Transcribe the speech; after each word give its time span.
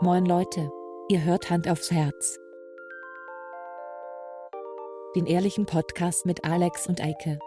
Moin 0.00 0.26
Leute, 0.26 0.70
ihr 1.08 1.22
hört 1.22 1.50
Hand 1.50 1.68
aufs 1.68 1.92
Herz. 1.92 2.38
Den 5.14 5.24
ehrlichen 5.26 5.66
Podcast 5.66 6.26
mit 6.26 6.44
Alex 6.44 6.88
und 6.88 7.00
Eike. 7.00 7.38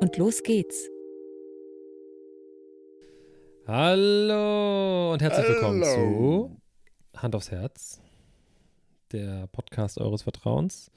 Und 0.00 0.18
los 0.18 0.42
geht's. 0.42 0.90
Hallo 3.66 5.14
und 5.14 5.22
herzlich 5.22 5.48
willkommen 5.48 5.82
Hallo. 5.82 6.50
zu 7.14 7.20
Hand 7.20 7.34
aufs 7.34 7.50
Herz, 7.50 8.00
der 9.12 9.46
Podcast 9.52 9.98
eures 9.98 10.22
Vertrauens. 10.22 10.90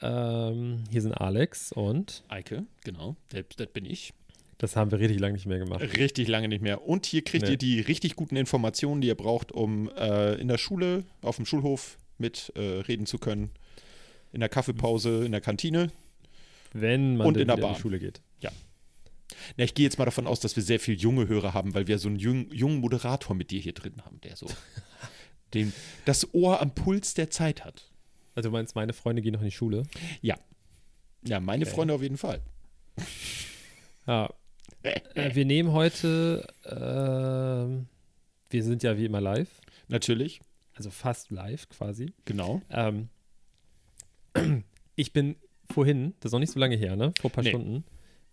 Ähm, 0.00 0.84
hier 0.90 1.02
sind 1.02 1.12
Alex 1.12 1.70
und 1.70 2.24
Eike, 2.28 2.64
genau, 2.82 3.16
das 3.28 3.66
bin 3.68 3.84
ich. 3.84 4.14
Das 4.58 4.76
haben 4.76 4.90
wir 4.90 4.98
richtig 5.00 5.18
lange 5.20 5.34
nicht 5.34 5.46
mehr 5.46 5.58
gemacht. 5.58 5.80
Richtig 5.96 6.28
lange 6.28 6.48
nicht 6.48 6.62
mehr. 6.62 6.82
Und 6.86 7.06
hier 7.06 7.22
kriegt 7.22 7.44
Nee. 7.46 7.52
ihr 7.52 7.56
die 7.58 7.80
richtig 7.80 8.16
guten 8.16 8.36
Informationen, 8.36 9.00
die 9.00 9.08
ihr 9.08 9.14
braucht, 9.16 9.52
um 9.52 9.88
äh, 9.96 10.34
in 10.34 10.48
der 10.48 10.58
Schule, 10.58 11.04
auf 11.22 11.36
dem 11.36 11.46
Schulhof 11.46 11.98
mit 12.18 12.52
äh, 12.56 12.60
reden 12.60 13.06
zu 13.06 13.18
können. 13.18 13.50
In 14.32 14.40
der 14.40 14.48
Kaffeepause, 14.48 15.24
in 15.24 15.32
der 15.32 15.40
Kantine. 15.40 15.90
Wenn 16.72 17.16
man 17.16 17.26
Und 17.28 17.36
in 17.36 17.46
der 17.46 17.56
wieder 17.56 17.66
in 17.66 17.68
Bahn. 17.68 17.74
die 17.74 17.80
Schule 17.80 17.98
geht. 17.98 18.20
Na, 19.56 19.64
ich 19.64 19.74
gehe 19.74 19.84
jetzt 19.84 19.98
mal 19.98 20.04
davon 20.04 20.26
aus, 20.26 20.38
dass 20.40 20.54
wir 20.54 20.62
sehr 20.62 20.78
viel 20.78 20.94
junge 21.00 21.26
Hörer 21.28 21.54
haben, 21.54 21.74
weil 21.74 21.86
wir 21.88 21.98
so 21.98 22.08
einen 22.08 22.18
jungen, 22.18 22.52
jungen 22.52 22.78
Moderator 22.78 23.34
mit 23.34 23.50
dir 23.50 23.60
hier 23.60 23.72
drin 23.72 23.94
haben, 24.04 24.20
der 24.20 24.36
so 24.36 24.46
den, 25.54 25.72
das 26.04 26.32
Ohr 26.34 26.60
am 26.60 26.74
Puls 26.74 27.14
der 27.14 27.30
Zeit 27.30 27.64
hat. 27.64 27.90
Also 28.34 28.48
du 28.50 28.52
meinst, 28.52 28.74
meine 28.76 28.92
Freunde 28.92 29.22
gehen 29.22 29.32
noch 29.32 29.40
in 29.40 29.46
die 29.46 29.50
Schule? 29.52 29.84
Ja. 30.20 30.36
Ja, 31.26 31.40
meine 31.40 31.64
Okay. 31.64 31.74
Freunde 31.74 31.94
auf 31.94 32.02
jeden 32.02 32.16
Fall. 32.18 32.42
Ja. 34.06 34.32
Äh, 34.82 35.34
wir 35.34 35.44
nehmen 35.44 35.72
heute, 35.72 36.46
ähm, 36.66 37.86
wir 38.50 38.62
sind 38.62 38.82
ja 38.82 38.96
wie 38.98 39.06
immer 39.06 39.20
live, 39.20 39.48
Natürlich, 39.88 40.40
also 40.74 40.90
fast 40.90 41.30
live 41.30 41.68
quasi. 41.68 42.12
genau. 42.24 42.60
Ähm, 42.70 43.08
ich 44.96 45.12
bin 45.12 45.36
vorhin, 45.70 46.14
das 46.20 46.28
ist 46.30 46.32
noch 46.32 46.40
nicht 46.40 46.52
so 46.52 46.60
lange 46.60 46.76
her, 46.76 46.96
ne? 46.96 47.12
Vor 47.20 47.30
ein 47.30 47.32
paar 47.34 47.44
Nee. 47.44 47.50
Stunden, 47.50 47.84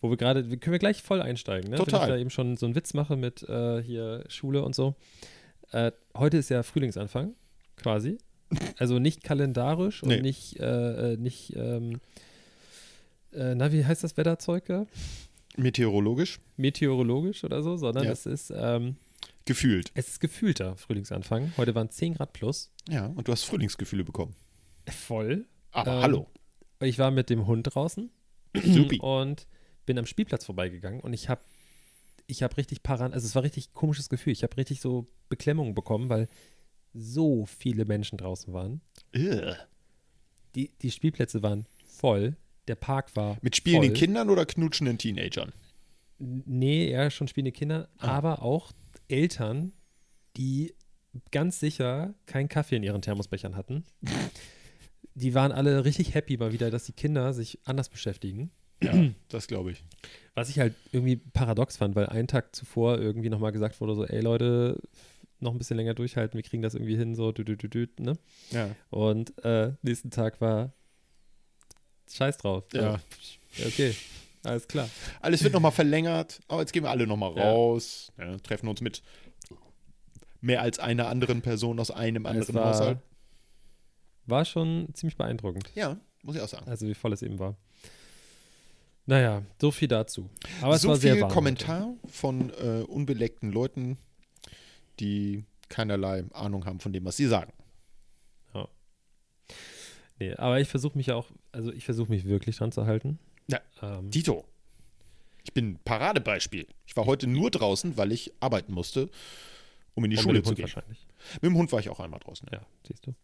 wo 0.01 0.09
wir 0.09 0.17
gerade, 0.17 0.43
können 0.43 0.71
wir 0.71 0.79
gleich 0.79 1.01
voll 1.03 1.21
einsteigen, 1.21 1.69
ne? 1.71 1.77
Wenn 1.77 1.85
Total. 1.85 2.01
ich 2.01 2.07
da 2.07 2.17
eben 2.17 2.29
schon 2.29 2.57
so 2.57 2.65
einen 2.65 2.75
Witz 2.75 2.93
mache 2.93 3.15
mit 3.15 3.43
äh, 3.43 3.81
hier 3.81 4.23
Schule 4.27 4.63
und 4.63 4.75
so. 4.75 4.95
Äh, 5.71 5.91
heute 6.15 6.37
ist 6.37 6.49
ja 6.49 6.63
Frühlingsanfang, 6.63 7.33
quasi. 7.77 8.17
Also 8.77 8.99
nicht 8.99 9.23
kalendarisch 9.23 10.03
und 10.03 10.09
Nee. 10.09 10.21
nicht, 10.21 10.59
äh, 10.59 11.13
äh, 11.13 11.17
nicht, 11.17 11.55
ähm, 11.55 12.01
äh, 13.31 13.55
na, 13.55 13.71
wie 13.71 13.85
heißt 13.85 14.03
das 14.03 14.17
Wetterzeug 14.17 14.65
da? 14.65 14.85
Meteorologisch 15.57 16.39
Meteorologisch 16.57 17.43
oder 17.43 17.61
so, 17.63 17.77
sondern 17.77 18.05
Ja. 18.05 18.11
es 18.11 18.25
ist, 18.25 18.53
ähm, 18.55 18.95
gefühlt. 19.45 19.91
es 19.95 20.07
ist 20.09 20.19
gefühlter 20.19 20.75
Frühlingsanfang. 20.77 21.53
Heute 21.57 21.75
waren 21.75 21.89
10 21.89 22.13
Grad 22.15 22.33
plus. 22.33 22.71
Ja, 22.89 23.07
und 23.07 23.27
du 23.27 23.31
hast 23.31 23.43
Frühlingsgefühle 23.43 24.03
bekommen. 24.03 24.35
Voll. 24.87 25.45
Aber 25.71 25.95
Ähm, 25.97 26.01
hallo. 26.01 26.27
Ich 26.81 26.97
war 26.99 27.11
mit 27.11 27.29
dem 27.29 27.45
Hund 27.47 27.63
draußen 27.73 28.09
Supi. 28.63 28.99
und 28.99 29.47
bin 29.85 29.97
am 29.99 30.05
Spielplatz 30.05 30.45
vorbeigegangen 30.45 30.99
und 31.01 31.13
ich 31.13 31.29
habe 31.29 31.41
ich 32.27 32.43
habe 32.43 32.55
richtig 32.55 32.81
Paran, 32.81 33.13
also 33.13 33.25
es 33.27 33.35
war 33.35 33.43
richtig 33.43 33.73
komisches 33.73 34.07
Gefühl. 34.07 34.31
Ich 34.31 34.43
habe 34.43 34.55
richtig 34.55 34.79
so 34.79 35.05
Beklemmungen 35.27 35.73
bekommen, 35.75 36.07
weil 36.09 36.29
so 36.93 37.45
viele 37.45 37.83
Menschen 37.83 38.17
draußen 38.17 38.53
waren. 38.53 38.79
Ugh. 39.15 39.55
Die, 40.55 40.71
die 40.81 40.91
Spielplätze 40.91 41.43
waren 41.43 41.65
voll. 41.85 42.37
Der 42.67 42.75
Park 42.75 43.15
war 43.15 43.37
Mit 43.41 43.55
spielenden 43.55 43.91
voll. 43.91 43.97
Kindern 43.99 44.29
oder 44.29 44.45
knutschenden 44.45 44.97
Teenagern? 44.97 45.51
Nee, 46.19 46.87
eher 46.89 47.09
schon 47.09 47.27
spielende 47.27 47.51
Kinder, 47.51 47.89
Ah. 47.97 48.09
aber 48.09 48.41
auch 48.43 48.71
Eltern, 49.07 49.73
die 50.37 50.73
ganz 51.31 51.59
sicher 51.59 52.13
keinen 52.25 52.47
Kaffee 52.47 52.75
in 52.77 52.83
ihren 52.83 53.01
Thermosbechern 53.01 53.55
hatten. 53.55 53.83
Die 55.13 55.33
waren 55.33 55.51
alle 55.51 55.83
richtig 55.83 56.13
happy 56.13 56.37
mal 56.37 56.53
wieder, 56.53 56.71
dass 56.71 56.85
die 56.85 56.93
Kinder 56.93 57.33
sich 57.33 57.59
anders 57.65 57.89
beschäftigen. 57.89 58.49
Ja, 58.81 58.93
das 59.27 59.47
glaube 59.47 59.71
ich. 59.73 59.83
Was 60.35 60.49
ich 60.49 60.57
halt 60.57 60.73
irgendwie 60.93 61.17
paradox 61.17 61.75
fand, 61.75 61.95
weil 61.97 62.05
einen 62.05 62.29
Tag 62.29 62.55
zuvor 62.55 62.97
irgendwie 62.97 63.29
nochmal 63.29 63.51
gesagt 63.51 63.81
wurde, 63.81 63.93
so, 63.95 64.05
ey 64.05 64.21
Leute, 64.21 64.79
noch 65.41 65.51
ein 65.51 65.57
bisschen 65.57 65.75
länger 65.75 65.95
durchhalten, 65.95 66.37
wir 66.37 66.43
kriegen 66.43 66.63
das 66.63 66.75
irgendwie 66.75 66.95
hin, 66.95 67.13
so, 67.13 67.33
dü, 67.33 67.43
dü, 67.43 67.57
dü, 67.57 67.67
dü, 67.67 67.87
ne? 67.99 68.13
Ja. 68.51 68.73
Und 68.89 69.33
äh, 69.43 69.73
nächsten 69.81 70.11
Tag 70.11 70.39
war 70.39 70.71
Scheiß 72.15 72.37
drauf. 72.37 72.63
Ja. 72.73 72.99
Ja, 73.57 73.65
Okay, 73.67 73.93
alles 74.43 74.67
klar. 74.67 74.89
Alles 75.21 75.43
wird 75.43 75.53
nochmal 75.53 75.71
verlängert. 75.71 76.39
Aber 76.47 76.61
jetzt 76.61 76.71
gehen 76.73 76.83
wir 76.83 76.89
alle 76.89 77.05
nochmal 77.05 77.35
Ja. 77.35 77.51
raus. 77.51 78.11
Ja, 78.17 78.37
treffen 78.37 78.67
uns 78.69 78.81
mit 78.81 79.01
mehr 80.39 80.61
als 80.61 80.79
einer 80.79 81.07
anderen 81.09 81.41
Person 81.41 81.79
aus 81.79 81.91
einem 81.91 82.25
anderen 82.25 82.55
war, 82.55 82.65
Haushalt. 82.73 82.97
war 84.25 84.45
schon 84.45 84.87
ziemlich 84.93 85.15
beeindruckend, 85.17 85.69
Ja, 85.75 85.97
muss 86.23 86.35
ich 86.35 86.41
auch 86.41 86.47
sagen. 86.47 86.67
also 86.67 86.87
wie 86.87 86.93
voll 86.95 87.13
es 87.13 87.21
eben 87.21 87.37
war. 87.39 87.55
Naja, 89.05 89.43
so 89.59 89.71
viel 89.71 89.87
dazu. 89.87 90.29
Aber 90.61 90.75
es 90.75 90.81
so 90.83 90.89
war 90.89 90.95
sehr 90.97 91.13
viel 91.13 91.23
warm. 91.23 91.31
Kommentar 91.31 91.93
von 92.07 92.51
äh, 92.51 92.83
unbeleckten 92.87 93.51
Leuten, 93.51 93.97
die 94.99 95.43
keinerlei 95.69 96.23
Ahnung 96.33 96.65
haben 96.65 96.79
von 96.79 96.93
dem, 96.93 97.03
was 97.05 97.17
sie 97.17 97.27
sagen. 97.27 97.51
Nee, 100.21 100.35
aber 100.35 100.59
ich 100.59 100.67
versuche 100.67 100.95
mich 100.95 101.07
ja 101.07 101.15
auch, 101.15 101.25
also 101.51 101.73
ich 101.73 101.83
versuche 101.83 102.11
mich 102.11 102.25
wirklich 102.25 102.55
dran 102.55 102.71
zu 102.71 102.85
halten. 102.85 103.17
Ja, 103.47 103.59
Ähm, 103.81 104.11
Dito, 104.11 104.45
ich 105.43 105.51
bin 105.51 105.71
ein 105.71 105.79
Paradebeispiel. 105.83 106.67
Ich 106.85 106.95
war 106.95 107.07
heute 107.07 107.25
nur 107.25 107.49
draußen, 107.49 107.97
weil 107.97 108.11
ich 108.11 108.31
arbeiten 108.39 108.71
musste, 108.71 109.09
um 109.95 110.03
in 110.05 110.11
die 110.11 110.17
Schule 110.17 110.33
mit 110.35 110.41
dem 110.41 110.43
zu 110.45 110.49
Hund 110.49 110.57
gehen. 110.57 110.63
wahrscheinlich. 110.65 111.07
Mit 111.41 111.43
dem 111.45 111.57
Hund 111.57 111.71
war 111.71 111.79
ich 111.79 111.89
auch 111.89 111.99
einmal 111.99 112.19
draußen. 112.19 112.47
Ja. 112.51 112.59
Ja, 112.59 112.65
siehst 112.87 113.07
du. 113.07 113.15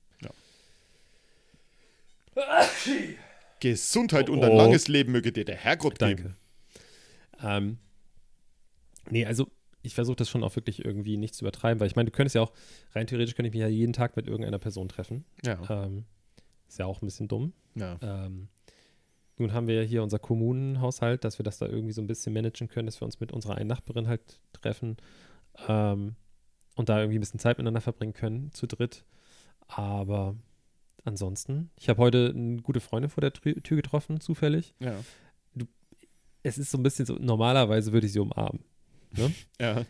Gesundheit 3.59 4.29
Oh, 4.29 4.33
und 4.33 4.43
ein 4.43 4.51
oh. 4.51 4.57
langes 4.57 4.87
Leben 4.87 5.11
möge 5.11 5.31
dir 5.31 5.45
der 5.45 5.55
Herrgott 5.55 6.01
Danke. 6.01 6.23
geben. 6.23 6.35
Ähm, 7.43 7.77
nee, 9.11 9.23
also 9.23 9.47
ich 9.83 9.93
versuche 9.93 10.15
das 10.15 10.29
schon 10.29 10.43
auch 10.43 10.55
wirklich 10.55 10.83
irgendwie 10.83 11.17
nicht 11.17 11.35
zu 11.35 11.45
übertreiben, 11.45 11.79
weil 11.79 11.85
ich 11.87 11.95
meine, 11.95 12.09
du 12.09 12.15
könntest 12.15 12.33
ja 12.33 12.41
auch, 12.41 12.53
rein 12.95 13.05
theoretisch 13.05 13.35
könnte 13.35 13.49
ich 13.49 13.53
mich 13.53 13.61
ja 13.61 13.67
jeden 13.67 13.93
Tag 13.93 14.15
mit 14.15 14.25
irgendeiner 14.25 14.57
Person 14.57 14.89
treffen. 14.89 15.25
Ja. 15.45 15.59
Ähm, 15.85 16.05
ist 16.67 16.79
ja 16.79 16.85
auch 16.85 17.01
ein 17.01 17.05
bisschen 17.05 17.27
dumm. 17.27 17.53
ja. 17.75 17.97
Ähm, 18.01 18.49
nun 19.39 19.53
haben 19.53 19.67
wir 19.67 19.75
ja 19.75 19.83
hier 19.83 20.01
unser 20.01 20.17
Kommunenhaushalt, 20.17 21.23
dass 21.23 21.37
wir 21.37 21.43
das 21.43 21.59
da 21.59 21.67
irgendwie 21.67 21.93
so 21.93 22.01
ein 22.01 22.07
bisschen 22.07 22.33
managen 22.33 22.67
können, 22.69 22.87
dass 22.87 22.99
wir 22.99 23.05
uns 23.05 23.19
mit 23.19 23.31
unserer 23.31 23.53
einen 23.55 23.67
Nachbarin 23.67 24.07
halt 24.07 24.39
treffen 24.51 24.97
ähm, 25.67 26.15
und 26.75 26.89
da 26.89 26.99
irgendwie 26.99 27.19
ein 27.19 27.21
bisschen 27.21 27.39
Zeit 27.39 27.59
miteinander 27.59 27.81
verbringen 27.81 28.13
können, 28.13 28.51
zu 28.51 28.65
dritt. 28.65 29.05
Aber 29.67 30.35
ansonsten, 31.03 31.69
ich 31.77 31.87
habe 31.87 32.01
heute 32.01 32.33
eine 32.35 32.63
gute 32.63 32.79
Freundin 32.79 33.11
vor 33.11 33.21
der 33.21 33.31
Tür 33.31 33.61
Tür 33.61 33.77
getroffen, 33.77 34.19
zufällig. 34.21 34.73
ja. 34.79 34.95
Es 36.43 36.57
ist 36.57 36.71
so 36.71 36.77
ein 36.77 36.83
bisschen 36.83 37.05
so, 37.05 37.15
normalerweise 37.19 37.91
würde 37.91 38.07
ich 38.07 38.13
sie 38.13 38.19
umarmen. 38.19 38.63
Ja. 39.59 39.83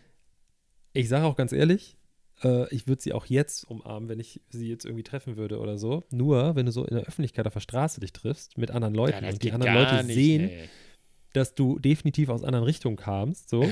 Ich 0.94 1.08
sage 1.08 1.26
auch 1.26 1.36
ganz 1.36 1.52
ehrlich, 1.52 1.96
äh, 2.44 2.74
ich 2.74 2.88
würde 2.88 3.02
sie 3.02 3.14
auch 3.14 3.26
jetzt 3.26 3.64
umarmen, 3.66 4.10
wenn 4.10 4.20
ich 4.20 4.42
sie 4.50 4.68
jetzt 4.68 4.86
irgendwie 4.86 5.04
treffen 5.04 5.38
würde 5.38 5.60
oder 5.60 5.78
so. 5.78 6.04
Nur, 6.12 6.56
wenn 6.56 6.66
du 6.66 6.72
so 6.72 6.86
in 6.86 6.96
der 6.96 7.06
Öffentlichkeit 7.06 7.48
auf 7.48 7.54
der 7.54 7.60
Straße 7.60 8.00
dich 8.00 8.14
triffst 8.14 8.58
mit 8.58 8.72
anderen 8.72 8.94
Leuten 8.96 9.24
das 9.24 9.34
und 9.34 9.44
die 9.44 9.52
anderen 9.52 9.74
Leute 9.74 10.04
nicht, 10.04 10.16
sehen, 10.16 10.46
nee. 10.46 10.70
dass 11.34 11.56
du 11.56 11.80
definitiv 11.80 12.30
aus 12.30 12.44
anderen 12.44 12.66
Richtungen 12.66 12.96
kamst, 12.98 13.50
so, 13.50 13.68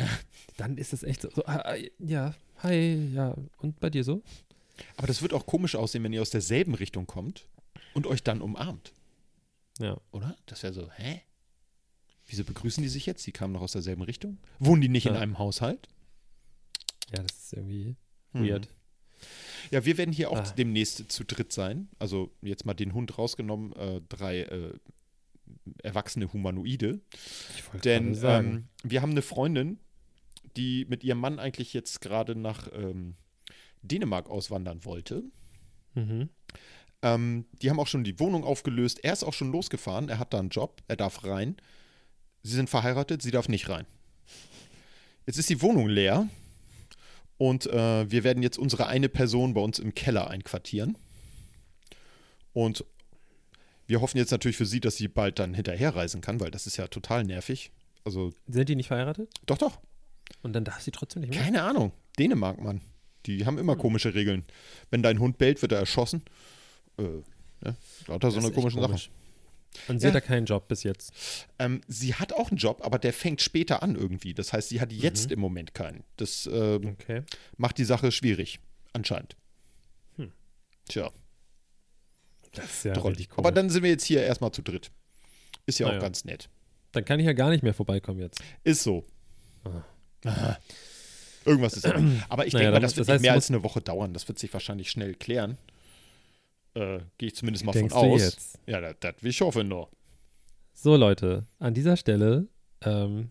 dann 0.57 0.77
ist 0.77 0.93
es 0.93 1.03
echt 1.03 1.21
so, 1.21 1.29
so 1.29 1.45
ah, 1.45 1.75
ja, 1.99 2.33
hi, 2.63 3.09
ja, 3.13 3.35
und 3.57 3.79
bei 3.79 3.89
dir 3.89 4.03
so? 4.03 4.21
Aber 4.97 5.07
das 5.07 5.21
wird 5.21 5.33
auch 5.33 5.45
komisch 5.45 5.75
aussehen, 5.75 6.03
wenn 6.03 6.13
ihr 6.13 6.21
aus 6.21 6.31
derselben 6.31 6.75
Richtung 6.75 7.07
kommt 7.07 7.47
und 7.93 8.07
euch 8.07 8.23
dann 8.23 8.41
umarmt. 8.41 8.93
Ja. 9.79 9.97
Oder? 10.11 10.35
Das 10.45 10.63
wäre 10.63 10.73
so, 10.73 10.89
hä? 10.91 11.21
Wieso 12.27 12.43
begrüßen 12.43 12.81
die 12.81 12.89
sich 12.89 13.05
jetzt? 13.05 13.25
Die 13.27 13.31
kamen 13.31 13.53
noch 13.53 13.61
aus 13.61 13.73
derselben 13.73 14.01
Richtung. 14.01 14.39
Wohnen 14.59 14.81
die 14.81 14.89
nicht 14.89 15.05
in 15.05 15.13
Ja. 15.13 15.19
einem 15.19 15.37
Haushalt? 15.37 15.87
Ja, 17.15 17.21
das 17.21 17.37
ist 17.37 17.53
irgendwie. 17.53 17.95
Weird. 18.43 18.67
Ja, 19.71 19.83
wir 19.85 19.97
werden 19.97 20.11
hier 20.13 20.29
auch 20.31 20.37
Ah. 20.37 20.53
demnächst 20.57 21.11
zu 21.11 21.23
dritt 21.23 21.51
sein. 21.51 21.87
Also 21.99 22.31
jetzt 22.41 22.65
mal 22.65 22.73
den 22.75 22.93
Hund 22.93 23.17
rausgenommen, 23.17 23.73
äh, 23.73 24.01
drei 24.09 24.41
äh, 24.41 24.73
erwachsene 25.83 26.31
Humanoide. 26.31 26.99
Denn 27.83 28.17
ähm, 28.23 28.67
wir 28.83 29.01
haben 29.01 29.11
eine 29.11 29.21
Freundin, 29.23 29.79
die 30.55 30.85
mit 30.85 31.03
ihrem 31.03 31.19
Mann 31.19 31.39
eigentlich 31.39 31.73
jetzt 31.73 32.01
gerade 32.01 32.35
nach 32.35 32.69
ähm, 32.73 33.15
Dänemark 33.81 34.29
auswandern 34.29 34.85
wollte. 34.85 35.23
mhm. 35.95 36.29
Ähm, 37.01 37.45
die 37.61 37.69
haben 37.69 37.79
auch 37.79 37.87
schon 37.87 38.03
die 38.03 38.19
Wohnung 38.19 38.43
aufgelöst. 38.43 39.03
Er 39.03 39.13
ist 39.13 39.23
auch 39.23 39.33
schon 39.33 39.51
losgefahren. 39.51 40.09
Er 40.09 40.17
hat 40.17 40.33
da 40.33 40.39
einen 40.39 40.49
Job. 40.49 40.81
Er 40.87 40.95
darf 40.95 41.23
rein. 41.23 41.55
Sie 42.41 42.55
sind 42.55 42.69
verheiratet. 42.69 43.21
Sie 43.21 43.31
darf 43.31 43.47
nicht 43.49 43.69
rein. 43.69 43.85
Jetzt 45.27 45.37
ist 45.37 45.49
die 45.49 45.61
Wohnung 45.61 45.87
leer. 45.87 46.27
Und 47.37 47.67
äh, 47.67 48.09
wir 48.09 48.23
werden 48.23 48.43
jetzt 48.43 48.57
unsere 48.57 48.87
eine 48.87 49.09
Person 49.09 49.53
bei 49.53 49.61
uns 49.61 49.79
im 49.79 49.93
Keller 49.93 50.29
einquartieren. 50.29 50.97
Und 52.53 52.85
wir 53.87 54.01
hoffen 54.01 54.17
jetzt 54.17 54.31
natürlich 54.31 54.57
für 54.57 54.65
sie, 54.65 54.79
dass 54.79 54.95
sie 54.95 55.07
bald 55.07 55.39
dann 55.39 55.53
hinterherreisen 55.53 56.21
kann, 56.21 56.39
weil 56.39 56.51
das 56.51 56.65
ist 56.65 56.77
ja 56.77 56.87
total 56.87 57.23
nervig. 57.23 57.71
Also, 58.03 58.33
Sind 58.47 58.69
die 58.69 58.75
nicht 58.75 58.87
verheiratet? 58.87 59.29
doch, 59.45 59.57
doch. 59.57 59.79
Und 60.41 60.53
dann 60.53 60.63
darf 60.63 60.81
sie 60.81 60.91
trotzdem 60.91 61.21
nicht 61.21 61.33
mehr. 61.33 61.43
Keine 61.43 61.63
Ahnung. 61.63 61.91
Dänemark, 62.17 62.61
Mann. 62.61 62.81
Die 63.25 63.45
haben 63.45 63.57
immer 63.57 63.75
komische 63.75 64.13
Regeln. 64.13 64.45
Wenn 64.89 65.03
dein 65.03 65.19
Hund 65.19 65.37
bellt, 65.37 65.61
wird 65.61 65.71
er 65.71 65.79
erschossen. 65.79 66.23
Äh, 66.97 67.03
ja, 67.63 67.75
lauter 68.07 68.31
so 68.31 68.39
eine 68.39 68.51
komische 68.51 68.79
Sache. 68.79 68.99
Und 69.87 69.99
sie 69.99 70.07
Ja. 70.07 70.13
hat 70.13 70.15
da 70.15 70.25
keinen 70.25 70.45
Job 70.45 70.67
bis 70.67 70.83
jetzt. 70.83 71.13
Ähm, 71.59 71.81
sie 71.87 72.15
hat 72.15 72.33
auch 72.33 72.49
einen 72.49 72.57
Job, 72.57 72.81
aber 72.83 72.99
der 72.99 73.13
fängt 73.13 73.41
später 73.41 73.83
an 73.83 73.95
irgendwie. 73.95 74.33
Das 74.33 74.53
heißt, 74.53 74.69
sie 74.69 74.81
hat 74.81 74.91
Mhm. 74.91 74.97
jetzt 74.99 75.31
im 75.31 75.39
Moment 75.39 75.73
keinen. 75.73 76.03
Das 76.17 76.47
ähm, 76.51 76.95
Okay. 76.99 77.23
macht 77.57 77.77
die 77.77 77.85
Sache 77.85 78.11
schwierig, 78.11 78.59
anscheinend. 78.93 79.35
Hm. 80.17 80.31
Tja, 80.87 81.09
Das 82.53 82.65
ist 82.65 82.85
ja 82.85 82.93
toll. 82.93 83.11
richtig 83.13 83.29
Aber 83.37 83.51
dann 83.51 83.69
sind 83.69 83.83
wir 83.83 83.89
jetzt 83.89 84.05
hier 84.05 84.23
erstmal 84.23 84.51
zu 84.51 84.61
dritt. 84.61 84.91
Ist 85.65 85.79
ja 85.79 85.87
Naja. 85.87 85.97
auch 85.99 86.01
ganz 86.03 86.23
nett. 86.25 86.49
Dann 86.91 87.03
kann 87.03 87.19
ich 87.19 87.25
ja 87.25 87.33
gar 87.33 87.49
nicht 87.49 87.63
mehr 87.63 87.73
vorbeikommen 87.73 88.19
jetzt. 88.21 88.39
Ist 88.63 88.83
so. 88.83 89.03
Ah. 89.65 89.83
Aha. 90.25 90.57
Irgendwas 91.43 91.73
ist. 91.75 91.85
Aber 91.85 92.47
ich 92.47 92.53
Naja, 92.53 92.65
denke 92.65 92.71
mal, 92.71 92.79
das 92.79 92.95
wird 92.95 93.07
das 93.07 93.13
heißt, 93.15 93.21
nicht 93.21 93.27
mehr 93.27 93.33
als 93.33 93.49
eine 93.49 93.61
Woche 93.63 93.81
dauern. 93.81 94.13
Das 94.13 94.27
wird 94.27 94.39
sich 94.39 94.51
wahrscheinlich 94.53 94.89
schnell 94.89 95.13
klären. 95.15 95.57
Äh, 96.75 96.99
Gehe 97.17 97.27
ich 97.29 97.35
zumindest 97.35 97.65
mal 97.65 97.71
Denkst 97.71 97.93
von 97.93 98.11
aus. 98.11 98.21
jetzt? 98.21 98.59
Ja, 98.67 98.93
das, 98.93 99.15
will 99.21 99.29
ich 99.31 99.41
hoffen 99.41 99.67
noch. 99.69 99.89
So, 100.73 100.95
Leute, 100.95 101.45
an 101.59 101.73
dieser 101.73 101.95
Stelle 101.97 102.47
ähm, 102.81 103.29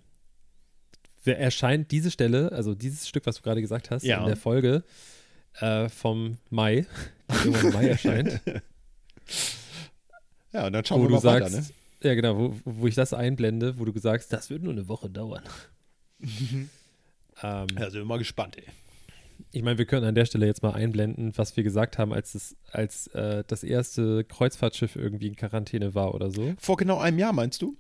erscheint 1.24 1.90
diese 1.90 2.10
Stelle, 2.10 2.50
also 2.52 2.74
dieses 2.74 3.06
Stück, 3.08 3.26
was 3.26 3.36
du 3.36 3.42
gerade 3.42 3.60
gesagt 3.60 3.90
hast, 3.90 4.02
Ja. 4.02 4.20
in 4.20 4.26
der 4.26 4.36
Folge 4.36 4.82
äh, 5.60 5.88
vom 5.90 6.38
Mai, 6.50 6.86
die 7.44 7.48
im 7.48 7.72
Mai 7.72 7.88
erscheint, 7.88 8.40
Ja, 10.52 10.66
und 10.66 10.72
dann 10.72 10.84
schauen 10.84 11.00
wo 11.00 11.04
wir 11.04 11.08
du 11.08 11.14
mal 11.14 11.20
sagst, 11.20 11.52
weiter, 11.52 11.60
ne? 11.62 11.66
ja 12.02 12.14
genau, 12.14 12.38
wo, 12.38 12.54
wo 12.64 12.86
ich 12.86 12.94
das 12.94 13.12
einblende, 13.12 13.78
wo 13.78 13.84
du 13.84 13.98
sagst, 13.98 14.32
das 14.32 14.50
wird 14.50 14.62
nur 14.62 14.72
eine 14.72 14.88
Woche 14.88 15.10
dauern. 15.10 15.42
ähm, 16.20 16.68
Ja, 17.42 17.66
sind 17.90 17.94
wir 18.00 18.04
mal 18.04 18.18
gespannt, 18.18 18.56
ey. 18.58 18.64
Ich 19.50 19.62
meine, 19.62 19.78
wir 19.78 19.84
können 19.86 20.04
an 20.04 20.14
der 20.14 20.24
Stelle 20.26 20.46
jetzt 20.46 20.62
mal 20.62 20.72
einblenden, 20.72 21.32
was 21.36 21.56
wir 21.56 21.62
gesagt 21.64 21.98
haben, 21.98 22.12
als, 22.12 22.34
es, 22.34 22.56
als 22.72 23.06
äh, 23.08 23.44
das 23.46 23.62
erste 23.64 24.24
Kreuzfahrtschiff 24.24 24.96
irgendwie 24.96 25.28
in 25.28 25.36
Quarantäne 25.36 25.94
war 25.94 26.14
oder 26.14 26.30
so. 26.30 26.54
Vor 26.58 26.76
genau 26.76 26.98
einem 26.98 27.18
Jahr, 27.18 27.32
meinst 27.32 27.62
du? 27.62 27.76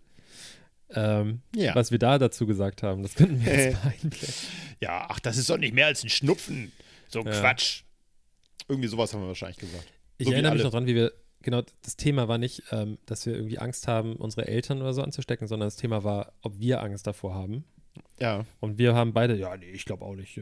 Ähm, 0.90 1.40
Ja. 1.54 1.74
Was 1.74 1.90
wir 1.90 1.98
da 1.98 2.18
dazu 2.18 2.46
gesagt 2.46 2.82
haben, 2.82 3.02
das 3.02 3.14
könnten 3.14 3.44
wir 3.44 3.52
Äh. 3.52 3.64
jetzt 3.70 3.84
mal 3.84 3.90
einblenden. 3.90 4.34
Ja, 4.80 5.06
ach, 5.08 5.20
das 5.20 5.36
ist 5.38 5.50
doch 5.50 5.58
nicht 5.58 5.74
mehr 5.74 5.86
als 5.86 6.02
ein 6.04 6.08
Schnupfen. 6.10 6.72
So 7.08 7.20
ein 7.20 7.26
Ja. 7.26 7.40
Quatsch. 7.40 7.82
Irgendwie 8.68 8.88
sowas 8.88 9.12
haben 9.12 9.20
wir 9.22 9.28
wahrscheinlich 9.28 9.58
gesagt. 9.58 9.86
Ich 10.18 10.26
So 10.26 10.32
erinnere 10.32 10.54
mich 10.54 10.62
noch 10.64 10.70
dran, 10.70 10.86
wie 10.86 10.94
wir, 10.94 11.12
genau, 11.42 11.62
das 11.82 11.96
Thema 11.96 12.28
war 12.28 12.38
nicht, 12.38 12.62
ähm, 12.70 12.98
dass 13.06 13.26
wir 13.26 13.34
irgendwie 13.34 13.58
Angst 13.58 13.88
haben, 13.88 14.16
unsere 14.16 14.46
Eltern 14.46 14.80
oder 14.80 14.92
so 14.94 15.02
anzustecken, 15.02 15.48
sondern 15.48 15.66
das 15.66 15.76
Thema 15.76 16.04
war, 16.04 16.32
ob 16.42 16.58
wir 16.58 16.82
Angst 16.82 17.06
davor 17.06 17.34
haben. 17.34 17.64
Ja. 18.18 18.44
Und 18.60 18.78
wir 18.78 18.94
haben 18.94 19.12
beide, 19.12 19.36
ja, 19.36 19.56
nee, 19.56 19.70
ich 19.70 19.84
glaube 19.84 20.04
auch 20.04 20.14
nicht, 20.14 20.38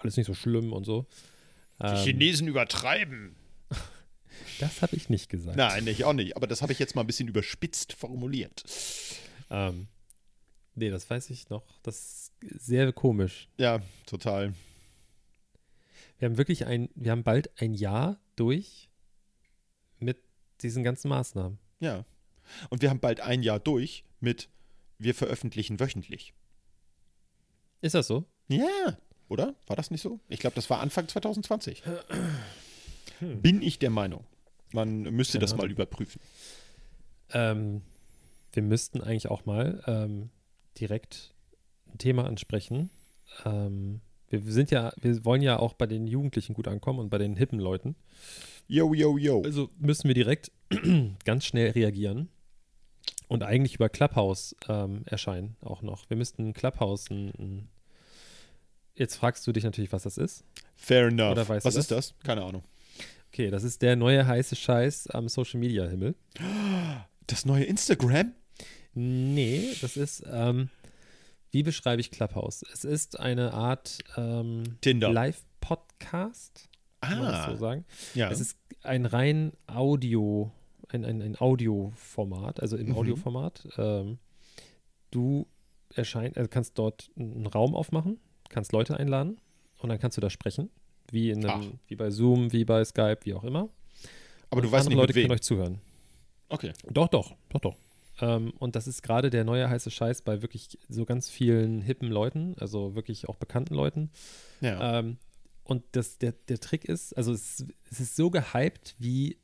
alles 0.00 0.16
nicht 0.16 0.26
so 0.26 0.34
schlimm 0.34 0.72
und 0.72 0.84
so. 0.84 1.06
Die 1.80 1.86
Ähm, 1.86 1.96
Chinesen 1.96 2.48
übertreiben. 2.48 3.36
das 4.60 4.82
habe 4.82 4.96
ich 4.96 5.08
nicht 5.08 5.28
gesagt. 5.28 5.56
Nein, 5.56 5.86
ich 5.86 6.04
auch 6.04 6.12
nicht. 6.12 6.36
Aber 6.36 6.46
das 6.46 6.62
habe 6.62 6.72
ich 6.72 6.78
jetzt 6.78 6.94
mal 6.94 7.02
ein 7.02 7.06
bisschen 7.06 7.28
überspitzt 7.28 7.92
formuliert. 7.92 8.64
Ähm, 9.50 9.88
nee, 10.74 10.90
das 10.90 11.08
weiß 11.08 11.30
ich 11.30 11.50
noch. 11.50 11.64
Das 11.82 12.32
ist 12.40 12.66
sehr 12.66 12.92
komisch. 12.92 13.48
Ja, 13.58 13.80
total. 14.06 14.54
Wir 16.18 16.28
haben 16.28 16.38
wirklich 16.38 16.66
ein, 16.66 16.88
wir 16.94 17.10
haben 17.12 17.24
bald 17.24 17.50
ein 17.60 17.74
Jahr 17.74 18.20
durch 18.36 18.88
mit 19.98 20.18
diesen 20.62 20.84
ganzen 20.84 21.08
Maßnahmen. 21.08 21.58
Ja. 21.80 22.04
Und 22.70 22.82
wir 22.82 22.90
haben 22.90 23.00
bald 23.00 23.20
ein 23.20 23.42
Jahr 23.42 23.58
durch 23.58 24.04
mit 24.20 24.48
wir 24.98 25.14
veröffentlichen 25.14 25.80
wöchentlich. 25.80 26.34
Ist 27.84 27.94
das 27.94 28.06
so? 28.06 28.24
Ja. 28.48 28.96
Oder? 29.28 29.54
War 29.66 29.76
das 29.76 29.90
nicht 29.90 30.00
so? 30.00 30.18
Ich 30.30 30.40
glaube, 30.40 30.56
das 30.56 30.70
war 30.70 30.80
Anfang 30.80 31.06
2020. 31.06 31.82
Hm. 33.18 33.42
Bin 33.42 33.60
ich 33.60 33.78
der 33.78 33.90
Meinung. 33.90 34.24
Man 34.72 35.02
müsste 35.02 35.36
Keine 35.36 35.42
das 35.42 35.56
mal 35.58 35.70
überprüfen. 35.70 36.18
Ähm, 37.34 37.82
wir 38.54 38.62
müssten 38.62 39.02
eigentlich 39.02 39.28
auch 39.28 39.44
mal 39.44 39.82
ähm, 39.86 40.30
direkt 40.80 41.34
ein 41.92 41.98
Thema 41.98 42.24
ansprechen. 42.24 42.88
Ähm, 43.44 44.00
wir 44.30 44.40
sind 44.50 44.70
ja, 44.70 44.94
wir 44.98 45.22
wollen 45.26 45.42
ja 45.42 45.58
auch 45.58 45.74
bei 45.74 45.86
den 45.86 46.06
Jugendlichen 46.06 46.54
gut 46.54 46.68
ankommen 46.68 47.00
und 47.00 47.10
bei 47.10 47.18
den 47.18 47.36
hippen 47.36 47.58
Leuten. 47.58 47.96
Yo, 48.66 48.94
yo, 48.94 49.18
yo. 49.18 49.42
Also 49.42 49.68
müssen 49.78 50.08
wir 50.08 50.14
direkt 50.14 50.50
ganz 51.26 51.44
schnell 51.44 51.72
reagieren 51.72 52.30
und 53.28 53.42
eigentlich 53.42 53.74
über 53.74 53.90
Clubhouse 53.90 54.56
ähm, 54.70 55.02
erscheinen 55.04 55.56
auch 55.60 55.82
noch. 55.82 56.08
Wir 56.08 56.16
müssten 56.16 56.54
Clubhouse 56.54 57.10
ein, 57.10 57.28
ein 57.38 57.68
Jetzt 58.96 59.16
fragst 59.16 59.46
du 59.46 59.52
dich 59.52 59.64
natürlich, 59.64 59.92
was 59.92 60.04
das 60.04 60.18
ist. 60.18 60.44
Fair 60.76 61.08
enough. 61.08 61.48
Was 61.48 61.62
das? 61.64 61.76
ist 61.76 61.90
das? 61.90 62.14
Keine 62.22 62.42
Ahnung. 62.44 62.62
Okay, 63.32 63.50
das 63.50 63.64
ist 63.64 63.82
der 63.82 63.96
neue 63.96 64.26
heiße 64.26 64.54
Scheiß 64.54 65.08
am 65.08 65.28
Social 65.28 65.58
Media 65.58 65.84
Himmel. 65.86 66.14
Das 67.26 67.44
neue 67.44 67.64
Instagram? 67.64 68.32
Nee, 68.94 69.74
das 69.80 69.96
ist, 69.96 70.22
ähm, 70.30 70.68
wie 71.50 71.64
beschreibe 71.64 72.00
ich 72.00 72.12
Clubhouse? 72.12 72.64
Es 72.72 72.84
ist 72.84 73.18
eine 73.18 73.52
Art 73.52 73.98
ähm, 74.16 74.76
Tinder. 74.80 75.12
Live-Podcast, 75.12 76.68
Ah. 77.00 77.50
so 77.50 77.56
sagen. 77.56 77.84
Ja. 78.14 78.30
Es 78.30 78.38
ist 78.40 78.56
ein 78.84 79.04
rein 79.06 79.52
Audio, 79.66 80.52
ein, 80.88 81.04
ein, 81.04 81.20
ein 81.20 81.36
Audioformat, 81.36 82.60
also 82.60 82.76
im 82.76 82.90
Mhm. 82.90 82.94
Audioformat. 82.96 83.66
Ähm, 83.78 84.18
du 85.10 85.46
erschein, 85.92 86.32
also 86.36 86.48
kannst 86.48 86.78
dort 86.78 87.10
einen 87.18 87.46
Raum 87.46 87.74
aufmachen, 87.74 88.20
kannst 88.54 88.72
Leute 88.72 88.96
einladen 88.96 89.38
und 89.78 89.88
dann 89.90 89.98
kannst 89.98 90.16
du 90.16 90.20
da 90.20 90.30
sprechen. 90.30 90.70
Wie, 91.10 91.30
in 91.30 91.44
einem, 91.44 91.72
Ach. 91.74 91.78
wie 91.88 91.96
bei 91.96 92.10
Zoom, 92.10 92.52
wie 92.52 92.64
bei 92.64 92.82
Skype, 92.84 93.18
wie 93.24 93.34
auch 93.34 93.44
immer. 93.44 93.68
Aber 94.48 94.62
du 94.62 94.68
Und 94.68 94.72
weißt 94.72 94.86
andere 94.86 95.06
nicht, 95.06 95.08
Leute 95.08 95.12
können 95.12 95.32
euch 95.32 95.42
zuhören. 95.42 95.80
Okay. 96.48 96.72
Doch, 96.90 97.08
doch, 97.08 97.34
doch, 97.50 97.60
doch. 97.60 97.76
Ähm, 98.20 98.52
und 98.58 98.76
das 98.76 98.86
ist 98.86 99.02
gerade 99.02 99.28
der 99.28 99.44
neue 99.44 99.68
heiße 99.68 99.90
Scheiß 99.90 100.22
bei 100.22 100.40
wirklich 100.40 100.78
so 100.88 101.04
ganz 101.04 101.28
vielen 101.28 101.82
hippen 101.82 102.08
Leuten, 102.08 102.54
also 102.58 102.94
wirklich 102.94 103.28
auch 103.28 103.36
bekannten 103.36 103.74
Leuten. 103.74 104.10
Ja. 104.60 105.00
Ähm, 105.00 105.18
und 105.64 105.82
das, 105.92 106.18
der, 106.18 106.32
der 106.48 106.60
Trick 106.60 106.84
ist, 106.84 107.16
also 107.16 107.32
es, 107.32 107.66
es 107.90 108.00
ist 108.00 108.16
so 108.16 108.30
gehypt 108.30 108.94
wie, 108.98 109.38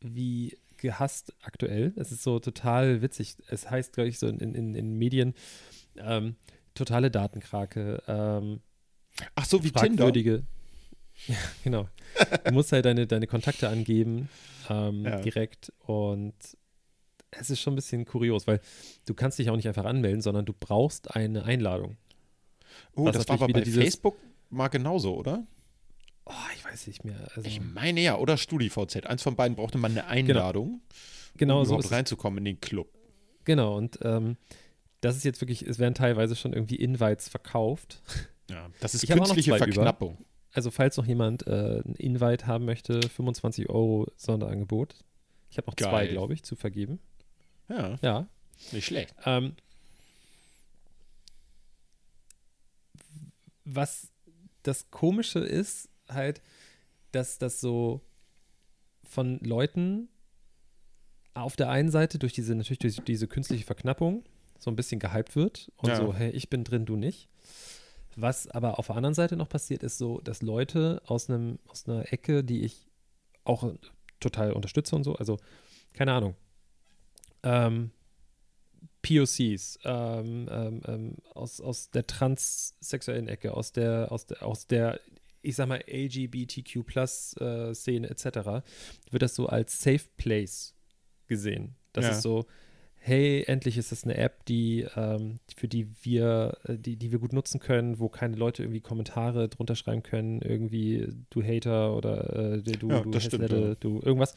wie 0.00 0.58
gehasst 0.76 1.32
aktuell. 1.42 1.92
Es 1.96 2.12
ist 2.12 2.22
so 2.22 2.38
total 2.40 3.00
witzig. 3.00 3.36
Es 3.48 3.70
heißt, 3.70 3.92
glaube 3.92 4.08
ich, 4.08 4.18
so 4.18 4.26
in, 4.26 4.38
in, 4.40 4.74
in 4.74 4.98
Medien 4.98 5.34
ähm, 5.96 6.36
totale 6.74 7.10
Datenkrake, 7.10 8.02
ähm, 8.06 8.60
Ach 9.34 9.44
so, 9.44 9.62
wie 9.62 9.70
Tinder. 9.70 10.12
Ja, 11.26 11.36
genau. 11.62 11.88
Du 12.44 12.52
musst 12.52 12.72
halt 12.72 12.86
deine, 12.86 13.06
deine 13.06 13.26
Kontakte 13.26 13.68
angeben 13.68 14.28
ähm, 14.70 15.04
Ja. 15.04 15.20
direkt 15.20 15.70
und 15.80 16.34
es 17.30 17.50
ist 17.50 17.60
schon 17.60 17.74
ein 17.74 17.76
bisschen 17.76 18.06
kurios, 18.06 18.46
weil 18.46 18.60
du 19.06 19.14
kannst 19.14 19.38
dich 19.38 19.50
auch 19.50 19.56
nicht 19.56 19.68
einfach 19.68 19.84
anmelden, 19.84 20.22
sondern 20.22 20.46
du 20.46 20.54
brauchst 20.58 21.14
eine 21.14 21.44
Einladung. 21.44 21.96
Oh, 22.94 23.10
das 23.10 23.28
war 23.28 23.34
aber 23.42 23.48
bei 23.48 23.64
Facebook 23.64 24.16
mal 24.50 24.68
genauso, 24.68 25.14
oder? 25.14 25.46
Oh, 26.24 26.32
ich 26.56 26.64
weiß 26.64 26.86
nicht 26.86 27.04
mehr. 27.04 27.28
Also, 27.34 27.46
Ich 27.48 27.60
meine 27.60 28.00
ja, 28.00 28.16
oder 28.16 28.36
StudiVZ. 28.36 29.06
Eins 29.06 29.22
von 29.22 29.36
beiden 29.36 29.56
brauchte 29.56 29.78
man 29.78 29.92
eine 29.92 30.06
Einladung, 30.06 30.80
genau 31.36 31.60
um 31.60 31.66
so 31.66 31.76
reinzukommen 31.76 32.38
in 32.38 32.44
den 32.44 32.60
Club. 32.60 32.88
Genau, 33.44 33.76
und 33.76 33.98
ähm, 34.02 34.36
das 35.02 35.16
ist 35.16 35.24
jetzt 35.24 35.40
wirklich, 35.42 35.62
es 35.62 35.78
werden 35.78 35.94
teilweise 35.94 36.34
schon 36.36 36.54
irgendwie 36.54 36.76
Invites 36.76 37.28
verkauft. 37.28 38.00
Ja, 38.50 38.70
das 38.80 38.94
ist 38.94 39.04
Ich 39.04 39.10
künstliche 39.10 39.50
zwei 39.50 39.56
über. 39.58 39.66
Verknappung. 39.66 40.18
Also, 40.52 40.70
falls 40.70 40.96
noch 40.96 41.06
jemand 41.06 41.46
äh, 41.46 41.80
ein 41.80 41.94
Invite 41.96 42.46
haben 42.46 42.64
möchte, 42.64 43.00
25 43.08 43.68
Euro 43.70 44.06
Sonderangebot. 44.16 44.94
Ich 45.50 45.56
habe 45.58 45.66
noch 45.66 45.74
zwei, 45.76 46.04
Geil. 46.06 46.08
glaube 46.08 46.34
ich, 46.34 46.42
zu 46.42 46.56
vergeben. 46.56 46.98
Ja, 47.68 47.98
Ja. 48.02 48.26
nicht 48.72 48.86
schlecht. 48.86 49.14
Ähm, 49.24 49.54
was 53.64 54.08
das 54.62 54.90
Komische 54.90 55.38
ist, 55.40 55.88
halt, 56.08 56.42
dass 57.12 57.38
das 57.38 57.60
so 57.60 58.00
von 59.04 59.38
Leuten 59.40 60.08
auf 61.34 61.56
der 61.56 61.70
einen 61.70 61.90
Seite 61.90 62.18
durch 62.18 62.32
diese, 62.32 62.54
natürlich 62.54 62.78
durch 62.78 62.96
diese 63.06 63.26
künstliche 63.26 63.64
Verknappung 63.64 64.24
so 64.62 64.70
ein 64.70 64.76
bisschen 64.76 65.00
gehypt 65.00 65.34
wird 65.36 65.70
und 65.76 65.90
Ja. 65.90 65.96
so, 65.96 66.14
hey, 66.14 66.30
ich 66.30 66.48
bin 66.48 66.64
drin, 66.64 66.86
du 66.86 66.96
nicht. 66.96 67.28
Was 68.14 68.46
aber 68.48 68.78
auf 68.78 68.86
der 68.88 68.96
anderen 68.96 69.14
Seite 69.14 69.36
noch 69.36 69.48
passiert, 69.48 69.82
ist 69.82 69.98
so, 69.98 70.20
dass 70.20 70.42
Leute 70.42 71.00
aus 71.06 71.28
einem, 71.30 71.58
aus 71.66 71.88
einer 71.88 72.12
Ecke, 72.12 72.44
die 72.44 72.62
ich 72.62 72.86
auch 73.44 73.72
total 74.20 74.52
unterstütze 74.52 74.94
und 74.94 75.02
so, 75.04 75.14
also 75.16 75.38
keine 75.94 76.12
Ahnung, 76.12 76.34
ähm, 77.42 77.90
POCs, 79.02 79.78
ähm, 79.84 80.48
ähm, 80.50 80.80
ähm, 80.86 81.16
aus, 81.34 81.60
aus 81.60 81.90
der 81.90 82.06
transsexuellen 82.06 83.28
Ecke, 83.28 83.54
aus 83.54 83.72
der, 83.72 84.12
aus 84.12 84.26
der, 84.26 84.42
aus 84.46 84.66
der, 84.68 85.00
ich 85.40 85.56
sag 85.56 85.66
mal, 85.68 85.82
LGBTQ 85.88 86.84
Plus 86.86 87.34
äh, 87.40 87.74
Szene 87.74 88.08
etc., 88.10 88.62
wird 89.10 89.22
das 89.22 89.34
so 89.34 89.46
als 89.46 89.80
Safe 89.82 90.04
Place 90.16 90.74
gesehen. 91.26 91.74
Das 91.92 92.04
Ja. 92.04 92.10
ist 92.12 92.22
so, 92.22 92.46
hey, 93.04 93.42
endlich 93.48 93.78
ist 93.78 93.90
das 93.90 94.04
eine 94.04 94.16
App, 94.16 94.44
die, 94.44 94.86
ähm, 94.96 95.40
für 95.56 95.66
die 95.66 95.88
wir, 96.02 96.56
äh, 96.64 96.78
die, 96.78 96.96
die 96.96 97.10
wir 97.10 97.18
gut 97.18 97.32
nutzen 97.32 97.58
können, 97.58 97.98
wo 97.98 98.08
keine 98.08 98.36
Leute 98.36 98.62
irgendwie 98.62 98.80
Kommentare 98.80 99.48
drunter 99.48 99.74
schreiben 99.74 100.02
können, 100.04 100.40
irgendwie 100.40 101.08
du 101.30 101.42
Hater 101.42 101.96
oder 101.96 102.54
äh, 102.54 102.62
du, 102.62 102.88
Ja, 102.88 103.00
du 103.00 103.10
das 103.10 103.24
stimmt, 103.24 103.50
ja. 103.50 103.74
du 103.74 104.00
irgendwas. 104.00 104.34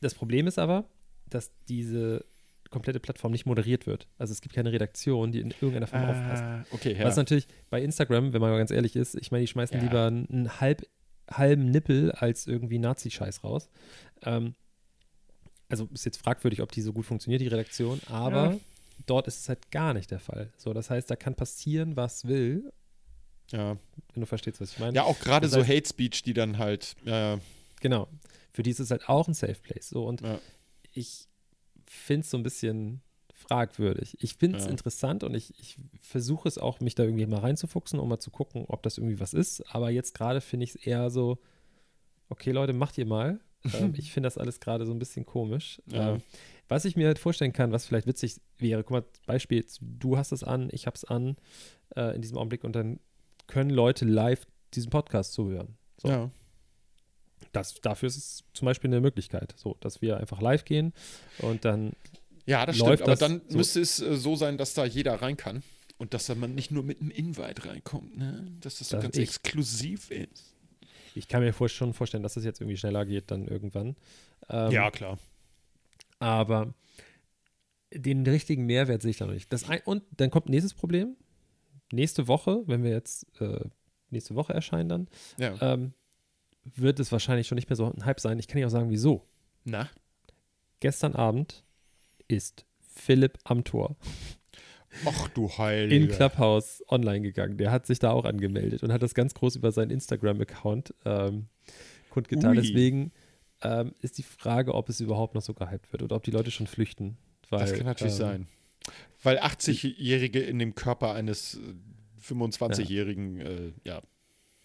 Das 0.00 0.14
Problem 0.14 0.48
ist 0.48 0.58
aber, 0.58 0.84
dass 1.30 1.52
diese 1.68 2.24
komplette 2.70 2.98
Plattform 2.98 3.30
nicht 3.30 3.46
moderiert 3.46 3.86
wird. 3.86 4.08
Also 4.18 4.32
es 4.32 4.40
gibt 4.40 4.54
keine 4.56 4.72
Redaktion, 4.72 5.30
die 5.30 5.38
in 5.40 5.52
irgendeiner 5.52 5.86
Form 5.86 6.04
aufpasst. 6.04 6.42
Ah, 6.42 6.64
okay, 6.72 6.94
ja. 6.98 7.04
Was 7.04 7.16
natürlich 7.16 7.46
bei 7.70 7.80
Instagram, 7.80 8.32
wenn 8.32 8.40
man 8.40 8.50
mal 8.50 8.58
ganz 8.58 8.72
ehrlich 8.72 8.96
ist, 8.96 9.14
ich 9.14 9.30
meine, 9.30 9.42
die 9.42 9.46
schmeißen 9.48 9.76
Ja. 9.76 9.82
lieber 9.84 10.06
einen, 10.06 10.28
einen 10.28 10.60
halb, 10.60 10.84
halben 11.30 11.70
Nippel 11.70 12.10
als 12.10 12.48
irgendwie 12.48 12.80
Nazi-Scheiß 12.80 13.44
raus. 13.44 13.70
Ähm, 14.24 14.54
also 15.68 15.88
ist 15.92 16.04
jetzt 16.04 16.18
fragwürdig, 16.18 16.60
ob 16.62 16.72
die 16.72 16.80
so 16.82 16.92
gut 16.92 17.06
funktioniert, 17.06 17.40
die 17.40 17.48
Redaktion, 17.48 18.00
aber 18.08 18.52
Ja. 18.52 18.58
dort 19.06 19.26
ist 19.28 19.40
es 19.40 19.48
halt 19.48 19.70
gar 19.70 19.94
nicht 19.94 20.10
der 20.10 20.20
Fall. 20.20 20.52
So, 20.56 20.72
das 20.72 20.90
heißt, 20.90 21.10
da 21.10 21.16
kann 21.16 21.34
passieren, 21.34 21.96
was 21.96 22.26
will, 22.26 22.72
ja. 23.50 23.76
wenn 24.12 24.20
du 24.20 24.26
verstehst, 24.26 24.60
was 24.60 24.72
ich 24.72 24.78
meine. 24.78 24.94
ja, 24.96 25.04
auch 25.04 25.18
gerade 25.18 25.48
so 25.48 25.60
heißt- 25.60 25.68
Hate 25.76 25.88
Speech, 25.88 26.22
die 26.22 26.34
dann 26.34 26.58
halt, 26.58 26.96
ja, 27.04 27.38
Genau. 27.80 28.08
Für 28.52 28.62
die 28.62 28.70
ist 28.70 28.80
es 28.80 28.90
halt 28.90 29.06
auch 29.08 29.28
ein 29.28 29.34
Safe 29.34 29.54
Place. 29.54 29.90
So, 29.90 30.06
und 30.06 30.22
Ja. 30.22 30.40
ich 30.94 31.28
finde 31.86 32.22
es 32.22 32.30
so 32.30 32.38
ein 32.38 32.42
bisschen 32.42 33.02
fragwürdig. 33.34 34.16
Ich 34.22 34.34
finde 34.36 34.56
es 34.58 34.64
Ja. 34.64 34.70
interessant 34.70 35.22
und 35.22 35.34
ich, 35.34 35.52
ich 35.60 35.76
versuche 36.00 36.48
es 36.48 36.56
auch, 36.56 36.80
mich 36.80 36.94
da 36.94 37.02
irgendwie 37.04 37.26
mal 37.26 37.40
reinzufuchsen, 37.40 38.00
um 38.00 38.08
mal 38.08 38.18
zu 38.18 38.30
gucken, 38.30 38.64
ob 38.68 38.82
das 38.82 38.96
irgendwie 38.96 39.20
was 39.20 39.34
ist. 39.34 39.60
Aber 39.74 39.90
jetzt 39.90 40.14
gerade 40.14 40.40
finde 40.40 40.64
ich 40.64 40.70
es 40.70 40.76
eher 40.76 41.10
so, 41.10 41.38
okay, 42.30 42.50
Leute, 42.50 42.72
macht 42.72 42.96
ihr 42.96 43.04
mal. 43.06 43.38
Ähm, 43.74 43.94
ich 43.96 44.12
finde 44.12 44.26
das 44.26 44.38
alles 44.38 44.60
gerade 44.60 44.86
so 44.86 44.92
ein 44.92 44.98
bisschen 44.98 45.26
komisch. 45.26 45.80
Ja. 45.86 46.14
Ähm, 46.14 46.22
was 46.68 46.84
ich 46.84 46.96
mir 46.96 47.06
halt 47.06 47.18
vorstellen 47.18 47.52
kann, 47.52 47.72
was 47.72 47.86
vielleicht 47.86 48.06
witzig 48.06 48.40
wäre, 48.58 48.82
guck 48.82 48.90
mal, 48.90 49.04
Beispiel, 49.26 49.64
du 49.80 50.16
hast 50.18 50.32
es 50.32 50.42
an, 50.42 50.68
ich 50.72 50.86
habe 50.86 50.96
es 50.96 51.04
an 51.04 51.36
äh, 51.94 52.14
in 52.16 52.22
diesem 52.22 52.38
Augenblick 52.38 52.64
und 52.64 52.74
dann 52.74 52.98
können 53.46 53.70
Leute 53.70 54.04
live 54.04 54.46
diesen 54.74 54.90
Podcast 54.90 55.32
zuhören. 55.32 55.76
So. 55.98 56.08
ja. 56.08 56.30
Das, 57.52 57.74
dafür 57.74 58.08
ist 58.08 58.16
es 58.16 58.44
zum 58.52 58.66
Beispiel 58.66 58.88
eine 58.90 59.00
Möglichkeit, 59.00 59.54
so, 59.56 59.76
dass 59.80 60.02
wir 60.02 60.16
einfach 60.18 60.40
live 60.40 60.64
gehen 60.64 60.92
und 61.38 61.64
dann, 61.64 61.92
Ja, 62.46 62.66
das 62.66 62.78
Läuft 62.78 62.94
stimmt. 62.94 63.02
Aber 63.02 63.10
das 63.12 63.18
dann 63.20 63.42
so- 63.48 63.56
müsste 63.56 63.80
es 63.80 64.00
äh, 64.00 64.16
so 64.16 64.36
sein, 64.36 64.58
dass 64.58 64.74
da 64.74 64.84
jeder 64.84 65.14
rein 65.22 65.36
kann. 65.36 65.62
Und 65.98 66.12
dass 66.12 66.26
da 66.26 66.34
man 66.34 66.54
nicht 66.54 66.70
nur 66.70 66.82
mit 66.82 67.00
einem 67.00 67.10
Invite 67.10 67.64
reinkommt, 67.66 68.18
ne? 68.18 68.46
Dass 68.60 68.78
das 68.80 68.90
so 68.90 68.96
Das 68.96 69.04
ganz 69.04 69.16
exklusiv 69.16 70.10
ist. 70.10 70.54
Ich 71.16 71.28
kann 71.28 71.42
mir 71.42 71.52
vor, 71.52 71.68
schon 71.68 71.92
vorstellen, 71.94 72.22
dass 72.22 72.36
es 72.36 72.44
jetzt 72.44 72.60
irgendwie 72.60 72.76
schneller 72.76 73.04
geht 73.06 73.30
dann 73.30 73.46
irgendwann. 73.48 73.96
Ähm, 74.48 74.70
klar. 74.90 75.18
Aber 76.18 76.74
den 77.92 78.26
richtigen 78.26 78.66
Mehrwert 78.66 79.02
sehe 79.02 79.10
ich 79.10 79.16
da 79.18 79.26
noch 79.26 79.34
nicht. 79.34 79.52
Das 79.52 79.68
ein, 79.68 79.80
und 79.84 80.02
dann 80.16 80.30
kommt 80.30 80.48
nächstes 80.48 80.74
Problem. 80.74 81.16
Nächste 81.92 82.26
Woche, 82.28 82.62
wenn 82.66 82.82
wir 82.82 82.90
jetzt 82.90 83.26
äh, 83.40 83.60
nächste 84.10 84.34
Woche 84.34 84.52
erscheinen 84.52 84.88
dann, 84.88 85.08
Ja. 85.38 85.74
ähm, 85.74 85.92
wird 86.64 86.98
es 86.98 87.12
wahrscheinlich 87.12 87.46
schon 87.46 87.56
nicht 87.56 87.68
mehr 87.70 87.76
so 87.76 87.90
ein 87.92 88.04
Hype 88.04 88.18
sein. 88.20 88.38
Ich 88.38 88.48
kann 88.48 88.60
ja 88.60 88.66
auch 88.66 88.70
sagen, 88.70 88.90
wieso. 88.90 89.24
Na? 89.64 89.88
Gestern 90.80 91.14
Abend 91.14 91.62
ist 92.28 92.66
Philipp 92.80 93.38
Amthor 93.44 93.96
Ach 95.04 95.28
du 95.28 95.46
in 95.46 95.58
Heilige. 95.58 96.08
Clubhouse 96.08 96.82
online 96.88 97.22
gegangen. 97.22 97.58
Der 97.58 97.70
hat 97.70 97.86
sich 97.86 97.98
da 97.98 98.10
auch 98.10 98.24
angemeldet 98.24 98.82
und 98.82 98.92
hat 98.92 99.02
das 99.02 99.14
ganz 99.14 99.34
groß 99.34 99.56
über 99.56 99.72
seinen 99.72 99.90
Instagram-Account 99.90 100.94
ähm, 101.04 101.46
kundgetan. 102.10 102.56
Ui. 102.56 102.62
Deswegen 102.62 103.12
ähm, 103.62 103.92
ist 104.00 104.18
die 104.18 104.22
Frage, 104.22 104.74
ob 104.74 104.88
es 104.88 105.00
überhaupt 105.00 105.34
noch 105.34 105.42
so 105.42 105.54
gehypt 105.54 105.92
wird 105.92 106.02
oder 106.02 106.16
ob 106.16 106.22
die 106.22 106.30
Leute 106.30 106.50
schon 106.50 106.66
flüchten. 106.66 107.16
Weil, 107.50 107.60
Das 107.60 107.74
kann 107.74 107.86
natürlich 107.86 108.14
ähm, 108.14 108.18
sein. 108.18 108.46
Weil 109.22 109.38
80-Jährige 109.38 110.40
in 110.40 110.58
dem 110.58 110.74
Körper 110.74 111.14
eines 111.14 111.54
äh, 111.54 111.58
25-Jährigen, 112.22 113.40
äh, 113.40 113.72
ja. 113.84 114.02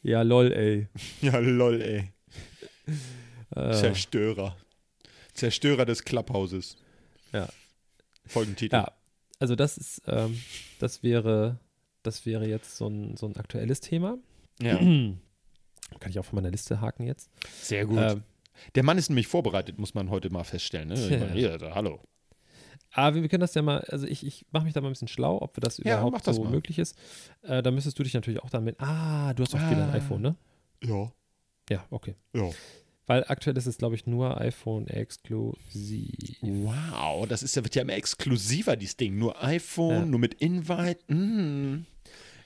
Ja, 0.04 0.22
lol, 0.24 0.52
ey. 0.52 0.88
Ja, 1.22 1.38
lol, 1.40 1.82
ey. 1.82 2.12
Äh, 3.56 3.74
Zerstörer. 3.74 4.58
Zerstörer 5.34 5.86
des 5.86 6.04
Clubhauses. 6.04 6.78
Ja. 7.34 7.48
Folgentitel. 8.26 8.76
ja, 8.76 8.92
also 9.42 9.56
das 9.56 9.78
ist, 9.78 10.02
ähm, 10.08 10.40
das 10.80 11.04
wäre, 11.04 11.60
das 12.04 12.26
wäre 12.26 12.48
jetzt 12.48 12.78
so 12.78 12.88
ein, 12.88 13.18
so 13.18 13.26
ein 13.28 13.36
aktuelles 13.38 13.82
Thema. 13.82 14.18
Ja. 14.62 14.78
Kann 16.00 16.10
ich 16.10 16.20
auch 16.20 16.26
von 16.26 16.38
meiner 16.38 16.52
Liste 16.52 16.80
haken 16.80 17.06
jetzt. 17.06 17.30
Sehr 17.62 17.86
gut. 17.86 17.98
Ähm, 18.00 18.24
Der 18.76 18.84
Mann 18.84 18.98
ist 18.98 19.10
nämlich 19.10 19.28
vorbereitet, 19.28 19.78
muss 19.78 19.94
man 19.94 20.10
heute 20.10 20.30
mal 20.30 20.44
feststellen. 20.44 20.88
Ne? 20.90 20.96
Meine, 21.20 21.34
hier, 21.34 21.58
da, 21.58 21.76
hallo. 21.76 22.00
Aber 22.94 23.16
wir 23.22 23.28
können 23.30 23.42
das 23.42 23.54
ja 23.56 23.62
mal, 23.62 23.80
also 23.90 24.06
ich, 24.08 24.26
ich 24.26 24.46
mache 24.52 24.66
mich 24.66 24.74
da 24.74 24.82
mal 24.82 24.88
ein 24.90 24.94
bisschen 24.94 25.08
schlau, 25.08 25.42
ob 25.42 25.56
wir 25.58 25.62
das 25.62 25.78
Ja, 25.80 25.96
überhaupt 26.02 26.28
das 26.28 26.36
so 26.36 26.44
mal. 26.44 26.52
möglich 26.52 26.78
ist. 26.80 26.96
Äh, 27.42 27.62
da 27.64 27.72
müsstest 27.72 27.98
du 28.00 28.04
dich 28.04 28.14
natürlich 28.14 28.42
auch 28.44 28.50
damit. 28.50 28.80
Ah, 28.80 29.34
du 29.34 29.44
hast 29.44 29.54
auch 29.56 29.60
wieder 29.60 29.84
ein 29.86 29.90
Ah. 29.92 29.94
iPhone, 29.94 30.22
ne? 30.22 30.36
Ja. 30.84 31.12
Ja, 31.70 31.86
okay. 31.90 32.16
Ja. 32.34 32.50
Weil 33.08 33.24
aktuell 33.28 33.58
ist 33.58 33.66
es, 33.66 33.78
glaube 33.78 33.96
ich, 33.96 34.06
nur 34.06 34.40
iPhone 34.40 34.88
exklusiv. 34.88 36.38
Wow, 36.42 37.28
das 37.28 37.44
ist 37.44 37.56
ja, 37.56 37.64
wird 37.64 37.76
ja 37.76 37.82
immer 37.82 37.94
exklusiver, 37.94 38.76
dieses 38.76 38.98
Ding. 38.98 39.18
Nur 39.18 39.44
iPhone, 39.44 39.92
Ja. 39.94 40.06
nur 40.06 40.20
mit 40.20 40.36
Invite. 40.36 41.00
Mm. 41.14 41.86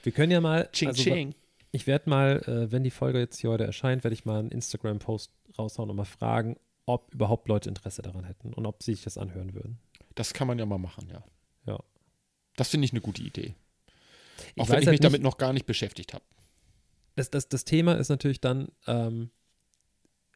Wir 0.04 0.12
können 0.12 0.32
ja 0.32 0.42
mal. 0.42 0.70
Ching, 0.72 0.88
also, 0.90 1.04
ching. 1.04 1.36
Ich 1.72 1.88
werde 1.88 2.10
mal, 2.10 2.42
äh, 2.48 2.72
wenn 2.72 2.84
die 2.84 2.92
Folge 2.92 3.20
jetzt 3.20 3.38
hier 3.40 3.50
heute 3.50 3.66
erscheint, 3.66 4.04
werde 4.04 4.14
ich 4.14 4.24
mal 4.26 4.40
einen 4.40 4.50
Instagram-Post 4.52 5.32
raushauen 5.58 5.90
und 5.90 5.96
mal 5.98 6.06
fragen, 6.06 6.58
ob 6.86 7.14
überhaupt 7.14 7.48
Leute 7.50 7.68
Interesse 7.70 8.02
daran 8.02 8.24
hätten 8.24 8.54
und 8.54 8.66
ob 8.66 8.82
sie 8.82 8.94
sich 8.94 9.04
das 9.04 9.18
anhören 9.18 9.54
würden. 9.54 9.80
Das 10.16 10.34
kann 10.34 10.48
man 10.48 10.58
ja 10.58 10.66
mal 10.66 10.78
machen, 10.78 11.10
ja. 11.12 11.24
Ja. 11.66 11.80
Das 12.56 12.70
finde 12.70 12.86
ich 12.86 12.92
eine 12.92 13.02
gute 13.02 13.22
Idee. 13.22 13.56
Ich 14.56 14.62
Auch 14.62 14.70
wenn 14.70 14.76
weiß 14.78 14.82
ich 14.84 14.88
halt 14.88 14.94
mich 14.94 15.00
damit 15.02 15.20
nicht- 15.22 15.24
noch 15.24 15.38
gar 15.38 15.52
nicht 15.52 15.66
beschäftigt 15.66 16.14
habe. 16.14 16.24
Das, 17.16 17.30
das, 17.30 17.50
das 17.50 17.66
Thema 17.66 17.94
ist 17.96 18.10
natürlich 18.10 18.40
dann, 18.40 18.70
ähm, 18.88 19.32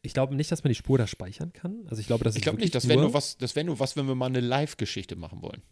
ich 0.02 0.14
glaube 0.14 0.34
nicht, 0.34 0.50
dass 0.50 0.64
man 0.64 0.70
die 0.70 0.74
Spur 0.76 0.98
da 0.98 1.06
speichern 1.06 1.52
kann. 1.52 1.86
Also 1.88 2.00
ich 2.00 2.06
glaube, 2.06 2.24
das 2.24 2.36
Ich 2.36 2.42
glaube 2.42 2.58
nicht, 2.58 2.74
das 2.74 2.88
wäre 2.88 3.00
nur, 3.00 3.12
was, 3.14 3.36
das 3.38 3.54
wäre 3.56 3.66
nur 3.66 3.78
was, 3.80 3.96
wenn 3.96 4.06
wir 4.06 4.14
mal 4.14 4.26
eine 4.26 4.40
Live-Geschichte 4.40 5.16
machen 5.16 5.42
wollen. 5.42 5.62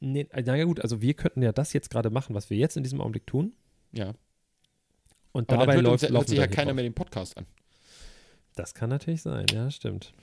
Nee, 0.00 0.26
naja 0.32 0.64
gut, 0.64 0.80
also 0.80 1.00
wir 1.00 1.14
könnten 1.14 1.42
ja 1.42 1.52
das 1.52 1.72
jetzt 1.72 1.90
gerade 1.90 2.10
machen, 2.10 2.34
was 2.34 2.50
wir 2.50 2.56
jetzt 2.56 2.76
in 2.76 2.82
diesem 2.82 3.00
Augenblick 3.00 3.26
tun. 3.26 3.52
Ja. 3.92 4.14
Und 5.32 5.50
Aber 5.50 5.60
dabei 5.60 5.66
dann 5.66 5.74
hört, 5.76 5.84
läuft, 5.84 5.92
uns, 5.92 6.02
hört 6.02 6.12
laufen 6.12 6.28
sich 6.28 6.38
ja 6.38 6.46
keiner 6.46 6.74
mehr 6.74 6.84
den 6.84 6.94
Podcast 6.94 7.36
an. 7.36 7.46
Das 8.54 8.74
kann 8.74 8.90
natürlich 8.90 9.22
sein, 9.22 9.46
ja, 9.52 9.70
stimmt. 9.70 10.14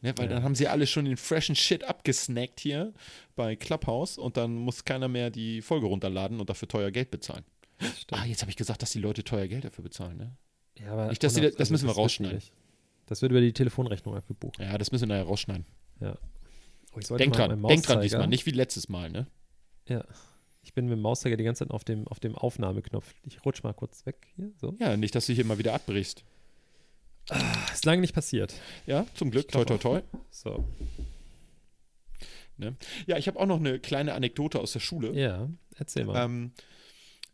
Ne, 0.00 0.12
weil 0.16 0.26
Ja. 0.26 0.34
dann 0.34 0.42
haben 0.42 0.54
sie 0.54 0.66
alle 0.68 0.86
schon 0.86 1.04
den 1.04 1.16
freshen 1.16 1.54
Shit 1.54 1.84
abgesnackt 1.84 2.58
hier 2.60 2.92
bei 3.36 3.54
Clubhouse 3.54 4.18
und 4.18 4.36
dann 4.36 4.54
muss 4.54 4.84
keiner 4.84 5.08
mehr 5.08 5.30
die 5.30 5.62
Folge 5.62 5.86
runterladen 5.86 6.40
und 6.40 6.50
dafür 6.50 6.68
teuer 6.68 6.90
Geld 6.90 7.10
bezahlen. 7.10 7.44
Ah, 8.10 8.24
jetzt 8.24 8.42
habe 8.42 8.50
ich 8.50 8.56
gesagt, 8.56 8.82
dass 8.82 8.92
die 8.92 8.98
Leute 9.00 9.24
teuer 9.24 9.46
Geld 9.46 9.64
dafür 9.64 9.84
bezahlen, 9.84 10.16
ne? 10.16 10.36
Ja, 10.78 10.92
aber 10.92 11.08
nicht, 11.08 11.22
dass 11.22 11.36
ohne- 11.36 11.50
das- 11.50 11.70
müssen 11.70 11.84
wir 11.84 11.88
wird 11.88 11.98
rausschneiden. 11.98 12.40
schwierig. 12.40 12.52
Das 13.06 13.20
wird 13.22 13.32
über 13.32 13.40
die 13.40 13.52
Telefonrechnung 13.52 14.14
abgebucht. 14.16 14.58
Ja, 14.58 14.78
das 14.78 14.90
müssen 14.92 15.08
wir 15.08 15.14
nachher 15.16 15.26
rausschneiden. 15.28 15.66
Oh, 16.94 16.98
ich 16.98 17.06
sollte 17.06 17.24
Denk 17.24 17.34
dran, 17.34 17.62
denk 17.62 17.82
dran 17.84 18.00
diesmal, 18.02 18.26
nicht 18.26 18.44
wie 18.46 18.50
letztes 18.50 18.88
Mal, 18.88 19.10
ne? 19.10 19.26
Ja. 19.88 20.04
Ich 20.62 20.74
bin 20.74 20.84
mit 20.86 20.92
dem 20.92 21.00
Mauszeiger 21.00 21.36
die 21.36 21.44
ganze 21.44 21.64
Zeit 21.64 21.72
auf 21.72 21.84
dem, 21.84 22.06
auf 22.06 22.20
dem 22.20 22.36
Aufnahmeknopf. 22.36 23.12
Ich 23.24 23.44
rutsch 23.44 23.62
mal 23.64 23.72
kurz 23.74 24.04
weg 24.06 24.28
hier. 24.36 24.52
So. 24.60 24.76
Ja, 24.78 24.96
nicht, 24.96 25.14
dass 25.14 25.26
du 25.26 25.32
hier 25.32 25.44
mal 25.44 25.58
wieder 25.58 25.74
abbrichst. 25.74 26.22
Ist 27.72 27.84
lange 27.84 28.00
nicht 28.00 28.14
passiert. 28.14 28.54
Ja, 28.86 29.06
zum 29.14 29.30
Glück, 29.30 29.48
toi, 29.50 29.64
toi, 29.64 29.78
toi. 29.78 30.00
So. 30.30 30.64
Ja, 33.06 33.16
ich 33.16 33.26
habe 33.26 33.40
auch 33.40 33.46
noch 33.46 33.58
eine 33.58 33.80
kleine 33.80 34.14
Anekdote 34.14 34.60
aus 34.60 34.72
der 34.72 34.80
Schule. 34.80 35.12
Ja, 35.18 35.48
erzähl 35.76 36.04
mal. 36.04 36.24
Ähm, 36.24 36.52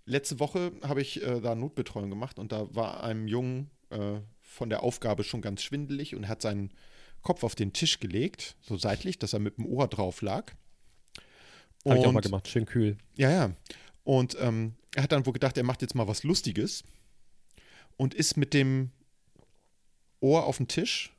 letzte 0.09 0.41
Woche 0.41 0.73
habe 0.83 1.01
ich 1.01 1.23
äh, 1.23 1.41
da 1.41 1.55
Notbetreuung 1.55 2.11
gemacht 2.11 2.39
und 2.39 2.53
da 2.53 2.75
war 2.75 3.03
einem 3.05 3.29
Jungen 3.29 3.71
äh, 3.91 4.21
von 4.41 4.71
der 4.71 4.83
Aufgabe 4.83 5.25
schon 5.25 5.43
ganz 5.43 5.63
schwindelig 5.63 6.15
und 6.15 6.29
hat 6.29 6.43
seinen 6.43 6.73
Kopf 7.23 7.45
auf 7.45 7.55
den 7.55 7.73
Tisch 7.73 8.01
gelegt, 8.01 8.57
so 8.61 8.77
seitlich, 8.77 9.19
dass 9.19 9.33
er 9.33 9.39
mit 9.39 9.59
dem 9.59 9.67
Ohr 9.67 9.89
drauf 9.89 10.23
lag. 10.23 10.53
Habe 11.85 11.99
ich 11.99 12.07
auch 12.07 12.13
mal 12.13 12.21
gemacht. 12.21 12.49
Schön 12.49 12.67
kühl. 12.67 12.97
Ja, 13.17 13.31
ja. 13.31 13.51
Und 14.05 14.37
ähm, 14.41 14.75
er 14.95 15.03
hat 15.03 15.13
dann 15.13 15.27
wohl 15.27 15.33
gedacht, 15.33 15.57
er 15.57 15.65
macht 15.65 15.83
jetzt 15.83 15.95
mal 15.95 16.09
was 16.09 16.23
Lustiges 16.23 16.85
und 17.97 18.15
ist 18.15 18.37
mit 18.37 18.55
dem 18.55 18.91
Ohr 20.21 20.45
auf 20.45 20.57
den 20.57 20.69
Tisch 20.69 21.13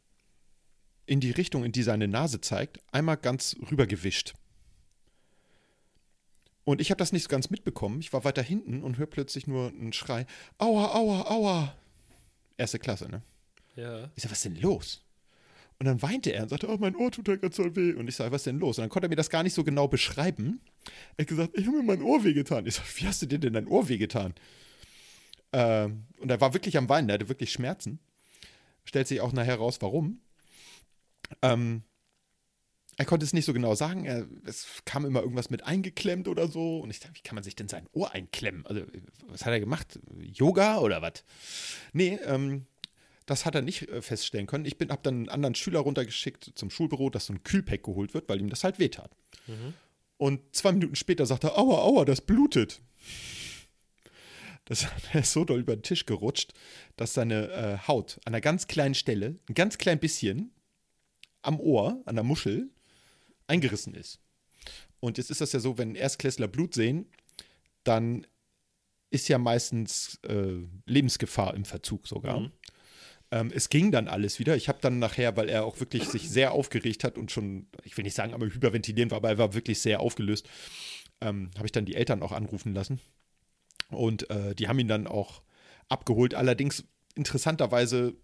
in 1.05 1.19
die 1.19 1.31
Richtung, 1.31 1.63
in 1.63 1.71
die 1.71 1.83
seine 1.83 2.07
Nase 2.07 2.41
zeigt, 2.41 2.79
einmal 2.91 3.17
ganz 3.17 3.55
rübergewischt. 3.71 4.33
Und 6.69 6.81
ich 6.81 6.91
habe 6.91 6.99
das 6.99 7.11
nicht 7.11 7.23
so 7.23 7.29
ganz 7.29 7.49
mitbekommen. 7.49 7.99
Ich 7.99 8.13
war 8.13 8.23
weiter 8.25 8.43
hinten 8.43 8.83
und 8.83 8.99
höre 8.99 9.07
plötzlich 9.07 9.47
nur 9.47 9.69
einen 9.69 9.91
Schrei: 9.91 10.27
Aua, 10.59 10.93
aua, 10.93 11.21
aua. 11.27 11.75
Erste 12.57 12.77
Klasse, 12.77 13.09
ne? 13.09 13.23
Ja. 13.75 14.11
Ich 14.15 14.21
sag, 14.21 14.29
was 14.29 14.37
ist 14.37 14.45
denn 14.45 14.61
los? 14.61 15.03
Und 15.79 15.87
dann 15.87 15.99
weinte 16.03 16.29
er 16.29 16.43
und 16.43 16.49
sagte, 16.49 16.69
oh, 16.69 16.77
mein 16.77 16.95
Ohr 16.95 17.09
tut 17.09 17.27
ja 17.27 17.37
ganz 17.37 17.55
doll 17.55 17.75
weh. 17.75 17.93
Und 17.93 18.07
ich 18.07 18.15
sage, 18.15 18.31
was 18.31 18.41
ist 18.41 18.45
denn 18.45 18.59
los? 18.59 18.77
Und 18.77 18.83
dann 18.83 18.89
konnte 18.89 19.07
er 19.07 19.09
mir 19.09 19.15
das 19.15 19.31
gar 19.31 19.41
nicht 19.41 19.55
so 19.55 19.63
genau 19.63 19.87
beschreiben. 19.87 20.61
Er 21.17 21.23
hat 21.23 21.27
gesagt, 21.27 21.57
ich 21.57 21.65
habe 21.65 21.77
mir 21.77 21.83
mein 21.83 22.03
Ohr 22.03 22.23
wehgetan. 22.23 22.67
Ich 22.67 22.75
sage, 22.75 22.87
wie 22.97 23.07
hast 23.07 23.23
du 23.23 23.25
dir 23.25 23.39
denn 23.39 23.53
dein 23.53 23.67
Ohr 23.67 23.89
wehgetan? 23.89 24.35
Ähm, 25.53 26.03
und 26.19 26.29
er 26.29 26.39
war 26.39 26.53
wirklich 26.53 26.77
am 26.77 26.87
Weinen, 26.87 27.09
er 27.09 27.15
hatte 27.15 27.29
wirklich 27.29 27.51
Schmerzen. 27.51 27.97
Stellt 28.85 29.07
sich 29.07 29.21
auch 29.21 29.33
nachher 29.33 29.55
raus, 29.55 29.77
warum. 29.81 30.21
Ähm, 31.41 31.81
er 32.99 33.05
konnte 33.05 33.25
es 33.25 33.31
nicht 33.31 33.45
so 33.45 33.53
genau 33.53 33.75
sagen. 33.75 34.03
Er, 34.03 34.27
es 34.45 34.67
kam 34.83 35.05
immer 35.05 35.21
irgendwas 35.21 35.49
mit 35.49 35.65
eingeklemmt 35.65 36.27
oder 36.27 36.49
so. 36.49 36.79
Und 36.79 36.89
ich 36.89 36.99
dachte, 36.99 37.15
wie 37.15 37.21
kann 37.21 37.35
man 37.35 37.45
sich 37.45 37.55
denn 37.55 37.69
sein 37.69 37.87
Ohr 37.93 38.11
einklemmen? 38.11 38.65
Also, 38.65 38.81
was 39.27 39.45
hat 39.45 39.53
er 39.53 39.61
gemacht? 39.61 39.97
Yoga 40.19 40.79
oder 40.79 41.01
was? 41.01 41.23
Nee, 41.93 42.19
ähm, 42.25 42.65
das 43.25 43.45
hat 43.45 43.55
er 43.55 43.61
nicht 43.61 43.87
äh, 43.87 44.01
feststellen 44.01 44.47
können. 44.47 44.65
Ich 44.65 44.75
habe 44.81 44.99
dann 45.01 45.15
einen 45.15 45.29
anderen 45.29 45.55
Schüler 45.55 45.79
runtergeschickt 45.79 46.51
zum 46.55 46.69
Schulbüro, 46.69 47.09
dass 47.09 47.27
so 47.27 47.33
ein 47.33 47.41
Kühlpack 47.43 47.83
geholt 47.83 48.13
wird, 48.13 48.27
weil 48.27 48.41
ihm 48.41 48.49
das 48.49 48.65
halt 48.65 48.79
wehtat. 48.79 49.15
Mhm. 49.47 49.75
Und 50.17 50.53
zwei 50.53 50.73
Minuten 50.73 50.97
später 50.97 51.25
sagt 51.25 51.45
er, 51.45 51.57
aua, 51.57 51.77
aua, 51.77 52.03
das 52.03 52.19
blutet. 52.19 52.81
Das, 54.65 54.85
er 55.13 55.21
ist 55.21 55.31
so 55.31 55.45
doll 55.45 55.61
über 55.61 55.73
den 55.73 55.83
Tisch 55.83 56.05
gerutscht, 56.05 56.51
dass 56.97 57.13
seine 57.13 57.49
äh, 57.49 57.87
Haut 57.87 58.19
an 58.25 58.33
einer 58.33 58.41
ganz 58.41 58.67
kleinen 58.67 58.93
Stelle, 58.93 59.39
ein 59.47 59.53
ganz 59.53 59.77
klein 59.77 60.01
bisschen 60.01 60.51
am 61.41 61.61
Ohr, 61.61 62.01
an 62.05 62.15
der 62.15 62.25
Muschel, 62.25 62.69
eingerissen 63.49 63.93
ist. 63.93 64.19
Und 64.99 65.17
jetzt 65.17 65.31
ist 65.31 65.41
das 65.41 65.51
ja 65.53 65.59
so, 65.59 65.77
wenn 65.77 65.95
Erstklässler 65.95 66.47
Blut 66.47 66.73
sehen, 66.73 67.05
dann 67.83 68.27
ist 69.09 69.27
ja 69.27 69.37
meistens 69.37 70.19
äh, 70.27 70.59
Lebensgefahr 70.85 71.53
im 71.55 71.65
Verzug 71.65 72.07
sogar. 72.07 72.41
Mhm. 72.41 72.51
Ähm, 73.31 73.51
es 73.53 73.69
ging 73.69 73.91
dann 73.91 74.07
alles 74.07 74.39
wieder. 74.39 74.55
Ich 74.55 74.67
habe 74.69 74.79
dann 74.81 74.99
nachher, 74.99 75.37
weil 75.37 75.49
er 75.49 75.65
auch 75.65 75.79
wirklich 75.79 76.05
sich 76.05 76.29
sehr 76.29 76.51
aufgeregt 76.51 77.03
hat 77.03 77.17
und 77.17 77.31
schon, 77.31 77.67
ich 77.83 77.95
will 77.97 78.03
nicht 78.03 78.15
sagen, 78.15 78.33
aber 78.33 78.45
hyperventilieren 78.47 79.11
war, 79.11 79.17
aber 79.17 79.29
er 79.29 79.37
war 79.37 79.53
wirklich 79.53 79.79
sehr 79.79 79.99
aufgelöst, 79.99 80.47
ähm, 81.21 81.51
habe 81.55 81.65
ich 81.65 81.71
dann 81.71 81.85
die 81.85 81.95
Eltern 81.95 82.21
auch 82.23 82.31
anrufen 82.31 82.73
lassen. 82.73 82.99
Und 83.89 84.29
äh, 84.29 84.53
die 84.55 84.67
haben 84.67 84.79
ihn 84.79 84.87
dann 84.87 85.07
auch 85.07 85.41
abgeholt. 85.89 86.35
Allerdings 86.35 86.83
interessanterweise 87.15 88.15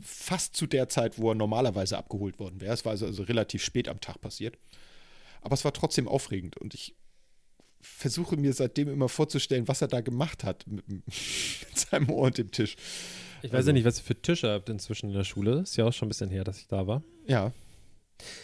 fast 0.00 0.56
zu 0.56 0.66
der 0.66 0.88
Zeit, 0.88 1.18
wo 1.18 1.30
er 1.30 1.34
normalerweise 1.34 1.96
abgeholt 1.96 2.38
worden 2.38 2.60
wäre. 2.60 2.74
Es 2.74 2.84
war 2.84 2.92
also, 2.92 3.06
also 3.06 3.22
relativ 3.22 3.62
spät 3.62 3.88
am 3.88 4.00
Tag 4.00 4.20
passiert. 4.20 4.58
Aber 5.42 5.54
es 5.54 5.64
war 5.64 5.72
trotzdem 5.72 6.08
aufregend 6.08 6.56
und 6.56 6.74
ich 6.74 6.96
versuche 7.80 8.36
mir 8.36 8.52
seitdem 8.52 8.88
immer 8.88 9.08
vorzustellen, 9.08 9.68
was 9.68 9.82
er 9.82 9.88
da 9.88 10.00
gemacht 10.00 10.44
hat 10.44 10.66
mit, 10.68 10.88
mit 10.88 11.04
seinem 11.74 12.10
Ohr 12.10 12.26
und 12.26 12.38
dem 12.38 12.50
Tisch. 12.50 12.76
Ich 13.42 13.50
weiß 13.50 13.58
also, 13.58 13.70
ja 13.70 13.74
nicht, 13.74 13.84
was 13.84 13.98
ihr 13.98 14.04
für 14.04 14.22
Tische 14.22 14.50
habt 14.50 14.68
inzwischen 14.68 15.10
in 15.10 15.16
der 15.16 15.24
Schule. 15.24 15.60
Ist 15.60 15.76
ja 15.76 15.84
auch 15.84 15.92
schon 15.92 16.06
ein 16.06 16.10
bisschen 16.10 16.30
her, 16.30 16.44
dass 16.44 16.58
ich 16.58 16.68
da 16.68 16.86
war. 16.86 17.02
Ja. 17.26 17.52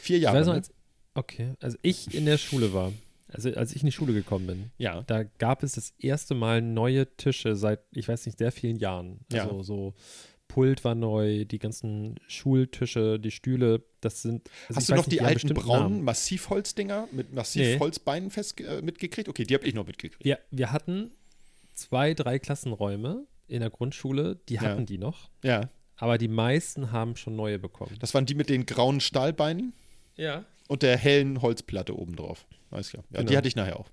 Vier 0.02 0.18
Jahre. 0.18 0.40
Ich 0.40 0.46
noch, 0.46 0.52
ne? 0.52 0.58
als, 0.58 0.72
okay, 1.14 1.54
also 1.60 1.78
ich 1.82 2.12
in 2.14 2.26
der 2.26 2.36
Schule 2.36 2.72
war, 2.72 2.92
also 3.28 3.50
als 3.54 3.74
ich 3.76 3.82
in 3.82 3.86
die 3.86 3.92
Schule 3.92 4.12
gekommen 4.12 4.46
bin, 4.48 4.70
ja. 4.76 5.02
da 5.02 5.22
gab 5.22 5.62
es 5.62 5.72
das 5.72 5.92
erste 5.98 6.34
Mal 6.34 6.62
neue 6.62 7.14
Tische 7.16 7.54
seit, 7.54 7.80
ich 7.92 8.08
weiß 8.08 8.26
nicht, 8.26 8.38
sehr 8.38 8.50
vielen 8.50 8.76
Jahren. 8.76 9.20
Also 9.32 9.56
ja. 9.58 9.62
so 9.62 9.94
Pult 10.48 10.82
war 10.84 10.94
neu, 10.94 11.44
die 11.44 11.58
ganzen 11.58 12.18
Schultische, 12.26 13.20
die 13.20 13.30
Stühle, 13.30 13.84
das 14.00 14.22
sind. 14.22 14.48
Also 14.68 14.76
Hast 14.76 14.88
du 14.88 14.94
noch 14.94 15.06
nicht, 15.06 15.12
die, 15.12 15.16
die 15.18 15.22
alten 15.22 15.54
braunen 15.54 16.02
Massivholzdinger 16.02 17.08
mit 17.12 17.32
Massivholzbeinen 17.32 18.28
nee. 18.28 18.30
fest 18.30 18.60
äh, 18.60 18.82
mitgekriegt? 18.82 19.28
Okay, 19.28 19.44
die 19.44 19.54
habe 19.54 19.66
ich 19.66 19.74
noch 19.74 19.86
mitgekriegt. 19.86 20.24
Wir, 20.24 20.38
wir 20.50 20.72
hatten 20.72 21.10
zwei, 21.74 22.14
drei 22.14 22.38
Klassenräume 22.38 23.26
in 23.46 23.60
der 23.60 23.70
Grundschule, 23.70 24.40
die 24.48 24.58
hatten 24.60 24.80
ja. 24.80 24.86
die 24.86 24.98
noch. 24.98 25.30
Ja. 25.44 25.68
Aber 25.96 26.18
die 26.18 26.28
meisten 26.28 26.92
haben 26.92 27.16
schon 27.16 27.36
neue 27.36 27.58
bekommen. 27.58 27.96
Das 28.00 28.14
waren 28.14 28.26
die 28.26 28.34
mit 28.34 28.48
den 28.48 28.66
grauen 28.66 29.00
Stahlbeinen? 29.00 29.72
Ja. 30.16 30.44
Und 30.68 30.82
der 30.82 30.96
hellen 30.96 31.42
Holzplatte 31.42 31.98
obendrauf. 31.98 32.46
Alles 32.70 32.90
klar. 32.90 33.04
Ja, 33.10 33.18
genau. 33.18 33.30
die 33.30 33.36
hatte 33.36 33.48
ich 33.48 33.56
nachher 33.56 33.80
auch. 33.80 33.88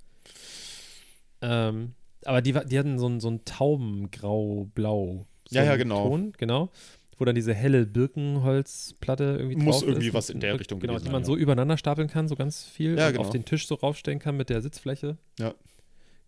Ähm, 1.41 1.93
aber 2.25 2.41
die, 2.41 2.53
die 2.53 2.79
hatten 2.79 3.00
so 3.00 3.07
ein, 3.07 3.19
so 3.19 3.29
ein 3.29 3.45
Taubengrau-Blau 3.45 5.25
so 5.48 5.56
ja, 5.56 5.64
ja, 5.64 5.75
genau. 5.75 6.08
Ton, 6.08 6.34
genau. 6.38 6.70
Wo 7.18 7.24
dann 7.24 7.36
diese 7.36 7.54
helle 7.54 7.86
Birkenholzplatte 7.86 9.38
irgendwie 9.40 9.56
Muss 9.56 9.84
irgendwie 9.84 10.08
ist. 10.08 10.14
was 10.14 10.30
in 10.30 10.42
der 10.42 10.60
Richtung 10.60 10.80
Genau, 10.82 11.00
die 11.00 11.10
man 11.10 11.22
ja. 11.22 11.25
so 11.25 11.36
übereinander 11.36 11.78
stapeln 11.78 12.10
kann, 12.10 12.28
so 12.28 12.36
ganz 12.36 12.64
viel. 12.66 12.98
Ja, 12.98 13.12
genau. 13.12 13.22
auf 13.22 13.30
den 13.30 13.46
Tisch 13.46 13.68
so 13.68 13.75
raufstellen 13.75 14.20
kann 14.20 14.36
mit 14.36 14.50
der 14.50 14.62
Sitzfläche. 14.62 15.18
Ja. 15.40 15.54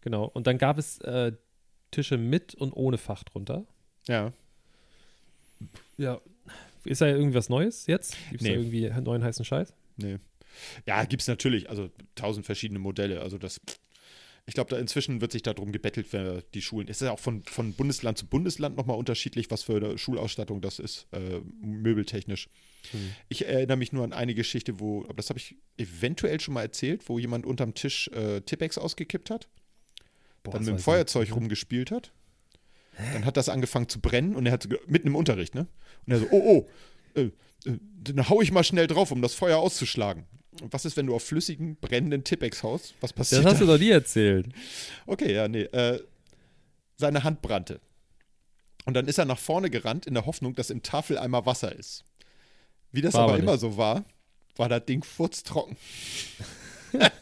Genau. 0.01 0.25
Und 0.25 0.47
dann 0.47 0.57
gab 0.57 0.77
es 0.77 0.99
äh, 1.01 1.33
Tische 1.91 2.17
mit 2.17 2.55
und 2.55 2.71
ohne 2.71 2.97
Fach 2.97 3.23
drunter. 3.23 3.65
Ja. 4.07 4.31
Ja. 5.97 6.21
Ist 6.85 7.01
da 7.01 7.07
irgendwas 7.07 7.49
Neues 7.49 7.87
jetzt? 7.87 8.15
Gibt 8.29 8.41
es 8.41 8.47
nee. 8.47 8.53
da 8.53 8.59
irgendwie 8.59 9.01
neuen 9.01 9.23
heißen 9.23 9.43
Scheiß? 9.43 9.73
Nee. 9.97 10.19
Ja, 10.85 11.03
gibt 11.03 11.21
es 11.21 11.27
natürlich. 11.27 11.69
Also 11.69 11.89
tausend 12.15 12.45
verschiedene 12.45 12.79
Modelle. 12.79 13.21
Also 13.21 13.37
das 13.37 13.59
ich 14.47 14.53
glaube, 14.53 14.69
da 14.69 14.79
inzwischen 14.79 15.19
wird 15.19 15.33
sich 15.33 15.43
darum 15.43 15.73
gebettelt, 15.73 16.07
wer 16.11 16.41
die 16.53 16.61
Schulen. 16.61 16.87
Es 16.87 17.01
ist 17.01 17.05
ja 17.05 17.11
auch 17.11 17.19
von, 17.19 17.43
von 17.43 17.73
Bundesland 17.73 18.17
zu 18.17 18.25
Bundesland 18.25 18.77
nochmal 18.77 18.97
unterschiedlich, 18.97 19.51
was 19.51 19.63
für 19.63 19.75
eine 19.75 19.97
Schulausstattung 19.97 20.61
das 20.61 20.79
ist, 20.79 21.05
äh, 21.11 21.41
möbeltechnisch. 21.61 22.47
Hm. 22.91 23.11
Ich 23.27 23.45
erinnere 23.45 23.75
mich 23.75 23.91
nur 23.91 24.05
an 24.05 24.13
eine 24.13 24.33
Geschichte, 24.33 24.79
wo, 24.79 25.03
aber 25.03 25.15
das 25.15 25.29
habe 25.29 25.37
ich 25.37 25.57
eventuell 25.77 26.39
schon 26.39 26.53
mal 26.53 26.61
erzählt, 26.61 27.09
wo 27.09 27.19
jemand 27.19 27.45
unterm 27.45 27.73
Tisch 27.73 28.07
äh, 28.13 28.39
Tippex 28.39 28.77
ausgekippt 28.77 29.29
hat, 29.29 29.49
Boah, 30.43 30.51
dann 30.51 30.63
mit 30.63 30.69
dem 30.69 30.79
Feuerzeug 30.79 31.35
rumgespielt 31.35 31.91
hat. 31.91 32.13
Dann 33.13 33.25
hat 33.25 33.35
das 33.35 33.49
angefangen 33.49 33.89
zu 33.89 33.99
brennen 33.99 34.33
und 34.33 34.45
er 34.45 34.53
hat 34.53 34.67
mitten 34.87 35.07
im 35.07 35.15
Unterricht, 35.15 35.55
ne? 35.55 35.67
Und 36.05 36.13
er 36.13 36.19
so, 36.19 36.27
oh, 36.31 36.41
oh, 37.15 37.19
äh, 37.19 37.31
äh, 37.65 37.77
dann 38.01 38.29
hau 38.29 38.41
ich 38.41 38.51
mal 38.53 38.63
schnell 38.63 38.87
drauf, 38.87 39.11
um 39.11 39.21
das 39.21 39.33
Feuer 39.33 39.57
auszuschlagen. 39.57 40.25
Was 40.71 40.85
ist, 40.85 40.97
wenn 40.97 41.07
du 41.07 41.15
auf 41.15 41.23
flüssigen, 41.23 41.75
brennenden 41.77 42.23
Tippex 42.23 42.63
haust? 42.63 42.95
Was 43.01 43.13
passiert? 43.13 43.43
Das 43.43 43.53
hast 43.53 43.61
da? 43.61 43.65
du 43.65 43.71
doch 43.71 43.79
nie 43.79 43.89
erzählt. 43.89 44.47
Okay, 45.05 45.33
ja, 45.33 45.47
nee. 45.47 45.63
Äh, 45.63 46.01
seine 46.97 47.23
Hand 47.23 47.41
brannte. 47.41 47.79
Und 48.85 48.93
dann 48.93 49.07
ist 49.07 49.17
er 49.17 49.25
nach 49.25 49.39
vorne 49.39 49.69
gerannt 49.69 50.05
in 50.05 50.13
der 50.13 50.25
Hoffnung, 50.25 50.55
dass 50.55 50.69
im 50.69 50.81
Tafeleimer 50.81 51.45
Wasser 51.45 51.75
ist. 51.75 52.05
Wie 52.91 53.01
das 53.01 53.13
war 53.13 53.23
aber, 53.23 53.33
aber 53.33 53.43
immer 53.43 53.57
so 53.57 53.77
war, 53.77 54.05
war 54.55 54.69
das 54.69 54.85
Ding 54.85 55.03
furztrocken. 55.03 55.77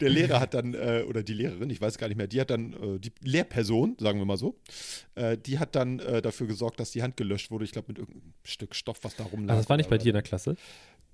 der 0.00 0.08
Lehrer 0.08 0.40
hat 0.40 0.54
dann, 0.54 0.74
äh, 0.74 1.04
oder 1.06 1.22
die 1.22 1.34
Lehrerin, 1.34 1.68
ich 1.70 1.80
weiß 1.80 1.98
gar 1.98 2.08
nicht 2.08 2.16
mehr, 2.16 2.26
die 2.26 2.40
hat 2.40 2.50
dann, 2.50 2.72
äh, 2.72 2.98
die 2.98 3.12
Lehrperson, 3.22 3.96
sagen 4.00 4.18
wir 4.18 4.24
mal 4.24 4.38
so, 4.38 4.58
äh, 5.14 5.36
die 5.36 5.58
hat 5.58 5.74
dann 5.74 5.98
äh, 5.98 6.22
dafür 6.22 6.46
gesorgt, 6.46 6.80
dass 6.80 6.90
die 6.90 7.02
Hand 7.02 7.16
gelöscht 7.16 7.50
wurde. 7.50 7.64
Ich 7.64 7.72
glaube, 7.72 7.88
mit 7.88 7.98
irgendeinem 7.98 8.32
Stück 8.44 8.74
Stoff, 8.74 9.00
was 9.02 9.16
da 9.16 9.24
rumlag. 9.24 9.50
Also 9.50 9.62
das 9.62 9.68
war 9.68 9.76
nicht 9.76 9.90
bei 9.90 9.98
dir 9.98 10.08
in 10.08 10.14
der 10.14 10.22
Klasse? 10.22 10.56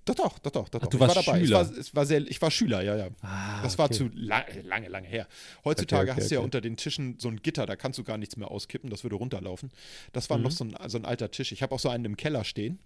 Doch, 0.05 0.15
doch, 0.15 0.39
doch, 0.39 0.51
doch. 0.51 0.69
doch. 0.69 0.83
Ach, 0.83 0.87
du 0.87 1.01
warst 1.01 1.17
war 1.17 1.23
dabei. 1.23 1.41
Schüler. 1.41 1.61
Es 1.63 1.71
war, 1.71 1.79
es 1.79 1.95
war, 1.95 2.07
sehr, 2.07 2.21
ich 2.21 2.43
war 2.43 2.51
Schüler, 2.51 2.83
ja, 2.83 2.97
ja. 2.97 3.09
Ah, 3.23 3.63
das 3.63 3.75
okay. 3.75 3.79
war 3.79 3.91
zu 3.91 4.11
lang, 4.15 4.45
lange, 4.65 4.89
lange 4.89 5.09
her. 5.09 5.27
Heutzutage 5.65 6.03
okay, 6.03 6.11
okay, 6.11 6.21
hast 6.21 6.31
du 6.31 6.35
ja 6.35 6.41
unter 6.41 6.61
den 6.61 6.77
Tischen 6.77 7.19
so 7.19 7.29
ein 7.29 7.41
Gitter, 7.41 7.65
da 7.65 7.77
kannst 7.77 7.99
du 7.99 8.05
gar 8.05 8.19
nichts 8.19 8.37
mehr 8.37 8.51
auskippen, 8.51 8.91
das 8.91 9.03
würde 9.03 9.17
runterlaufen. 9.17 9.71
Das 10.13 10.29
war 10.29 10.37
mhm. 10.37 10.45
noch 10.45 10.51
so 10.51 10.65
ein, 10.65 10.77
so 10.89 10.99
ein 10.99 11.07
alter 11.07 11.31
Tisch. 11.31 11.53
Ich 11.53 11.63
habe 11.63 11.75
auch 11.75 11.81
so 11.81 11.89
einen 11.89 12.05
im 12.05 12.17
Keller 12.17 12.45
stehen. 12.45 12.79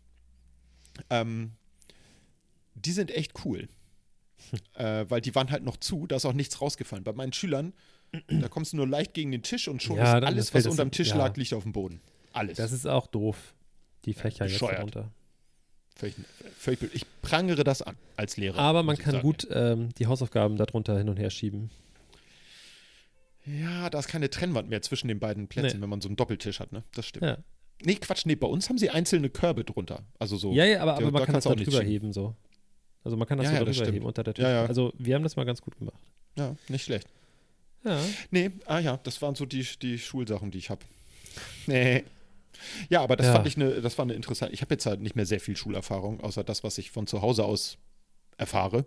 Ähm, 1.11 1.53
die 2.75 2.93
sind 2.93 3.11
echt 3.11 3.45
cool. 3.45 3.69
äh, 4.75 5.05
weil 5.09 5.21
die 5.21 5.35
waren 5.35 5.51
halt 5.51 5.65
noch 5.65 5.77
zu, 5.77 6.07
da 6.07 6.17
ist 6.17 6.25
auch 6.25 6.33
nichts 6.33 6.61
rausgefallen. 6.61 7.03
Bei 7.03 7.13
meinen 7.13 7.33
Schülern, 7.33 7.73
da 8.29 8.49
kommst 8.49 8.73
du 8.73 8.77
nur 8.77 8.87
leicht 8.87 9.15
gegen 9.15 9.33
den 9.33 9.43
Tisch 9.43 9.69
und 9.69 9.83
schon 9.83 9.97
ja, 9.97 10.19
ist 10.19 10.25
alles, 10.25 10.55
was 10.55 10.67
unterm 10.67 10.91
Tisch 10.91 11.09
ja. 11.09 11.17
lag, 11.17 11.37
liegt 11.37 11.53
auf 11.53 11.65
dem 11.65 11.73
Boden. 11.73 12.01
Alles. 12.33 12.57
Das 12.57 12.73
ist 12.73 12.87
auch 12.87 13.07
doof. 13.07 13.55
Die 14.05 14.15
Fächer 14.15 14.47
ja, 14.47 14.53
jetzt 14.53 14.63
runter. 14.63 15.11
Völlig, 15.99 16.15
völlig, 16.57 16.95
ich 16.95 17.05
prangere 17.23 17.65
das 17.65 17.83
an 17.83 17.97
als 18.17 18.37
Lehrer. 18.37 18.59
Aber 18.59 18.83
man 18.85 18.97
kann 18.97 19.21
gut 19.21 19.49
ähm, 19.51 19.89
die 19.99 20.07
Hausaufgaben 20.07 20.57
darunter 20.57 20.97
hin 20.97 21.09
und 21.09 21.19
her 21.19 21.29
schieben. 21.31 21.71
Ja, 23.45 23.91
da 23.91 23.99
ist 23.99 24.09
keine 24.09 24.31
Trennwand 24.31 24.69
mehr 24.69 24.81
zwischen 24.83 25.09
den 25.09 25.19
beiden 25.19 25.49
Plätzen, 25.49 25.79
Nee. 25.79 25.83
wenn 25.83 25.91
man 25.91 26.01
so 26.01 26.09
einen 26.09 26.17
Doppeltisch 26.17 26.61
hat, 26.61 26.71
ne? 26.73 26.85
Das 26.95 27.07
stimmt. 27.07 27.25
Ja, 27.25 27.39
Nee, 27.83 27.95
Quatsch, 27.95 28.27
nee, 28.27 28.35
bei 28.35 28.47
uns 28.47 28.69
haben 28.69 28.79
sie 28.79 28.91
einzelne 28.91 29.31
Körbe 29.31 29.65
drunter. 29.65 30.03
Also 30.19 30.37
so. 30.37 30.53
ja, 30.53 30.65
ja 30.65 30.83
aber, 30.83 30.95
aber 30.97 31.11
man 31.13 31.25
kann 31.25 31.35
das 31.35 31.45
da 31.45 31.51
auch 31.51 31.57
drüber 31.57 31.83
heben 31.83 32.13
so. 32.13 32.35
Also 33.05 33.17
man 33.17 33.27
kann 33.29 33.39
das 33.39 33.47
Ja, 33.47 33.59
so 33.59 33.65
ja, 33.65 33.73
drüber 33.73 33.93
heben 33.93 34.07
unter 34.07 34.25
der 34.25 34.35
Tisch. 34.35 34.43
Ja, 34.43 34.51
ja. 34.51 34.67
Also 34.67 34.93
wir 34.99 35.15
haben 35.15 35.23
das 35.23 35.37
mal 35.37 35.45
ganz 35.45 35.63
gut 35.63 35.79
gemacht. 35.79 35.99
Ja, 36.37 36.57
nicht 36.69 36.85
schlecht. 36.85 37.09
Ja. 37.85 38.01
Nee, 38.31 38.51
ah 38.67 38.81
ja, 38.81 38.97
das 39.03 39.23
waren 39.23 39.35
so 39.37 39.47
die, 39.47 39.65
die 39.81 39.99
Schulsachen, 39.99 40.51
die 40.51 40.59
ich 40.59 40.71
habe. 40.71 40.85
Nee. 41.67 42.05
Ja, 42.89 43.03
aber 43.03 43.17
das 43.17 43.27
Ja. 43.27 43.33
fand 43.35 43.47
ich 43.47 43.57
eine, 43.57 43.81
das 43.81 43.99
war 43.99 44.05
eine 44.05 44.15
interessante. 44.15 44.55
Ich 44.55 44.61
habe 44.63 44.75
jetzt 44.75 44.87
halt 44.87 45.01
nicht 45.01 45.17
mehr 45.17 45.27
sehr 45.27 45.41
viel 45.41 45.57
Schulerfahrung, 45.57 46.21
außer 46.21 46.45
das, 46.45 46.65
was 46.65 46.79
ich 46.79 46.91
von 46.91 47.07
zu 47.07 47.23
Hause 47.23 47.45
aus 47.45 47.79
erfahre. 48.37 48.85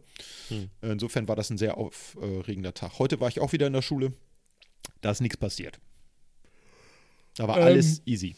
Hm. 0.50 0.70
Insofern 0.82 1.28
war 1.28 1.36
das 1.36 1.50
ein 1.50 1.58
sehr 1.58 1.78
aufregender 1.78 2.74
Tag. 2.74 3.00
Heute 3.00 3.20
war 3.20 3.28
ich 3.28 3.40
auch 3.42 3.52
wieder 3.52 3.68
in 3.68 3.74
der 3.74 3.82
Schule. 3.82 4.14
Da 5.02 5.12
ist 5.12 5.20
nichts 5.22 5.38
passiert. 5.38 5.80
Da 7.36 7.48
war 7.48 7.58
Ähm, 7.58 7.64
alles 7.64 8.02
easy. 8.06 8.36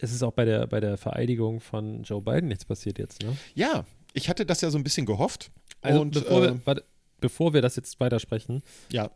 Es 0.00 0.12
ist 0.12 0.22
auch 0.22 0.32
bei 0.32 0.44
der, 0.44 0.66
bei 0.66 0.80
der 0.80 0.96
Vereidigung 0.98 1.60
von 1.60 2.02
Joe 2.02 2.20
Biden 2.20 2.48
nichts 2.48 2.64
passiert 2.64 2.98
jetzt, 2.98 3.22
ne? 3.22 3.36
Ja, 3.54 3.86
ich 4.12 4.28
hatte 4.28 4.44
das 4.44 4.60
ja 4.60 4.70
so 4.70 4.76
ein 4.78 4.84
bisschen 4.84 5.06
gehofft. 5.06 5.50
Also 5.80 6.00
und 6.00 6.10
bevor, 6.12 6.42
äh, 6.44 6.48
wir, 6.52 6.60
warte, 6.66 6.84
bevor 7.20 7.54
wir 7.54 7.62
das 7.62 7.76
jetzt 7.76 8.00
weitersprechen, 8.00 8.62
ja, 8.90 9.10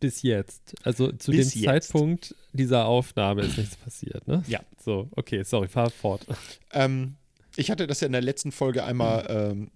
bis 0.00 0.22
jetzt, 0.22 0.74
also 0.84 1.10
zu 1.12 1.30
Bis 1.30 1.52
dem 1.52 1.62
jetzt. 1.62 1.64
Zeitpunkt 1.88 2.34
dieser 2.52 2.86
Aufnahme 2.86 3.42
ist 3.42 3.56
nichts 3.58 3.76
passiert, 3.76 4.26
ne? 4.28 4.42
Ja. 4.46 4.60
So, 4.82 5.08
okay, 5.16 5.42
sorry, 5.42 5.68
fahr 5.68 5.90
fort. 5.90 6.24
Ähm, 6.72 7.16
ich 7.56 7.70
hatte 7.70 7.86
das 7.86 8.00
ja 8.00 8.06
in 8.06 8.12
der 8.12 8.22
letzten 8.22 8.52
Folge 8.52 8.84
einmal 8.84 9.26
ähm, 9.28 9.70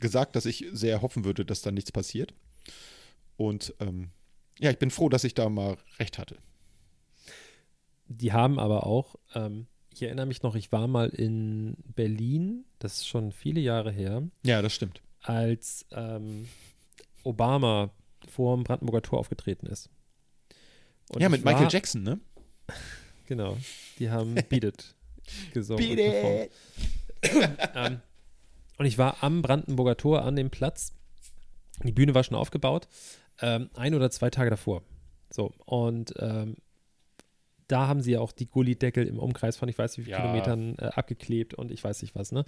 gesagt, 0.00 0.36
dass 0.36 0.46
ich 0.46 0.66
sehr 0.72 1.00
hoffen 1.02 1.24
würde, 1.24 1.44
dass 1.44 1.62
da 1.62 1.70
nichts 1.70 1.90
passiert. 1.92 2.34
Und 3.36 3.74
ähm, 3.80 4.10
ja, 4.58 4.70
ich 4.70 4.78
bin 4.78 4.90
froh, 4.90 5.08
dass 5.08 5.24
ich 5.24 5.34
da 5.34 5.48
mal 5.48 5.76
recht 5.98 6.18
hatte. 6.18 6.36
Die 8.08 8.32
haben 8.32 8.58
aber 8.58 8.86
auch 8.86 9.16
ähm, 9.34 9.66
ich 9.94 10.02
erinnere 10.02 10.26
mich 10.26 10.42
noch, 10.42 10.56
ich 10.56 10.72
war 10.72 10.88
mal 10.88 11.08
in 11.08 11.76
Berlin, 11.94 12.64
das 12.80 12.94
ist 12.98 13.06
schon 13.08 13.30
viele 13.30 13.60
Jahre 13.60 13.92
her, 13.92 14.24
Ja, 14.44 14.60
das 14.60 14.74
stimmt. 14.74 15.00
als 15.22 15.86
ähm, 15.92 16.48
Obama 17.22 17.90
vor 18.30 18.56
dem 18.56 18.64
Brandenburger 18.64 19.02
Tor 19.02 19.18
aufgetreten 19.18 19.66
ist. 19.66 19.90
Und 21.10 21.20
ja, 21.20 21.28
mit 21.28 21.44
Michael 21.44 21.64
war- 21.64 21.70
Jackson, 21.72 22.02
ne? 22.02 22.20
Genau, 23.26 23.56
die 23.98 24.10
haben 24.10 24.34
Beat 24.34 24.64
It 24.64 24.94
gesungen. 25.54 25.82
und 25.82 25.96
Beat 25.96 26.50
performt. 27.22 27.58
ähm, 27.74 28.00
und 28.76 28.84
ich 28.86 28.98
war 28.98 29.22
am 29.22 29.40
Brandenburger 29.40 29.96
Tor 29.96 30.22
an 30.24 30.36
dem 30.36 30.50
Platz. 30.50 30.92
Die 31.82 31.92
Bühne 31.92 32.14
war 32.14 32.22
schon 32.22 32.36
aufgebaut, 32.36 32.86
ähm, 33.40 33.70
ein 33.74 33.94
oder 33.94 34.10
zwei 34.10 34.28
Tage 34.28 34.50
davor. 34.50 34.82
So, 35.30 35.52
und 35.64 36.12
ähm, 36.18 36.56
da 37.66 37.86
haben 37.88 38.02
sie 38.02 38.12
ja 38.12 38.20
auch 38.20 38.32
die 38.32 38.46
Gullideckel 38.46 39.06
im 39.06 39.18
Umkreis 39.18 39.56
von 39.56 39.68
ich 39.70 39.78
weiß 39.78 39.96
wie 39.96 40.02
vielen 40.02 40.12
Ja. 40.18 40.20
Kilometern 40.20 40.76
äh, 40.78 40.84
abgeklebt 40.94 41.54
und 41.54 41.70
ich 41.70 41.82
weiß 41.82 42.02
nicht 42.02 42.14
was, 42.14 42.30
ne? 42.30 42.44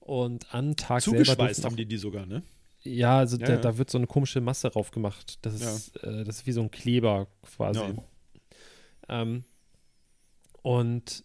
Und 0.00 0.52
am 0.54 0.74
Tag 0.76 1.02
selber 1.02 1.18
Zugeschweißt 1.22 1.64
haben 1.64 1.76
die 1.76 1.86
die 1.86 1.98
sogar, 1.98 2.24
ne? 2.26 2.42
Ja, 2.84 3.18
also 3.18 3.36
Ja, 3.38 3.46
da, 3.46 3.52
ja. 3.54 3.60
da 3.60 3.78
wird 3.78 3.90
so 3.90 3.98
eine 3.98 4.06
komische 4.06 4.40
Masse 4.40 4.70
drauf 4.70 4.90
gemacht. 4.90 5.38
Das 5.42 5.54
ist, 5.54 5.96
äh, 6.04 6.24
das 6.24 6.36
ist 6.38 6.46
wie 6.46 6.52
so 6.52 6.60
ein 6.62 6.70
Kleber 6.70 7.26
quasi. 7.42 7.80
Ja. 7.80 7.94
Ähm, 9.08 9.44
und 10.62 11.24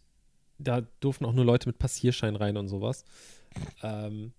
da 0.58 0.82
durften 1.00 1.26
auch 1.26 1.34
nur 1.34 1.45
Leute 1.45 1.69
mit 1.69 1.80
Passierschein 1.80 2.36
rein 2.36 2.58
und 2.58 2.67
sowas. 2.67 3.06
Ähm, 3.82 4.34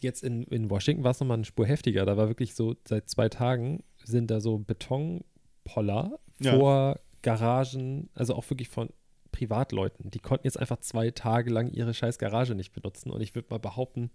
jetzt 0.00 0.22
in, 0.22 0.44
in 0.44 0.70
Washington 0.70 1.02
war 1.04 1.10
es 1.10 1.20
nochmal 1.20 1.36
eine 1.36 1.44
Spur 1.44 1.66
heftiger. 1.66 2.06
Da 2.06 2.16
war 2.16 2.28
wirklich 2.28 2.54
so, 2.54 2.76
seit 2.86 3.08
zwei 3.08 3.28
Tagen 3.28 3.82
sind 4.04 4.30
da 4.30 4.40
so 4.40 4.58
Betonpoller 4.58 6.18
Ja. 6.40 6.56
vor 6.56 7.00
Garagen, 7.22 8.08
also 8.14 8.34
auch 8.34 8.48
wirklich 8.50 8.68
von 8.68 8.90
Privatleuten. 9.32 10.10
Die 10.10 10.20
konnten 10.20 10.46
jetzt 10.46 10.58
einfach 10.58 10.78
zwei 10.80 11.10
Tage 11.10 11.50
lang 11.50 11.68
ihre 11.70 11.92
scheiß 11.94 12.18
Garage 12.18 12.54
nicht 12.54 12.72
benutzen. 12.72 13.10
Und 13.10 13.20
ich 13.20 13.34
würde 13.34 13.48
mal 13.50 13.58
behaupten, 13.58 14.10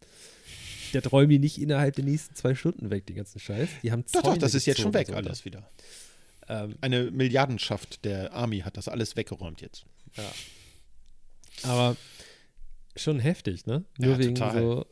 der 0.93 1.01
träume 1.01 1.39
nicht 1.39 1.59
innerhalb 1.61 1.95
der 1.95 2.05
nächsten 2.05 2.35
zwei 2.35 2.55
Stunden 2.55 2.89
weg, 2.89 3.05
den 3.07 3.15
ganzen 3.15 3.39
Scheiß. 3.39 3.69
Die 3.81 3.91
haben 3.91 4.03
Doch, 4.11 4.21
doch, 4.21 4.29
Zäune 4.29 4.39
das 4.39 4.53
ist 4.53 4.65
jetzt 4.65 4.81
schon 4.81 4.93
weg 4.93 5.07
so. 5.07 5.13
alles 5.13 5.45
wieder. 5.45 5.67
Ähm, 6.47 6.75
Eine 6.81 7.11
Milliardenschaft 7.11 8.03
der 8.05 8.33
Army 8.33 8.59
hat 8.59 8.77
das 8.77 8.87
alles 8.87 9.15
weggeräumt 9.15 9.61
jetzt. 9.61 9.85
Aber 11.63 11.95
schon 12.95 13.19
heftig, 13.19 13.65
ne? 13.65 13.85
Nur 13.97 14.13
Ja, 14.13 14.19
wegen 14.19 14.35
total. 14.35 14.61
so. 14.61 14.85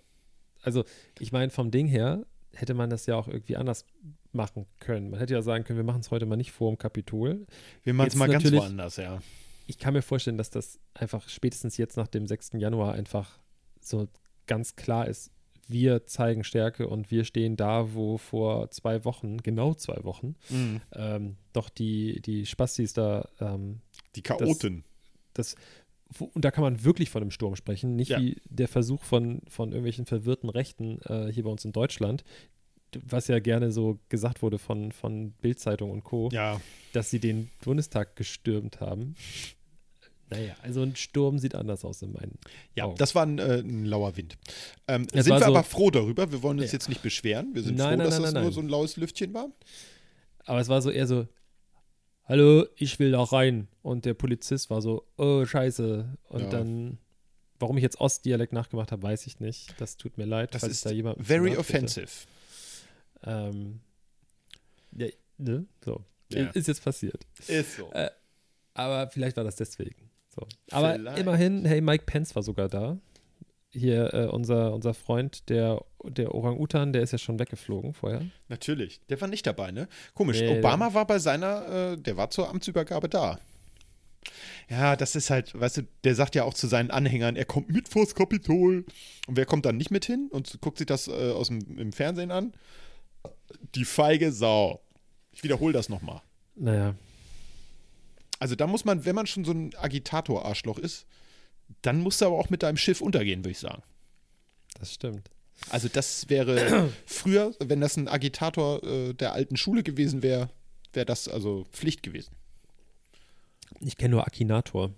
Also, 0.62 0.86
ich 1.20 1.32
meine, 1.32 1.52
vom 1.52 1.72
Ding 1.72 1.88
her 1.88 2.26
hätte 2.54 2.74
man 2.74 2.90
das 2.90 3.06
ja 3.06 3.16
auch 3.16 3.28
irgendwie 3.28 3.56
anders 3.58 3.86
machen 4.32 4.66
können. 4.80 5.10
Man 5.10 5.20
hätte 5.20 5.34
ja 5.34 5.42
sagen 5.42 5.64
können, 5.64 5.78
wir 5.78 5.84
machen 5.84 6.02
es 6.02 6.12
heute 6.12 6.26
mal 6.26 6.36
nicht 6.36 6.52
vor 6.52 6.72
dem 6.72 6.78
Kapitol. 6.78 7.46
Wir 7.84 7.94
machen 7.94 8.08
es 8.10 8.16
mal 8.16 8.30
ganz 8.30 8.50
woanders, 8.52 8.98
ja. 8.98 9.22
Ich 9.68 9.78
kann 9.78 9.94
mir 9.94 10.02
vorstellen, 10.02 10.38
dass 10.38 10.50
das 10.50 10.80
einfach 10.94 11.30
spätestens 11.30 11.78
jetzt 11.78 11.98
nach 11.98 12.08
dem 12.08 12.28
6. 12.28 12.52
Januar 12.54 12.94
einfach 12.94 13.40
so 13.80 14.08
ganz 14.48 14.76
klar 14.76 15.08
ist. 15.08 15.32
Wir 15.72 16.06
zeigen 16.06 16.44
Stärke 16.44 16.88
und 16.88 17.12
wir 17.12 17.24
stehen 17.24 17.56
da, 17.56 17.94
wo 17.94 18.18
vor 18.18 18.70
zwei 18.72 19.06
Wochen, 19.06 19.38
genau 19.38 19.74
zwei 19.74 20.04
Wochen, 20.04 20.36
Mhm. 20.50 20.82
ähm, 20.94 21.36
doch 21.54 21.70
die, 21.70 22.22
die 22.22 22.46
Spastis 22.46 22.94
da 22.94 23.28
ähm, 23.40 23.80
Die 24.16 24.22
Chaoten. 24.22 24.84
das, 25.34 25.56
wo, 26.18 26.26
und 26.34 26.44
da 26.44 26.52
kann 26.52 26.64
man 26.64 26.84
wirklich 26.84 27.10
von 27.10 27.22
einem 27.22 27.32
Sturm 27.32 27.56
sprechen, 27.56 27.96
nicht 27.96 28.10
Ja. 28.10 28.20
wie 28.20 28.38
der 28.50 28.68
Versuch 28.68 29.04
von, 29.04 29.42
von 29.48 29.70
irgendwelchen 29.70 30.06
verwirrten 30.06 30.50
Rechten 30.50 31.00
äh, 31.04 31.32
hier 31.32 31.44
bei 31.44 31.50
uns 31.50 31.64
in 31.66 31.72
Deutschland, 31.72 32.24
was 33.06 33.30
ja 33.30 33.40
gerne 33.40 33.72
so 33.72 34.00
gesagt 34.10 34.42
wurde 34.42 34.60
von, 34.60 34.92
von 34.92 35.32
Bildzeitung 35.42 35.92
und 35.92 36.04
Co., 36.04 36.30
ja, 36.34 36.60
dass 36.92 37.10
sie 37.10 37.20
den 37.20 37.50
Bundestag 37.64 38.18
gestürmt 38.18 38.82
haben. 38.82 39.16
Naja, 40.32 40.56
also 40.64 40.82
ein 40.82 40.96
Sturm 40.96 41.38
sieht 41.40 41.56
anders 41.56 41.84
aus 41.86 42.02
in 42.02 42.14
meinen 42.14 42.40
ja, 42.74 42.86
Augen. 42.86 42.96
das 42.98 43.14
war 43.16 43.24
ein, 43.26 43.38
äh, 43.38 43.60
ein 43.60 43.86
lauer 43.86 44.16
Wind. 44.16 44.38
Ähm, 44.88 45.06
sind 45.12 45.28
wir 45.28 45.40
so- 45.40 45.46
aber 45.46 45.64
froh 45.64 45.92
darüber. 45.92 46.32
Wir 46.32 46.42
wollen 46.42 46.58
uns 46.60 46.72
Ja. 46.72 46.78
jetzt 46.78 46.88
nicht 46.90 47.02
beschweren. 47.04 47.54
Wir 47.54 47.64
sind 47.64 47.76
Nein, 47.78 47.90
froh, 47.90 47.98
nein, 47.98 48.10
dass 48.10 48.20
nein, 48.20 48.34
das 48.36 48.44
nur 48.44 48.52
so 48.54 48.62
ein 48.62 48.70
laues 48.70 48.96
Lüftchen 48.96 49.34
war. 49.34 49.50
Aber 50.46 50.60
es 50.62 50.70
war 50.70 50.82
so 50.82 50.90
eher 50.90 51.06
so, 51.06 51.28
hallo, 52.24 52.66
ich 52.78 52.98
will 52.98 53.12
da 53.12 53.22
rein. 53.24 53.68
Und 53.82 54.06
der 54.06 54.14
Polizist 54.14 54.70
war 54.70 54.82
so, 54.82 55.06
oh, 55.18 55.46
scheiße. 55.46 56.18
Und 56.30 56.42
Ja. 56.44 56.50
dann, 56.50 56.98
warum 57.60 57.76
ich 57.78 57.84
jetzt 57.84 58.00
Ostdialekt 58.00 58.54
nachgemacht 58.54 58.94
habe, 58.94 59.04
weiß 59.04 59.28
ich 59.28 59.40
nicht. 59.42 59.76
Das 59.82 59.98
tut 59.98 60.18
mir 60.18 60.26
leid, 60.26 60.54
Das 60.56 60.62
falls 60.62 60.72
ist 60.74 60.86
da 60.86 60.92
jemand 60.92 61.24
very 61.26 61.58
offensive. 61.58 62.08
Ähm, 63.24 63.82
ja, 64.96 65.08
ne? 65.38 65.66
So. 65.84 66.06
Ja. 66.30 66.48
Ist 66.52 66.70
jetzt 66.70 66.84
passiert. 66.84 67.26
Ist 67.48 67.76
so. 67.76 67.92
Äh, 67.92 68.10
Aber 68.74 69.10
vielleicht 69.10 69.36
war 69.36 69.44
das 69.44 69.58
deswegen. 69.58 70.10
So. 70.34 70.48
Aber 70.72 70.94
Vielleicht. 70.94 71.20
immerhin, 71.20 71.66
hey, 71.66 71.82
Mike 71.82 72.06
Pence 72.06 72.36
war 72.36 72.44
sogar 72.44 72.70
da. 72.70 72.98
Hier, 73.74 74.14
äh, 74.14 74.26
unser, 74.26 74.74
unser 74.74 74.94
Freund, 74.94 75.50
der, 75.50 75.84
der 76.04 76.36
Orang-Utan, 76.36 76.92
der 76.92 77.04
ist 77.04 77.12
ja 77.12 77.18
schon 77.18 77.40
weggeflogen 77.40 77.94
vorher. 77.94 78.26
Natürlich. 78.50 79.00
Der 79.10 79.20
war 79.22 79.28
nicht 79.28 79.48
dabei, 79.48 79.72
ne? 79.72 79.88
Komisch. 80.14 80.42
Nee, 80.42 80.60
Obama 80.60 80.94
war 80.94 81.08
bei 81.08 81.20
seiner, 81.20 81.94
äh, 81.94 81.98
der 81.98 82.18
war 82.18 82.30
zur 82.30 82.50
Amtsübergabe 82.50 83.08
da. 83.08 83.40
Ja, 84.70 84.96
das 84.96 85.16
ist 85.16 85.30
halt, 85.30 85.58
weißt 85.60 85.78
du, 85.78 85.82
der 86.04 86.16
sagt 86.16 86.36
ja 86.36 86.44
auch 86.44 86.54
zu 86.54 86.68
seinen 86.68 86.92
Anhängern, 86.92 87.36
er 87.36 87.46
kommt 87.46 87.70
mit 87.70 87.90
vors 87.90 88.14
Kapitol. 88.14 88.86
Und 89.28 89.38
wer 89.38 89.46
kommt 89.46 89.66
dann 89.66 89.78
nicht 89.78 89.92
mit 89.92 90.06
hin 90.06 90.28
und 90.32 90.60
guckt 90.62 90.78
sich 90.78 90.88
das 90.88 91.08
äh, 91.08 91.32
aus 91.32 91.48
dem, 91.48 91.78
im 91.78 91.94
Fernsehen 91.94 92.32
an? 92.32 92.54
Die 93.76 93.86
feige 93.86 94.32
Sau. 94.32 94.82
Ich 95.32 95.44
wiederhole 95.44 95.74
das 95.74 95.90
nochmal. 95.90 96.22
Naja, 96.56 96.96
Also 98.42 98.56
da 98.56 98.66
muss 98.66 98.86
man, 98.86 99.06
wenn 99.06 99.14
man 99.14 99.28
schon 99.28 99.46
so 99.46 99.52
ein 99.52 99.72
Agitator-Arschloch 99.76 100.80
ist, 100.80 101.06
dann 101.84 102.00
musst 102.00 102.22
du 102.22 102.26
aber 102.26 102.40
auch 102.40 102.50
mit 102.50 102.64
deinem 102.64 102.76
Schiff 102.76 103.00
untergehen, 103.00 103.42
würde 103.42 103.52
ich 103.52 103.60
sagen. 103.60 103.84
das 104.80 104.96
stimmt. 104.96 105.30
Also 105.70 105.90
das 105.90 106.28
wäre 106.28 106.92
früher, 107.06 107.54
wenn 107.60 107.82
das 107.82 107.98
ein 107.98 108.08
Agitator 108.08 108.84
äh, 108.84 109.14
der 109.14 109.34
alten 109.34 109.58
Schule 109.58 109.84
gewesen 109.84 110.24
wäre, 110.24 110.50
wäre 110.92 111.06
das 111.06 111.28
also 111.28 111.68
Pflicht 111.72 112.02
gewesen. 112.02 112.36
Ich 113.80 113.96
kenne 113.96 114.16
nur 114.16 114.26
Akinator. 114.26 114.90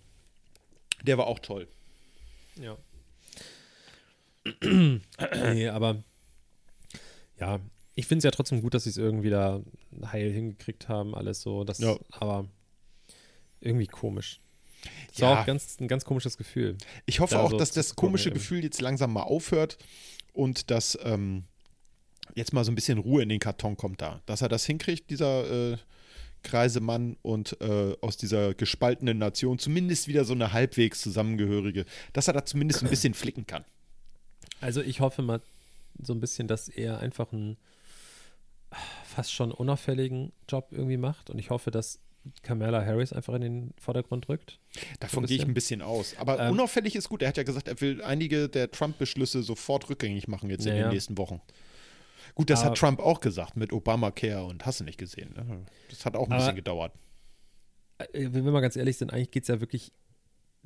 Der 1.01 1.17
war 1.17 1.27
auch 1.27 1.39
toll. 1.39 1.67
Ja. 2.55 2.77
nee, 4.63 5.67
aber 5.67 6.01
ja, 7.37 7.59
ich 7.93 8.07
finde 8.07 8.19
es 8.19 8.23
ja 8.23 8.31
trotzdem 8.31 8.61
gut, 8.61 8.73
dass 8.73 8.85
sie 8.85 8.91
es 8.91 8.97
irgendwie 8.97 9.29
da 9.29 9.59
heil 10.13 10.31
hingekriegt 10.31 10.87
haben, 10.87 11.13
alles 11.13 11.41
so. 11.41 11.65
Das, 11.65 11.79
Ja. 11.79 11.97
Aber 12.11 12.47
irgendwie 13.63 13.87
komisch. 13.87 14.39
Das 15.09 15.19
Ja. 15.19 15.29
war 15.29 15.41
auch 15.41 15.45
ganz, 15.45 15.79
ein 15.79 15.87
ganz 15.87 16.03
komisches 16.05 16.37
Gefühl. 16.37 16.77
Ich 17.05 17.19
hoffe 17.19 17.35
Da 17.35 17.41
auch, 17.41 17.51
so 17.51 17.57
dass 17.57 17.71
das 17.71 17.95
komische. 17.95 18.31
Gefühl 18.31 18.63
jetzt 18.63 18.81
langsam 18.81 19.13
mal 19.13 19.23
aufhört 19.23 19.77
und 20.33 20.69
dass 20.71 20.97
ähm, 21.03 21.43
jetzt 22.35 22.53
mal 22.53 22.63
so 22.65 22.71
ein 22.71 22.75
bisschen 22.75 22.97
Ruhe 22.97 23.23
in 23.23 23.29
den 23.29 23.39
Karton 23.39 23.77
kommt 23.77 24.01
da. 24.01 24.21
Dass 24.25 24.41
er 24.41 24.49
das 24.49 24.65
hinkriegt, 24.65 25.09
dieser 25.09 25.73
äh, 25.73 25.77
Kreisemann 26.43 27.15
und 27.21 27.55
äh, 27.61 27.95
aus 28.01 28.17
dieser 28.17 28.53
gespaltenen 28.53 29.17
Nation 29.17 29.57
zumindest 29.59 30.07
wieder 30.09 30.25
so 30.25 30.33
eine 30.33 30.51
halbwegs 30.51 31.01
zusammengehörige, 31.01 31.85
dass 32.11 32.27
er 32.27 32.33
da 32.33 32.43
zumindest 32.45 32.83
ein 32.83 32.89
bisschen 32.89 33.13
flicken 33.13 33.47
kann. 33.47 33.63
Also 34.59 34.81
ich 34.81 34.99
hoffe 34.99 35.21
mal 35.21 35.41
so 36.01 36.13
ein 36.13 36.19
bisschen, 36.19 36.47
dass 36.49 36.67
er 36.67 36.99
einfach 36.99 37.31
einen 37.31 37.55
fast 39.05 39.31
schon 39.31 39.51
unauffälligen 39.51 40.33
Job 40.49 40.67
irgendwie 40.71 40.97
macht 40.97 41.29
und 41.29 41.37
ich 41.39 41.49
hoffe, 41.51 41.71
dass 41.71 41.99
Kamala 42.41 42.85
Harris 42.85 43.11
einfach 43.13 43.33
in 43.33 43.41
den 43.41 43.73
Vordergrund 43.79 44.29
rückt. 44.29 44.59
Davon 44.99 45.25
gehe 45.25 45.37
ich 45.37 45.43
ein 45.45 45.53
bisschen 45.53 45.81
aus. 45.81 46.15
Aber 46.17 46.39
Ähm, 46.39 46.53
unauffällig 46.53 46.95
ist 46.95 47.09
gut. 47.09 47.21
Er 47.21 47.29
hat 47.29 47.37
ja 47.37 47.43
gesagt, 47.43 47.67
er 47.67 47.79
will 47.81 48.01
einige 48.01 48.47
der 48.49 48.71
Trump-Beschlüsse 48.71 49.43
sofort 49.43 49.89
rückgängig 49.89 50.27
machen 50.27 50.49
jetzt 50.49 50.65
in 50.65 50.75
Ja, 50.75 50.83
den 50.83 50.91
nächsten 50.93 51.17
Wochen. 51.17 51.41
Gut, 52.35 52.49
das 52.49 52.61
Aber- 52.61 52.71
hat 52.71 52.77
Trump 52.77 52.99
auch 52.99 53.19
gesagt 53.19 53.57
mit 53.57 53.71
Obamacare 53.73 54.45
und 54.45 54.65
hast 54.65 54.79
du 54.79 54.83
nicht 54.85 54.97
gesehen. 54.97 55.33
Ne? 55.35 55.65
Das 55.89 56.05
hat 56.05 56.15
auch 56.15 56.25
ein 56.27 56.31
Aber- 56.31 56.39
bisschen 56.41 56.55
gedauert. 56.55 56.93
Äh, 57.97 58.29
Wenn 58.31 58.45
wir 58.45 58.51
mal 58.51 58.61
ganz 58.61 58.75
ehrlich 58.75 58.97
sind, 58.97 59.11
eigentlich 59.13 59.31
geht 59.31 59.43
es 59.43 59.49
ja 59.49 59.59
wirklich 59.59 59.91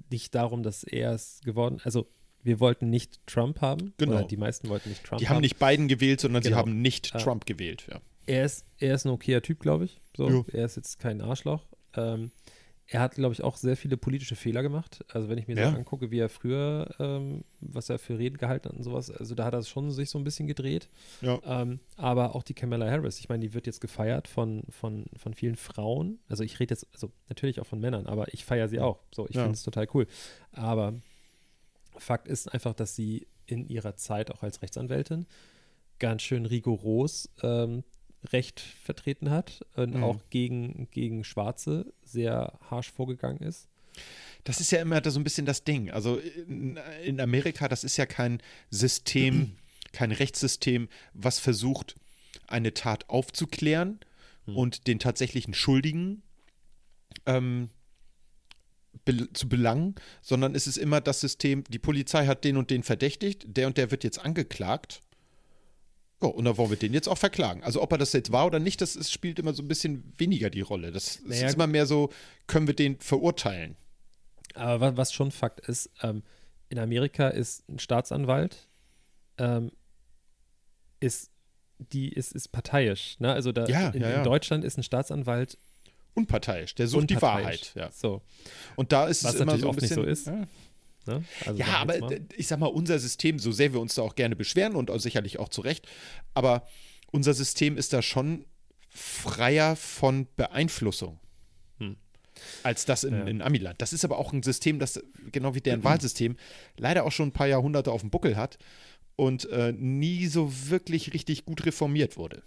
nicht 0.09 0.33
darum, 0.35 0.63
dass 0.63 0.83
er 0.83 1.11
es 1.13 1.41
geworden 1.43 1.79
Also 1.83 2.07
wir 2.43 2.59
wollten 2.59 2.89
nicht 2.89 3.19
Trump 3.25 3.61
haben. 3.61 3.93
Genau. 3.97 4.21
Die 4.23 4.37
meisten 4.37 4.69
wollten 4.69 4.89
nicht 4.89 5.03
Trump 5.03 5.19
Die 5.19 5.27
haben 5.27 5.41
nicht 5.41 5.57
Biden 5.59 5.87
gewählt, 5.87 6.21
sondern 6.21 6.43
sie 6.43 6.49
Genau. 6.49 6.59
haben 6.59 6.81
nicht 6.81 7.11
Ja. 7.13 7.19
Trump 7.19 7.45
gewählt. 7.45 7.85
Ja. 7.91 7.99
Er 8.27 8.45
ist, 8.45 8.65
er 8.77 8.93
ist 8.93 9.05
ein 9.05 9.09
okayer 9.11 9.41
Typ, 9.41 9.59
glaube 9.59 9.85
ich. 9.85 9.99
So. 10.15 10.45
Er 10.51 10.65
ist 10.65 10.75
jetzt 10.75 10.99
kein 10.99 11.21
Arschloch. 11.21 11.65
Ähm, 11.95 12.31
er 12.89 13.01
hat, 13.01 13.15
glaube 13.15 13.33
ich, 13.33 13.43
auch 13.43 13.57
sehr 13.57 13.75
viele 13.75 13.97
politische 13.97 14.35
Fehler 14.37 14.63
gemacht. 14.63 15.03
Also 15.11 15.27
wenn 15.27 15.37
ich 15.37 15.47
mir 15.47 15.57
Ja. 15.57 15.71
so 15.71 15.75
angucke, 15.77 16.09
wie 16.11 16.19
er 16.19 16.29
früher, 16.29 16.89
ähm, 16.99 17.43
was 17.59 17.89
er 17.89 17.99
für 17.99 18.17
Reden 18.17 18.37
gehalten 18.37 18.69
hat 18.69 18.75
und 18.77 18.83
sowas, 18.83 19.11
also 19.11 19.35
da 19.35 19.43
hat 19.45 19.53
er 19.53 19.63
schon 19.63 19.91
sich 19.91 20.09
so 20.09 20.17
ein 20.17 20.23
bisschen 20.23 20.47
gedreht. 20.47 20.87
Ja. 21.21 21.39
Ähm, 21.43 21.79
aber 21.97 22.33
auch 22.35 22.43
die 22.43 22.53
Kamala 22.53 22.89
Harris, 22.89 23.19
ich 23.19 23.27
meine, 23.27 23.45
die 23.45 23.53
wird 23.53 23.65
jetzt 23.67 23.81
gefeiert 23.81 24.27
von, 24.29 24.63
von, 24.69 25.05
von 25.17 25.33
vielen 25.33 25.55
Frauen. 25.57 26.19
Also 26.29 26.43
ich 26.43 26.59
rede 26.61 26.73
jetzt, 26.73 26.87
also 26.93 27.11
natürlich 27.27 27.59
auch 27.59 27.65
von 27.65 27.79
Männern, 27.79 28.07
aber 28.07 28.33
ich 28.33 28.45
feiere 28.45 28.69
sie 28.69 28.79
auch. 28.79 28.99
So, 29.13 29.27
ich 29.27 29.35
Ja. 29.35 29.43
finde 29.43 29.55
es 29.55 29.63
total 29.63 29.87
cool. 29.93 30.07
Aber 30.53 30.93
Fakt 31.97 32.27
ist 32.27 32.53
einfach, 32.53 32.73
dass 32.73 32.95
sie 32.95 33.27
in 33.47 33.67
ihrer 33.67 33.95
Zeit 33.95 34.31
auch 34.31 34.43
als 34.43 34.61
Rechtsanwältin 34.61 35.25
ganz 35.99 36.21
schön 36.21 36.45
rigoros 36.45 37.29
ähm, 37.41 37.83
Recht 38.31 38.59
vertreten 38.59 39.29
hat 39.29 39.65
und 39.75 39.95
Mhm. 39.95 40.03
auch 40.03 40.19
gegen, 40.29 40.87
gegen 40.91 41.23
Schwarze 41.23 41.93
sehr 42.03 42.59
harsch 42.69 42.91
vorgegangen 42.91 43.39
ist. 43.41 43.67
Das 44.43 44.59
ist 44.59 44.71
ja 44.71 44.79
immer 44.81 45.01
so 45.09 45.19
ein 45.19 45.23
bisschen 45.23 45.45
das 45.45 45.63
Ding. 45.63 45.89
Also 45.91 46.17
in, 46.17 46.77
in 47.03 47.19
Amerika, 47.19 47.67
das 47.67 47.83
ist 47.83 47.97
ja 47.97 48.05
kein 48.05 48.41
System, 48.69 49.55
kein 49.93 50.11
Rechtssystem, 50.11 50.87
was 51.13 51.39
versucht, 51.39 51.95
eine 52.47 52.73
Tat 52.73 53.09
aufzuklären 53.09 53.99
Hm. 54.45 54.55
und 54.55 54.87
den 54.87 54.99
tatsächlichen 54.99 55.53
Schuldigen 55.53 56.21
ähm, 57.25 57.69
be 59.05 59.31
zu 59.33 59.47
belangen, 59.49 59.95
sondern 60.21 60.55
es 60.55 60.67
ist 60.67 60.77
immer 60.77 61.01
das 61.01 61.19
System, 61.19 61.63
die 61.69 61.79
Polizei 61.79 62.25
hat 62.27 62.43
den 62.43 62.57
und 62.57 62.69
den 62.69 62.83
verdächtigt, 62.83 63.45
der 63.47 63.67
und 63.67 63.77
der 63.77 63.91
wird 63.91 64.03
jetzt 64.03 64.19
angeklagt. 64.19 65.01
Ja, 66.21 66.29
und 66.29 66.45
dann 66.45 66.57
wollen 66.57 66.69
wir 66.71 66.77
den 66.77 66.93
jetzt 66.93 67.07
auch 67.07 67.17
verklagen. 67.17 67.63
Also 67.63 67.81
ob 67.81 67.91
er 67.91 67.97
das 67.99 68.11
jetzt 68.13 68.31
war 68.31 68.45
oder 68.47 68.59
nicht, 68.59 68.81
das 68.81 68.95
ist, 68.95 69.11
spielt 69.11 69.37
immer 69.37 69.53
so 69.53 69.61
ein 69.61 69.67
bisschen 69.67 70.13
weniger 70.17 70.49
die 70.49 70.61
Rolle. 70.61 70.91
Das, 70.91 71.17
das 71.17 71.23
Naja, 71.25 71.47
ist 71.47 71.53
immer 71.55 71.67
mehr 71.67 71.85
so, 71.85 72.09
können 72.47 72.65
wir 72.67 72.73
den 72.75 72.99
verurteilen? 72.99 73.75
Aber 74.55 74.81
wa- 74.93 74.97
was 74.97 75.13
schon 75.13 75.31
Fakt 75.31 75.59
ist, 75.67 75.91
ähm, 76.01 76.23
in 76.69 76.79
Amerika 76.79 77.27
ist 77.27 77.69
ein 77.69 77.77
Staatsanwalt, 77.79 78.67
ähm, 79.37 79.71
ist, 80.99 81.29
die 81.77 82.09
ist, 82.09 82.31
ist 82.33 82.47
parteiisch. 82.51 83.19
Ne? 83.19 83.31
Also 83.31 83.51
da 83.51 83.67
Ja, 83.67 83.89
in, 83.89 84.01
ja, 84.01 84.09
ja. 84.09 84.17
in 84.17 84.23
Deutschland 84.23 84.63
ist 84.63 84.77
ein 84.77 84.83
Staatsanwalt 84.83 85.57
Unparteiisch, 86.15 86.73
der 86.73 86.87
sucht 86.87 87.11
die 87.11 87.13
unparteiisch. 87.13 87.43
Wahrheit. 87.45 87.71
Ja. 87.75 87.91
So, 87.91 88.23
Und 88.75 88.91
da 88.91 89.05
ist 89.05 89.23
Was 89.23 89.35
es 89.35 89.41
immer 89.41 89.51
natürlich 89.55 89.61
so 89.61 89.67
ein 89.67 89.69
oft 89.69 89.81
nicht 89.81 89.89
bisschen. 89.91 90.03
so 90.03 90.09
ist. 90.09 90.25
Ja, 90.25 90.47
ne? 91.07 91.23
also 91.45 91.59
ja 91.59 91.67
aber 91.77 91.99
mal. 91.99 92.19
ich 92.35 92.47
sag 92.47 92.59
mal, 92.59 92.67
unser 92.67 92.99
System, 92.99 93.39
so 93.39 93.51
sehr 93.51 93.73
wir 93.73 93.79
uns 93.79 93.95
da 93.95 94.01
auch 94.01 94.15
gerne 94.15 94.35
beschweren 94.35 94.75
und 94.75 94.91
auch 94.91 94.99
sicherlich 94.99 95.39
auch 95.39 95.49
zu 95.49 95.61
Recht, 95.61 95.87
aber 96.33 96.67
unser 97.11 97.33
System 97.33 97.77
ist 97.77 97.93
da 97.93 98.01
schon 98.01 98.45
freier 98.89 99.75
von 99.75 100.27
Beeinflussung. 100.35 101.19
Hm. 101.79 101.95
Als 102.63 102.85
das 102.85 103.03
in, 103.03 103.13
Ja. 103.13 103.25
in 103.25 103.41
Amiland. 103.41 103.81
Das 103.81 103.93
ist 103.93 104.03
aber 104.03 104.17
auch 104.17 104.33
ein 104.33 104.43
System, 104.43 104.79
das, 104.79 104.99
genau 105.31 105.55
wie 105.55 105.61
deren 105.61 105.83
Wahlsystem, 105.83 106.35
leider 106.77 107.05
auch 107.05 107.11
schon 107.11 107.29
ein 107.29 107.33
paar 107.33 107.47
Jahrhunderte 107.47 107.91
auf 107.91 108.01
dem 108.01 108.09
Buckel 108.09 108.35
hat 108.35 108.57
und 109.15 109.49
äh, 109.49 109.71
nie 109.71 110.27
so 110.27 110.51
wirklich 110.69 111.13
richtig 111.13 111.45
gut 111.45 111.65
reformiert 111.65 112.17
wurde. 112.17 112.43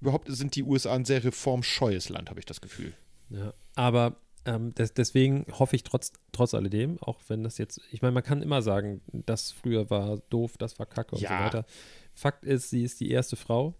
Überhaupt 0.00 0.28
sind 0.30 0.54
die 0.56 0.62
USA 0.62 0.94
ein 0.94 1.04
sehr 1.04 1.24
reformscheues 1.24 2.08
Land, 2.08 2.30
habe 2.30 2.40
ich 2.40 2.46
das 2.46 2.60
Gefühl. 2.60 2.92
Ja, 3.30 3.54
aber 3.74 4.16
ähm, 4.46 4.74
des, 4.74 4.92
deswegen 4.94 5.46
hoffe 5.52 5.76
ich 5.76 5.82
trotz, 5.84 6.12
trotz 6.32 6.54
alledem, 6.54 6.98
auch 7.02 7.20
wenn 7.28 7.42
das 7.44 7.58
jetzt, 7.58 7.80
ich 7.90 8.02
meine, 8.02 8.12
man 8.12 8.22
kann 8.22 8.42
immer 8.42 8.60
sagen, 8.62 9.00
das 9.12 9.52
früher 9.52 9.88
war 9.90 10.18
doof, 10.30 10.56
das 10.58 10.78
war 10.78 10.86
kacke 10.86 11.14
und 11.14 11.20
so 11.20 11.26
weiter. 11.44 11.66
Fakt 12.14 12.44
ist, 12.44 12.70
sie 12.70 12.82
ist 12.82 13.00
die 13.00 13.10
erste 13.10 13.36
Frau 13.36 13.74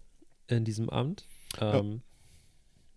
in 0.47 0.65
diesem 0.65 0.89
Amt. 0.89 1.25
Ähm, 1.61 2.01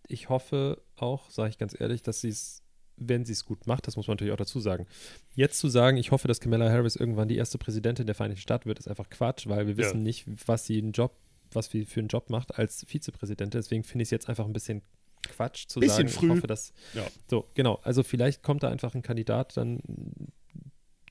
Ich 0.09 0.29
hoffe 0.31 0.83
auch, 0.97 1.29
sage 1.31 1.51
ich 1.51 1.59
ganz 1.59 1.79
ehrlich, 1.79 2.03
dass 2.03 2.23
sie 2.23 2.29
es, 2.31 2.63
wenn 2.97 3.25
sie 3.27 3.33
es 3.33 3.45
gut 3.45 3.67
macht, 3.67 3.87
das 3.87 3.97
muss 3.97 4.07
man 4.09 4.15
natürlich 4.15 4.33
auch 4.33 4.39
dazu 4.39 4.59
sagen. 4.59 4.87
Jetzt 5.35 5.59
zu 5.61 5.69
sagen, 5.69 5.99
ich 5.99 6.11
hoffe, 6.11 6.27
dass 6.29 6.41
Kamala 6.41 6.71
Harris 6.71 6.97
irgendwann 6.97 7.29
die 7.29 7.37
erste 7.37 7.59
Präsidentin 7.59 8.07
der 8.07 8.15
Vereinigten 8.15 8.41
Staaten 8.41 8.67
wird, 8.67 8.79
ist 8.79 8.89
einfach 8.89 9.11
Quatsch, 9.11 9.47
weil 9.47 9.67
wir 9.67 9.75
Ja. 9.75 9.79
wissen 9.79 10.03
nicht, 10.03 10.25
was 10.49 10.65
sie 10.67 10.79
einen 10.79 10.93
Job, 10.93 11.15
was 11.53 11.67
sie 11.71 11.85
für 11.85 12.01
einen 12.01 12.09
Job 12.09 12.31
macht 12.31 12.59
als 12.59 12.85
Vizepräsidentin. 12.89 13.61
Deswegen 13.61 13.85
finde 13.85 14.03
ich 14.03 14.07
es 14.07 14.11
jetzt 14.11 14.29
einfach 14.31 14.47
ein 14.47 14.53
bisschen 14.55 14.83
Quatsch 15.29 15.67
zu 15.69 15.81
Bisschen 15.81 16.09
sagen, 16.09 16.09
früh. 16.09 16.27
ich 16.27 16.33
hoffe, 16.33 16.47
dass 16.47 16.73
Ja. 16.95 17.07
so, 17.29 17.47
genau. 17.55 17.81
Also 17.83 18.03
vielleicht 18.03 18.43
kommt 18.43 18.63
da 18.63 18.69
einfach 18.69 18.95
ein 18.95 19.03
Kandidat 19.03 19.57
dann, 19.57 19.81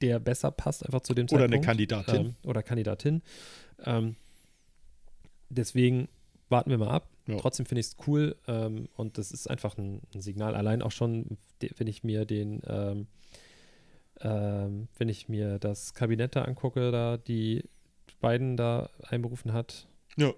der 0.01 0.19
besser 0.19 0.51
passt 0.51 0.86
einfach 0.86 1.01
zu 1.01 1.13
dem 1.13 1.25
Oder 1.27 1.45
eine 1.45 1.62
Zeitpunkt. 1.62 1.65
Kandidatin. 1.65 2.15
Ähm, 2.15 2.36
oder 2.43 2.63
Kandidatin. 2.63 3.21
Ähm, 3.84 4.15
deswegen 5.49 6.08
warten 6.49 6.69
wir 6.69 6.77
mal 6.77 6.89
ab. 6.89 7.10
Ja. 7.27 7.38
Trotzdem 7.38 7.65
finde 7.65 7.82
ich 7.82 7.88
es 7.88 7.97
cool 8.08 8.36
ähm, 8.47 8.88
und 8.95 9.17
das 9.17 9.32
ist 9.32 9.49
einfach 9.49 9.77
ein, 9.77 10.01
ein 10.13 10.21
Signal. 10.21 10.56
Allein 10.56 10.82
auch 10.82 10.91
schon, 10.91 11.38
wenn 11.60 11.88
ich 11.88 12.03
mir 12.03 12.25
den, 12.25 12.62
ähm, 12.67 13.08
ähm, 14.21 14.88
wenn 14.97 15.10
ich 15.10 15.27
mir 15.27 15.60
das 15.60 15.93
Kabinett 15.93 16.36
da 16.36 16.43
angucke, 16.43 16.91
da 16.91 17.17
die 17.17 17.63
Biden 18.21 18.56
da 18.56 18.89
einberufen 19.10 19.51
hat. 19.53 19.88
Ja. 20.15 20.34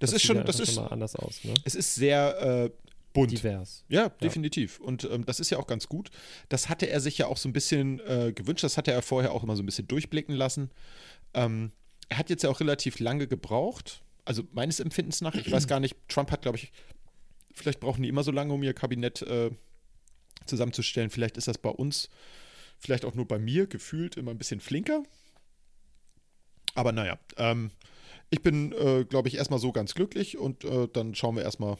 Das, 0.00 0.12
ist 0.12 0.22
sieht 0.22 0.36
schon, 0.36 0.44
das 0.44 0.60
ist, 0.60 0.74
schon 0.74 0.84
mal 0.84 0.90
anders 0.90 1.16
aus, 1.16 1.44
ne? 1.44 1.54
es 1.64 1.74
ist 1.74 1.94
sehr 1.94 2.64
äh, 2.66 2.70
bunt. 3.12 3.32
Divers. 3.32 3.84
Ja, 3.88 4.08
definitiv. 4.08 4.80
Und 4.80 5.04
ähm, 5.04 5.24
das 5.24 5.40
ist 5.40 5.50
ja 5.50 5.58
auch 5.58 5.66
ganz 5.66 5.88
gut. 5.88 6.10
Das 6.48 6.68
hatte 6.68 6.88
er 6.88 7.00
sich 7.00 7.18
ja 7.18 7.26
auch 7.26 7.36
so 7.36 7.48
ein 7.48 7.52
bisschen 7.52 8.00
äh, 8.00 8.32
gewünscht. 8.34 8.64
Das 8.64 8.76
hatte 8.76 8.92
er 8.92 9.02
vorher 9.02 9.32
auch 9.32 9.42
immer 9.42 9.56
so 9.56 9.62
ein 9.62 9.66
bisschen 9.66 9.88
durchblicken 9.88 10.34
lassen. 10.34 10.70
Ähm, 11.34 11.72
er 12.08 12.18
hat 12.18 12.30
jetzt 12.30 12.42
ja 12.42 12.50
auch 12.50 12.60
relativ 12.60 12.98
lange 12.98 13.26
gebraucht. 13.26 14.02
Also 14.24 14.44
meines 14.52 14.80
Empfindens 14.80 15.20
nach. 15.20 15.34
Ich 15.34 15.50
weiß 15.50 15.66
gar 15.66 15.80
nicht. 15.80 15.96
Trump 16.08 16.30
hat, 16.30 16.42
glaube 16.42 16.58
ich, 16.58 16.72
vielleicht 17.52 17.80
brauchen 17.80 18.02
die 18.02 18.08
immer 18.08 18.22
so 18.22 18.30
lange, 18.30 18.52
um 18.52 18.62
ihr 18.62 18.74
Kabinett 18.74 19.22
äh, 19.22 19.50
zusammenzustellen. 20.46 21.10
Vielleicht 21.10 21.36
ist 21.36 21.48
das 21.48 21.58
bei 21.58 21.70
uns, 21.70 22.08
vielleicht 22.78 23.04
auch 23.04 23.14
nur 23.14 23.26
bei 23.26 23.38
mir 23.38 23.66
gefühlt 23.66 24.16
immer 24.16 24.30
ein 24.30 24.38
bisschen 24.38 24.60
flinker. 24.60 25.02
Aber 26.74 26.92
naja, 26.92 27.18
ähm, 27.36 27.70
ich 28.30 28.42
bin, 28.42 28.72
äh, 28.72 29.04
glaube 29.04 29.28
ich, 29.28 29.36
erstmal 29.36 29.58
so 29.58 29.72
ganz 29.72 29.94
glücklich 29.94 30.38
und 30.38 30.64
äh, 30.64 30.88
dann 30.92 31.14
schauen 31.14 31.36
wir 31.36 31.42
erstmal, 31.42 31.76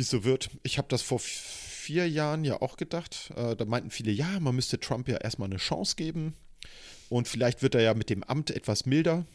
wie 0.00 0.02
es 0.02 0.08
so 0.08 0.24
wird. 0.24 0.48
Ich 0.62 0.78
habe 0.78 0.88
das 0.88 1.02
vor 1.02 1.18
vier 1.18 2.08
Jahren 2.08 2.42
ja 2.42 2.62
auch 2.62 2.78
gedacht. 2.78 3.30
Äh, 3.36 3.54
da 3.54 3.66
meinten 3.66 3.90
viele, 3.90 4.10
ja, 4.10 4.40
man 4.40 4.54
müsste 4.54 4.80
Trump 4.80 5.08
ja 5.08 5.18
erstmal 5.18 5.50
eine 5.50 5.58
Chance 5.58 5.94
geben. 5.94 6.34
Und 7.10 7.28
vielleicht 7.28 7.60
wird 7.60 7.74
er 7.74 7.82
ja 7.82 7.92
mit 7.92 8.08
dem 8.08 8.22
Amt 8.22 8.50
etwas 8.50 8.86
milder. 8.86 9.26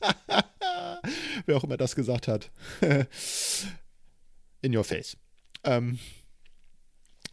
Wer 1.46 1.56
auch 1.56 1.64
immer 1.64 1.78
das 1.78 1.96
gesagt 1.96 2.28
hat. 2.28 2.50
In 4.60 4.76
your 4.76 4.84
face. 4.84 5.16
Ähm, 5.64 5.98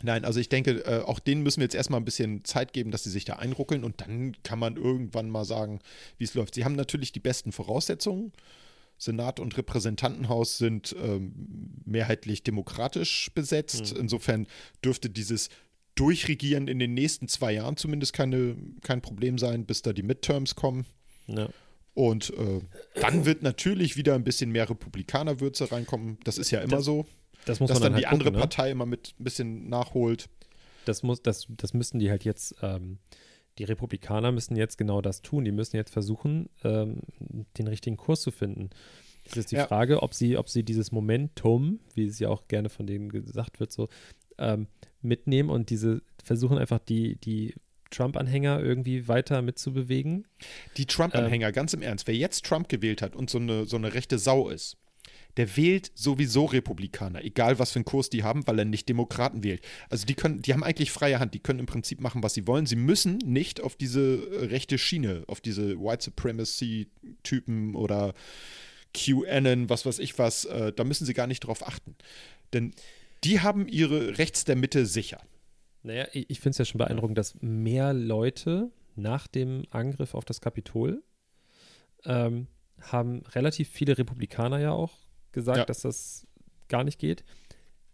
nein, 0.02 0.24
also 0.24 0.40
ich 0.40 0.48
denke, 0.48 0.86
äh, 0.86 1.02
auch 1.02 1.20
denen 1.20 1.44
müssen 1.44 1.60
wir 1.60 1.66
jetzt 1.66 1.76
erstmal 1.76 2.00
ein 2.00 2.06
bisschen 2.06 2.46
Zeit 2.46 2.72
geben, 2.72 2.92
dass 2.92 3.04
sie 3.04 3.12
sich 3.12 3.26
da 3.26 3.34
einruckeln 3.34 3.84
und 3.84 4.00
dann 4.00 4.42
kann 4.44 4.60
man 4.60 4.78
irgendwann 4.78 5.30
mal 5.30 5.44
sagen, 5.44 5.82
wie 6.18 6.24
es 6.24 6.36
läuft. 6.36 6.56
Sie 6.56 6.64
haben 6.64 6.78
natürlich 6.78 7.12
die 7.12 7.20
besten 7.20 7.52
Voraussetzungen. 7.52 8.32
Senat 8.98 9.40
und 9.40 9.58
Repräsentantenhaus 9.58 10.58
sind 10.58 10.96
ähm, 11.02 11.34
mehrheitlich 11.86 12.44
demokratisch 12.44 13.30
besetzt. 13.36 13.94
Insofern 13.98 14.48
dürfte 14.84 15.10
dieses 15.10 15.50
Durchregieren 15.96 16.68
in 16.68 16.80
den 16.80 16.94
nächsten 16.94 17.28
zwei 17.28 17.54
Jahren 17.54 17.78
zumindest 17.78 18.14
keine, 18.14 18.56
kein 18.82 19.02
Problem 19.02 19.38
sein, 19.38 19.66
bis 19.66 19.82
da 19.82 19.94
die 19.94 20.04
Midterms 20.04 20.56
kommen. 20.56 20.86
Ja. 21.28 21.50
Und 21.94 22.32
äh, 22.38 22.62
dann 23.02 23.26
wird 23.26 23.42
natürlich 23.42 23.98
wieder 23.98 24.14
ein 24.14 24.24
bisschen 24.24 24.52
mehr 24.52 24.70
Republikanerwürze 24.70 25.72
reinkommen. 25.72 26.20
Das 26.24 26.38
ist 26.38 26.52
ja 26.52 26.60
immer 26.60 26.78
Das 26.78 26.86
so, 26.86 27.08
Das 27.46 27.60
muss 27.60 27.70
dass 27.70 27.80
man 27.80 27.86
dann 27.86 27.94
halt 27.94 28.04
die 28.04 28.08
andere 28.08 28.30
gucken, 28.30 28.40
ne? 28.40 28.40
Partei 28.42 28.70
immer 28.70 28.86
mit 28.86 29.16
ein 29.20 29.24
bisschen 29.24 29.70
nachholt. 29.70 30.30
das 30.86 31.02
muss, 31.02 31.24
das, 31.24 31.48
das 31.50 31.74
müssen 31.74 31.98
die 31.98 32.12
halt 32.12 32.24
jetzt, 32.24 32.56
ähm, 32.62 33.00
die 33.58 33.64
Republikaner 33.64 34.32
müssen 34.32 34.56
jetzt 34.56 34.78
genau 34.78 35.02
das 35.02 35.22
tun. 35.22 35.46
Die 35.46 35.52
müssen 35.52 35.76
jetzt 35.76 35.92
versuchen, 35.92 36.50
ähm, 36.64 37.02
den 37.58 37.68
richtigen 37.68 37.98
Kurs 37.98 38.22
zu 38.22 38.32
finden. 38.32 38.70
Es 39.26 39.36
ist 39.38 39.52
die 39.52 39.56
Ja. 39.56 39.68
Frage, 39.68 40.02
ob 40.04 40.14
sie, 40.14 40.38
ob 40.38 40.50
sie 40.50 40.64
dieses 40.64 40.92
Momentum, 40.92 41.80
wie 41.96 42.06
es 42.06 42.20
ja 42.20 42.30
auch 42.30 42.48
gerne 42.48 42.70
von 42.70 42.88
denen 42.88 43.10
gesagt 43.10 43.60
wird, 43.60 43.72
so 43.72 43.90
ähm, 44.38 44.68
mitnehmen 45.02 45.50
und 45.50 45.70
diese 45.70 46.02
versuchen 46.24 46.58
einfach 46.58 46.80
die, 46.80 47.16
die 47.18 47.56
Trump-Anhänger 47.92 48.60
irgendwie 48.62 49.08
weiter 49.08 49.42
mitzubewegen. 49.42 50.28
Die 50.78 50.82
Ähm. 50.84 50.88
Trump-Anhänger, 50.88 51.52
ganz 51.52 51.74
im 51.74 51.82
Ernst, 51.82 52.08
wer 52.08 52.16
jetzt 52.16 52.46
Trump 52.46 52.70
gewählt 52.70 53.02
hat 53.02 53.16
und 53.16 53.30
so 53.30 53.38
eine, 53.40 53.66
so 53.66 53.78
eine 53.78 53.94
rechte 53.94 54.20
Sau 54.20 54.50
ist, 54.50 54.78
der 55.38 55.56
wählt 55.56 55.92
sowieso 55.94 56.46
Republikaner, 56.46 57.24
egal 57.24 57.60
was 57.60 57.72
für 57.72 57.78
einen 57.78 57.86
Kurs 57.86 58.10
die 58.10 58.24
haben, 58.24 58.46
weil 58.48 58.60
er 58.60 58.66
nicht 58.66 58.90
Demokraten 58.90 59.44
wählt. 59.44 59.62
Also 59.90 60.06
die 60.06 60.16
können, 60.16 60.42
die 60.42 60.54
haben 60.54 60.64
eigentlich 60.64 60.92
freie 60.92 61.20
Hand, 61.20 61.34
die 61.36 61.40
können 61.40 61.60
im 61.60 61.68
Prinzip 61.68 62.02
machen, 62.02 62.24
was 62.24 62.34
sie 62.34 62.48
wollen. 62.48 62.66
Sie 62.66 62.76
müssen 62.76 63.18
nicht 63.20 63.62
auf 63.62 63.76
diese 63.76 64.02
äh, 64.02 64.46
rechte 64.46 64.78
Schiene, 64.78 65.24
auf 65.28 65.40
diese 65.40 65.80
White 65.80 66.06
Supremacy-Typen 66.06 67.76
oder 67.76 68.14
QAnon, 68.94 69.70
was 69.70 69.86
weiß 69.86 70.00
ich 70.00 70.18
was, 70.18 70.46
äh, 70.46 70.74
da 70.74 70.84
müssen 70.84 71.06
sie 71.06 71.14
gar 71.14 71.28
nicht 71.28 71.42
drauf 71.42 71.66
achten. 71.66 71.96
Denn 72.54 72.74
die 73.24 73.42
haben 73.42 73.68
ihre 73.68 74.18
rechts 74.18 74.44
der 74.44 74.56
Mitte 74.56 74.86
sicher. 74.86 75.22
Naja, 75.84 76.08
ich, 76.12 76.40
finde 76.40 76.50
es 76.50 76.58
ja 76.58 76.66
schon 76.66 76.80
beeindruckend, 76.80 77.18
dass 77.18 77.36
mehr 77.42 77.94
Leute 77.94 78.72
nach 78.96 79.28
dem 79.28 79.66
Angriff 79.70 80.16
auf 80.16 80.26
das 80.26 80.42
Kapitol 80.42 81.04
ähm, 82.04 82.48
haben 82.82 83.22
relativ 83.28 83.70
viele 83.70 83.98
Republikaner 83.98 84.60
ja 84.60 84.72
auch 84.72 85.07
gesagt, 85.38 85.60
Ja. 85.60 85.66
dass 85.66 85.82
das 85.82 86.28
gar 86.68 86.84
nicht 86.84 87.00
geht. 87.00 87.24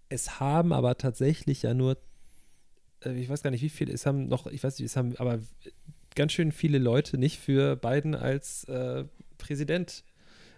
Es 0.10 0.40
haben 0.40 0.72
aber 0.74 0.98
tatsächlich 0.98 1.62
ja 1.62 1.74
nur, 1.74 1.98
äh, 3.06 3.14
ich 3.14 3.30
weiß 3.30 3.44
gar 3.44 3.52
nicht 3.52 3.62
wie 3.62 3.70
viele, 3.70 3.94
es 3.94 4.06
haben 4.06 4.28
noch, 4.28 4.48
ich 4.48 4.64
weiß 4.64 4.80
nicht, 4.80 4.86
es 4.86 4.96
haben 4.96 5.16
aber 5.18 5.40
ganz 6.16 6.32
schön 6.32 6.52
viele 6.52 6.78
Leute 6.78 7.18
nicht 7.18 7.38
für 7.38 7.76
Biden 7.76 8.16
als 8.16 8.64
äh, 8.66 9.04
Präsident 9.38 10.04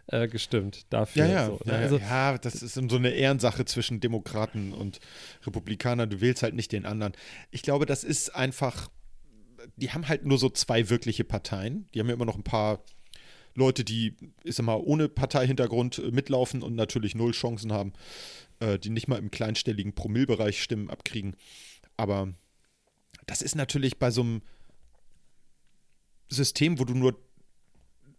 äh, 0.08 0.28
gestimmt 0.28 0.86
dafür. 0.92 1.26
Ja, 1.26 1.32
ja. 1.32 1.46
So, 1.48 1.54
ne? 1.54 1.60
ja, 1.66 1.74
ja. 1.74 1.80
also, 1.80 1.98
ja, 1.98 2.38
das 2.38 2.62
ist 2.62 2.76
so 2.76 2.96
eine 2.96 3.10
Ehrensache 3.10 3.66
zwischen 3.66 4.00
Demokraten 4.00 4.72
und 4.72 5.00
Republikanern. 5.46 6.10
Du 6.10 6.22
wählst 6.22 6.44
halt 6.44 6.54
nicht 6.54 6.72
den 6.72 6.86
anderen. 6.86 7.14
Ich 7.50 7.64
glaube, 7.64 7.86
das 7.88 8.04
ist 8.04 8.36
einfach, 8.36 8.90
die 9.78 9.92
haben 9.92 10.08
halt 10.08 10.26
nur 10.26 10.38
so 10.38 10.50
zwei 10.50 10.90
wirkliche 10.90 11.24
Parteien. 11.24 11.88
Die 11.94 12.00
haben 12.00 12.08
ja 12.08 12.14
immer 12.14 12.26
noch 12.26 12.36
ein 12.36 12.44
paar 12.44 12.84
Leute, 13.56 13.84
die, 13.84 14.16
ich 14.44 14.56
sag 14.56 14.66
mal, 14.66 14.76
ohne 14.76 15.10
Parteihintergrund 15.10 16.00
äh, 16.00 16.12
mitlaufen 16.12 16.62
und 16.62 16.76
natürlich 16.76 17.16
null 17.16 17.32
Chancen 17.32 17.72
haben, 17.72 17.94
äh, 18.60 18.78
die 18.78 18.90
nicht 18.90 19.08
mal 19.08 19.18
im 19.18 19.32
kleinstelligen 19.32 19.94
Promillbereich 19.96 20.62
Stimmen 20.62 20.90
abkriegen. 20.90 21.36
Aber 21.98 22.34
das 23.26 23.42
ist 23.42 23.56
natürlich 23.56 23.98
bei 23.98 24.12
so 24.12 24.22
einem 24.22 24.42
System, 26.30 26.80
wo 26.80 26.86
du 26.86 26.94
nur 26.94 27.18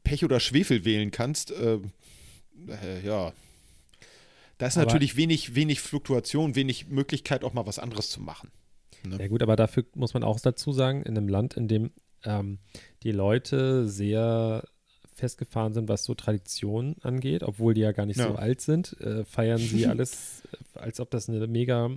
Pech 0.05 0.25
oder 0.25 0.40
Schwefel 0.40 0.85
wählen 0.85 1.11
kannst, 1.11 1.51
äh, 1.51 1.81
äh, 2.68 3.05
ja. 3.05 3.33
Da 4.59 4.66
ist 4.66 4.79
Aber- 4.79 4.87
natürlich 4.87 5.16
wenig, 5.16 5.55
wenig 5.55 5.81
Fluktuation, 5.81 6.55
wenig 6.55 6.88
Möglichkeit, 6.88 7.44
auch 7.44 7.53
mal 7.53 7.66
was 7.66 7.79
anderes 7.79 8.09
zu 8.09 8.20
machen. 8.20 8.51
Ne? 9.05 9.18
Ja 9.20 9.29
gut, 9.29 9.42
aber 9.42 9.57
dafür 9.57 9.85
muss 9.94 10.14
man 10.14 10.22
auch 10.22 10.40
dazu 10.40 10.72
sagen, 10.72 11.03
in 11.03 11.16
einem 11.16 11.29
Land, 11.29 11.55
in 11.55 11.68
dem 11.68 11.90
ähm, 12.25 12.59
die 13.03 13.12
Leute 13.12 13.87
sehr 13.88 14.64
festgefahren 15.17 15.73
sind, 15.73 15.89
was 15.89 16.05
so 16.05 16.15
Tradition 16.15 16.95
angeht, 17.03 17.43
obwohl 17.43 17.73
die 17.75 17.81
ja 17.81 17.93
gar 17.93 18.05
nicht 18.07 18.19
Ja. 18.19 18.29
so 18.29 18.35
alt 18.37 18.61
sind, 18.61 19.01
äh, 19.01 19.25
feiern 19.25 19.59
sie 19.59 19.87
alles, 19.87 20.43
äh, 20.75 20.79
als 20.79 21.01
ob 21.01 21.11
das 21.11 21.29
eine 21.29 21.47
mega 21.47 21.91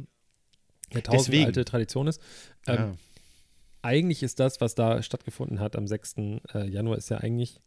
Jahrtausend 0.93 1.27
Deswegen. 1.27 1.45
alte 1.45 1.65
Tradition 1.65 2.07
ist. 2.07 2.21
Ähm, 2.65 2.75
Ja. 2.75 2.95
Eigentlich 3.81 4.23
ist 4.23 4.39
das, 4.39 4.59
was 4.59 4.73
da 4.75 5.01
stattgefunden 5.03 5.59
hat 5.59 5.75
am 5.75 5.87
6. 5.87 6.41
äh, 6.53 6.67
Januar, 6.67 6.97
ist 6.97 7.09
ja 7.09 7.17
eigentlich, 7.17 7.61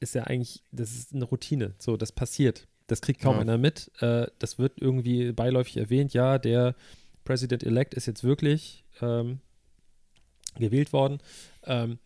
ist 0.00 0.14
ja 0.14 0.24
eigentlich, 0.24 0.62
das 0.72 0.90
ist 0.92 1.12
eine 1.14 1.24
Routine. 1.24 1.74
So, 1.78 1.96
das 1.96 2.10
passiert. 2.12 2.66
Das 2.88 3.00
kriegt 3.00 3.20
kaum 3.20 3.36
Ja. 3.36 3.40
einer 3.42 3.58
mit. 3.58 3.90
Äh, 4.00 4.26
das 4.40 4.58
wird 4.58 4.80
irgendwie 4.80 5.30
beiläufig 5.32 5.76
erwähnt. 5.76 6.12
Ja, 6.12 6.38
der 6.38 6.74
President-elect 7.24 7.94
ist 7.94 8.06
jetzt 8.06 8.24
wirklich 8.24 8.84
ähm, 9.00 9.38
gewählt 10.58 10.92
worden. 10.92 11.18
Ähm, 11.64 11.98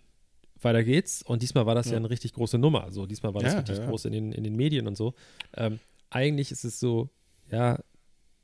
weiter 0.64 0.82
geht's. 0.84 1.22
Und 1.22 1.42
diesmal 1.42 1.66
war 1.66 1.74
das 1.74 1.86
ja, 1.86 1.92
Ja. 1.92 1.98
eine 1.98 2.10
richtig 2.10 2.32
große 2.32 2.58
Nummer. 2.58 2.90
So, 2.90 3.06
diesmal 3.06 3.34
war 3.34 3.42
das 3.42 3.52
Ja, 3.52 3.58
richtig 3.60 3.78
ja. 3.78 3.86
groß 3.86 4.06
in 4.06 4.12
den, 4.12 4.32
in 4.32 4.44
den 4.44 4.56
Medien 4.56 4.86
und 4.86 4.96
so. 4.96 5.14
Ähm, 5.56 5.78
eigentlich 6.10 6.50
ist 6.50 6.64
es 6.64 6.80
so, 6.80 7.10
ja, 7.50 7.78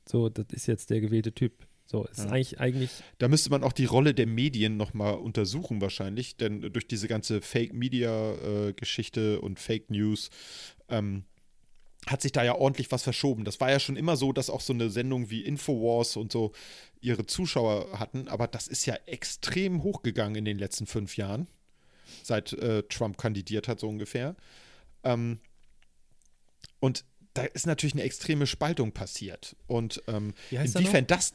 so, 0.07 0.29
das 0.29 0.45
ist 0.51 0.67
jetzt 0.67 0.89
der 0.89 1.01
gewählte 1.01 1.33
Typ. 1.33 1.53
So, 1.85 2.05
ist 2.05 2.21
eigentlich, 2.21 2.59
eigentlich 2.61 2.89
Da 3.17 3.27
müsste 3.27 3.49
man 3.49 3.63
auch 3.63 3.73
die 3.73 3.83
Rolle 3.85 4.13
der 4.13 4.27
Medien 4.27 4.77
nochmal 4.77 5.15
untersuchen 5.15 5.81
wahrscheinlich, 5.81 6.37
denn 6.37 6.61
durch 6.71 6.87
diese 6.87 7.09
ganze 7.09 7.41
Fake-Media-Geschichte 7.41 9.41
und 9.41 9.59
Fake 9.59 9.89
News 9.89 10.29
ähm, 10.89 11.23
hat 12.07 12.21
sich 12.21 12.31
da 12.31 12.43
ja 12.43 12.55
ordentlich 12.55 12.91
was 12.91 13.03
verschoben. 13.03 13.45
Das 13.45 13.59
war 13.59 13.69
ja 13.69 13.79
schon 13.79 13.95
immer 13.95 14.15
so, 14.15 14.33
dass 14.33 14.49
auch 14.49 14.61
so 14.61 14.73
eine 14.73 14.89
Sendung 14.89 15.29
wie 15.29 15.41
Infowars 15.41 16.17
und 16.17 16.31
so 16.31 16.51
ihre 17.01 17.25
Zuschauer 17.25 17.99
hatten, 17.99 18.27
aber 18.27 18.47
das 18.47 18.67
ist 18.67 18.85
ja 18.85 18.95
extrem 19.05 19.83
hochgegangen 19.83 20.35
in 20.37 20.45
den 20.45 20.57
letzten 20.59 20.87
fünf 20.87 21.17
Jahren, 21.17 21.47
seit 22.23 22.53
äh, 22.53 22.83
Trump 22.83 23.17
kandidiert 23.17 23.67
hat, 23.67 23.79
so 23.79 23.87
ungefähr. 23.89 24.35
Ähm, 25.03 25.39
und 26.79 27.03
da 27.33 27.43
ist 27.43 27.65
natürlich 27.67 27.93
eine 27.93 28.03
extreme 28.03 28.45
Spaltung 28.47 28.91
passiert. 28.91 29.55
Und 29.67 30.01
ähm, 30.07 30.33
Wie 30.49 30.59
heißt 30.59 30.75
er 30.75 30.81
inwiefern 30.81 31.07
das 31.07 31.33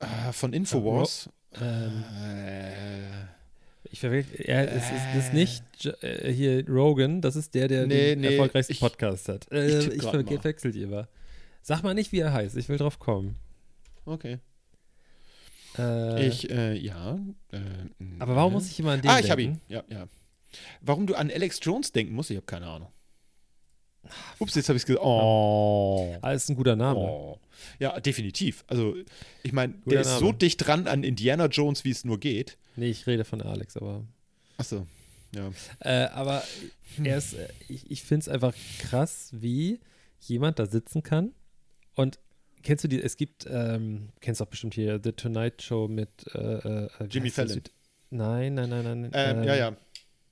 äh, 0.00 0.32
von 0.32 0.52
Infowars. 0.52 1.28
Ähm, 1.60 2.04
Äh, 2.22 3.02
ich 3.90 4.00
verwechsel, 4.00 4.40
er, 4.42 4.70
es 4.72 4.84
ist 4.84 4.92
das 5.14 5.24
ist 5.26 5.32
nicht 5.32 5.64
Jo- 5.78 5.92
äh, 6.02 6.32
hier 6.32 6.68
Rogan, 6.68 7.20
das 7.20 7.36
ist 7.36 7.54
der, 7.54 7.68
der 7.68 7.86
Nee, 7.86 8.10
den 8.10 8.20
nee, 8.20 8.32
erfolgreichsten 8.34 8.72
ich- 8.72 8.80
Podcast 8.80 9.28
hat. 9.28 9.46
ich 9.50 9.52
Äh, 9.52 9.94
ich 9.94 10.02
verwechsel 10.02 10.72
die 10.72 10.82
immer. 10.82 11.08
Sag 11.62 11.82
mal 11.82 11.94
nicht, 11.94 12.12
wie 12.12 12.18
er 12.20 12.32
heißt, 12.32 12.56
ich 12.56 12.68
will 12.68 12.78
drauf 12.78 12.98
kommen. 12.98 13.36
okay. 14.04 14.38
Äh, 15.78 16.26
Ich, 16.28 16.50
äh, 16.50 16.74
ja. 16.76 17.18
Äh, 17.52 17.58
aber 18.18 18.36
warum 18.36 18.52
äh. 18.52 18.54
muss 18.56 18.70
ich 18.70 18.78
immer 18.80 18.92
an 18.92 19.02
den 19.02 19.10
Ah, 19.10 19.18
ich 19.20 19.30
habe 19.30 19.42
ihn. 19.42 19.60
Ja, 19.68 19.82
ja. 19.88 20.06
Warum 20.80 21.06
du 21.06 21.14
an 21.14 21.30
Alex 21.30 21.58
Jones 21.62 21.92
denken 21.92 22.14
musst, 22.14 22.30
ich 22.30 22.36
habe 22.36 22.46
keine 22.46 22.66
Ahnung. 22.66 22.88
Ups, 24.38 24.54
jetzt 24.54 24.68
habe 24.68 24.76
ich 24.76 24.82
es 24.82 24.86
gesagt. 24.86 25.04
Oh. 25.04 26.16
Ah, 26.22 26.32
ist 26.32 26.48
ein 26.48 26.56
guter 26.56 26.76
Name. 26.76 27.00
oh. 27.00 27.38
Ja, 27.78 27.98
definitiv. 28.00 28.64
Also, 28.68 28.94
ich 29.42 29.52
meine, 29.52 29.74
der 29.86 30.02
ist 30.02 30.18
so 30.18 30.26
Name. 30.26 30.38
dicht 30.38 30.64
dran 30.66 30.86
an 30.86 31.02
Indiana 31.02 31.46
Jones, 31.46 31.84
wie 31.84 31.90
es 31.90 32.04
nur 32.04 32.20
geht. 32.20 32.56
Nee, 32.76 32.90
ich 32.90 33.06
rede 33.06 33.24
von 33.24 33.42
Alex, 33.42 33.76
aber. 33.76 34.04
Achso, 34.58 34.86
ja. 35.34 35.50
Äh, 35.80 36.06
aber 36.08 36.42
er 37.02 37.18
ist, 37.18 37.34
äh, 37.34 37.48
ich, 37.68 37.90
ich 37.90 38.02
finde 38.02 38.20
es 38.22 38.28
einfach 38.28 38.54
krass, 38.78 39.30
wie 39.32 39.80
jemand 40.20 40.58
da 40.58 40.66
sitzen 40.66 41.02
kann 41.02 41.32
und 41.94 42.18
kennst 42.66 42.82
du 42.82 42.88
die, 42.88 43.00
es 43.00 43.16
gibt, 43.16 43.46
ähm, 43.48 44.08
kennst 44.20 44.42
auch 44.42 44.46
bestimmt 44.46 44.74
hier 44.74 45.00
The 45.02 45.12
Tonight 45.12 45.62
Show 45.62 45.86
mit 45.86 46.10
äh, 46.34 46.38
äh, 46.38 46.88
wie 46.98 47.04
Jimmy? 47.06 47.30
Fallon. 47.30 47.62
Nein, 48.10 48.54
nein, 48.54 48.68
nein, 48.68 48.84
nein. 48.84 49.10
Ähm, 49.14 49.38
ähm, 49.38 49.44
ja, 49.44 49.54
ja. 49.54 49.76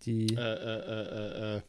Die 0.04 0.26
Äh, 0.34 0.40
äh, 0.40 0.78
äh, 0.80 1.54
äh, 1.54 1.56
äh. 1.56 1.60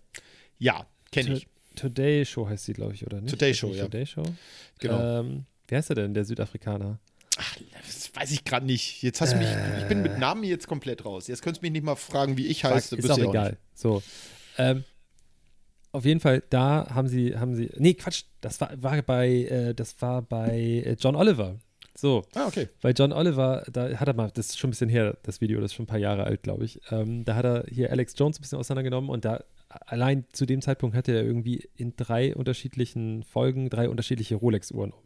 Ja, 0.57 0.87
kenne 1.11 1.35
ich. 1.35 1.47
Today 1.75 2.25
Show 2.25 2.47
heißt 2.47 2.65
sie, 2.65 2.73
glaube 2.73 2.93
ich, 2.95 3.05
oder 3.05 3.21
nicht? 3.21 3.31
Today 3.31 3.53
Show, 3.53 3.73
ja. 3.73 3.83
Today 3.83 4.05
Show. 4.05 4.23
Genau. 4.79 5.19
Ähm, 5.19 5.45
wie 5.67 5.75
heißt 5.75 5.89
er 5.91 5.95
denn, 5.95 6.13
der 6.13 6.25
Südafrikaner? 6.25 6.99
Ach, 7.37 7.57
das 7.85 8.15
weiß 8.15 8.31
ich 8.31 8.43
gerade 8.43 8.65
nicht. 8.65 9.03
Jetzt 9.03 9.21
hast 9.21 9.33
du 9.33 9.37
mich, 9.37 9.49
ich 9.79 9.87
bin 9.87 10.01
mit 10.01 10.17
Namen 10.17 10.43
jetzt 10.45 10.67
komplett 10.67 11.05
raus. 11.05 11.27
Jetzt 11.27 11.43
könntest 11.43 11.61
du 11.61 11.65
mich 11.65 11.73
nicht 11.73 11.83
mal 11.83 11.95
fragen, 11.95 12.37
wie 12.37 12.47
ich 12.47 12.63
heiße. 12.63 12.95
ist 12.95 13.11
auch 13.11 13.17
egal. 13.17 13.57
So. 13.75 14.01
Ähm, 14.57 14.83
auf 15.95 16.05
jeden 16.05 16.19
Fall, 16.19 16.43
da 16.49 16.87
haben 16.93 17.07
sie, 17.07 17.37
haben 17.37 17.55
sie, 17.55 17.71
nee, 17.77 17.93
Quatsch, 17.93 18.23
das 18.41 18.59
war, 18.61 18.71
war 18.81 19.01
bei, 19.01 19.29
äh, 19.29 19.73
das 19.73 20.01
war 20.01 20.21
bei 20.21 20.83
äh, 20.85 20.95
John 20.99 21.15
Oliver. 21.15 21.55
So. 21.97 22.25
Ah, 22.35 22.47
okay. 22.47 22.67
bei 22.81 22.91
John 22.91 23.13
Oliver, 23.13 23.63
da 23.71 23.89
hat 23.97 24.07
er 24.07 24.13
mal, 24.13 24.29
das 24.31 24.47
ist 24.47 24.59
schon 24.59 24.67
ein 24.67 24.71
bisschen 24.71 24.89
her, 24.89 25.17
das 25.23 25.39
Video, 25.39 25.61
das 25.61 25.71
ist 25.71 25.75
schon 25.75 25.85
ein 25.85 25.87
paar 25.87 25.97
Jahre 25.97 26.25
alt, 26.25 26.43
glaube 26.43 26.65
ich. 26.65 26.81
Ähm, 26.91 27.23
da 27.23 27.35
hat 27.35 27.45
er 27.45 27.65
hier 27.69 27.91
Alex 27.91 28.15
Jones 28.17 28.37
ein 28.37 28.41
bisschen 28.41 28.59
auseinandergenommen 28.59 29.09
und 29.09 29.23
da 29.23 29.43
allein 29.69 30.25
zu 30.33 30.45
dem 30.45 30.61
Zeitpunkt 30.61 30.95
hatte 30.95 31.13
er 31.13 31.23
irgendwie 31.23 31.69
in 31.75 31.95
drei 31.95 32.35
unterschiedlichen 32.35 33.23
Folgen 33.23 33.69
drei 33.69 33.89
unterschiedliche 33.89 34.35
Rolex-Uhren 34.35 34.91
um. 34.91 35.04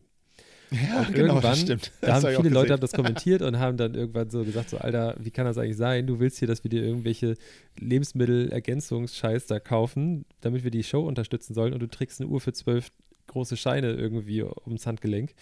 Ja, 0.71 0.99
Und 0.99 1.13
genau, 1.13 1.33
irgendwann, 1.35 1.41
das 1.41 1.59
stimmt. 1.61 1.91
Da 2.01 2.07
Das 2.07 2.15
haben 2.17 2.23
hab 2.23 2.31
ich 2.31 2.37
auch 2.37 2.41
viele 2.43 2.53
Leute 2.53 2.73
haben 2.73 2.79
das 2.81 2.91
kommentiert 2.91 3.41
und 3.41 3.57
haben 3.59 3.77
dann 3.77 3.95
irgendwann 3.95 4.29
so 4.29 4.43
gesagt, 4.43 4.69
so 4.69 4.77
Alter, 4.77 5.15
wie 5.19 5.31
kann 5.31 5.45
das 5.45 5.57
eigentlich 5.57 5.77
sein? 5.77 6.05
Du 6.05 6.19
willst 6.19 6.37
hier, 6.39 6.47
dass 6.47 6.63
wir 6.63 6.69
dir 6.69 6.83
irgendwelche 6.83 7.35
Lebensmittelergänzungsscheiß 7.79 9.47
da 9.47 9.59
kaufen, 9.59 10.25
damit 10.41 10.63
wir 10.63 10.71
die 10.71 10.83
Show 10.83 11.01
unterstützen 11.07 11.53
sollen 11.53 11.73
und 11.73 11.79
du 11.79 11.87
trägst 11.87 12.19
eine 12.21 12.29
Uhr 12.29 12.41
für 12.41 12.53
zwölf 12.53 12.91
große 13.27 13.57
Scheine 13.57 13.91
irgendwie 13.93 14.43
ums 14.43 14.85
Handgelenk. 14.85 15.33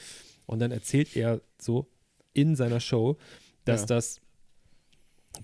Und 0.45 0.59
dann 0.59 0.71
erzählt 0.71 1.15
er 1.15 1.41
so 1.59 1.87
in 2.33 2.55
seiner 2.55 2.79
Show, 2.79 3.17
dass 3.65 3.81
Ja. 3.81 3.87
das 3.87 4.21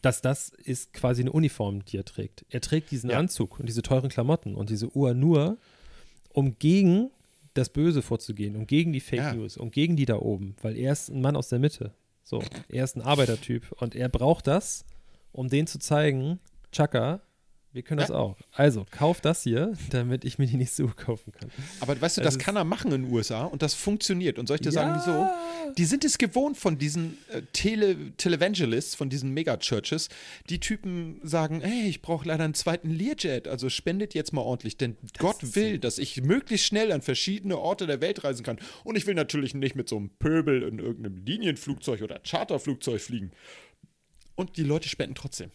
dass 0.02 0.22
das 0.22 0.50
ist 0.50 0.92
quasi 0.94 1.22
eine 1.22 1.32
Uniform, 1.32 1.86
die 1.86 1.98
er 1.98 2.06
trägt. 2.06 2.46
Er 2.50 2.62
trägt 2.62 2.90
diesen 2.90 3.12
Ja. 3.12 3.20
Anzug 3.20 3.60
und 3.60 3.68
diese 3.70 3.84
teuren 3.84 4.10
Klamotten 4.10 4.56
und 4.56 4.72
diese 4.72 4.90
Uhr 4.96 5.14
nur, 5.14 5.58
um 6.30 6.58
gegen 6.58 7.12
das 7.54 7.70
Böse 7.70 8.02
vorzugehen, 8.02 8.56
um 8.56 8.66
gegen 8.68 8.94
die 8.94 9.00
Fake 9.00 9.20
Ja. 9.20 9.34
News, 9.34 9.58
um 9.58 9.72
gegen 9.72 9.96
die 9.96 10.06
da 10.06 10.18
oben, 10.18 10.56
weil 10.62 10.78
er 10.78 10.92
ist 10.92 11.10
ein 11.10 11.22
Mann 11.22 11.36
aus 11.36 11.50
der 11.50 11.60
Mitte. 11.60 11.94
So, 12.24 12.42
er 12.70 12.84
ist 12.84 12.96
ein 12.96 13.02
Arbeitertyp 13.02 13.72
und 13.74 13.96
er 13.96 14.10
braucht 14.10 14.48
das, 14.48 14.86
um 15.32 15.50
denen 15.50 15.68
zu 15.68 15.78
zeigen, 15.80 16.40
Chaka, 16.72 17.22
wir 17.74 17.82
können 17.82 18.00
das 18.00 18.10
Ja. 18.10 18.16
auch. 18.16 18.38
Also, 18.54 18.86
kauf 18.92 19.20
das 19.20 19.44
hier, 19.44 19.74
damit 19.90 20.24
ich 20.26 20.38
mir 20.40 20.46
die 20.48 20.58
nächste 20.58 20.84
Uhr 20.84 20.96
kaufen 20.96 21.32
kann. 21.32 21.50
Aber 21.80 22.00
weißt 22.00 22.18
du, 22.18 22.22
das 22.22 22.36
ist- 22.36 22.40
kann 22.42 22.56
er 22.56 22.64
machen 22.64 22.92
in 22.92 23.04
den 23.04 23.12
USA 23.12 23.44
und 23.46 23.62
das 23.62 23.74
funktioniert. 23.74 24.40
Und 24.40 24.48
soll 24.48 24.56
ich 24.56 24.62
dir 24.62 24.72
sagen, 24.72 24.94
wieso? 25.00 25.12
Ja. 25.12 25.74
Die 25.78 25.86
sind 25.86 26.06
es 26.06 26.18
gewohnt 26.18 26.56
von 26.58 26.78
diesen 26.78 27.18
äh, 27.32 27.42
Tele 27.54 28.12
Televangelists, 28.18 28.96
von 28.96 29.10
diesen 29.10 29.32
Megachurches. 29.32 30.10
Die 30.50 30.60
Typen 30.60 31.20
sagen, 31.24 31.62
hey, 31.62 31.88
ich 31.88 32.02
brauche 32.02 32.28
leider 32.28 32.44
einen 32.44 32.54
zweiten 32.54 32.90
Learjet, 32.92 33.48
also 33.48 33.70
spendet 33.70 34.14
jetzt 34.14 34.34
mal 34.34 34.42
ordentlich, 34.42 34.78
denn 34.78 34.96
Gott 35.18 35.42
ist 35.42 35.56
will, 35.56 35.80
dass 35.80 35.98
ich 35.98 36.22
möglichst 36.22 36.68
schnell 36.68 36.92
an 36.92 37.02
verschiedene 37.02 37.58
Orte 37.58 37.88
der 37.88 38.02
Welt 38.02 38.24
reisen 38.24 38.44
kann. 38.44 38.60
Und 38.84 38.96
ich 38.98 39.08
will 39.08 39.16
natürlich 39.16 39.54
nicht 39.56 39.76
mit 39.76 39.90
so 39.90 39.98
einem 39.98 40.10
Pöbel 40.12 40.64
in 40.64 40.80
irgendeinem 40.80 41.18
Linienflugzeug 41.26 42.02
oder 42.04 42.20
Charterflugzeug 42.20 43.02
fliegen. 43.02 43.32
Und 44.36 44.58
die 44.58 44.64
Leute 44.64 44.90
spenden 44.90 45.16
trotzdem. 45.16 45.52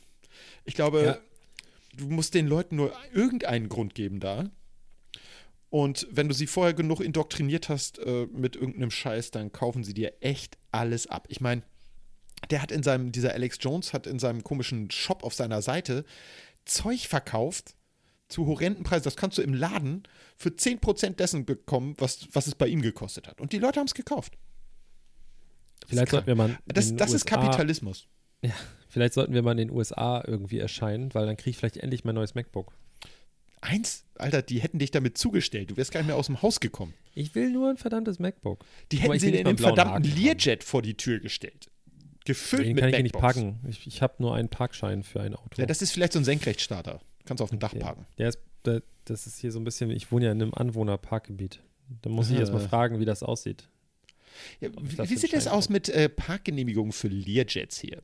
Ich 0.64 0.74
glaube, 0.74 1.02
Ja. 1.02 1.18
Du 1.98 2.08
musst 2.08 2.34
den 2.34 2.46
Leuten 2.46 2.76
nur 2.76 2.92
irgendeinen 3.12 3.68
Grund 3.68 3.94
geben 3.94 4.20
da. 4.20 4.50
Und 5.70 6.06
wenn 6.10 6.28
du 6.28 6.34
sie 6.34 6.46
vorher 6.46 6.72
genug 6.72 7.00
indoktriniert 7.00 7.68
hast 7.68 7.98
äh, 7.98 8.26
mit 8.32 8.56
irgendeinem 8.56 8.90
Scheiß, 8.90 9.30
dann 9.30 9.52
kaufen 9.52 9.84
sie 9.84 9.92
dir 9.92 10.14
echt 10.20 10.56
alles 10.72 11.06
ab. 11.06 11.26
Ich 11.28 11.40
meine, 11.40 11.62
der 12.50 12.62
hat 12.62 12.72
in 12.72 12.82
seinem, 12.82 13.12
dieser 13.12 13.34
Alex 13.34 13.58
Jones 13.60 13.92
hat 13.92 14.06
in 14.06 14.18
seinem 14.18 14.42
komischen 14.42 14.90
Shop 14.90 15.24
auf 15.24 15.34
seiner 15.34 15.60
Seite 15.60 16.04
Zeug 16.64 17.06
verkauft 17.06 17.74
zu 18.28 18.46
horrenden 18.46 18.84
Preisen. 18.84 19.04
Das 19.04 19.16
kannst 19.16 19.36
du 19.36 19.42
im 19.42 19.52
Laden 19.52 20.04
für 20.36 20.50
10% 20.50 21.16
dessen 21.16 21.44
bekommen, 21.44 21.94
was, 21.98 22.28
was 22.32 22.46
es 22.46 22.54
bei 22.54 22.68
ihm 22.68 22.80
gekostet 22.80 23.28
hat. 23.28 23.40
Und 23.40 23.52
die 23.52 23.58
Leute 23.58 23.80
haben 23.80 23.86
es 23.86 23.94
gekauft. 23.94 24.38
Vielleicht 25.86 26.10
sollten 26.10 26.26
wir 26.26 26.34
mal. 26.34 26.58
Das, 26.66 26.94
das 26.96 27.12
ist 27.12 27.26
Kapitalismus. 27.26 28.06
Ja, 28.42 28.52
vielleicht 28.88 29.14
sollten 29.14 29.34
wir 29.34 29.42
mal 29.42 29.52
in 29.52 29.68
den 29.68 29.70
USA 29.70 30.22
irgendwie 30.26 30.58
erscheinen, 30.58 31.12
weil 31.14 31.26
dann 31.26 31.36
kriege 31.36 31.50
ich 31.50 31.56
vielleicht 31.56 31.78
endlich 31.78 32.04
mein 32.04 32.14
neues 32.14 32.34
MacBook. 32.34 32.72
Eins, 33.60 34.04
Alter, 34.14 34.42
die 34.42 34.60
hätten 34.60 34.78
dich 34.78 34.92
damit 34.92 35.18
zugestellt. 35.18 35.70
Du 35.70 35.76
wärst 35.76 35.90
gar 35.90 36.00
nicht 36.00 36.06
mehr 36.06 36.16
aus 36.16 36.26
dem 36.26 36.42
Haus 36.42 36.60
gekommen. 36.60 36.94
Ich 37.14 37.34
will 37.34 37.50
nur 37.50 37.70
ein 37.70 37.76
verdammtes 37.76 38.20
MacBook. 38.20 38.64
Die 38.92 38.98
hätten 38.98 39.18
sie 39.18 39.30
in 39.30 39.44
den 39.44 39.58
verdammten 39.58 39.94
Haken 39.94 40.16
Learjet 40.22 40.62
vor 40.62 40.82
die 40.82 40.94
Tür 40.94 41.18
gestellt. 41.18 41.68
Gefüllt 42.24 42.66
Den 42.66 42.74
mit 42.74 42.82
kann 42.84 42.94
ich 42.94 43.02
nicht 43.02 43.14
parken. 43.14 43.58
Ich, 43.68 43.86
ich 43.86 44.02
habe 44.02 44.14
nur 44.18 44.34
einen 44.34 44.48
Parkschein 44.48 45.02
für 45.02 45.20
ein 45.20 45.34
Auto. 45.34 45.60
Ja, 45.60 45.66
das 45.66 45.82
ist 45.82 45.90
vielleicht 45.90 46.12
so 46.12 46.20
ein 46.20 46.24
Senkrechtstarter. 46.24 47.00
Kannst 47.24 47.40
du 47.40 47.44
auf 47.44 47.50
dem 47.50 47.58
Dach 47.58 47.72
Okay. 47.72 47.80
parken. 47.80 48.06
Der 48.18 48.28
ist, 48.28 48.38
der, 48.64 48.82
das 49.06 49.26
ist 49.26 49.38
hier 49.38 49.50
so 49.50 49.58
ein 49.58 49.64
bisschen, 49.64 49.90
ich 49.90 50.12
wohne 50.12 50.26
ja 50.26 50.32
in 50.32 50.40
einem 50.42 50.54
Anwohnerparkgebiet. 50.54 51.60
Da 52.02 52.10
muss 52.10 52.30
ich 52.30 52.36
erst 52.38 52.52
mal 52.52 52.60
fragen, 52.60 53.00
wie 53.00 53.04
das 53.06 53.22
aussieht. 53.22 53.68
Ja, 54.60 54.68
wie 54.72 55.06
sieht 55.06 55.16
es 55.18 55.24
entscheiden 55.24 55.48
aus 55.48 55.68
mit 55.68 55.88
äh, 55.88 56.08
Parkgenehmigungen 56.08 56.92
für 56.92 57.08
Learjets 57.08 57.78
hier? 57.80 58.02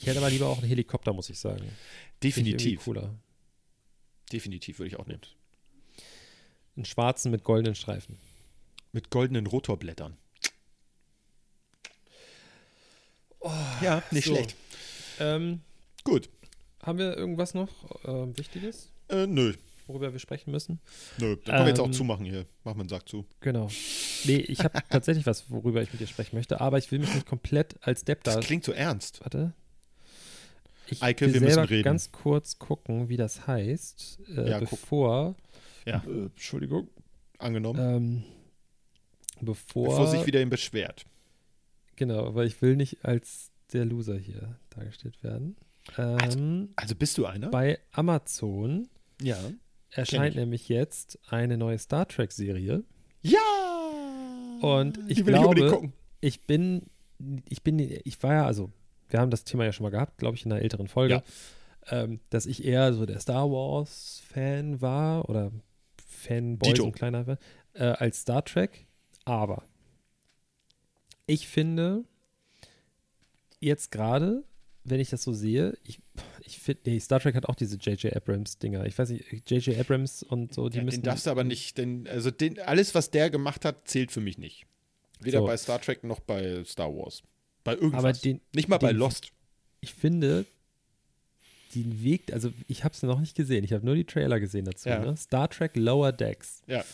Ich 0.00 0.06
hätte 0.06 0.18
aber 0.18 0.30
lieber 0.30 0.48
auch 0.48 0.58
einen 0.58 0.66
Helikopter, 0.68 1.12
muss 1.12 1.28
ich 1.28 1.38
sagen. 1.38 1.58
Finde 1.58 1.70
ich 1.70 2.34
Definitiv. 2.34 2.84
Cooler. 2.84 3.14
Definitiv 4.32 4.78
würde 4.78 4.88
ich 4.88 4.96
auch 4.98 5.06
nehmen. 5.06 5.20
Einen 6.76 6.86
schwarzen 6.86 7.30
mit 7.30 7.44
goldenen 7.44 7.74
Streifen. 7.74 8.16
Mit 8.92 9.10
goldenen 9.10 9.46
Rotorblättern. 9.46 10.16
ja, 13.82 14.02
nicht 14.10 14.26
so. 14.26 14.34
schlecht. 14.34 14.56
Ähm, 15.18 15.60
Gut. 16.04 16.28
haben 16.82 16.98
wir 16.98 17.16
irgendwas 17.16 17.54
noch 17.54 17.68
ähm, 18.04 18.36
Wichtiges, 18.38 18.90
Äh, 19.08 19.26
nö, 19.26 19.54
worüber 19.86 20.12
wir 20.12 20.18
sprechen 20.18 20.50
müssen? 20.50 20.80
nö. 21.18 21.36
Dann 21.36 21.54
können 21.56 21.64
wir 21.66 21.68
jetzt 21.70 21.80
auch 21.80 21.86
Ähm, 21.86 21.92
zumachen 21.92 22.24
hier. 22.24 22.46
Machen 22.64 22.78
wir 22.78 22.80
einen 22.80 22.88
Sack 22.88 23.08
zu. 23.08 23.26
Genau. 23.40 23.68
Nee, 24.24 24.36
ich 24.36 24.60
habe 24.60 24.80
tatsächlich 24.90 25.26
was, 25.26 25.50
worüber 25.50 25.82
ich 25.82 25.92
mit 25.92 26.00
dir 26.00 26.06
sprechen 26.06 26.36
möchte, 26.36 26.60
aber 26.60 26.78
ich 26.78 26.90
will 26.90 26.98
mich 27.00 27.12
nicht 27.14 27.26
komplett 27.26 27.76
als 27.86 28.04
Depp 28.04 28.24
da. 28.24 28.36
Das 28.36 28.46
klingt 28.46 28.64
so 28.64 28.72
ernst. 28.72 29.20
Warte. 29.22 29.52
Ich 30.92 31.02
Eike, 31.02 31.26
will 31.26 31.34
wir 31.34 31.40
müssen 31.40 31.54
selber 31.54 31.70
reden. 31.70 31.82
ganz 31.84 32.12
kurz 32.12 32.58
gucken, 32.58 33.08
wie 33.08 33.16
das 33.16 33.46
heißt, 33.46 34.20
äh, 34.36 34.50
Ja, 34.50 34.58
bevor. 34.58 35.36
Ja. 35.86 36.02
Äh, 36.06 36.26
Entschuldigung. 36.26 36.88
Angenommen. 37.38 37.78
Ähm, 37.80 38.22
bevor. 39.40 39.88
Bevor 39.88 40.06
sich 40.08 40.26
wieder 40.26 40.40
ihn 40.40 40.50
beschwert. 40.50 41.04
Genau, 41.96 42.34
weil 42.34 42.46
ich 42.46 42.60
will 42.62 42.76
nicht 42.76 43.04
als 43.04 43.50
der 43.72 43.84
Loser 43.84 44.16
hier 44.18 44.56
dargestellt 44.70 45.22
werden. 45.22 45.56
Ähm, 45.98 46.70
Also 46.76 46.94
bist 46.94 47.16
du 47.18 47.26
einer? 47.26 47.48
bei 47.48 47.78
Amazon 47.92 48.88
ja. 49.20 49.36
erscheint 49.90 50.30
ich. 50.30 50.36
nämlich 50.40 50.68
jetzt 50.68 51.18
eine 51.28 51.56
neue 51.56 51.78
Star 51.78 52.06
Trek-Serie. 52.06 52.84
Ja! 53.22 53.38
Und 54.60 54.98
ich 55.08 55.18
ich 55.18 55.24
glaube- 55.24 55.68
gucken. 55.68 55.92
Ich 56.22 56.42
bin, 56.46 56.82
ich 57.48 57.62
bin, 57.62 57.78
ich 57.78 58.22
war 58.22 58.34
ja, 58.34 58.46
also, 58.46 58.70
wir 59.10 59.20
haben 59.20 59.30
das 59.30 59.44
Thema 59.44 59.64
ja 59.64 59.72
schon 59.72 59.84
mal 59.84 59.90
gehabt, 59.90 60.18
glaube 60.18 60.36
ich, 60.36 60.44
in 60.46 60.52
einer 60.52 60.62
älteren 60.62 60.88
Folge, 60.88 61.22
ähm, 61.88 62.20
dass 62.30 62.46
ich 62.46 62.64
eher 62.64 62.92
so 62.92 63.06
der 63.06 63.20
Star 63.20 63.50
Wars-Fan 63.50 64.80
war 64.80 65.28
oder 65.28 65.52
Fanboy, 66.06 66.76
so 66.76 66.86
ein 66.86 66.92
kleiner 66.92 67.24
Fan, 67.24 67.38
äh, 67.74 67.84
als 67.84 68.20
Star 68.22 68.44
Trek. 68.44 68.86
Aber 69.24 69.64
ich 71.26 71.46
finde, 71.48 72.04
jetzt 73.60 73.90
gerade, 73.90 74.44
wenn 74.84 75.00
ich 75.00 75.10
das 75.10 75.22
so 75.22 75.32
sehe, 75.32 75.76
ich, 75.84 76.00
ich 76.44 76.58
finde, 76.58 76.82
nee, 76.86 76.98
Star 77.00 77.20
Trek 77.20 77.34
hat 77.34 77.46
auch 77.46 77.54
diese 77.54 77.76
J.J. 77.76 78.14
Abrams-Dinger. 78.16 78.86
Ich 78.86 78.98
weiß 78.98 79.10
nicht, 79.10 79.50
J.J. 79.50 79.78
Abrams 79.78 80.22
und 80.22 80.52
so, 80.54 80.68
die 80.68 80.78
Ja, 80.78 80.84
müssen. 80.84 80.98
den 81.00 81.04
darfst 81.04 81.26
du 81.26 81.30
aber 81.30 81.44
nicht, 81.44 81.78
denn, 81.78 82.06
also 82.08 82.30
den, 82.30 82.58
alles, 82.60 82.94
was 82.94 83.10
der 83.10 83.30
gemacht 83.30 83.64
hat, 83.64 83.86
zählt 83.88 84.10
für 84.10 84.20
mich 84.20 84.38
nicht. 84.38 84.66
Weder 85.20 85.40
So. 85.40 85.46
bei 85.46 85.56
Star 85.56 85.80
Trek 85.80 86.02
noch 86.02 86.20
bei 86.20 86.64
Star 86.64 86.88
Wars. 86.94 87.22
Bei 87.64 87.74
irgendwas. 87.74 87.98
Aber 87.98 88.12
den- 88.12 88.40
nicht 88.54 88.68
mal 88.68 88.78
bei 88.78 88.92
den- 88.92 88.98
Lost. 88.98 89.30
ich 89.80 89.92
finde, 89.94 90.44
den 91.74 92.02
Weg, 92.02 92.32
also 92.32 92.52
ich 92.66 92.82
habe 92.84 92.94
es 92.94 93.02
noch 93.02 93.20
nicht 93.20 93.36
gesehen, 93.36 93.62
ich 93.64 93.72
habe 93.72 93.84
nur 93.86 93.94
die 93.94 94.04
Trailer 94.04 94.40
gesehen 94.40 94.64
dazu. 94.64 94.88
Ja. 94.88 94.98
Ne? 94.98 95.16
Star 95.16 95.48
Trek 95.48 95.76
Lower 95.76 96.12
Decks. 96.12 96.62
Ja. 96.66 96.84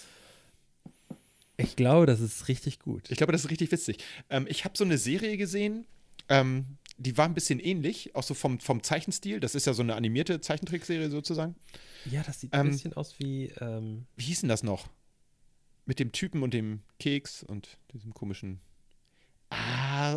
Ich 1.57 1.77
glaube, 1.77 2.05
das 2.07 2.21
ist 2.21 2.49
richtig 2.49 2.81
gut. 2.81 3.11
Ich 3.11 3.17
glaube, 3.17 3.33
das 3.33 3.45
ist 3.45 3.51
richtig 3.51 3.73
witzig. 3.73 3.99
Ähm, 4.29 4.47
ich 4.49 4.65
habe 4.65 4.77
so 4.77 4.85
eine 4.85 4.99
Serie 4.99 5.39
gesehen, 5.39 5.87
ähm, 6.29 6.67
die 6.99 7.17
war 7.17 7.25
ein 7.27 7.33
bisschen 7.35 7.61
ähnlich, 7.61 8.15
auch 8.15 8.23
so 8.23 8.35
vom, 8.35 8.59
vom 8.61 8.83
Zeichenstil. 8.83 9.41
Das 9.41 9.55
ist 9.55 9.67
ja 9.67 9.73
so 9.73 9.83
eine 9.83 9.95
animierte 9.95 10.41
Zeichentrickserie 10.41 11.09
sozusagen. 11.11 11.55
Ja, 12.05 12.23
das 12.23 12.41
sieht 12.41 12.53
Ähm, 12.53 12.61
ein 12.61 12.71
bisschen 12.73 12.93
aus 12.93 13.15
wie, 13.19 13.47
ähm, 13.61 14.07
Wie 14.17 14.25
hieß 14.25 14.41
denn 14.41 14.49
das 14.51 14.63
noch? 14.63 14.89
Mit 15.87 15.99
dem 15.99 16.13
Typen 16.13 16.43
und 16.43 16.53
dem 16.53 16.81
Keks 16.99 17.43
und 17.43 17.79
diesem 17.95 18.13
komischen. 18.13 18.61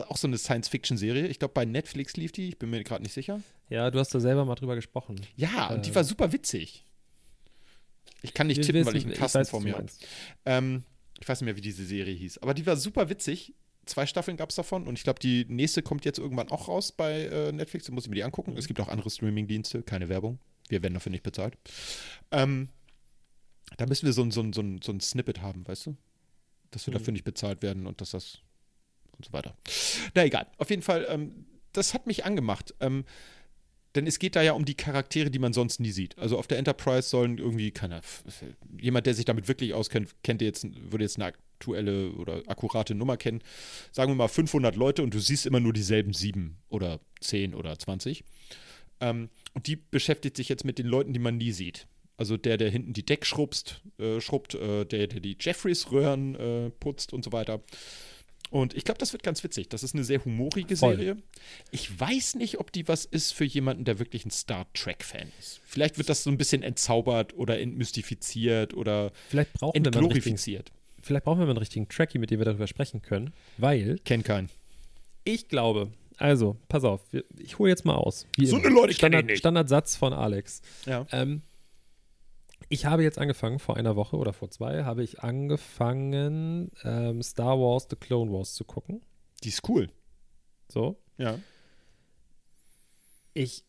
Auch 0.07 0.17
so 0.17 0.27
eine 0.27 0.37
Science-Fiction-Serie. 0.37 1.27
Ich 1.27 1.39
glaube, 1.39 1.53
bei 1.53 1.65
Netflix 1.65 2.15
lief 2.17 2.31
die. 2.31 2.49
Ich 2.49 2.59
bin 2.59 2.69
mir 2.69 2.83
gerade 2.83 3.03
nicht 3.03 3.13
sicher. 3.13 3.41
ja, 3.69 3.89
du 3.91 3.99
hast 3.99 4.13
da 4.15 4.19
selber 4.19 4.45
mal 4.45 4.55
drüber 4.55 4.75
gesprochen. 4.75 5.19
Ja, 5.35 5.67
und 5.73 5.85
die 5.85 5.91
Äh. 5.91 5.95
war 5.95 6.03
super 6.03 6.31
witzig. 6.31 6.83
Ich 8.21 8.33
kann 8.33 8.47
nicht 8.47 8.61
tippen, 8.63 8.85
weil 8.85 8.95
ich 8.95 9.05
einen 9.05 9.13
Kasten 9.13 9.39
weiß, 9.39 9.49
vor 9.49 9.61
mir 9.61 9.73
habe. 9.75 9.85
Ähm, 10.45 10.83
ich 11.21 11.27
weiß 11.29 11.39
nicht 11.41 11.45
mehr, 11.45 11.55
wie 11.55 11.61
diese 11.61 11.85
Serie 11.85 12.13
hieß. 12.15 12.39
Aber 12.39 12.53
die 12.53 12.65
war 12.65 12.75
super 12.75 13.09
witzig. 13.09 13.53
Zwei 13.85 14.05
Staffeln 14.05 14.35
gab 14.37 14.49
es 14.49 14.55
davon. 14.55 14.87
Und 14.87 14.97
ich 14.97 15.03
glaube, 15.03 15.19
die 15.19 15.45
nächste 15.47 15.81
kommt 15.81 16.03
jetzt 16.05 16.19
irgendwann 16.19 16.49
auch 16.49 16.67
raus 16.67 16.91
bei 16.91 17.23
äh, 17.27 17.51
Netflix. 17.51 17.85
Da 17.85 17.93
muss 17.93 18.03
ich 18.05 18.09
mir 18.09 18.15
die 18.15 18.23
angucken. 18.23 18.55
Es 18.57 18.67
gibt 18.67 18.79
auch 18.81 18.87
andere 18.89 19.09
Streaming-Dienste. 19.09 19.83
Keine 19.83 20.09
Werbung. 20.09 20.39
Wir 20.67 20.81
werden 20.83 20.93
dafür 20.95 21.11
nicht 21.11 21.23
bezahlt. 21.23 21.57
Ähm, 22.31 22.69
da 23.77 23.85
müssen 23.85 24.05
wir 24.05 24.13
so 24.13 24.21
ein, 24.23 24.31
so, 24.31 24.41
ein, 24.41 24.51
so, 24.53 24.61
ein, 24.61 24.81
so 24.83 24.91
ein 24.91 24.99
Snippet 24.99 25.41
haben, 25.41 25.65
weißt 25.67 25.85
du? 25.87 25.97
Dass 26.71 26.85
wir 26.85 26.91
Mhm. 26.93 26.97
dafür 26.97 27.13
nicht 27.13 27.23
bezahlt 27.23 27.61
werden 27.61 27.87
und 27.87 28.01
dass 28.01 28.11
das 28.11 28.39
und 29.19 29.25
so 29.25 29.33
weiter. 29.33 29.55
Na 30.15 30.25
egal. 30.25 30.47
Auf 30.57 30.69
jeden 30.69 30.81
Fall, 30.81 31.05
ähm, 31.09 31.45
das 31.73 31.93
hat 31.93 32.07
mich 32.07 32.25
angemacht. 32.25 32.73
Ähm, 32.79 33.05
denn 33.95 34.05
es 34.05 34.19
geht 34.19 34.35
da 34.35 34.41
ja 34.41 34.53
um 34.53 34.65
die 34.65 34.75
Charaktere, 34.75 35.31
die 35.31 35.39
man 35.39 35.53
sonst 35.53 35.79
nie 35.79 35.91
sieht. 35.91 36.17
Also 36.17 36.37
auf 36.37 36.47
der 36.47 36.59
Enterprise 36.59 37.09
sollen 37.09 37.37
irgendwie, 37.37 37.71
keine 37.71 38.01
jemand, 38.79 39.07
der 39.07 39.15
sich 39.15 39.25
damit 39.25 39.47
wirklich 39.47 39.73
auskennt, 39.73 40.15
kennt 40.23 40.41
jetzt, 40.41 40.65
würde 40.91 41.03
jetzt 41.03 41.17
eine 41.17 41.25
aktuelle 41.25 42.11
oder 42.11 42.43
akkurate 42.47 42.93
Nummer 42.93 43.17
kennen. 43.17 43.41
Sagen 43.91 44.11
wir 44.11 44.15
mal 44.15 44.27
500 44.27 44.75
Leute 44.75 45.01
und 45.01 45.13
du 45.13 45.19
siehst 45.19 45.45
immer 45.45 45.59
nur 45.59 45.73
dieselben 45.73 46.13
sieben 46.13 46.57
oder 46.69 46.99
zehn 47.19 47.55
oder 47.55 47.77
20. 47.77 48.23
Ähm, 49.01 49.29
und 49.53 49.65
die 49.65 49.75
beschäftigt 49.75 50.37
sich 50.37 50.49
jetzt 50.49 50.65
mit 50.65 50.77
den 50.77 50.87
Leuten, 50.87 51.13
die 51.13 51.19
man 51.19 51.37
nie 51.37 51.51
sieht. 51.51 51.87
Also 52.15 52.37
der, 52.37 52.57
der 52.57 52.69
hinten 52.69 52.93
die 52.93 53.05
Deck 53.05 53.25
schrubst, 53.25 53.81
äh, 53.97 54.19
schrubbt, 54.19 54.53
äh, 54.53 54.85
der, 54.85 55.07
der 55.07 55.19
die 55.21 55.37
Jeffreys-Röhren 55.39 56.35
äh, 56.35 56.69
putzt 56.69 57.13
und 57.13 57.23
so 57.23 57.31
weiter. 57.31 57.61
Und 58.51 58.73
ich 58.73 58.83
glaube, 58.83 58.97
das 58.97 59.13
wird 59.13 59.21
ganz 59.21 59.43
witzig. 59.43 59.69
Das 59.69 59.83
ist 59.83 59.93
eine 59.93 60.03
sehr 60.03 60.23
humorige 60.25 60.75
Voll. 60.75 60.95
Serie. 60.95 61.17
Ich 61.71 61.99
weiß 61.99 62.35
nicht, 62.35 62.59
ob 62.59 62.71
die 62.71 62.87
was 62.87 63.05
ist 63.05 63.31
für 63.33 63.45
jemanden, 63.45 63.85
der 63.85 63.99
wirklich 63.99 64.25
ein 64.25 64.31
Star 64.31 64.65
Trek-Fan 64.73 65.31
ist. 65.39 65.61
Vielleicht 65.65 65.97
wird 65.99 66.09
das 66.09 66.23
so 66.23 66.31
ein 66.31 66.37
bisschen 66.37 66.63
entzaubert 66.63 67.35
oder 67.35 67.59
entmystifiziert 67.59 68.73
oder 68.73 69.11
Vielleicht 69.29 69.53
brauchen, 69.53 69.75
wir 69.75 69.85
entglorifiziert. 69.85 70.71
vielleicht 71.01 71.25
brauchen 71.25 71.39
wir 71.39 71.45
mal 71.45 71.51
einen 71.51 71.59
richtigen 71.59 71.87
Trackie, 71.89 72.17
mit 72.17 72.31
dem 72.31 72.39
wir 72.39 72.45
darüber 72.45 72.65
sprechen 72.67 73.01
können, 73.03 73.33
weil 73.57 73.99
Kenn 74.03 74.23
keinen. 74.23 74.49
ich 75.25 75.47
glaube, 75.47 75.91
also, 76.17 76.57
pass 76.67 76.83
auf, 76.83 77.01
wir- 77.11 77.23
ich 77.37 77.59
hole 77.59 77.69
jetzt 77.69 77.85
mal 77.85 77.95
aus. 77.95 78.25
Wie 78.35 78.45
So 78.47 78.57
eine 78.57 78.67
Leute 78.69 78.79
kenn 78.79 78.89
ich 78.89 78.97
Standard, 78.97 79.25
nicht. 79.25 79.37
Standardsatz 79.39 79.95
von 79.95 80.11
Alex. 80.13 80.61
Ja. 80.85 81.05
Ähm, 81.11 81.43
ich 82.69 82.85
habe 82.85 83.03
jetzt 83.03 83.17
angefangen, 83.17 83.59
vor 83.59 83.77
einer 83.77 83.95
Woche 83.95 84.15
oder 84.15 84.31
vor 84.33 84.49
zwei, 84.49 84.83
habe 84.83 85.03
ich 85.03 85.21
angefangen, 85.21 86.71
ähm, 86.83 87.21
Star 87.23 87.59
Wars 87.59 87.87
The 87.89 87.95
Clone 87.95 88.31
Wars 88.31 88.53
zu 88.53 88.63
gucken. 88.63 89.01
Die 89.43 89.49
ist 89.49 89.67
cool. 89.67 89.89
So. 90.71 90.97
Ja. 91.17 91.39
Ich 93.33 93.63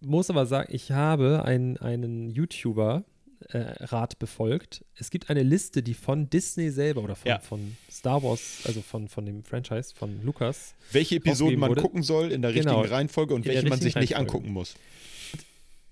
muss 0.00 0.30
aber 0.30 0.46
sagen, 0.46 0.68
ich 0.74 0.90
habe 0.92 1.44
einen, 1.44 1.76
einen 1.78 2.30
YouTuber 2.30 3.04
äh, 3.48 3.58
Rat 3.84 4.18
befolgt. 4.18 4.84
Es 4.96 5.10
gibt 5.10 5.30
eine 5.30 5.42
Liste, 5.42 5.82
die 5.82 5.94
von 5.94 6.28
Disney 6.28 6.70
selber 6.70 7.02
oder 7.02 7.16
von, 7.16 7.28
Ja. 7.28 7.38
von 7.38 7.76
Star 7.90 8.22
Wars, 8.22 8.62
also 8.64 8.82
von, 8.82 9.08
von 9.08 9.24
dem 9.26 9.44
Franchise, 9.44 9.94
von 9.94 10.22
Lucas. 10.22 10.74
Welche 10.92 11.16
Episoden 11.16 11.58
man 11.58 11.70
wurde. 11.70 11.82
gucken 11.82 12.02
soll 12.02 12.32
in 12.32 12.42
der 12.42 12.52
Genau. 12.52 12.76
richtigen 12.80 12.94
Reihenfolge 12.94 13.34
und 13.34 13.46
welche 13.46 13.68
man 13.68 13.80
sich 13.80 13.94
nicht 13.94 14.16
angucken 14.16 14.50
muss. 14.52 14.74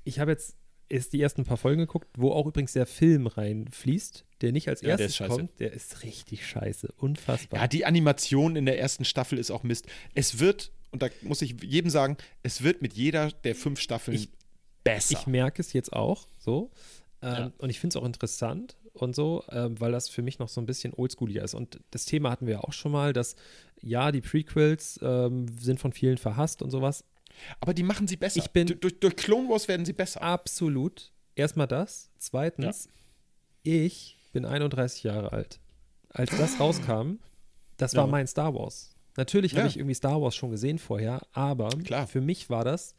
Ich 0.04 0.18
habe 0.18 0.30
jetzt 0.30 0.56
erst 0.88 1.12
die 1.12 1.20
ersten 1.20 1.44
paar 1.44 1.56
Folgen 1.56 1.80
geguckt, 1.80 2.08
wo 2.16 2.32
auch 2.32 2.46
übrigens 2.46 2.72
der 2.72 2.86
Film 2.86 3.26
reinfließt, 3.26 4.24
der 4.40 4.52
nicht 4.52 4.68
als 4.68 4.80
Ja, 4.80 4.88
der 4.88 4.90
erstes 4.92 5.08
ist 5.10 5.16
scheiße. 5.16 5.30
kommt. 5.36 5.60
Der 5.60 5.72
ist 5.72 6.02
richtig 6.02 6.46
scheiße. 6.46 6.92
Unfassbar. 6.98 7.60
Ja, 7.60 7.68
die 7.68 7.84
Animation 7.86 8.56
in 8.56 8.66
der 8.66 8.78
ersten 8.78 9.04
Staffel 9.04 9.38
ist 9.38 9.50
auch 9.50 9.62
Mist. 9.62 9.86
Es 10.14 10.38
wird, 10.38 10.72
und 10.90 11.02
da 11.02 11.08
muss 11.22 11.42
ich 11.42 11.56
jedem 11.62 11.90
sagen, 11.90 12.16
es 12.42 12.62
wird 12.62 12.82
mit 12.82 12.94
jeder 12.94 13.30
der 13.30 13.54
fünf 13.54 13.80
Staffeln 13.80 14.16
Ich- 14.16 14.30
besser. 14.84 15.18
Ich 15.18 15.26
merke 15.26 15.60
es 15.60 15.72
jetzt 15.72 15.92
auch 15.92 16.26
so. 16.38 16.70
Ähm, 17.20 17.28
Ja. 17.34 17.52
Und 17.58 17.70
ich 17.70 17.80
finde 17.80 17.96
es 17.96 18.02
auch 18.02 18.06
interessant 18.06 18.76
und 18.94 19.14
so, 19.14 19.44
ähm, 19.50 19.78
weil 19.80 19.92
das 19.92 20.08
für 20.08 20.22
mich 20.22 20.38
noch 20.38 20.48
so 20.48 20.60
ein 20.60 20.66
bisschen 20.66 20.94
oldschooliger 20.94 21.42
ist. 21.44 21.54
Und 21.54 21.80
das 21.90 22.04
Thema 22.04 22.30
hatten 22.30 22.46
wir 22.46 22.54
ja 22.54 22.60
auch 22.60 22.72
schon 22.72 22.92
mal, 22.92 23.12
dass 23.12 23.36
ja, 23.82 24.10
die 24.12 24.20
Prequels 24.20 24.98
ähm, 25.02 25.46
sind 25.60 25.78
von 25.80 25.92
vielen 25.92 26.16
verhasst 26.18 26.62
und 26.62 26.70
sowas. 26.70 27.04
Aber 27.60 27.74
die 27.74 27.82
machen 27.82 28.06
sie 28.08 28.16
besser. 28.16 28.38
Ich 28.38 28.50
bin- 28.50 28.66
Du- 28.66 28.74
durch, 28.76 28.98
durch 29.00 29.16
Clone 29.16 29.48
Wars 29.48 29.68
werden 29.68 29.84
sie 29.86 29.92
besser. 29.92 30.22
Absolut. 30.22 31.12
Erstmal 31.34 31.66
das. 31.68 32.10
Zweitens, 32.18 32.88
ich 33.62 34.16
bin 34.32 34.44
31 34.44 35.02
Jahre 35.04 35.32
alt. 35.32 35.60
Als 36.10 36.30
das 36.36 36.58
rauskam, 36.58 37.18
das 37.76 37.94
war 37.94 38.04
Ja. 38.04 38.10
mein 38.10 38.26
Star 38.26 38.54
Wars. 38.54 38.90
Natürlich 39.16 39.52
habe 39.52 39.62
Ja. 39.62 39.66
ich 39.68 39.76
irgendwie 39.76 39.94
Star 39.94 40.20
Wars 40.22 40.34
schon 40.36 40.50
gesehen 40.50 40.78
vorher, 40.78 41.20
aber 41.32 41.68
Klar. 41.84 42.06
für 42.06 42.20
mich 42.20 42.50
war 42.50 42.64
das 42.64 42.94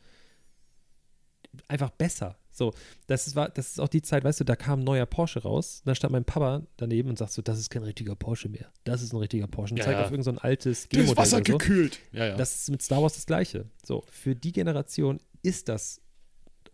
einfach 1.67 1.89
besser. 1.91 2.37
So, 2.59 2.73
das 3.07 3.25
ist, 3.25 3.35
war, 3.35 3.49
das 3.49 3.69
ist 3.71 3.79
auch 3.79 3.87
die 3.87 4.01
Zeit, 4.03 4.23
weißt 4.23 4.39
du, 4.39 4.43
da 4.43 4.55
kam 4.55 4.81
ein 4.81 4.83
neuer 4.83 5.07
Porsche 5.07 5.41
raus, 5.41 5.81
da 5.85 5.95
stand 5.95 6.11
mein 6.11 6.25
Papa 6.25 6.61
daneben 6.77 7.09
und 7.09 7.17
sagt 7.17 7.31
so, 7.31 7.41
das 7.41 7.57
ist 7.57 7.69
kein 7.71 7.81
richtiger 7.83 8.15
Porsche 8.15 8.49
mehr. 8.49 8.71
Das 8.83 9.01
ist 9.01 9.11
ein 9.13 9.17
richtiger 9.17 9.47
Porsche. 9.47 9.73
Und 9.73 9.79
Ja, 9.79 9.85
zeigt 9.85 9.97
ja. 9.97 10.05
auf 10.05 10.11
irgendein 10.11 10.23
so 10.35 10.39
ein 10.39 10.43
altes 10.49 10.81
Das 10.83 10.89
G-Modell 10.89 11.17
Wasser 11.17 11.37
oder 11.37 11.45
so. 11.51 11.57
gekühlt. 11.57 11.99
Ja, 12.11 12.25
ja. 12.27 12.35
Das 12.37 12.53
ist 12.55 12.69
mit 12.69 12.81
Star 12.83 13.01
Wars 13.01 13.13
das 13.15 13.25
Gleiche. 13.25 13.65
So, 13.83 14.03
für 14.11 14.35
die 14.35 14.51
Generation 14.51 15.19
ist 15.41 15.67
das 15.69 15.99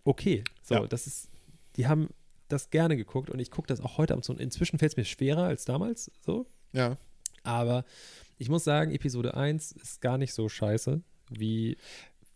okay. 0.04 0.44
So, 0.64 0.76
Ja. 0.76 0.88
das 0.88 1.08
ist, 1.08 1.30
die 1.78 1.88
haben 1.88 2.10
das 2.50 2.70
gerne 2.72 2.98
geguckt 2.98 3.30
und 3.30 3.40
ich 3.40 3.50
gucke 3.52 3.68
das 3.68 3.80
auch 3.80 3.98
heute 3.98 4.14
Abend 4.14 4.26
so. 4.26 4.34
Inzwischen 4.34 4.78
fällt 4.80 4.92
es 4.94 4.98
mir 4.98 5.06
schwerer 5.06 5.44
als 5.46 5.66
damals, 5.66 6.12
so. 6.26 6.46
ja. 6.74 6.98
Aber 7.44 7.86
Ich 8.38 8.50
muss 8.50 8.64
sagen, 8.66 8.92
Episode 8.92 9.36
1 9.36 9.72
ist 9.72 10.02
gar 10.02 10.18
nicht 10.18 10.34
so 10.34 10.50
scheiße, 10.50 11.02
wie 11.30 11.78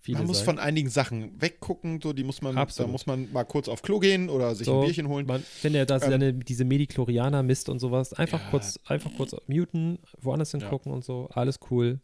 Man 0.07 0.25
muss 0.25 0.37
sagen. 0.39 0.45
von 0.45 0.59
einigen 0.59 0.89
Sachen 0.89 1.39
weggucken, 1.41 1.99
so 2.01 2.13
die 2.13 2.23
muss 2.23 2.41
man, 2.41 2.55
da 2.55 2.61
Absolut. 2.61 2.91
muss 2.91 3.05
man 3.05 3.31
mal 3.31 3.43
kurz 3.43 3.67
auf 3.67 3.81
Klo 3.81 3.99
gehen 3.99 4.29
oder 4.29 4.55
sich 4.55 4.65
So, 4.65 4.79
ein 4.79 4.85
Bierchen 4.85 5.07
holen. 5.07 5.25
Man, 5.27 5.43
wenn 5.61 5.75
er 5.75 5.85
das 5.85 6.03
Ähm, 6.03 6.09
seine, 6.11 6.33
diese 6.33 6.63
Mediklorianer 6.65 7.43
misst 7.43 7.69
und 7.69 7.79
sowas, 7.79 8.13
einfach 8.13 8.39
Ja. 8.41 8.49
kurz, 8.49 8.79
einfach 8.85 9.11
kurz 9.17 9.35
muten, 9.47 9.99
woanders 10.19 10.51
hingucken 10.51 10.91
und 10.93 11.03
so, 11.03 11.27
alles 11.33 11.59
cool. 11.69 11.99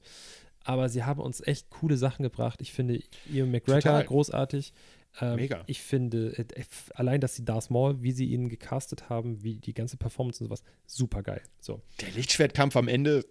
Aber 0.64 0.90
sie 0.90 1.04
haben 1.04 1.22
uns 1.22 1.42
echt 1.48 1.70
coole 1.70 1.96
Sachen 1.96 2.24
gebracht. 2.24 2.60
Ich 2.62 2.74
finde 2.74 3.00
Ian 3.32 3.52
McGregor 3.52 3.82
Total. 3.82 4.04
großartig. 4.06 4.74
Ähm, 5.22 5.36
Mega. 5.38 5.64
Ich 5.68 5.82
finde, 5.82 6.38
äh, 6.38 6.42
äh, 6.60 6.64
allein, 6.96 7.22
dass 7.22 7.36
sie 7.36 7.46
Darth 7.46 7.70
Maul, 7.70 8.02
wie 8.04 8.12
sie 8.12 8.26
ihn 8.26 8.50
gecastet 8.50 9.10
haben, 9.10 9.42
wie 9.44 9.56
die 9.60 9.74
ganze 9.74 9.96
Performance 9.96 10.44
und 10.44 10.50
sowas, 10.50 10.64
super 10.86 11.24
geil. 11.24 11.42
So, 11.62 11.82
Der 12.02 12.10
Lichtschwertkampf 12.12 12.76
am 12.76 12.90
Ende, 12.90 13.24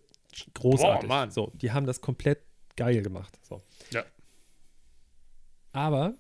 großartig. 0.54 1.08
Boah, 1.08 1.14
Mann. 1.14 1.30
So, 1.30 1.52
die 1.54 1.72
haben 1.72 1.84
das 1.86 2.00
komplett 2.00 2.38
geil 2.76 3.02
gemacht. 3.02 3.38
So. 3.42 3.60
Ja. 3.92 4.02
Aber, 5.74 6.14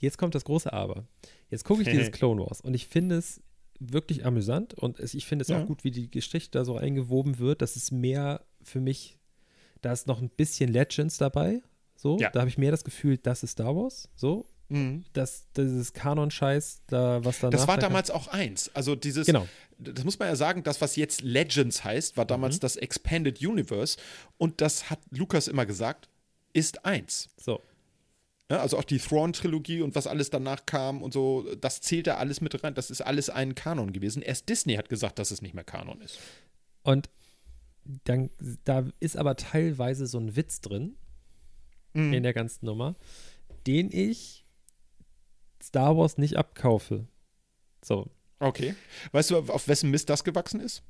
jetzt 0.00 0.18
kommt 0.18 0.34
das 0.34 0.44
große 0.44 0.72
Aber. 0.72 1.06
Jetzt 1.50 1.64
gucke 1.64 1.82
ich 1.82 1.88
dieses 1.88 2.10
Clone 2.12 2.40
Wars 2.42 2.60
und 2.60 2.74
ich 2.74 2.86
finde 2.86 3.16
es 3.16 3.40
wirklich 3.80 4.26
amüsant 4.26 4.74
und 4.74 4.98
ich 5.00 5.26
finde 5.26 5.42
es 5.44 5.48
Ja. 5.48 5.62
auch 5.62 5.66
gut, 5.66 5.84
wie 5.84 5.90
die 5.92 6.10
Geschichte 6.10 6.58
da 6.58 6.64
so 6.64 6.76
eingewoben 6.76 7.38
wird. 7.38 7.62
Das 7.62 7.76
ist 7.76 7.92
mehr 7.92 8.44
für 8.62 8.80
mich, 8.80 9.18
da 9.82 9.92
ist 9.92 10.06
noch 10.06 10.20
ein 10.20 10.30
bisschen 10.30 10.70
Legends 10.72 11.16
dabei. 11.16 11.62
So, 11.96 12.18
Ja. 12.18 12.30
da 12.30 12.40
habe 12.40 12.50
ich 12.50 12.58
mehr 12.58 12.70
das 12.72 12.84
Gefühl, 12.84 13.18
das 13.18 13.42
ist 13.42 13.52
Star 13.52 13.74
Wars. 13.76 14.08
So, 14.16 14.46
Mhm. 14.68 15.04
das, 15.14 15.46
dieses 15.56 15.92
Kanon-Scheiß, 15.94 16.82
da, 16.88 17.24
was 17.24 17.38
danach. 17.40 17.52
das 17.58 17.68
war 17.68 17.78
damals 17.78 18.10
auch 18.10 18.28
eins. 18.28 18.70
Also 18.74 18.94
dieses, 18.96 19.26
Genau. 19.26 19.46
das 19.78 20.04
muss 20.04 20.18
man 20.18 20.28
ja 20.28 20.36
sagen, 20.36 20.62
das, 20.64 20.80
was 20.80 20.96
jetzt 20.96 21.22
Legends 21.22 21.84
heißt, 21.84 22.16
war 22.16 22.26
damals 22.26 22.56
Mhm. 22.56 22.60
das 22.60 22.76
Expanded 22.76 23.40
Universe 23.44 23.96
und 24.36 24.60
das 24.60 24.90
hat 24.90 24.98
Lukas 25.10 25.48
immer 25.48 25.64
gesagt, 25.66 26.08
ist 26.52 26.84
eins. 26.84 27.28
So. 27.36 27.62
Ja, 28.50 28.60
also 28.60 28.78
auch 28.78 28.84
die 28.84 28.98
Thrawn-Trilogie 28.98 29.82
und 29.82 29.94
was 29.94 30.06
alles 30.06 30.30
danach 30.30 30.64
kam 30.64 31.02
und 31.02 31.12
so, 31.12 31.54
das 31.56 31.80
zählt 31.82 32.06
da 32.06 32.16
alles 32.16 32.40
mit 32.40 32.62
rein. 32.64 32.74
Das 32.74 32.90
ist 32.90 33.02
alles 33.02 33.28
ein 33.28 33.54
Kanon 33.54 33.92
gewesen. 33.92 34.22
Erst 34.22 34.48
Disney 34.48 34.74
hat 34.76 34.88
gesagt, 34.88 35.18
dass 35.18 35.30
es 35.30 35.42
nicht 35.42 35.54
mehr 35.54 35.64
Kanon 35.64 36.00
ist. 36.00 36.18
Und 36.82 37.10
dann, 38.04 38.30
da 38.64 38.86
ist 39.00 39.16
aber 39.18 39.36
teilweise 39.36 40.06
so 40.06 40.18
ein 40.18 40.34
Witz 40.36 40.60
drin 40.60 40.96
Mhm. 41.94 42.12
in 42.12 42.22
der 42.22 42.34
ganzen 42.34 42.66
Nummer, 42.66 42.96
den 43.66 43.90
ich 43.90 44.44
Star 45.62 45.96
Wars 45.96 46.18
nicht 46.18 46.36
abkaufe. 46.36 47.06
So, 47.84 48.08
Okay. 48.40 48.74
Weißt 49.12 49.30
du, 49.30 49.38
auf 49.38 49.66
wessen 49.68 49.90
Mist 49.90 50.08
das 50.10 50.22
gewachsen 50.22 50.60
ist? 50.60 50.82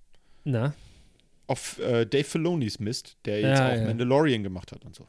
na, 0.45 0.75
Auf 1.47 1.79
äh, 1.79 2.05
Dave 2.05 2.25
Filonis 2.25 2.79
Mist, 2.79 3.17
der 3.25 3.41
jetzt 3.41 3.59
Ja, 3.61 3.73
auch 3.73 3.77
ja. 3.77 3.85
Mandalorian 3.87 4.43
gemacht 4.43 4.71
hat 4.73 4.85
und 4.85 4.95
so. 4.95 5.07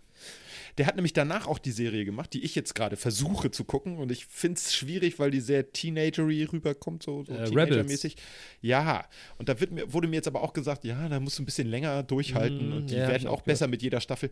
Der 0.79 0.85
hat 0.85 0.95
nämlich 0.95 1.11
danach 1.11 1.45
auch 1.45 1.59
die 1.59 1.73
Serie 1.73 2.05
gemacht, 2.05 2.31
die 2.31 2.41
ich 2.41 2.55
jetzt 2.55 2.73
gerade 2.73 2.95
versuche 2.95 3.51
zu 3.51 3.65
gucken. 3.65 3.97
Und 3.97 4.13
ich 4.13 4.25
finde 4.27 4.59
es 4.59 4.73
schwierig, 4.73 5.19
weil 5.19 5.29
die 5.29 5.41
sehr 5.41 5.73
teenagery 5.73 6.45
rüberkommt, 6.45 7.03
so, 7.03 7.25
so 7.25 7.33
Äh, 7.33 7.49
Teenager-mäßig. 7.49 8.15
Ja, 8.61 9.05
und 9.37 9.49
da 9.49 9.55
mir, 9.71 9.91
wurde 9.91 10.07
mir 10.07 10.15
jetzt 10.15 10.29
aber 10.29 10.41
auch 10.41 10.53
gesagt, 10.53 10.85
ja, 10.85 11.09
da 11.09 11.19
musst 11.19 11.37
du 11.37 11.43
ein 11.43 11.45
bisschen 11.45 11.67
länger 11.67 12.03
durchhalten 12.03 12.69
Mm, 12.69 12.73
und 12.73 12.91
die 12.91 12.95
ja, 12.95 13.09
werden 13.09 13.27
auch 13.27 13.39
auch 13.39 13.41
besser 13.41 13.67
mit 13.67 13.81
jeder 13.81 13.99
Staffel. 13.99 14.29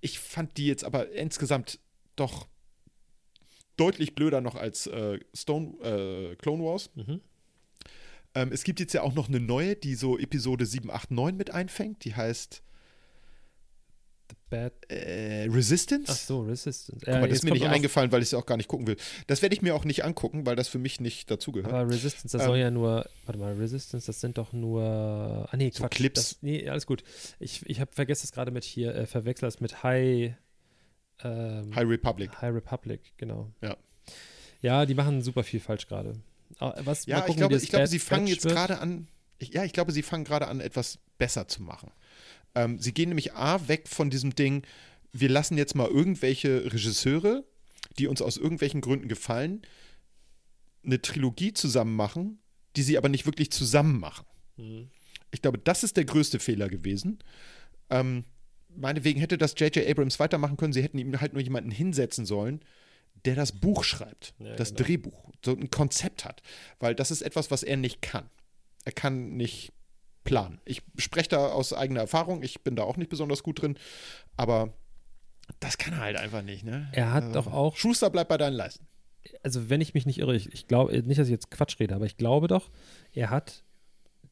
Ich 0.00 0.20
fand 0.20 0.56
die 0.56 0.68
jetzt 0.68 0.84
aber 0.84 1.10
insgesamt 1.10 1.80
doch 2.14 2.46
deutlich 3.76 4.14
blöder 4.14 4.40
noch 4.40 4.54
als 4.54 4.86
äh, 4.86 5.18
Stone, 5.34 5.78
äh, 5.82 6.36
Clone 6.36 6.62
Wars. 6.62 6.90
Mhm. 6.94 7.20
Ähm, 8.36 8.52
es 8.52 8.62
gibt 8.62 8.78
jetzt 8.78 8.92
ja 8.92 9.02
auch 9.02 9.14
noch 9.14 9.28
eine 9.28 9.40
neue, 9.40 9.74
die 9.74 9.96
so 9.96 10.16
Episode 10.16 10.64
7, 10.64 10.92
8, 10.92 11.10
9 11.10 11.36
mit 11.36 11.50
einfängt. 11.50 12.04
Die 12.04 12.14
heißt 12.14 12.62
Bad. 14.50 14.72
äh, 14.88 15.46
Resistance. 15.50 16.10
Ach 16.12 16.16
so, 16.16 16.40
Resistance. 16.42 17.06
Aber 17.06 17.20
das 17.20 17.28
jetzt 17.28 17.36
ist 17.38 17.44
mir 17.44 17.52
nicht 17.52 17.66
eingefallen, 17.66 18.10
weil 18.12 18.22
ich 18.22 18.28
es 18.28 18.34
auch 18.34 18.46
gar 18.46 18.56
nicht 18.56 18.68
gucken 18.68 18.86
will. 18.86 18.96
Das 19.26 19.42
werde 19.42 19.54
ich 19.54 19.62
mir 19.62 19.74
auch 19.74 19.84
nicht 19.84 20.04
angucken, 20.04 20.46
weil 20.46 20.56
das 20.56 20.68
für 20.68 20.78
mich 20.78 21.00
nicht 21.00 21.30
dazugehört. 21.30 21.72
Aber 21.72 21.88
Resistance, 21.90 22.36
das 22.36 22.42
Ähm, 22.42 22.48
soll 22.48 22.58
ja 22.58 22.70
nur, 22.70 23.08
warte 23.26 23.38
mal, 23.38 23.54
Resistance, 23.54 24.06
das 24.06 24.20
sind 24.20 24.38
doch 24.38 24.52
nur, 24.52 24.82
ah 25.50 25.56
nee, 25.56 25.70
So 25.72 25.82
Quatsch. 25.82 25.96
Clips. 25.96 26.14
Das, 26.14 26.38
nee, 26.42 26.68
alles 26.68 26.86
gut. 26.86 27.02
Ich, 27.38 27.64
ich 27.68 27.80
habe 27.80 27.92
vergessen 27.92 28.24
es 28.24 28.32
gerade 28.32 28.50
mit 28.50 28.64
hier, 28.64 28.94
äh, 28.94 29.06
verwechselt 29.06 29.46
das 29.48 29.60
mit 29.60 29.82
High, 29.82 30.34
ähm, 31.22 31.74
High 31.74 31.88
Republic. 31.88 32.30
High 32.40 32.54
Republic, 32.54 33.00
genau. 33.16 33.50
Ja. 33.60 33.76
Ja, 34.60 34.86
die 34.86 34.94
machen 34.94 35.22
super 35.22 35.44
viel 35.44 35.60
falsch 35.60 35.86
gerade. 35.86 36.16
Ah, 36.58 36.74
Was, 36.84 37.06
mal 37.06 37.12
Ja, 37.12 37.20
gucken, 37.20 37.32
ich 37.32 37.36
glaube, 37.38 37.54
das 37.54 37.62
ich 37.62 37.68
glaube, 37.70 37.86
sie 37.86 37.98
fangen 37.98 38.26
jetzt 38.26 38.46
gerade 38.46 38.78
an. 38.78 39.06
Ich, 39.38 39.50
ja, 39.50 39.64
ich 39.64 39.72
glaube, 39.72 39.92
sie 39.92 40.02
fangen 40.02 40.24
gerade 40.24 40.48
an, 40.48 40.60
etwas 40.60 40.98
besser 41.18 41.46
zu 41.46 41.62
machen. 41.62 41.92
Ähm, 42.58 42.80
sie 42.80 42.92
gehen 42.92 43.10
nämlich 43.10 43.34
A 43.34 43.68
weg 43.68 43.88
von 43.88 44.10
diesem 44.10 44.34
Ding, 44.34 44.66
wir 45.12 45.28
lassen 45.28 45.56
jetzt 45.56 45.76
mal 45.76 45.88
irgendwelche 45.88 46.72
Regisseure, 46.72 47.44
die 47.98 48.08
uns 48.08 48.20
aus 48.20 48.36
irgendwelchen 48.36 48.80
Gründen 48.80 49.06
gefallen, 49.06 49.62
eine 50.84 51.00
Trilogie 51.00 51.52
zusammen 51.52 51.94
machen, 51.94 52.40
die 52.74 52.82
sie 52.82 52.98
aber 52.98 53.08
nicht 53.08 53.26
wirklich 53.26 53.52
zusammen 53.52 54.00
machen. 54.00 54.26
Mhm. 54.56 54.88
Ich 55.30 55.40
glaube, 55.40 55.58
das 55.58 55.84
ist 55.84 55.96
der 55.96 56.04
größte 56.04 56.40
Fehler 56.40 56.68
gewesen. 56.68 57.20
Ähm, 57.90 58.24
meinetwegen 58.74 59.20
hätte 59.20 59.38
das 59.38 59.54
J.J. 59.56 59.86
Abrams 59.88 60.18
weitermachen 60.18 60.56
können. 60.56 60.72
Sie 60.72 60.82
hätten 60.82 60.98
ihm 60.98 61.20
halt 61.20 61.34
nur 61.34 61.42
jemanden 61.42 61.70
hinsetzen 61.70 62.26
sollen, 62.26 62.60
der 63.24 63.36
das 63.36 63.52
Buch 63.52 63.84
schreibt, 63.84 64.34
Ja, 64.40 64.56
das 64.56 64.70
genau. 64.74 64.86
Drehbuch, 64.86 65.32
so 65.44 65.52
ein 65.52 65.70
Konzept 65.70 66.24
hat. 66.24 66.42
Weil 66.80 66.94
das 66.96 67.10
ist 67.12 67.22
etwas, 67.22 67.50
was 67.52 67.62
er 67.62 67.76
nicht 67.76 68.02
kann. 68.02 68.28
Er 68.84 68.92
kann 68.92 69.36
nicht 69.36 69.72
planen. 70.28 70.60
Ich 70.66 70.82
spreche 70.98 71.30
da 71.30 71.48
aus 71.48 71.72
eigener 71.72 72.00
Erfahrung. 72.00 72.42
Ich 72.42 72.62
bin 72.62 72.76
da 72.76 72.82
auch 72.82 72.96
nicht 72.98 73.08
besonders 73.10 73.42
gut 73.42 73.62
drin. 73.62 73.78
Aber 74.36 74.72
das 75.60 75.78
kann 75.78 75.94
er 75.94 76.00
halt 76.00 76.16
einfach 76.18 76.42
nicht, 76.42 76.64
ne? 76.64 76.88
Er 76.92 77.12
hat 77.12 77.24
Also, 77.24 77.34
doch 77.40 77.46
auch 77.52 77.76
Schuster 77.76 78.10
bleibt 78.10 78.28
bei 78.28 78.36
deinen 78.36 78.52
Leisten. 78.54 78.86
also 79.42 79.70
wenn 79.70 79.80
ich 79.80 79.94
mich 79.94 80.04
nicht 80.06 80.18
irre, 80.18 80.36
ich, 80.36 80.52
ich 80.52 80.66
glaube, 80.68 80.92
nicht, 81.02 81.18
dass 81.18 81.28
ich 81.28 81.32
jetzt 81.32 81.50
Quatsch 81.50 81.80
rede, 81.80 81.94
aber 81.94 82.04
ich 82.06 82.16
glaube 82.18 82.46
doch, 82.48 82.70
er 83.12 83.30
hat 83.30 83.64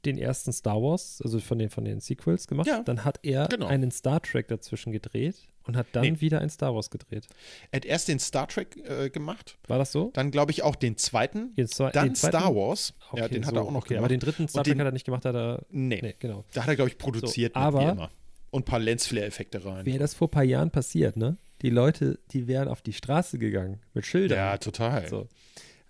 den 0.05 0.19
ersten 0.19 0.53
Star 0.53 0.81
Wars, 0.83 1.21
also 1.23 1.41
von 1.41 1.59
den, 1.59 1.71
von 1.71 1.85
den 1.85 2.01
Sequels 2.01 2.47
gemacht. 2.47 2.67
Ja, 2.69 2.83
dann 2.83 3.05
hat 3.05 3.19
er 3.23 3.49
genau. 3.49 3.67
einen 3.67 3.91
Star 3.91 4.21
Trek 4.23 4.49
dazwischen 4.49 4.93
gedreht 4.93 5.37
und 5.65 5.77
hat 5.77 5.87
dann 5.93 6.03
Nee. 6.03 6.21
wieder 6.21 6.41
ein 6.41 6.51
Star 6.51 6.75
Wars 6.75 6.91
gedreht. 6.91 7.27
Er 7.71 7.79
hat 7.79 7.85
erst 7.85 8.09
den 8.09 8.19
Star 8.19 8.47
Trek 8.47 8.77
äh, 8.89 9.11
gemacht, 9.11 9.59
War 9.67 9.79
das 9.79 9.91
so? 9.93 10.11
dann 10.15 10.31
glaube 10.31 10.53
ich 10.53 10.63
auch 10.63 10.77
den 10.77 10.97
zweiten, 10.97 11.55
Den, 11.57 11.67
zwei, 11.67 11.91
dann 11.91 12.09
den 12.11 12.15
zweiten? 12.15 12.37
Star 12.39 12.55
Wars. 12.55 12.95
ja, 13.15 13.25
Okay, 13.25 13.35
den 13.35 13.47
hat 13.47 13.55
so, 13.55 13.61
er 13.61 13.63
auch 13.65 13.71
noch 13.73 13.81
okay, 13.83 13.89
gemacht. 13.95 14.01
Aber 14.01 14.09
den 14.09 14.21
dritten 14.21 14.47
Star 14.49 14.63
Trek 14.65 14.75
den- 14.75 14.81
hat 14.81 14.87
er 14.89 14.93
nicht 14.93 15.07
gemacht, 15.07 15.25
hat 15.25 15.35
er. 15.35 15.65
nee, 15.71 16.01
Nee, 16.03 16.15
genau. 16.19 16.45
da 16.53 16.63
hat 16.63 16.69
er, 16.69 16.77
glaube 16.77 16.91
ich, 16.91 16.99
produziert, 16.99 17.55
So, 17.55 17.61
aber-. 17.61 18.11
Und 18.51 18.63
ein 18.63 18.65
paar 18.65 18.79
Lensflare-Effekte 18.79 19.65
rein. 19.65 19.85
Wäre 19.85 19.99
das 19.99 20.15
vor 20.15 20.29
ein 20.29 20.31
paar 20.31 20.45
Jahren 20.45 20.71
passiert, 20.71 21.17
ne? 21.17 21.37
Die 21.63 21.71
Leute, 21.71 22.19
die 22.31 22.47
wären 22.47 22.69
auf 22.69 22.81
die 22.81 22.93
Straße 22.93 23.39
gegangen 23.39 23.81
mit 23.93 24.07
Schildern. 24.07 24.39
Ja, 24.39 24.57
total. 24.59 25.09
So. 25.09 25.27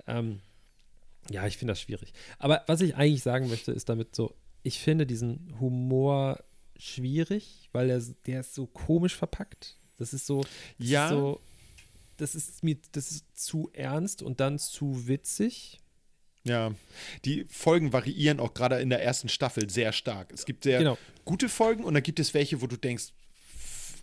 Ähm, 0.07 0.41
ja, 1.31 1.47
ich 1.47 1.57
finde 1.59 1.73
das 1.73 1.81
schwierig. 1.81 2.13
Aber 2.39 2.63
was 2.67 2.81
ich 2.81 2.97
eigentlich 2.97 3.23
sagen 3.23 3.49
möchte, 3.49 3.73
ist 3.73 3.89
damit 3.89 4.15
so, 4.15 4.35
ich 4.63 4.79
finde 4.81 5.07
diesen 5.07 5.55
Humor 5.61 6.43
schwierig, 6.79 7.69
weil 7.73 7.91
er, 7.91 8.01
der 8.27 8.41
ist 8.41 8.55
so 8.55 8.67
komisch 8.67 9.15
verpackt. 9.15 9.77
Das 9.99 10.13
ist 10.13 10.27
so, 10.27 10.43
das 10.43 10.51
Ja. 10.79 11.05
ist 11.07 11.11
so, 11.11 11.41
das 12.19 12.35
ist 12.35 12.63
mir, 12.65 12.77
das 12.93 13.11
ist 13.11 13.25
zu 13.35 13.71
ernst 13.73 14.23
und 14.23 14.41
dann 14.41 14.59
zu 14.59 15.07
witzig. 15.07 15.79
Ja, 16.45 16.73
die 17.25 17.45
Folgen 17.49 17.93
variieren 17.93 18.39
auch 18.41 18.55
gerade 18.55 18.81
in 18.81 18.89
der 18.91 19.03
ersten 19.03 19.29
Staffel 19.29 19.69
sehr 19.69 19.93
stark. 19.93 20.33
Es 20.33 20.47
gibt 20.47 20.63
sehr 20.65 20.79
Genau. 20.79 20.97
gute 21.25 21.49
Folgen 21.49 21.83
und 21.83 21.95
dann 21.95 22.03
gibt 22.03 22.21
es 22.21 22.35
welche, 22.35 22.61
wo 22.63 22.67
du 22.69 22.77
denkst, 22.77 23.07
"F- 23.55 23.97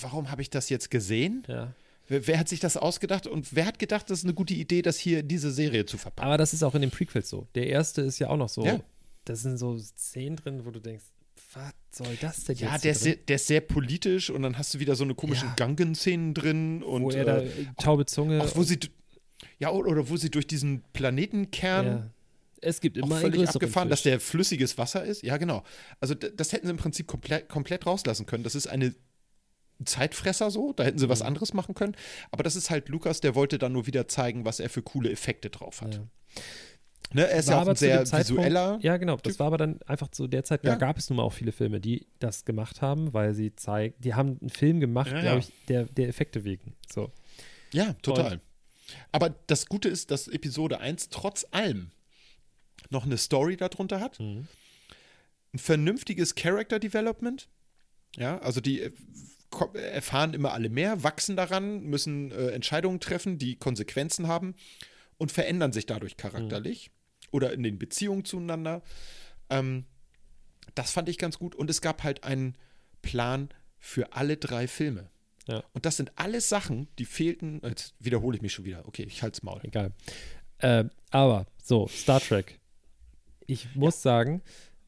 warum 0.00 0.30
habe 0.30 0.40
ich 0.42 0.50
das 0.50 0.68
jetzt 0.68 0.90
gesehen? 0.90 1.42
Ja. 1.48 1.74
Wer, 2.12 2.38
hat 2.40 2.48
sich 2.48 2.58
das 2.60 2.76
ausgedacht 2.76 3.26
und 3.28 3.54
wer 3.54 3.66
hat 3.66 3.78
gedacht, 3.78 4.10
das 4.10 4.18
ist 4.18 4.24
eine 4.24 4.34
gute 4.34 4.52
Idee, 4.54 4.82
das 4.82 4.98
hier 4.98 5.20
in 5.20 5.28
diese 5.28 5.52
Serie 5.52 5.86
zu 5.86 5.96
verpacken? 5.96 6.26
Aber 6.26 6.36
das 6.38 6.52
ist 6.52 6.62
auch 6.64 6.74
in 6.74 6.80
den 6.80 6.90
Prequels 6.90 7.28
so. 7.28 7.46
Der 7.54 7.68
erste 7.68 8.02
ist 8.02 8.18
ja 8.18 8.28
auch 8.28 8.36
noch 8.36 8.48
so. 8.48 8.64
Ja. 8.64 8.80
Da 9.24 9.36
sind 9.36 9.58
so 9.58 9.78
Szenen 9.78 10.36
drin, 10.36 10.64
wo 10.64 10.70
du 10.72 10.80
denkst, 10.80 11.04
was 11.54 11.72
soll 11.92 12.16
das 12.20 12.44
denn 12.44 12.56
Ja, 12.56 12.72
jetzt? 12.72 12.84
der 12.84 12.92
hier 12.92 12.92
ist, 12.92 13.02
sehr, 13.02 13.16
der 13.16 13.36
ist 13.36 13.46
sehr 13.46 13.60
politisch 13.60 14.28
und 14.30 14.42
dann 14.42 14.58
hast 14.58 14.74
du 14.74 14.80
wieder 14.80 14.96
so 14.96 15.04
eine 15.04 15.14
komischen 15.14 15.48
Ja. 15.48 15.54
Gangen-Szenen 15.54 16.34
drin 16.34 16.82
und 16.82 17.02
wo 17.04 17.10
er 17.10 17.24
da 17.24 17.38
äh, 17.42 17.48
taube 17.78 18.06
Zunge. 18.06 18.42
auch 18.42 18.56
wo 18.56 18.62
sie 18.64 18.78
ja 19.58 19.70
oder, 19.70 20.08
wo 20.08 20.16
sie 20.16 20.30
durch 20.30 20.46
diesen 20.46 20.82
Planetenkern 20.92 21.86
ja. 21.86 22.10
Es 22.62 22.80
gibt 22.80 22.98
auch 23.00 23.06
immer 23.06 23.16
einen 23.16 23.32
völlig 23.32 23.48
abgefahren, 23.48 23.88
dass 23.88 24.00
Fisch. 24.00 24.10
der 24.10 24.20
flüssiges 24.20 24.76
Wasser 24.76 25.02
ist. 25.04 25.22
Ja, 25.22 25.38
genau. 25.38 25.62
Also 25.98 26.14
das 26.14 26.52
hätten 26.52 26.66
sie 26.66 26.70
im 26.72 26.76
Prinzip 26.76 27.06
komplett, 27.06 27.48
komplett 27.48 27.86
rauslassen 27.86 28.26
können. 28.26 28.44
Das 28.44 28.54
ist 28.54 28.66
eine 28.66 28.94
Zeitfresser 29.86 30.50
so, 30.50 30.72
da 30.72 30.84
hätten 30.84 30.98
sie 30.98 31.08
was 31.08 31.20
Mhm. 31.20 31.26
anderes 31.26 31.52
machen 31.54 31.74
können. 31.74 31.96
Aber 32.30 32.42
das 32.42 32.56
ist 32.56 32.70
halt 32.70 32.88
Lukas, 32.88 33.20
der 33.20 33.34
wollte 33.34 33.58
dann 33.58 33.72
nur 33.72 33.86
wieder 33.86 34.08
zeigen, 34.08 34.44
was 34.44 34.60
er 34.60 34.68
für 34.70 34.82
coole 34.82 35.10
Effekte 35.10 35.50
drauf 35.50 35.80
hat. 35.82 35.94
Ja. 35.94 36.00
Ne, 37.12 37.28
er 37.28 37.38
ist 37.40 37.46
War 37.48 37.54
ja 37.54 37.58
auch 37.58 37.62
aber 37.62 37.70
ein 37.72 37.76
sehr 37.76 38.06
visueller. 38.12 38.78
Ja, 38.82 38.96
genau. 38.96 39.16
Das 39.16 39.32
Typ. 39.32 39.40
war 39.40 39.48
aber 39.48 39.58
dann 39.58 39.82
einfach 39.82 40.08
zu 40.08 40.28
der 40.28 40.44
Zeit, 40.44 40.64
da 40.64 40.70
Ja. 40.70 40.76
gab 40.76 40.96
es 40.96 41.10
nun 41.10 41.16
mal 41.16 41.24
auch 41.24 41.32
viele 41.32 41.50
Filme, 41.50 41.80
die 41.80 42.06
das 42.20 42.44
gemacht 42.44 42.82
haben, 42.82 43.12
weil 43.12 43.34
sie 43.34 43.56
zeigen, 43.56 43.94
die 43.98 44.14
haben 44.14 44.38
einen 44.40 44.50
Film 44.50 44.78
gemacht, 44.78 45.10
Ja, 45.10 45.20
glaube 45.20 45.40
ich, 45.40 45.52
der, 45.66 45.84
der 45.86 46.08
Effekte 46.08 46.44
wegen. 46.44 46.76
So. 46.88 47.10
Ja, 47.72 47.94
total. 47.94 48.40
Aber 49.10 49.30
das 49.48 49.66
Gute 49.66 49.88
ist, 49.88 50.10
dass 50.12 50.28
Episode 50.28 50.78
1 50.80 51.08
trotz 51.08 51.46
allem 51.50 51.90
noch 52.90 53.04
eine 53.06 53.18
Story 53.18 53.56
darunter 53.56 54.00
hat, 54.00 54.20
Mhm. 54.20 54.46
ein 55.52 55.58
vernünftiges 55.58 56.34
Character 56.36 56.78
Development 56.78 57.48
Ja, 58.16 58.38
also 58.38 58.60
die 58.60 58.80
äh, 58.82 58.92
erfahren 59.74 60.34
immer 60.34 60.52
alle 60.52 60.68
mehr, 60.68 61.02
wachsen 61.02 61.36
daran, 61.36 61.82
müssen 61.82 62.30
äh, 62.30 62.48
Entscheidungen 62.48 63.00
treffen, 63.00 63.38
die 63.38 63.56
Konsequenzen 63.56 64.28
haben 64.28 64.54
und 65.18 65.32
verändern 65.32 65.72
sich 65.72 65.86
dadurch 65.86 66.16
charakterlich 66.16 66.90
oder 67.30 67.52
in 67.52 67.62
den 67.62 67.78
Beziehungen 67.78 68.24
zueinander. 68.24 68.82
Ähm, 69.48 69.84
das 70.74 70.92
fand 70.92 71.08
ich 71.08 71.18
ganz 71.18 71.38
gut. 71.38 71.54
Und 71.54 71.70
es 71.70 71.80
gab 71.80 72.02
halt 72.02 72.24
einen 72.24 72.56
Plan 73.02 73.50
für 73.78 74.12
alle 74.12 74.36
drei 74.36 74.68
Filme. 74.68 75.10
Ja. 75.46 75.64
Und 75.72 75.86
das 75.86 75.96
sind 75.96 76.12
alles 76.16 76.48
Sachen, 76.48 76.88
die 76.98 77.04
fehlten. 77.04 77.60
Jetzt 77.64 77.94
wiederhole 77.98 78.36
ich 78.36 78.42
mich 78.42 78.52
schon 78.52 78.64
wieder. 78.64 78.86
Okay, 78.86 79.04
ich 79.04 79.22
halt's 79.22 79.42
Maul. 79.42 79.60
Egal. 79.62 79.92
Äh, 80.58 80.84
aber, 81.10 81.46
so, 81.62 81.88
Star 81.88 82.20
Trek. 82.20 82.60
Ich 83.46 83.74
muss 83.74 84.02
sagen, 84.02 84.42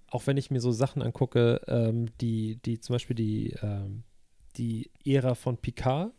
auch 0.09 0.27
wenn 0.27 0.37
ich 0.37 0.51
mir 0.51 0.61
so 0.61 0.71
Sachen 0.71 1.03
angucke, 1.03 1.63
ähm, 1.67 2.11
die, 2.21 2.57
die 2.65 2.79
zum 2.81 2.95
Beispiel 2.95 3.17
die, 3.17 3.57
ähm, 3.63 4.05
die 4.59 4.91
Ära 5.05 5.35
von 5.35 5.57
Picard, 5.57 6.13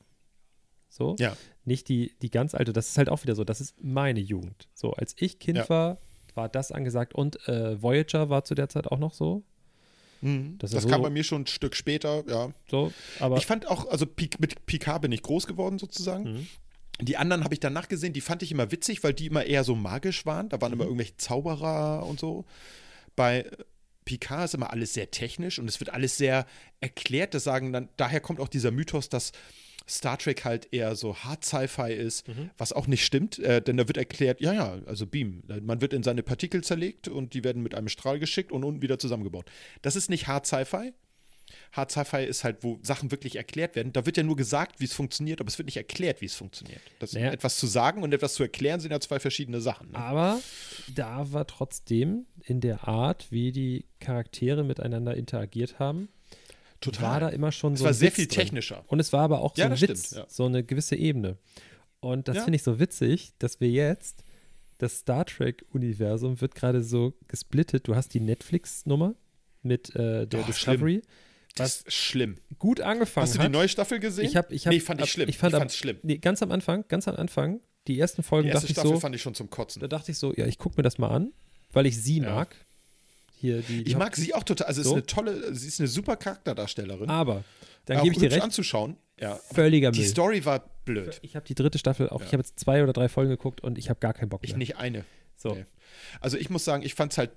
so, 0.90 1.16
Ja. 1.20 1.36
nicht 1.66 1.90
die, 1.90 2.14
die 2.22 2.30
ganz 2.30 2.54
alte, 2.54 2.72
das 2.74 2.90
ist 2.90 2.98
halt 2.98 3.10
auch 3.10 3.24
wieder 3.24 3.36
so, 3.36 3.44
das 3.44 3.62
ist 3.62 3.76
meine 3.84 4.20
Jugend. 4.20 4.68
So, 4.74 4.92
als 4.94 5.16
ich 5.18 5.40
Kind 5.40 5.58
Ja. 5.58 5.70
war, 5.70 5.98
war 6.36 6.50
das 6.50 6.72
angesagt 6.72 7.14
und 7.16 7.48
äh, 7.48 7.82
Voyager 7.82 8.30
war 8.30 8.44
zu 8.44 8.56
der 8.56 8.70
Zeit 8.70 8.88
auch 8.88 9.00
noch 9.00 9.14
so. 9.14 9.44
Mhm. 10.22 10.56
Das 10.60 10.72
Das, 10.72 10.84
ist 10.86 10.90
kam 10.90 11.00
so- 11.00 11.04
bei 11.04 11.10
mir 11.10 11.24
schon 11.24 11.42
ein 11.44 11.48
Stück 11.48 11.76
später, 11.76 12.24
ja. 12.28 12.52
So, 12.70 12.94
aber 13.20 13.38
Ich 13.38 13.46
fand 13.46 13.68
auch, 13.68 13.88
also 13.90 14.06
mit 14.40 14.66
Picard 14.66 15.02
bin 15.02 15.12
ich 15.12 15.22
groß 15.22 15.48
geworden 15.48 15.80
sozusagen. 15.80 16.24
Mhm. 16.34 16.48
Die 17.02 17.18
anderen 17.18 17.44
habe 17.44 17.56
ich 17.56 17.60
danach 17.60 17.88
gesehen, 17.88 18.14
die 18.14 18.22
fand 18.22 18.44
ich 18.44 18.52
immer 18.52 18.72
witzig, 18.72 19.04
weil 19.04 19.14
die 19.14 19.26
immer 19.26 19.44
eher 19.46 19.64
so 19.64 19.76
magisch 19.76 20.26
waren. 20.28 20.50
Da 20.50 20.62
waren 20.62 20.70
Mhm. 20.72 20.76
immer 20.76 20.84
irgendwelche 20.86 21.18
Zauberer 21.18 22.06
und 22.06 22.20
so. 22.20 22.46
Bei 23.16 23.50
Picard 24.06 24.45
ist 24.45 24.54
immer 24.56 24.72
alles 24.72 24.93
sehr 24.93 25.12
technisch 25.12 25.60
und 25.60 25.68
es 25.70 25.80
wird 25.80 25.91
alles 25.91 26.18
sehr 26.18 26.45
erklärt. 26.82 27.34
Das 27.34 27.43
sagen 27.43 27.74
dann, 27.74 27.89
daher 27.97 28.20
kommt 28.20 28.39
auch 28.39 28.47
dieser 28.49 28.72
Mythos, 28.72 29.10
dass 29.10 29.32
Star 29.88 30.18
Trek 30.18 30.45
halt 30.45 30.70
eher 30.72 30.95
so 30.95 31.16
Hard 31.18 31.43
Sci-Fi 31.43 31.91
ist, 31.93 32.26
Mhm. 32.28 32.51
was 32.58 32.72
auch 32.72 32.88
nicht 32.88 33.04
stimmt, 33.06 33.39
äh, 33.39 33.62
denn 33.62 33.76
da 33.76 33.88
wird 33.88 33.97
erklärt, 33.97 34.39
ja, 34.39 34.54
ja, 34.54 34.80
also 34.86 35.06
Beam. 35.06 35.43
Man 35.62 35.82
wird 35.82 35.91
in 35.91 36.04
seine 36.04 36.24
Partikel 36.24 36.64
zerlegt 36.64 37.10
und 37.10 37.34
die 37.34 37.43
werden 37.43 37.62
mit 37.62 37.76
einem 37.76 37.89
Strahl 37.89 38.18
geschickt 38.18 38.54
und 38.54 38.64
unten 38.64 38.82
wieder 38.82 38.97
zusammengebaut. 38.97 39.51
Das 39.82 39.97
ist 39.97 40.10
nicht 40.10 40.28
Hard 40.28 40.45
Sci-Fi. 40.47 40.93
Hard 41.72 41.91
Sci-Fi 41.91 42.24
ist 42.26 42.44
halt, 42.44 42.64
wo 42.64 42.80
Sachen 42.84 43.12
wirklich 43.12 43.36
erklärt 43.36 43.76
werden. 43.76 43.94
Da 43.94 44.06
wird 44.06 44.18
ja 44.18 44.24
nur 44.24 44.36
gesagt, 44.36 44.80
wie 44.80 44.86
es 44.86 44.94
funktioniert, 44.94 45.39
aber 45.41 45.48
es 45.48 45.58
wird 45.58 45.66
nicht 45.68 45.78
erklärt, 45.78 46.22
wie 46.22 46.26
es 46.26 46.36
funktioniert. 46.36 46.82
Das 47.00 47.14
Naja. 47.14 47.32
etwas 47.32 47.58
zu 47.58 47.68
sagen 47.68 48.04
und 48.04 48.14
etwas 48.14 48.34
zu 48.36 48.44
erklären 48.44 48.80
sind 48.80 48.91
ja 48.91 49.00
zwei 49.00 49.20
verschiedene 49.20 49.62
Sachen. 49.62 49.91
Ne? 49.91 49.98
Aber 49.98 50.39
da 50.94 51.32
war 51.32 51.46
trotzdem 51.48 52.26
in 52.44 52.60
der 52.62 52.88
Art, 52.88 53.32
wie 53.32 53.52
die 53.52 53.86
Charaktere 54.00 54.64
miteinander 54.64 55.16
interagiert 55.16 55.80
haben, 55.80 56.10
war 57.00 57.20
da 57.22 57.30
immer 57.30 57.52
schon 57.54 57.74
es 57.74 57.80
so 57.80 57.86
war 57.86 57.91
ein 57.91 57.96
sehr 57.96 58.10
Witz 58.10 58.16
viel 58.16 58.28
drin. 58.28 58.36
technischer. 58.39 58.84
Und 58.88 59.00
es 59.00 59.14
war 59.14 59.22
aber 59.22 59.41
auch 59.41 59.56
so 59.56 59.62
Ja, 59.62 59.70
ein 59.70 59.80
Witz, 59.80 60.08
stimmt, 60.08 60.12
ja. 60.12 60.26
so 60.30 60.46
eine 60.46 60.64
gewisse 60.64 60.96
Ebene. 60.98 61.38
Und 62.02 62.28
das 62.28 62.36
Ja. 62.38 62.44
finde 62.44 62.58
ich 62.58 62.64
so 62.64 62.78
witzig, 62.80 63.32
dass 63.39 63.62
wir 63.62 63.70
jetzt, 63.70 64.24
das 64.80 64.98
Star 65.00 65.26
Trek-Universum 65.26 66.41
wird 66.41 66.56
gerade 66.56 66.84
so 66.84 67.14
gesplittet. 67.30 67.88
Du 67.88 67.96
hast 67.96 68.14
die 68.14 68.20
Netflix-Nummer 68.20 69.16
mit 69.62 69.96
äh, 69.96 70.28
der 70.28 70.41
Oh, 70.41 70.44
Discovery, 70.44 71.02
Das 71.56 71.82
ist 71.82 71.93
schlimm. 71.93 72.38
gut 72.58 72.82
angefangen 72.82 73.24
Hast 73.26 73.36
du 73.36 73.39
die 73.39 73.45
hat. 73.45 73.51
neue 73.51 73.70
Staffel 73.70 73.99
gesehen? 73.99 74.26
Ich 74.26 74.36
habe, 74.36 74.54
ich 74.54 74.66
hab, 74.66 74.74
nee, 74.74 74.80
fand 74.80 74.99
ich 75.01 75.04
ab- 75.04 75.10
schlimm. 75.10 75.30
Ich, 75.30 75.38
fand 75.38 75.54
fand's 75.54 75.76
schlimm. 75.78 75.97
Nee, 76.04 76.18
ganz 76.18 76.41
am 76.41 76.51
Anfang, 76.51 76.86
ganz 76.88 77.08
am 77.08 77.16
Anfang, 77.16 77.60
die 77.88 77.99
ersten 77.99 78.24
Folgen 78.24 78.47
Die 78.47 78.54
erste 78.54 78.62
dachte 78.68 78.72
ich 78.72 78.76
Staffel 78.78 78.95
so, 78.95 78.99
fand 78.99 79.16
ich 79.16 79.22
schon 79.22 79.36
zum 79.36 79.49
Kotzen. 79.49 79.80
da 79.82 79.88
dachte 79.88 80.12
ich 80.12 80.18
so, 80.18 80.34
ja, 80.34 80.45
ich 80.47 80.58
gucke 80.58 80.78
mir 80.78 80.84
das 80.84 80.97
mal 80.97 81.10
an, 81.10 81.32
weil 81.72 81.86
ich 81.86 82.01
sie 82.01 82.20
Ja. 82.22 82.34
mag. 82.34 82.56
Hier 83.39 83.62
die, 83.62 83.84
die 83.84 83.89
Ich 83.91 83.97
mag 83.97 84.16
sie 84.16 84.34
auch 84.34 84.43
total. 84.43 84.68
Also, 84.68 84.82
So. 84.84 84.89
ist 84.91 84.93
eine 84.93 85.06
tolle, 85.06 85.54
sie 85.54 85.68
ist 85.68 85.80
eine 85.80 85.89
super 85.89 86.16
Charakterdarstellerin. 86.16 87.10
Aber 87.10 87.43
dann 87.86 88.01
gebe 88.04 88.14
ich 88.16 88.20
dir 88.22 88.32
recht, 88.32 88.41
anzuschauen. 88.41 88.95
Ja. 89.20 89.36
völliger 89.54 89.91
Die 89.91 89.99
Müll. 89.99 90.08
Story 90.08 90.45
war 90.45 90.68
blöd. 90.86 91.20
Ich 91.22 91.36
habe 91.36 91.45
die 91.45 91.54
dritte 91.56 91.78
Staffel, 91.78 92.10
auch 92.10 92.22
Ja. 92.22 92.26
ich 92.26 92.34
habe 92.34 92.41
jetzt 92.41 92.60
zwei 92.60 92.82
oder 92.84 92.93
drei 92.93 93.10
Folgen 93.10 93.30
geguckt 93.30 93.62
und 93.62 93.78
ich 93.78 93.89
habe 93.89 93.99
gar 93.99 94.14
keinen 94.14 94.30
Bock 94.30 94.41
Ich 94.43 94.51
mehr. 94.51 94.58
nicht 94.58 94.78
eine. 94.78 95.06
So. 95.38 95.54
Nee. 95.56 95.66
Also 96.20 96.38
ich 96.38 96.49
muss 96.49 96.64
sagen, 96.66 96.84
ich 96.84 96.95
fand 96.95 97.12
es 97.12 97.18
halt 97.20 97.32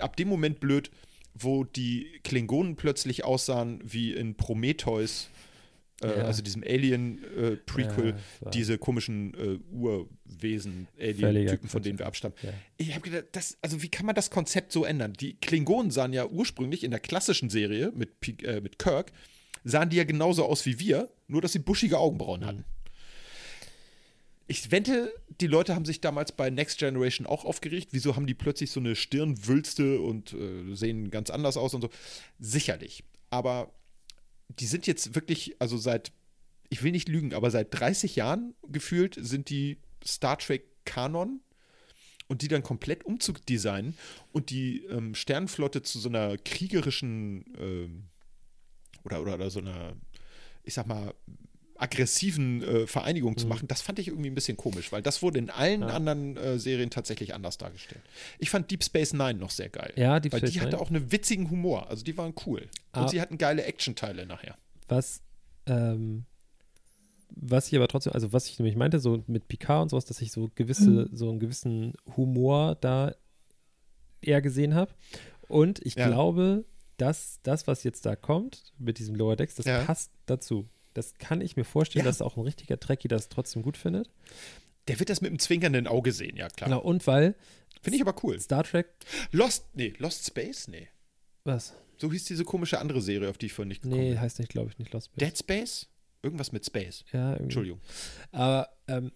ab 0.00 0.16
dem 0.16 0.28
Moment 0.28 0.60
blöd, 0.60 0.90
wo 1.34 1.64
die 1.64 2.20
Klingonen 2.24 2.76
plötzlich 2.76 3.24
aussahen 3.24 3.80
wie 3.84 4.12
in 4.12 4.34
Prometheus, 4.36 5.28
äh, 6.02 6.08
Ja. 6.08 6.14
also 6.24 6.42
diesem 6.42 6.62
Alien-Prequel, 6.62 8.06
Ja, 8.06 8.12
das 8.12 8.22
war- 8.42 8.50
diese 8.50 8.78
komischen 8.78 9.34
äh, 9.34 9.58
Urwesen, 9.72 10.88
Alien-Typen, 11.00 11.68
von 11.68 11.82
denen 11.82 11.98
wir 11.98 12.06
abstammen. 12.06 12.36
Ja. 12.42 12.50
Ich 12.76 12.90
habe 12.94 13.00
gedacht, 13.08 13.24
das, 13.32 13.56
also 13.62 13.82
wie 13.82 13.88
kann 13.88 14.06
man 14.06 14.14
das 14.14 14.30
Konzept 14.30 14.72
so 14.72 14.84
ändern? 14.84 15.12
Die 15.14 15.34
Klingonen 15.34 15.90
sahen 15.90 16.12
ja 16.12 16.26
ursprünglich 16.26 16.84
in 16.84 16.90
der 16.90 17.00
klassischen 17.00 17.50
Serie 17.50 17.92
mit, 17.94 18.10
äh, 18.42 18.60
mit 18.60 18.78
Kirk, 18.78 19.12
sahen 19.64 19.90
die 19.90 19.96
ja 19.96 20.04
genauso 20.04 20.44
aus 20.44 20.66
wie 20.66 20.78
wir, 20.80 21.08
nur 21.28 21.40
dass 21.40 21.52
sie 21.52 21.60
buschige 21.60 21.98
Augenbrauen 21.98 22.40
Mhm. 22.40 22.46
hatten. 22.46 22.64
Ich 24.52 24.70
wette, 24.70 25.14
die 25.40 25.46
Leute 25.46 25.74
haben 25.74 25.86
sich 25.86 26.02
damals 26.02 26.30
bei 26.32 26.50
Next 26.50 26.78
Generation 26.78 27.26
auch 27.26 27.46
aufgeregt. 27.46 27.88
Wieso 27.92 28.16
haben 28.16 28.26
die 28.26 28.34
plötzlich 28.34 28.70
so 28.70 28.80
eine 28.80 28.96
Stirnwülste 28.96 29.98
und 29.98 30.34
äh, 30.34 30.74
sehen 30.74 31.10
ganz 31.10 31.30
anders 31.30 31.56
aus 31.56 31.72
und 31.72 31.80
so? 31.80 31.88
Sicherlich. 32.38 33.02
Aber 33.30 33.72
die 34.50 34.66
sind 34.66 34.86
jetzt 34.86 35.14
wirklich, 35.14 35.56
also 35.58 35.78
seit, 35.78 36.12
ich 36.68 36.82
will 36.82 36.92
nicht 36.92 37.08
lügen, 37.08 37.32
aber 37.32 37.50
seit 37.50 37.68
30 37.72 38.14
Jahren 38.14 38.54
gefühlt 38.68 39.16
sind 39.18 39.48
die 39.48 39.78
Star 40.04 40.36
Trek 40.36 40.66
Kanon 40.84 41.40
und 42.28 42.42
die 42.42 42.48
dann 42.48 42.62
komplett 42.62 43.06
umzudesignen 43.06 43.96
und 44.32 44.50
die 44.50 44.84
ähm, 44.84 45.14
Sternenflotte 45.14 45.80
zu 45.80 45.98
so 45.98 46.10
einer 46.10 46.36
kriegerischen 46.36 47.46
ähm, 47.58 48.02
oder, 49.04 49.22
oder, 49.22 49.34
oder 49.36 49.48
so 49.48 49.60
einer, 49.60 49.96
ich 50.62 50.74
sag 50.74 50.86
mal, 50.86 51.14
aggressiven 51.82 52.62
äh, 52.62 52.86
Vereinigung 52.86 53.36
zu 53.36 53.46
machen, 53.46 53.66
das 53.68 53.82
fand 53.82 53.98
ich 53.98 54.08
irgendwie 54.08 54.30
ein 54.30 54.34
bisschen 54.34 54.56
komisch, 54.56 54.92
weil 54.92 55.02
das 55.02 55.20
wurde 55.22 55.38
in 55.38 55.50
allen 55.50 55.80
Ja. 55.82 55.88
anderen 55.88 56.36
äh, 56.36 56.58
Serien 56.58 56.90
tatsächlich 56.90 57.34
anders 57.34 57.58
dargestellt. 57.58 58.02
Ich 58.38 58.50
fand 58.50 58.70
Deep 58.70 58.84
Space 58.84 59.12
Nine 59.12 59.34
noch 59.34 59.50
sehr 59.50 59.68
geil. 59.68 59.92
Ja, 59.96 60.20
Deep 60.20 60.32
weil 60.32 60.38
Space 60.40 60.52
die 60.52 60.60
hatte 60.60 60.70
Nine. 60.76 60.80
auch 60.80 60.90
einen 60.90 61.10
witzigen 61.12 61.50
Humor. 61.50 61.88
Also 61.90 62.04
die 62.04 62.16
waren 62.16 62.34
cool. 62.46 62.62
Und 62.94 63.02
Ah. 63.02 63.08
sie 63.08 63.20
hatten 63.20 63.36
geile 63.36 63.64
Action-Teile 63.64 64.26
nachher. 64.26 64.56
Was, 64.88 65.22
ähm, 65.66 66.24
was 67.34 67.68
ich 67.68 67.76
aber 67.76 67.88
trotzdem, 67.88 68.12
also 68.12 68.32
was 68.32 68.46
ich 68.48 68.58
nämlich 68.58 68.76
meinte, 68.76 69.00
so 69.00 69.24
mit 69.26 69.48
Picard 69.48 69.82
und 69.84 69.88
sowas, 69.88 70.04
dass 70.04 70.20
ich 70.20 70.30
so 70.32 70.50
gewisse, 70.54 71.08
so 71.12 71.30
einen 71.30 71.40
gewissen 71.40 71.94
Humor 72.16 72.76
da 72.80 73.14
eher 74.20 74.40
gesehen 74.42 74.74
habe. 74.74 74.92
Und 75.48 75.84
ich 75.84 75.94
Ja. 75.96 76.06
glaube, 76.08 76.64
dass 76.98 77.40
das, 77.42 77.66
was 77.66 77.82
jetzt 77.84 78.06
da 78.06 78.14
kommt, 78.16 78.72
mit 78.78 78.98
diesem 78.98 79.14
Lower 79.16 79.34
Decks, 79.34 79.56
das 79.56 79.66
Ja. 79.66 79.82
passt 79.84 80.12
dazu. 80.26 80.68
Das 80.94 81.14
kann 81.14 81.40
ich 81.40 81.56
mir 81.56 81.64
vorstellen, 81.64 82.04
Ja. 82.04 82.10
dass 82.10 82.22
auch 82.22 82.36
ein 82.36 82.42
richtiger 82.42 82.78
Trekkie 82.78 83.08
das 83.08 83.28
trotzdem 83.28 83.62
gut 83.62 83.76
findet. 83.76 84.10
Der 84.88 84.98
wird 84.98 85.10
das 85.10 85.20
mit 85.20 85.30
einem 85.30 85.38
zwinkernden 85.38 85.86
Auge 85.86 86.12
sehen, 86.12 86.36
ja 86.36 86.48
klar. 86.48 86.68
Genau, 86.70 86.80
und 86.82 87.06
weil 87.06 87.34
Finde 87.82 87.96
ich 87.96 88.02
aber 88.02 88.14
cool. 88.22 88.38
Star 88.40 88.62
Trek, 88.64 88.86
Lost, 89.32 89.64
nee, 89.74 89.92
Lost 89.98 90.26
Space? 90.26 90.68
Nee. 90.68 90.88
was? 91.44 91.74
So 91.98 92.10
hieß 92.12 92.24
diese 92.24 92.44
komische 92.44 92.80
andere 92.80 93.00
Serie, 93.00 93.28
auf 93.30 93.38
die 93.38 93.46
ich 93.46 93.52
vorhin 93.52 93.68
nicht 93.68 93.82
gekommen 93.82 94.00
Nee, 94.00 94.10
bin. 94.10 94.20
heißt 94.20 94.38
nicht, 94.40 94.50
glaube 94.50 94.70
ich, 94.70 94.78
nicht 94.78 94.92
Lost 94.92 95.06
Space. 95.06 95.18
Dead 95.28 95.38
Space? 95.38 95.86
Irgendwas 96.22 96.52
mit 96.52 96.64
Space. 96.66 97.04
Ja, 97.12 97.30
irgendwie. 97.30 97.42
Entschuldigung. 97.44 97.80
Aber 98.32 98.68
ähm, 98.88 99.12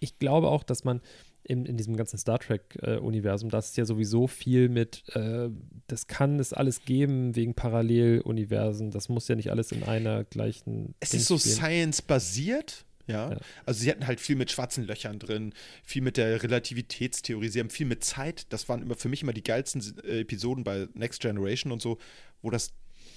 ich 0.00 0.18
glaube 0.18 0.48
auch, 0.48 0.62
dass 0.62 0.84
man 0.84 1.00
in, 1.48 1.64
in 1.64 1.76
diesem 1.76 1.96
ganzen 1.96 2.18
Star 2.18 2.38
Trek-Universum, 2.38 3.50
das 3.50 3.66
ist 3.66 3.76
ja 3.76 3.84
sowieso 3.84 4.26
viel 4.26 4.68
mit, 4.68 5.04
äh, 5.14 5.48
das 5.86 6.06
kann 6.06 6.38
es 6.40 6.52
alles 6.52 6.84
geben 6.84 7.36
wegen 7.36 7.54
Paralleluniversen. 7.54 8.90
Das 8.90 9.08
muss 9.08 9.28
ja 9.28 9.36
nicht 9.36 9.50
alles 9.50 9.72
in 9.72 9.84
einer 9.84 10.24
gleichen. 10.24 10.94
Es 11.00 11.10
Ding 11.10 11.20
ist 11.20 11.28
so. 11.28 11.38
Science-basiert, 11.38 12.84
ja? 13.06 13.30
Ja. 13.30 13.38
Also 13.64 13.80
sie 13.80 13.90
hatten 13.90 14.06
halt 14.06 14.20
viel 14.20 14.36
mit 14.36 14.50
schwarzen 14.50 14.84
Löchern 14.84 15.18
drin, 15.18 15.52
viel 15.84 16.02
mit 16.02 16.16
der 16.16 16.42
Relativitätstheorie, 16.42 17.48
sie 17.48 17.60
haben 17.60 17.70
viel 17.70 17.86
mit 17.86 18.02
Zeit. 18.02 18.46
Das 18.52 18.68
waren 18.68 18.82
immer 18.82 18.96
für 18.96 19.08
mich 19.08 19.22
immer 19.22 19.32
die 19.32 19.44
geilsten 19.44 19.82
äh, 20.04 20.20
Episoden 20.20 20.64
bei 20.64 20.88
Next 20.94 21.20
Generation 21.20 21.72
und 21.72 21.80
so, 21.80 21.98
wo 22.42 22.50
das 22.50 22.72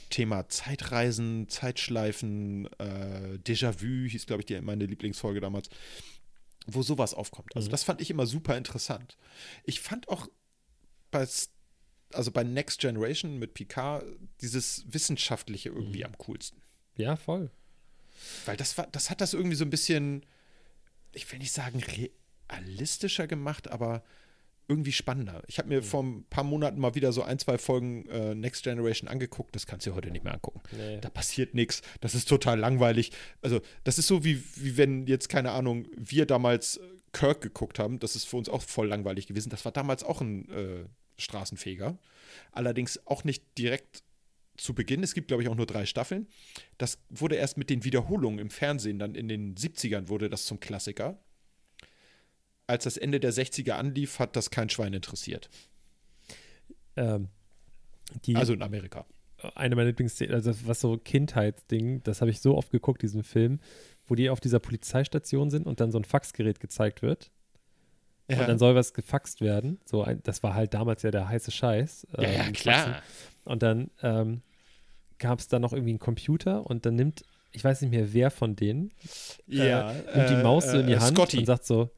Thema 0.09 0.49
Zeitreisen, 0.49 1.49
Zeitschleifen, 1.49 2.67
äh, 2.79 3.37
Déjà-vu 3.45 4.07
hieß, 4.07 4.25
glaube 4.25 4.41
ich, 4.41 4.45
die, 4.47 4.59
meine 4.61 4.85
Lieblingsfolge 4.85 5.39
damals, 5.39 5.69
wo 6.67 6.81
sowas 6.83 7.13
aufkommt. 7.13 7.55
Also 7.55 7.67
Mhm. 7.67 7.71
das 7.71 7.83
fand 7.83 8.01
ich 8.01 8.09
immer 8.09 8.25
super 8.25 8.57
interessant. 8.57 9.17
Ich 9.63 9.79
fand 9.81 10.07
auch 10.09 10.27
bei, 11.11 11.27
also 12.13 12.31
bei 12.31 12.43
Next 12.43 12.79
Generation 12.79 13.39
mit 13.39 13.53
Picard 13.53 14.05
dieses 14.41 14.83
Wissenschaftliche 14.93 15.69
irgendwie 15.69 15.99
Mhm. 15.99 16.05
am 16.05 16.17
coolsten. 16.17 16.61
Ja, 16.97 17.15
voll. 17.15 17.51
Weil 18.45 18.57
das 18.57 18.77
war, 18.77 18.87
das 18.87 19.09
hat 19.09 19.21
das 19.21 19.33
irgendwie 19.33 19.55
so 19.55 19.63
ein 19.65 19.69
bisschen, 19.69 20.25
ich 21.13 21.31
will 21.31 21.39
nicht 21.39 21.53
sagen 21.53 21.81
realistischer 22.49 23.27
gemacht, 23.27 23.69
aber 23.69 24.03
irgendwie 24.69 24.91
spannender. 24.91 25.41
Ich 25.47 25.57
habe 25.57 25.67
mir 25.67 25.83
vor 25.83 26.03
ein 26.03 26.23
paar 26.29 26.43
Monaten 26.43 26.79
mal 26.79 26.95
wieder 26.95 27.11
so 27.11 27.23
ein, 27.23 27.39
zwei 27.39 27.57
Folgen 27.57 28.07
äh, 28.07 28.35
Next 28.35 28.63
Generation 28.63 29.09
angeguckt. 29.09 29.55
Das 29.55 29.65
kannst 29.65 29.87
du 29.87 29.95
heute 29.95 30.11
nicht 30.11 30.23
mehr 30.23 30.33
angucken. 30.33 30.61
Nee. 30.77 30.99
Da 31.01 31.09
passiert 31.09 31.55
nichts. 31.55 31.81
Das 32.01 32.15
ist 32.15 32.29
total 32.29 32.59
langweilig. 32.59 33.11
Also, 33.41 33.61
das 33.83 33.97
ist 33.97 34.07
so 34.07 34.23
wie, 34.23 34.43
wie 34.55 34.77
wenn 34.77 35.07
jetzt, 35.07 35.27
keine 35.27 35.51
Ahnung, 35.51 35.87
wir 35.97 36.25
damals 36.25 36.77
äh, 36.77 36.81
Kirk 37.11 37.41
geguckt 37.41 37.79
haben. 37.79 37.99
Das 37.99 38.15
ist 38.15 38.25
für 38.25 38.37
uns 38.37 38.47
auch 38.47 38.61
voll 38.61 38.87
langweilig 38.87 39.27
gewesen. 39.27 39.49
Das 39.49 39.65
war 39.65 39.71
damals 39.71 40.03
auch 40.03 40.21
ein 40.21 40.47
äh, 40.49 40.85
Straßenfeger. 41.17 41.97
Allerdings 42.51 43.05
auch 43.07 43.23
nicht 43.23 43.43
direkt 43.57 44.03
zu 44.55 44.73
Beginn. 44.75 45.03
Es 45.03 45.13
gibt, 45.13 45.29
glaube 45.29 45.41
ich, 45.41 45.49
auch 45.49 45.55
nur 45.55 45.65
drei 45.65 45.85
Staffeln. 45.85 46.27
Das 46.77 46.99
wurde 47.09 47.35
erst 47.35 47.57
mit 47.57 47.69
den 47.69 47.83
Wiederholungen 47.83 48.39
im 48.39 48.49
Fernsehen, 48.49 48.99
dann 48.99 49.15
in 49.15 49.27
den 49.27 49.55
70ern 49.55 50.09
wurde 50.09 50.29
das 50.29 50.45
zum 50.45 50.59
Klassiker. 50.59 51.17
Als 52.69 52.83
das 52.83 52.97
Ende 52.97 53.19
der 53.19 53.33
60er 53.33 53.71
anlief, 53.71 54.19
hat 54.19 54.35
das 54.35 54.51
kein 54.51 54.69
Schwein 54.69 54.93
interessiert. 54.93 55.49
Ähm, 56.95 57.29
die, 58.25 58.35
Also 58.35 58.53
in 58.53 58.61
Amerika. 58.61 59.05
eine 59.55 59.75
meiner 59.75 59.87
Lieblingsszenen, 59.87 60.35
also 60.35 60.53
was 60.67 60.79
so 60.81 60.97
Kindheitsding, 60.97 62.03
das 62.03 62.21
habe 62.21 62.29
ich 62.31 62.41
so 62.41 62.55
oft 62.57 62.71
geguckt, 62.71 63.01
diesen 63.01 63.23
Film, 63.23 63.59
wo 64.05 64.15
die 64.15 64.29
auf 64.29 64.39
dieser 64.39 64.59
Polizeistation 64.59 65.49
sind 65.49 65.65
und 65.65 65.79
dann 65.79 65.91
so 65.91 65.97
ein 65.99 66.03
Faxgerät 66.03 66.59
gezeigt 66.59 67.01
wird. 67.01 67.31
Ja, 68.27 68.41
Und 68.41 68.49
dann 68.49 68.59
soll 68.59 68.75
was 68.75 68.93
gefaxt 68.93 69.41
werden. 69.41 69.79
So 69.85 70.03
ein, 70.03 70.21
das 70.23 70.43
war 70.43 70.53
halt 70.53 70.73
damals 70.75 71.01
ja 71.01 71.09
der 71.09 71.27
heiße 71.27 71.49
Scheiß. 71.51 72.05
ja, 72.17 72.23
ja 72.29 72.45
ähm, 72.45 72.53
klar. 72.53 72.85
Faxen. 72.85 73.03
Und 73.45 73.63
dann 73.63 73.89
ähm, 74.03 74.41
gab 75.17 75.39
es 75.39 75.47
da 75.47 75.57
noch 75.57 75.73
irgendwie 75.73 75.91
einen 75.91 75.99
Computer 75.99 76.65
und 76.67 76.85
dann 76.85 76.95
nimmt, 76.95 77.23
ich 77.51 77.63
weiß 77.63 77.81
nicht 77.81 77.89
mehr 77.89 78.13
wer 78.13 78.29
von 78.29 78.55
denen, 78.55 78.91
Ja, 79.47 79.91
äh, 79.91 80.17
nimmt 80.17 80.29
die 80.29 80.43
Maus 80.43 80.69
so 80.69 80.77
in 80.77 80.85
die 80.87 80.93
äh, 80.93 80.99
Hand 80.99 81.17
Scotty, 81.17 81.39
und 81.39 81.45
sagt 81.45 81.65
so, 81.65 81.89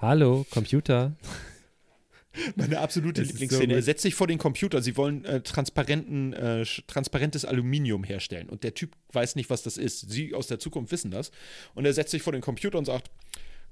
Hallo, 0.00 0.46
Computer. 0.50 1.16
meine 2.56 2.78
absolute 2.78 3.22
Das 3.22 3.30
ist 3.30 3.36
so 3.36 3.42
Lieblingsszene. 3.42 3.74
er 3.74 3.82
setzt 3.82 4.02
sich 4.02 4.14
vor 4.14 4.26
den 4.26 4.38
Computer. 4.38 4.80
Sie 4.80 4.96
wollen 4.96 5.24
äh, 5.24 5.40
transparenten, 5.40 6.32
äh, 6.32 6.64
transparentes 6.86 7.44
Aluminium 7.44 8.04
herstellen. 8.04 8.48
Und 8.48 8.62
der 8.62 8.74
Typ 8.74 8.92
weiß 9.12 9.34
nicht, 9.34 9.50
was 9.50 9.62
das 9.62 9.76
ist. 9.76 10.08
Sie 10.10 10.34
aus 10.34 10.46
der 10.46 10.58
Zukunft 10.60 10.92
wissen 10.92 11.10
das. 11.10 11.32
Und 11.74 11.84
er 11.84 11.92
setzt 11.92 12.12
sich 12.12 12.22
vor 12.22 12.32
den 12.32 12.42
Computer 12.42 12.78
und 12.78 12.84
sagt: 12.84 13.10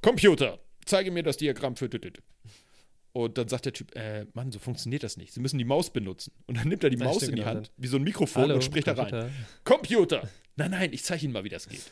Computer, 0.02 0.58
zeige 0.84 1.10
mir 1.10 1.22
das 1.22 1.36
Diagramm 1.36 1.76
für. 1.76 1.88
tütüt." 1.88 2.20
Und 3.12 3.38
dann 3.38 3.48
sagt 3.48 3.66
der 3.66 3.72
Typ: 3.72 3.94
äh, 3.94 4.26
Mann, 4.34 4.50
so 4.50 4.58
funktioniert 4.58 5.04
das 5.04 5.16
nicht. 5.16 5.32
Sie 5.32 5.40
müssen 5.40 5.58
die 5.58 5.64
Maus 5.64 5.90
benutzen. 5.90 6.32
Und 6.46 6.58
dann 6.58 6.68
nimmt 6.68 6.82
er 6.82 6.90
die 6.90 6.96
Maus 6.96 7.22
in 7.22 7.30
die 7.30 7.36
genau, 7.36 7.46
Hand, 7.46 7.70
wie 7.76 7.86
so 7.86 7.98
ein 7.98 8.02
Mikrofon, 8.02 8.50
und 8.50 8.64
spricht 8.64 8.88
da 8.88 8.94
rein. 8.94 9.30
Computer. 9.64 10.20
Computer! 10.20 10.30
Nein, 10.56 10.70
nein, 10.72 10.92
ich 10.92 11.04
zeige 11.04 11.24
Ihnen 11.24 11.34
mal, 11.34 11.44
wie 11.44 11.50
das 11.50 11.68
geht. 11.68 11.82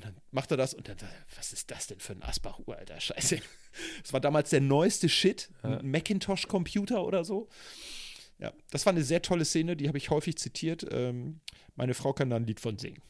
Und 0.00 0.06
dann 0.06 0.16
macht 0.30 0.50
er 0.50 0.56
das 0.56 0.72
und 0.72 0.88
dann, 0.88 0.96
sagt 0.96 1.12
was 1.36 1.52
ist 1.52 1.70
das 1.70 1.86
denn 1.88 2.00
für 2.00 2.14
ein 2.14 2.22
Asbach-Uhr, 2.22 2.74
Alter? 2.76 2.98
Scheiße. 3.00 3.38
Das 4.02 4.12
war 4.12 4.20
damals 4.20 4.50
der 4.50 4.60
neueste 4.60 5.08
Shit, 5.08 5.48
Ja. 5.62 5.78
ein 5.78 5.90
Macintosh-Computer 5.90 7.04
oder 7.04 7.22
so. 7.24 7.48
Ja, 8.38 8.52
das 8.70 8.86
war 8.86 8.92
eine 8.94 9.04
sehr 9.04 9.20
tolle 9.22 9.44
Szene, 9.44 9.76
die 9.76 9.86
habe 9.88 9.98
ich 9.98 10.08
häufig 10.10 10.36
zitiert. 10.38 10.86
Ähm, 10.90 11.40
meine 11.76 11.92
Frau 11.94 12.12
kann 12.14 12.30
da 12.30 12.36
ein 12.36 12.46
Lied 12.46 12.58
von 12.60 12.78
singen. 12.78 13.00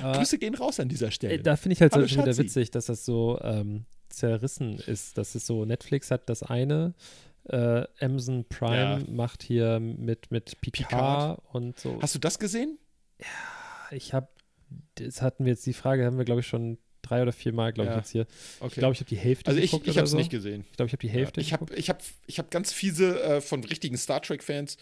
Grüße 0.00 0.38
gehen 0.38 0.54
raus 0.54 0.80
an 0.80 0.88
dieser 0.88 1.10
Stelle. 1.10 1.34
äh, 1.34 1.42
da 1.42 1.56
finde 1.56 1.74
ich 1.74 1.82
halt 1.82 1.92
so 1.92 2.06
schon 2.08 2.22
wieder 2.22 2.36
witzig, 2.38 2.70
dass 2.70 2.86
das 2.86 3.04
so 3.04 3.38
ähm, 3.42 3.84
zerrissen 4.08 4.78
ist. 4.78 5.18
Dass 5.18 5.34
es 5.34 5.46
so, 5.46 5.64
Netflix 5.64 6.10
hat 6.10 6.28
das 6.28 6.42
eine, 6.42 6.94
äh, 7.44 7.84
Amazon 8.00 8.44
Prime 8.48 9.04
Ja. 9.06 9.12
macht 9.12 9.42
hier 9.42 9.78
mit, 9.80 10.30
mit 10.30 10.60
Picard, 10.60 10.88
Picard. 10.88 11.42
und 11.52 11.78
so. 11.78 12.00
Hast 12.00 12.14
du 12.14 12.18
das 12.18 12.38
gesehen? 12.38 12.78
ich 13.90 14.14
habe, 14.14 14.28
das 14.96 15.22
hatten 15.22 15.44
wir 15.44 15.52
jetzt, 15.52 15.66
die 15.66 15.72
Frage 15.72 16.04
haben 16.04 16.18
wir, 16.18 16.24
glaube 16.24 16.40
ich, 16.40 16.46
schon 16.46 16.78
drei 17.02 17.22
oder 17.22 17.32
vier 17.32 17.52
Mal, 17.52 17.72
glaube 17.72 17.88
ich, 17.90 17.94
Ja. 17.94 17.98
jetzt 17.98 18.10
hier. 18.10 18.26
Okay. 18.60 18.68
Ich 18.68 18.74
glaube, 18.74 18.92
ich 18.92 19.00
habe 19.00 19.08
die 19.08 19.16
Hälfte 19.16 19.48
also 19.48 19.60
ich, 19.60 19.72
ich 19.72 19.96
habe 19.96 20.04
es 20.04 20.10
so. 20.10 20.16
nicht 20.16 20.30
gesehen. 20.30 20.64
Ich 20.70 20.76
glaube, 20.76 20.86
ich 20.88 20.92
habe 20.92 21.00
die 21.00 21.08
Hälfte 21.08 21.40
Ja, 21.40 21.46
ich 21.46 21.52
habe 21.52 21.74
ich 21.74 21.88
hab, 21.88 22.02
ich 22.26 22.38
hab 22.38 22.50
ganz 22.50 22.72
fiese 22.72 23.22
äh, 23.22 23.40
von 23.40 23.64
richtigen 23.64 23.96
Star 23.96 24.20
Trek-Fans. 24.20 24.76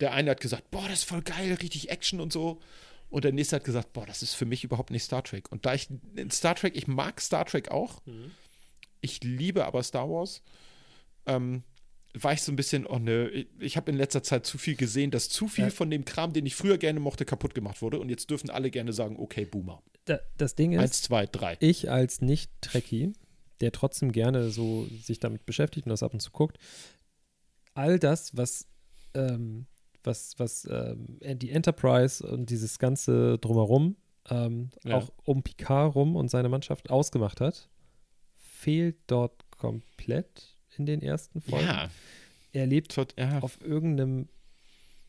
Der 0.00 0.12
eine 0.12 0.30
hat 0.30 0.40
gesagt, 0.40 0.70
boah, 0.70 0.84
das 0.88 1.00
ist 1.00 1.04
voll 1.04 1.22
geil, 1.22 1.54
richtig 1.60 1.90
Action 1.90 2.20
und 2.20 2.32
so. 2.32 2.60
Und 3.08 3.24
der 3.24 3.32
nächste 3.32 3.56
hat 3.56 3.64
gesagt, 3.64 3.92
boah, 3.92 4.06
das 4.06 4.22
ist 4.22 4.34
für 4.34 4.46
mich 4.46 4.64
überhaupt 4.64 4.90
nicht 4.90 5.04
Star 5.04 5.22
Trek. 5.22 5.50
Und 5.52 5.64
da 5.66 5.74
ich 5.74 5.88
Star 6.30 6.54
Trek, 6.54 6.76
ich 6.76 6.86
mag 6.86 7.20
Star 7.20 7.44
Trek 7.44 7.70
auch. 7.70 8.04
Mhm. 8.06 8.30
Ich 9.00 9.22
liebe 9.22 9.64
aber 9.64 9.82
Star 9.82 10.08
Wars. 10.08 10.42
Ähm, 11.26 11.62
war 12.22 12.32
ich 12.32 12.42
so 12.42 12.50
ein 12.52 12.56
bisschen, 12.56 12.86
oh 12.86 12.98
nö, 12.98 13.44
ich, 13.58 13.76
habe 13.76 13.90
in 13.90 13.96
letzter 13.96 14.22
Zeit 14.22 14.46
zu 14.46 14.58
viel 14.58 14.76
gesehen, 14.76 15.10
dass 15.10 15.28
zu 15.28 15.48
viel 15.48 15.64
Ja. 15.64 15.70
von 15.70 15.90
dem 15.90 16.04
Kram, 16.04 16.32
den 16.32 16.46
ich 16.46 16.54
früher 16.54 16.78
gerne 16.78 17.00
mochte, 17.00 17.24
kaputt 17.24 17.54
gemacht 17.54 17.82
wurde. 17.82 17.98
Und 18.00 18.08
jetzt 18.08 18.30
dürfen 18.30 18.50
alle 18.50 18.70
gerne 18.70 18.92
sagen, 18.92 19.16
okay, 19.18 19.44
Boomer. 19.44 19.82
Da, 20.06 20.20
das 20.36 20.54
Ding 20.54 20.72
ist, 20.72 20.80
Eins, 20.80 21.02
zwei, 21.02 21.26
drei. 21.26 21.56
ich 21.60 21.90
als 21.90 22.20
Nicht-Trekkie, 22.20 23.12
der 23.60 23.72
trotzdem 23.72 24.12
gerne 24.12 24.50
so 24.50 24.86
sich 25.02 25.18
damit 25.20 25.46
beschäftigt 25.46 25.86
und 25.86 25.90
das 25.90 26.02
ab 26.02 26.12
und 26.14 26.20
zu 26.20 26.30
guckt, 26.30 26.58
all 27.74 27.98
das, 27.98 28.36
was, 28.36 28.66
ähm, 29.14 29.66
was, 30.04 30.38
was 30.38 30.66
ähm, 30.70 31.18
die 31.20 31.50
Enterprise 31.50 32.26
und 32.26 32.50
dieses 32.50 32.78
ganze 32.78 33.38
drumherum, 33.38 33.96
ähm, 34.30 34.70
Ja. 34.84 34.96
auch 34.98 35.12
um 35.24 35.42
Picard 35.42 35.94
rum 35.94 36.16
und 36.16 36.28
seine 36.30 36.48
Mannschaft 36.48 36.90
ausgemacht 36.90 37.40
hat, 37.40 37.68
fehlt 38.36 38.96
dort 39.06 39.50
komplett 39.50 40.55
in 40.78 40.86
den 40.86 41.02
ersten 41.02 41.40
Folgen. 41.40 41.66
Ja, 41.66 41.90
Er 42.52 42.66
lebt 42.66 42.94
tot, 42.94 43.14
ja. 43.18 43.40
auf 43.40 43.60
irgendeinem 43.62 44.28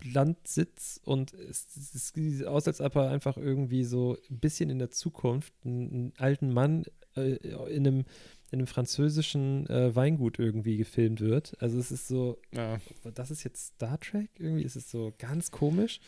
Landsitz 0.03 0.99
und 1.03 1.33
es, 1.33 1.67
es 1.75 2.09
sieht 2.09 2.45
aus, 2.45 2.67
als 2.67 2.81
ob 2.81 2.95
er 2.95 3.09
einfach 3.09 3.37
irgendwie 3.37 3.83
so 3.83 4.17
ein 4.29 4.39
bisschen 4.39 4.69
in 4.69 4.79
der 4.79 4.91
Zukunft 4.91 5.53
einen, 5.65 5.89
einen 5.91 6.13
alten 6.17 6.53
Mann 6.53 6.83
äh, 7.15 7.35
in, 7.73 7.87
einem, 7.87 8.05
in 8.51 8.59
einem 8.59 8.67
französischen 8.67 9.67
äh, 9.69 9.95
Weingut 9.95 10.37
irgendwie 10.39 10.77
gefilmt 10.77 11.19
wird. 11.19 11.55
Also 11.59 11.79
es 11.79 11.91
ist 11.91 12.07
so, 12.07 12.39
ja. 12.53 12.79
das 13.13 13.31
ist 13.31 13.43
jetzt 13.43 13.75
Star 13.75 13.99
Trek 13.99 14.29
irgendwie, 14.37 14.65
es 14.65 14.75
ist 14.75 14.91
so 14.91 15.13
ganz 15.17 15.49
komisch. 15.51 15.99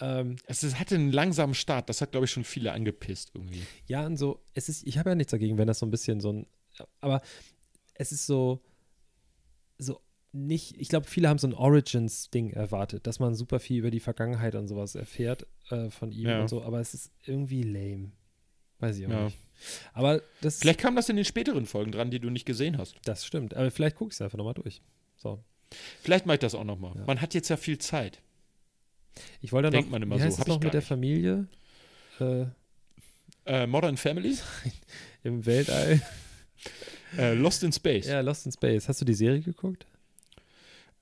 Ähm, 0.00 0.36
Es 0.46 0.62
ist, 0.62 0.78
hatte 0.78 0.94
einen 0.94 1.12
langsamen 1.12 1.54
Start. 1.54 1.88
Das 1.88 2.00
hat, 2.00 2.12
glaube 2.12 2.24
ich, 2.26 2.30
schon 2.30 2.44
viele 2.44 2.72
angepisst 2.72 3.30
irgendwie. 3.34 3.62
ja, 3.86 4.04
und 4.06 4.16
so, 4.16 4.42
es 4.54 4.68
ist, 4.68 4.86
ich 4.86 4.98
habe 4.98 5.10
ja 5.10 5.14
nichts 5.14 5.30
dagegen, 5.30 5.58
wenn 5.58 5.66
das 5.66 5.78
so 5.78 5.86
ein 5.86 5.90
bisschen 5.90 6.20
so 6.20 6.32
ein, 6.32 6.46
aber 7.00 7.22
es 7.94 8.12
ist 8.12 8.26
so, 8.26 8.62
so 9.78 10.00
nicht, 10.34 10.80
ich 10.80 10.88
glaube, 10.88 11.06
viele 11.06 11.28
haben 11.28 11.38
so 11.38 11.46
ein 11.46 11.52
Origins-Ding 11.52 12.50
erwartet, 12.52 13.06
dass 13.06 13.18
man 13.18 13.34
super 13.34 13.60
viel 13.60 13.78
über 13.78 13.90
die 13.90 14.00
Vergangenheit 14.00 14.54
und 14.54 14.66
sowas 14.66 14.94
erfährt 14.94 15.46
äh, 15.70 15.90
von 15.90 16.10
ihm 16.10 16.28
Ja. 16.28 16.40
und 16.40 16.48
so, 16.48 16.62
aber 16.62 16.80
es 16.80 16.94
ist 16.94 17.10
irgendwie 17.26 17.62
lame. 17.62 18.12
Weiß 18.78 18.96
ich 18.96 19.06
auch 19.06 19.10
Ja. 19.10 19.24
nicht. 19.26 19.38
Aber 19.92 20.22
das, 20.40 20.58
Vielleicht 20.58 20.80
kam 20.80 20.96
das 20.96 21.08
in 21.10 21.16
den 21.16 21.24
späteren 21.26 21.66
Folgen 21.66 21.92
dran, 21.92 22.10
die 22.10 22.18
du 22.18 22.30
nicht 22.30 22.46
gesehen 22.46 22.78
hast. 22.78 22.96
das 23.04 23.26
stimmt. 23.26 23.54
Aber 23.54 23.70
vielleicht 23.70 23.96
gucke 23.96 24.08
ich 24.10 24.14
es 24.14 24.22
einfach 24.22 24.38
nochmal 24.38 24.54
durch. 24.54 24.80
So. 25.16 25.44
Vielleicht 26.02 26.24
mache 26.26 26.36
ich 26.36 26.40
das 26.40 26.54
auch 26.54 26.64
nochmal. 26.64 26.96
Ja. 26.96 27.04
Man 27.04 27.20
hat 27.20 27.34
jetzt 27.34 27.48
ja 27.50 27.56
viel 27.58 27.78
Zeit. 27.78 28.20
Ich 29.42 29.52
wollte 29.52 29.68
Denkt 29.70 29.88
noch, 29.88 29.92
man 29.92 30.02
immer 30.02 30.14
wie 30.16 30.20
so, 30.20 30.24
heißt 30.26 30.38
hab 30.38 30.46
es 30.46 30.54
noch 30.54 30.60
mit 30.60 30.72
der 30.72 30.80
nicht. 30.80 30.88
Familie 30.88 31.46
äh, 32.20 32.46
Äh, 33.44 33.66
Modern 33.66 33.96
Family, 33.98 34.36
im 35.24 35.44
Weltall? 35.44 36.00
Äh, 37.18 37.34
Lost 37.34 37.62
in 37.62 37.72
Space. 37.72 38.06
ja, 38.06 38.20
Lost 38.20 38.46
in 38.46 38.52
Space. 38.52 38.88
Hast 38.88 39.00
du 39.00 39.04
die 39.04 39.14
Serie 39.14 39.40
geguckt? 39.40 39.86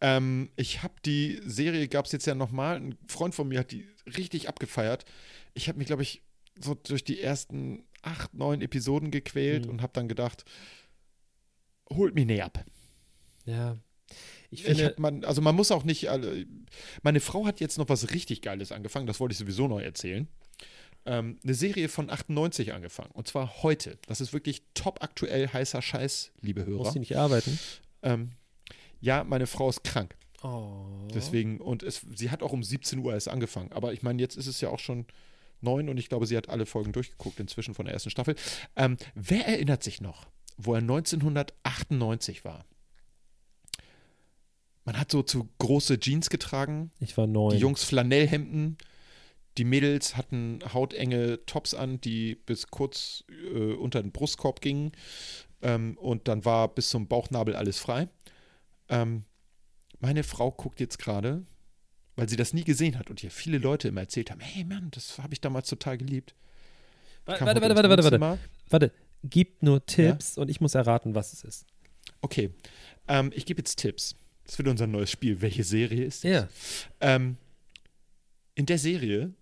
Ähm, 0.01 0.51
ich 0.57 0.83
habe 0.83 0.95
die 1.05 1.41
Serie, 1.45 1.87
gab 1.89 2.07
es 2.07 2.13
jetzt 2.13 2.27
ja 2.27 2.35
nochmal. 2.35 2.77
Ein 2.77 2.97
Freund 3.07 3.35
von 3.35 3.49
mir 3.49 3.61
hat 3.61 3.71
die 3.71 3.87
richtig 4.17 4.49
abgefeiert. 4.49 5.05
Ich 5.55 5.69
habe 5.69 5.79
mich, 5.79 5.87
glaube 5.87 6.03
ich, 6.03 6.23
so 6.59 6.75
durch 6.75 7.05
die 7.05 7.21
ersten 7.21 7.85
acht, 8.03 8.33
neun 8.35 8.63
Episoden 8.63 9.11
gequält 9.11 9.65
Mhm. 9.67 9.73
und 9.73 9.83
habe 9.83 9.93
dann 9.93 10.09
gedacht, 10.09 10.45
holt 11.93 12.15
mich 12.15 12.27
näher 12.27 12.47
ab. 12.47 12.65
Ja. 13.45 13.77
Ich 14.51 14.61
Ich 14.61 14.67
finde, 14.67 14.87
hab 14.87 14.99
man, 14.99 15.25
also 15.25 15.41
man 15.43 15.55
muss 15.55 15.71
auch 15.71 15.85
nicht 15.85 16.09
alle. 16.11 16.47
Meine 17.03 17.21
Frau 17.21 17.47
hat 17.47 17.61
jetzt 17.61 17.79
noch 17.79 17.89
was 17.89 18.11
richtig 18.13 18.43
Geiles 18.43 18.73
angefangen, 18.73 19.07
das 19.07 19.21
wollte 19.21 19.33
ich 19.33 19.39
sowieso 19.39 19.69
noch 19.69 19.81
erzählen. 19.81 20.27
Ähm, 21.07 21.39
eine 21.43 21.55
Serie 21.55 21.89
von 21.89 22.11
98 22.11 22.73
angefangen. 22.73 23.11
Und 23.13 23.27
zwar 23.27 23.63
heute. 23.63 23.99
Das 24.07 24.21
ist 24.21 24.33
wirklich 24.33 24.63
top 24.75 25.03
aktuell 25.03 25.49
heißer 25.49 25.81
Scheiß, 25.83 26.33
liebe 26.41 26.67
Hörer. 26.67 26.79
muss 26.85 26.93
sie 26.93 26.99
nicht 26.99 27.17
arbeiten. 27.17 27.59
Ähm, 28.03 28.31
ja, 29.01 29.25
meine 29.25 29.47
Frau 29.47 29.69
ist 29.71 29.83
krank. 29.83 30.15
Oh. 30.43 30.85
Deswegen, 31.15 31.59
und 31.61 31.83
es, 31.83 32.03
sie 32.15 32.31
hat 32.31 32.43
auch 32.43 32.53
um 32.53 32.63
17 32.63 32.99
Uhr 32.99 33.13
erst 33.15 33.29
angefangen. 33.29 33.73
Aber 33.73 33.93
ich 33.93 34.03
meine, 34.03 34.21
jetzt 34.21 34.37
ist 34.37 34.47
es 34.47 34.61
ja 34.61 34.69
auch 34.71 34.79
schon 34.79 35.07
neun 35.61 35.89
und 35.89 35.99
ich 35.99 36.09
glaube, 36.09 36.27
sie 36.27 36.37
hat 36.37 36.49
alle 36.49 36.67
Folgen 36.67 36.93
durchgeguckt 36.93 37.41
inzwischen 37.41 37.75
von 37.75 37.85
der 37.87 37.95
ersten 37.95 38.11
Staffel. 38.11 38.35
Ähm, 38.77 38.97
wer 39.15 39.47
erinnert 39.47 39.83
sich 39.83 40.01
noch, 40.01 40.27
wo 40.57 40.75
er 40.75 40.81
1998 40.81 42.45
war? 42.45 42.65
Man 44.85 44.99
hat 44.99 45.11
so 45.11 45.23
zu 45.23 45.49
große 45.59 46.01
Jeans 46.01 46.31
getragen, 46.31 46.91
Ich 47.01 47.17
war 47.17 47.27
neun. 47.27 47.51
die 47.53 47.59
Jungs 47.59 47.85
Flanellhemden, 47.85 48.79
die 49.59 49.65
Mädels 49.65 50.17
hatten 50.17 50.61
hautenge 50.73 51.45
Tops 51.47 51.75
an, 51.75 52.01
die 52.01 52.35
bis 52.35 52.69
kurz 52.69 53.25
äh, 53.29 53.73
unter 53.75 54.03
den 54.03 54.13
Brustkorb 54.13 54.61
gingen. 54.61 54.93
Ähm, 55.63 55.99
und 55.99 56.29
dann 56.29 56.45
war 56.45 56.69
bis 56.69 56.89
zum 56.89 57.09
Bauchnabel 57.09 57.55
alles 57.55 57.79
frei. 57.79 58.09
Ähm, 58.89 59.25
meine 59.99 60.23
Frau 60.23 60.51
guckt 60.51 60.81
jetzt 60.81 60.99
gerade, 60.99 61.45
weil 62.17 62.29
sie 62.29 62.37
das 62.37 62.55
nie 62.55 62.65
gesehen 62.65 62.99
hat 62.99 63.11
und 63.11 63.23
ihr 63.23 63.31
viele 63.31 63.59
Leute 63.59 63.89
immer 63.89 64.01
erzählt 64.01 64.31
haben: 64.31 64.41
Hey 64.41 64.65
Mann, 64.65 64.91
das 64.93 65.19
habe 65.19 65.35
ich 65.35 65.41
damals 65.41 65.69
total 65.69 65.99
geliebt. 65.99 66.35
Warte, 67.27 67.45
warte, 67.45 67.61
warte, 67.61 67.91
warte, 67.91 68.21
warte. 68.21 68.39
Warte. 68.69 68.93
Gib 69.23 69.63
nur 69.63 69.85
Tipps 69.85 70.39
und 70.39 70.49
ich 70.49 70.63
muss 70.63 70.75
erraten, 70.75 71.15
was 71.15 71.35
es 71.35 71.45
ist. 71.45 71.67
Okay, 72.23 72.51
ähm, 73.07 73.31
ich 73.35 73.45
gebe 73.45 73.61
jetzt 73.61 73.77
Tipps. 73.77 74.17
Das 74.47 74.57
wird 74.57 74.69
unser 74.69 74.87
neues 74.87 75.11
Spiel. 75.11 75.43
Welche 75.43 75.63
Serie 75.63 76.05
ist 76.05 76.25
das? 76.25 76.31
Ja. 76.31 76.49
Ähm, 77.01 77.37
in 78.55 78.67
der 78.67 78.79
Serie 78.79 79.35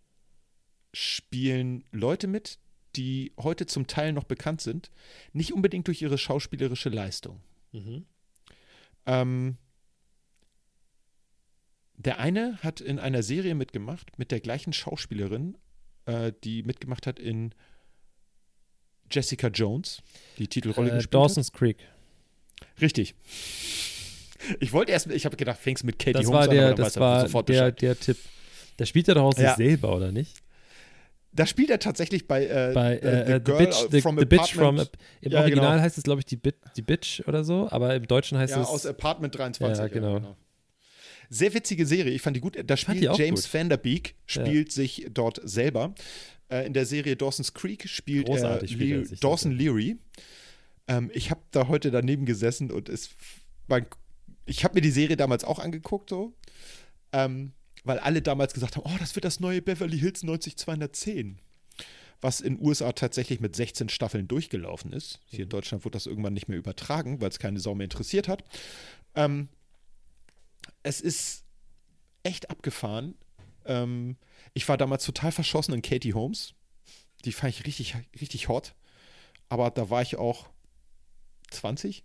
spielen 1.01 1.85
Leute 1.93 2.27
mit, 2.27 2.59
die 2.97 3.33
heute 3.39 3.67
zum 3.67 3.87
Teil 3.87 4.13
noch 4.13 4.25
bekannt 4.25 4.61
sind, 4.61 4.91
nicht 5.33 5.53
unbedingt 5.53 5.87
durch 5.87 6.03
ihre 6.03 6.19
schauspielerische 6.19 6.89
Leistung. 6.89 7.41
Mhm. 7.71 8.05
Ähm, 9.07 9.57
der 11.95 12.19
eine 12.19 12.59
hat 12.63 12.81
in 12.81 12.99
einer 12.99 13.23
Serie 13.23 13.55
mitgemacht 13.55 14.19
mit 14.19 14.33
der 14.33 14.41
gleichen 14.41 14.73
Schauspielerin, 14.73 15.57
äh, 16.07 16.33
die 16.43 16.65
mitgemacht 16.65 17.07
hat 17.07 17.21
in 17.21 17.55
Jessica 19.11 19.49
Jones, 19.49 20.03
die 20.39 20.49
Titelrolle 20.49 20.91
Äh, 20.91 20.95
gespielt 20.97 21.15
Dawson's 21.15 21.53
Creek. 21.53 21.79
hat. 21.79 22.81
Richtig. 22.83 23.15
Ich 24.61 24.73
wollte 24.73 24.91
erst, 24.93 25.07
ich 25.09 25.25
habe 25.27 25.37
gedacht, 25.37 25.59
fängst 25.61 25.85
mit 25.85 25.99
Katie 25.99 26.13
Das 26.15 26.27
Holmes 26.27 26.35
war 26.35 26.43
an, 26.43 26.51
der, 26.51 26.67
aber 26.67 26.75
dann 26.75 26.85
das 26.85 26.97
war 26.97 27.21
sofort 27.23 27.49
der, 27.49 27.71
der 27.73 27.99
Tipp. 27.99 28.17
Da 28.77 28.87
spielt 28.87 29.07
er 29.09 29.15
doch 29.15 29.37
Ja. 29.39 29.49
sich 29.55 29.57
selber, 29.67 29.95
oder 29.97 30.11
nicht? 30.13 30.37
Da 31.39 31.47
spielt 31.47 31.71
er 31.71 31.79
tatsächlich 31.79 32.27
bei, 32.27 32.47
äh, 32.47 32.73
Bei 32.75 32.95
äh, 32.95 32.97
äh, 32.97 33.27
The 33.27 33.33
The, 33.35 33.41
Girl 33.45 33.59
Bitch, 33.59 33.87
the, 33.93 34.01
from 34.01 34.19
the 34.19 34.25
Bitch 34.25 34.53
from. 34.55 34.79
Apartment- 34.79 34.91
Im 35.21 35.33
Ja, 35.33 35.41
Original 35.41 35.71
genau. 35.71 35.83
heißt 35.83 35.97
es, 35.97 36.03
glaube 36.03 36.21
ich, 36.21 36.27
die, 36.27 36.37
Bit, 36.37 36.57
die 36.77 36.83
Bitch 36.83 37.23
oder 37.29 37.45
so, 37.45 37.69
aber 37.71 37.95
im 37.95 38.09
Deutschen 38.09 38.39
heißt 38.39 38.55
ja, 38.57 38.63
es. 38.63 38.67
aus 38.67 38.87
Apartment 38.87 39.39
23. 39.39 39.79
Ja, 39.79 39.87
genau. 39.89 40.37
Sehr 41.31 41.55
witzige 41.55 41.87
Serie, 41.87 42.13
ich 42.13 42.23
fand 42.23 42.35
die 42.37 42.41
gut. 42.41 42.59
Da 42.67 42.77
spielt 42.77 43.03
James 43.17 43.45
gut. 43.45 43.55
Van 43.55 43.69
Der 43.69 43.77
Beek, 43.77 44.17
spielt 44.27 44.73
sich 44.73 45.07
dort 45.13 45.41
selber. 45.45 45.95
Äh, 46.49 46.67
in 46.67 46.73
der 46.73 46.87
Serie 46.87 47.15
Dawson's 47.15 47.55
Creek 47.55 47.89
spielt 47.89 48.29
er 48.29 48.35
Großartig 48.35 48.73
spielt 48.73 48.91
er 48.91 48.99
Le 48.99 49.05
sich 49.07 49.21
Dawson 49.21 49.53
Leary. 49.53 49.99
Ähm, 50.89 51.11
ich 51.15 51.31
habe 51.31 51.43
da 51.53 51.69
heute 51.69 51.93
daneben 51.93 52.25
gesessen 52.27 52.73
und 52.73 52.89
es, 52.89 53.11
mein, 53.69 53.87
ich 54.47 54.65
habe 54.65 54.75
mir 54.75 54.81
die 54.81 54.91
Serie 54.91 55.17
damals 55.17 55.45
auch 55.45 55.61
angeguckt, 55.61 56.11
so, 56.11 56.33
ähm, 57.13 57.53
weil 57.89 57.99
alle 57.99 58.23
damals 58.23 58.55
gesagt 58.55 58.77
haben, 58.77 58.85
oh, 58.87 58.97
das 58.99 59.15
wird 59.17 59.25
das 59.25 59.41
neue 59.41 59.61
Beverly 59.63 59.99
Hills 59.99 60.23
90210 60.23 61.41
was 62.21 62.41
in 62.41 62.61
USA 62.61 62.91
tatsächlich 62.93 63.39
mit 63.39 63.55
16 63.55 63.89
Staffeln 63.89 64.27
durchgelaufen 64.27 64.93
ist. 64.93 65.21
Hier 65.27 65.39
Mhm. 65.39 65.43
in 65.45 65.49
Deutschland 65.51 65.85
wurde 65.85 65.93
das 65.93 66.07
irgendwann 66.07 66.35
nicht 66.35 66.49
mehr 66.49 66.59
übertragen, 66.59 67.21
weil 67.21 67.29
es 67.29 67.39
keine 67.39 67.61
Sau 67.61 67.77
mehr 67.77 67.85
interessiert 67.85 68.27
hat. 68.27 68.43
Ähm, 69.15 69.49
es 70.83 71.01
ist 71.01 71.45
echt 72.25 72.51
abgefahren. 72.51 73.15
Ähm, 73.67 74.17
ich 74.53 74.69
war 74.69 74.77
damals 74.77 75.05
total 75.05 75.31
verschossen 75.31 75.75
in 75.75 75.83
Katie 75.83 76.13
Holmes. 76.15 76.55
Die 77.25 77.31
fand 77.31 77.55
ich 77.55 77.67
richtig, 77.67 77.95
richtig 78.21 78.49
hot. 78.49 78.75
Aber 79.49 79.71
da 79.71 79.89
war 79.89 80.03
ich 80.03 80.17
auch 80.17 80.49
20. 81.51 82.03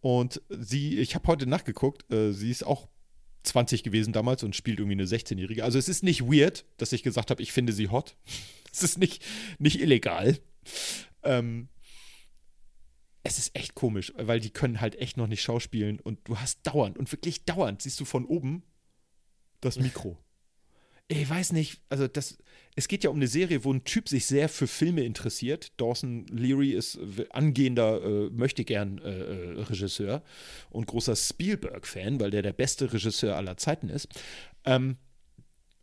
Und 0.00 0.40
sie, 0.50 0.98
ich 1.00 1.16
habe 1.16 1.26
heute 1.26 1.46
nachgeguckt, 1.46 2.10
äh, 2.12 2.32
sie 2.32 2.50
ist 2.52 2.64
auch 2.64 2.88
20 3.42 3.82
gewesen 3.82 4.12
damals 4.12 4.42
und 4.42 4.54
spielt 4.54 4.78
irgendwie 4.78 4.98
eine 4.98 5.06
16-Jährige. 5.06 5.64
Also 5.64 5.78
es 5.78 5.88
ist 5.88 6.02
nicht 6.02 6.22
weird, 6.22 6.64
dass 6.76 6.92
ich 6.92 7.02
gesagt 7.02 7.30
habe, 7.30 7.42
ich 7.42 7.52
finde 7.52 7.72
sie 7.72 7.88
hot. 7.88 8.16
Es 8.72 8.84
ist 8.84 8.98
nicht, 8.98 9.20
nicht 9.58 9.80
illegal. 9.80 10.38
Ähm, 11.24 11.70
es 13.24 13.38
ist 13.38 13.56
echt 13.56 13.74
komisch, 13.74 14.12
weil 14.16 14.38
die 14.38 14.50
können 14.50 14.80
halt 14.80 14.94
echt 14.94 15.16
noch 15.16 15.26
nicht 15.26 15.42
schauspielen 15.42 15.98
und 15.98 16.20
du 16.28 16.38
hast 16.38 16.64
dauernd 16.64 16.96
und 16.96 17.10
wirklich 17.10 17.44
dauernd 17.44 17.82
siehst 17.82 17.98
du 17.98 18.04
von 18.04 18.24
oben 18.24 18.62
das 19.60 19.80
Mikro. 19.80 20.16
Ich 21.12 21.28
weiß 21.28 21.52
nicht, 21.54 21.80
also 21.88 22.06
das, 22.06 22.38
es 22.76 22.86
geht 22.86 23.02
ja 23.02 23.10
um 23.10 23.16
eine 23.16 23.26
Serie, 23.26 23.64
wo 23.64 23.72
ein 23.72 23.82
Typ 23.82 24.08
sich 24.08 24.26
sehr 24.26 24.48
für 24.48 24.68
Filme 24.68 25.02
interessiert. 25.02 25.72
Dawson 25.76 26.24
Leary 26.28 26.70
ist 26.70 27.00
angehender, 27.30 28.00
äh, 28.00 28.30
möchte 28.30 28.64
gern 28.64 28.98
äh, 28.98 29.10
äh, 29.10 29.60
Regisseur 29.62 30.22
und 30.70 30.86
großer 30.86 31.16
Spielberg-Fan, 31.16 32.20
weil 32.20 32.30
der 32.30 32.42
der 32.42 32.52
beste 32.52 32.92
Regisseur 32.92 33.34
aller 33.34 33.56
Zeiten 33.56 33.88
ist. 33.88 34.06
Ähm, 34.64 34.98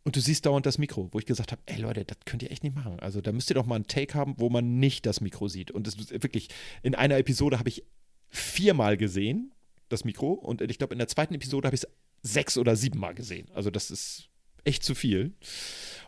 und 0.02 0.16
du 0.16 0.20
siehst 0.20 0.46
dauernd 0.46 0.64
das 0.64 0.78
Mikro, 0.78 1.10
wo 1.12 1.18
ich 1.18 1.26
gesagt 1.26 1.52
habe, 1.52 1.60
ey 1.66 1.78
Leute, 1.78 2.06
das 2.06 2.16
könnt 2.24 2.42
ihr 2.42 2.50
echt 2.50 2.64
nicht 2.64 2.74
machen. 2.74 2.98
Also 3.00 3.20
da 3.20 3.30
müsst 3.30 3.50
ihr 3.50 3.54
doch 3.54 3.66
mal 3.66 3.74
einen 3.74 3.86
Take 3.86 4.14
haben, 4.14 4.34
wo 4.38 4.48
man 4.48 4.78
nicht 4.78 5.04
das 5.04 5.20
Mikro 5.20 5.48
sieht. 5.48 5.70
Und 5.70 5.86
das 5.86 5.96
ist 5.96 6.10
wirklich, 6.10 6.48
in 6.82 6.94
einer 6.94 7.18
Episode 7.18 7.58
habe 7.58 7.68
ich 7.68 7.84
viermal 8.28 8.96
gesehen, 8.96 9.52
das 9.90 10.06
Mikro. 10.06 10.32
Und 10.32 10.62
ich 10.62 10.78
glaube, 10.78 10.94
in 10.94 10.98
der 10.98 11.08
zweiten 11.08 11.34
Episode 11.34 11.66
habe 11.66 11.74
ich 11.74 11.82
es 11.82 11.88
sechs 12.22 12.56
oder 12.56 12.76
siebenmal 12.76 13.14
gesehen. 13.14 13.50
Also 13.52 13.70
das 13.70 13.90
ist 13.90 14.27
echt 14.68 14.84
zu 14.84 14.94
viel. 14.94 15.32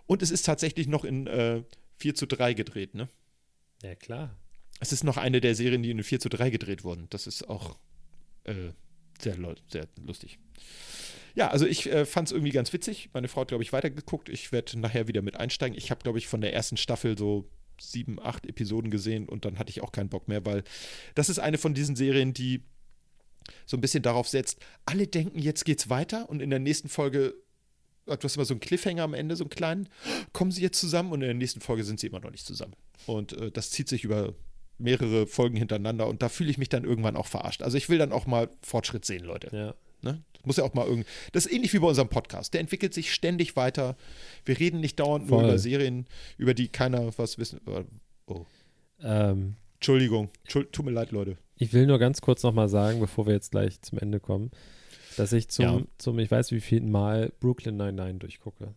Und 0.06 0.22
es 0.22 0.30
ist 0.30 0.44
tatsächlich 0.46 0.86
noch 0.86 1.04
in 1.04 1.26
äh, 1.26 1.62
4 1.96 2.14
zu 2.14 2.26
3 2.26 2.54
gedreht, 2.54 2.94
ne? 2.94 3.08
ja, 3.82 3.94
klar. 3.94 4.36
Es 4.80 4.92
ist 4.92 5.04
noch 5.04 5.16
eine 5.16 5.40
der 5.40 5.54
Serien, 5.54 5.82
die 5.82 5.90
in 5.90 6.02
4 6.02 6.20
zu 6.20 6.28
3 6.28 6.50
gedreht 6.50 6.84
wurden. 6.84 7.06
Das 7.10 7.26
ist 7.26 7.48
auch 7.48 7.78
äh, 8.44 8.72
sehr, 9.20 9.36
sehr 9.68 9.88
lustig. 10.04 10.38
Ja, 11.34 11.48
also 11.48 11.66
ich 11.66 11.86
äh, 11.90 12.06
fand 12.06 12.28
es 12.28 12.32
irgendwie 12.32 12.52
ganz 12.52 12.72
witzig. 12.72 13.10
Meine 13.12 13.28
Frau 13.28 13.42
hat, 13.42 13.48
glaube 13.48 13.62
ich, 13.62 13.72
weitergeguckt. 13.72 14.28
Ich 14.28 14.52
werde 14.52 14.78
nachher 14.78 15.06
wieder 15.06 15.22
mit 15.22 15.36
einsteigen. 15.36 15.76
Ich 15.76 15.90
habe, 15.90 16.02
glaube 16.02 16.18
ich, 16.18 16.28
von 16.28 16.40
der 16.40 16.52
ersten 16.52 16.76
Staffel 16.76 17.16
so 17.16 17.48
sieben, 17.80 18.20
acht 18.20 18.46
Episoden 18.46 18.90
gesehen 18.90 19.28
und 19.28 19.44
dann 19.44 19.58
hatte 19.58 19.70
ich 19.70 19.82
auch 19.82 19.92
keinen 19.92 20.10
Bock 20.10 20.28
mehr, 20.28 20.44
weil 20.44 20.64
das 21.14 21.30
ist 21.30 21.38
eine 21.38 21.56
von 21.56 21.72
diesen 21.72 21.96
Serien, 21.96 22.34
die 22.34 22.62
so 23.64 23.76
ein 23.76 23.80
bisschen 23.80 24.02
darauf 24.02 24.28
setzt, 24.28 24.60
alle 24.84 25.06
denken, 25.06 25.38
jetzt 25.38 25.64
geht's 25.64 25.88
weiter 25.88 26.28
und 26.28 26.42
in 26.42 26.50
der 26.50 26.58
nächsten 26.58 26.88
Folge, 26.88 27.34
du 28.06 28.16
hast 28.22 28.36
immer 28.36 28.44
so 28.44 28.54
einen 28.54 28.60
Cliffhanger 28.60 29.02
am 29.02 29.14
Ende, 29.14 29.36
so 29.36 29.44
einen 29.44 29.50
kleinen, 29.50 29.88
kommen 30.32 30.50
sie 30.50 30.62
jetzt 30.62 30.80
zusammen 30.80 31.12
und 31.12 31.20
in 31.22 31.28
der 31.28 31.34
nächsten 31.34 31.60
Folge 31.60 31.84
sind 31.84 32.00
sie 32.00 32.08
immer 32.08 32.20
noch 32.20 32.30
nicht 32.30 32.46
zusammen. 32.46 32.74
Und 33.06 33.32
äh, 33.34 33.50
das 33.50 33.70
zieht 33.70 33.88
sich 33.88 34.04
über 34.04 34.34
mehrere 34.78 35.26
Folgen 35.26 35.56
hintereinander 35.56 36.06
und 36.06 36.22
da 36.22 36.28
fühle 36.28 36.50
ich 36.50 36.58
mich 36.58 36.68
dann 36.68 36.84
irgendwann 36.84 37.16
auch 37.16 37.26
verarscht. 37.26 37.62
Also 37.62 37.76
ich 37.76 37.88
will 37.88 37.98
dann 37.98 38.12
auch 38.12 38.26
mal 38.26 38.48
Fortschritt 38.62 39.04
sehen, 39.04 39.24
Leute. 39.24 39.54
Ja. 39.54 39.74
Ne? 40.02 40.22
Das 40.32 40.46
muss 40.46 40.56
ja 40.56 40.64
auch 40.64 40.72
mal 40.72 40.86
irgendwie. 40.86 41.06
Das 41.32 41.46
ist 41.46 41.52
ähnlich 41.52 41.72
wie 41.74 41.78
bei 41.78 41.88
unserem 41.88 42.08
Podcast. 42.08 42.54
Der 42.54 42.60
entwickelt 42.60 42.94
sich 42.94 43.12
ständig 43.12 43.56
weiter. 43.56 43.96
Wir 44.46 44.58
reden 44.58 44.80
nicht 44.80 44.98
dauernd 44.98 45.28
nur 45.28 45.40
Voll. 45.40 45.48
über 45.48 45.58
Serien, 45.58 46.06
über 46.38 46.54
die 46.54 46.68
keiner 46.68 47.12
was 47.18 47.36
wissen. 47.36 47.60
Oh. 48.26 48.46
Ähm, 49.02 49.56
Entschuldigung. 49.74 50.30
Entschuld, 50.44 50.72
tut 50.72 50.86
mir 50.86 50.92
leid, 50.92 51.10
Leute. 51.10 51.36
ich 51.56 51.72
will 51.72 51.86
nur 51.86 51.98
ganz 51.98 52.22
kurz 52.22 52.42
nochmal 52.42 52.68
sagen, 52.70 53.00
bevor 53.00 53.26
wir 53.26 53.34
jetzt 53.34 53.50
gleich 53.50 53.80
zum 53.82 53.98
Ende 53.98 54.20
kommen, 54.20 54.50
dass 55.16 55.32
ich 55.32 55.48
zum, 55.48 55.64
Ja. 55.64 55.80
zum 55.98 56.18
ich 56.18 56.30
weiß 56.30 56.50
wie 56.52 56.60
vielen 56.60 56.90
Mal 56.90 57.32
Brooklyn 57.40 57.76
99 57.76 58.18
durchgucke. 58.18 58.74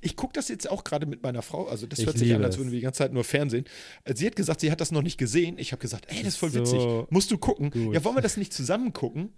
Ich 0.00 0.14
gucke 0.16 0.32
das 0.34 0.48
jetzt 0.48 0.70
auch 0.70 0.84
gerade 0.84 1.06
mit 1.06 1.22
meiner 1.22 1.42
Frau. 1.42 1.66
Also, 1.66 1.86
das 1.86 1.98
Ich 1.98 2.06
hört 2.06 2.18
sich 2.18 2.32
an, 2.34 2.44
als 2.44 2.54
es. 2.54 2.58
würden 2.60 2.70
wir 2.70 2.78
die 2.78 2.82
ganze 2.84 2.98
Zeit 2.98 3.12
nur 3.12 3.24
Fernsehen. 3.24 3.64
Sie 4.14 4.26
hat 4.26 4.36
gesagt, 4.36 4.60
sie 4.60 4.70
hat 4.70 4.80
das 4.80 4.92
noch 4.92 5.02
nicht 5.02 5.18
gesehen. 5.18 5.58
Ich 5.58 5.72
habe 5.72 5.80
gesagt, 5.80 6.06
ey, 6.08 6.18
das 6.18 6.28
ist 6.34 6.36
voll 6.36 6.50
So 6.50 6.60
witzig. 6.60 6.80
Musst 7.10 7.30
du 7.32 7.38
gucken. 7.38 7.70
gut. 7.70 7.94
Ja, 7.94 8.04
wollen 8.04 8.16
wir 8.16 8.22
das 8.22 8.36
nicht 8.36 8.52
zusammen 8.52 8.92
gucken? 8.92 9.24
Und 9.24 9.32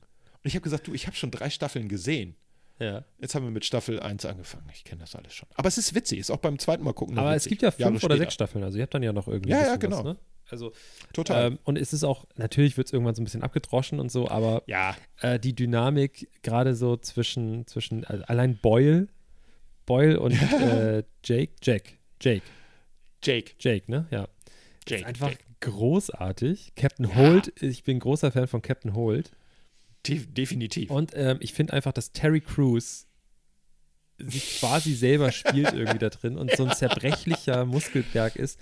ich 0.45 0.55
habe 0.55 0.63
gesagt, 0.63 0.87
du, 0.87 0.93
ich 0.93 1.07
habe 1.07 1.17
schon 1.17 1.31
drei 1.31 1.49
Staffeln 1.51 1.89
gesehen. 1.89 2.35
Ja. 2.79 3.05
Jetzt 3.21 3.35
haben 3.35 3.45
wir 3.45 3.51
mit 3.51 3.65
Staffel 3.65 3.99
1 4.01 4.25
angefangen. 4.27 4.67
Ich 4.73 4.85
kenne 4.85 5.01
das 5.01 5.17
alles 5.17 5.33
schon. 5.35 5.49
Aber 5.55 5.67
es 5.67 5.79
ist 5.79 5.95
witzig. 5.95 6.19
Ist 6.21 6.31
auch 6.31 6.37
beim 6.37 6.59
zweiten 6.59 6.85
Mal 6.85 6.93
gucken. 6.93 7.19
Aber 7.19 7.31
es 7.35 7.45
witzig. 7.47 7.51
gibt 7.51 7.63
ja 7.63 7.71
fünf 7.71 7.81
Jahre 7.81 7.93
oder 7.95 8.01
später. 8.01 8.19
sechs 8.19 8.35
Staffeln, 8.35 8.63
also 8.65 8.77
ihr 8.79 8.83
habt 8.83 8.95
dann 8.95 9.03
ja 9.03 9.13
noch 9.13 9.27
irgendwie. 9.29 9.51
Ja, 9.51 9.63
ja, 9.63 9.77
genau. 9.77 9.99
Was, 9.99 10.05
ne? 10.05 10.17
Also, 10.51 10.73
Total. 11.13 11.47
ähm, 11.49 11.59
und 11.65 11.77
es 11.77 11.93
ist 11.93 12.05
auch, 12.05 12.25
natürlich 12.37 12.77
wird 12.77 12.87
es 12.87 12.93
irgendwann 12.93 13.15
so 13.15 13.23
ein 13.23 13.25
bisschen 13.25 13.43
abgedroschen 13.43 14.01
und 14.01 14.11
so, 14.11 14.29
aber 14.29 14.63
ja. 14.67 14.97
äh, 15.21 15.39
die 15.39 15.55
Dynamik 15.55 16.29
gerade 16.43 16.75
so 16.75 16.97
zwischen, 16.97 17.67
zwischen 17.67 18.05
also 18.05 18.25
allein 18.25 18.59
Boyle, 18.59 19.09
Boyle 19.87 20.19
und 20.21 20.33
äh, 20.61 21.03
Jake, 21.25 21.53
Jack, 21.63 21.99
Jake, 22.21 22.43
Jake. 23.23 23.53
Jake, 23.59 23.91
ne? 23.91 24.07
Ja. 24.11 24.29
Jake. 24.87 25.03
ist 25.03 25.07
einfach 25.07 25.31
Jake. 25.31 25.45
großartig. 25.61 26.73
Captain 26.77 27.09
Ja. 27.09 27.17
Holt, 27.17 27.53
ich 27.63 27.85
bin 27.85 27.99
großer 27.99 28.33
Fan 28.33 28.47
von 28.47 28.63
Captain 28.63 28.95
Holt. 28.95 29.33
De 30.07 30.25
definitiv. 30.27 30.91
Und 30.91 31.13
ähm, 31.15 31.39
ich 31.41 31.53
finde 31.53 31.73
einfach, 31.73 31.93
dass 31.93 32.13
Terry 32.13 32.41
Crews 32.41 33.07
sich 34.19 34.59
quasi 34.59 34.95
selber 34.95 35.31
spielt 35.31 35.73
irgendwie 35.73 35.99
da 35.99 36.09
drin 36.09 36.37
und 36.37 36.55
so 36.57 36.65
ein 36.65 36.73
zerbrechlicher 36.77 37.65
Muskelberg 37.65 38.37
ist. 38.37 38.59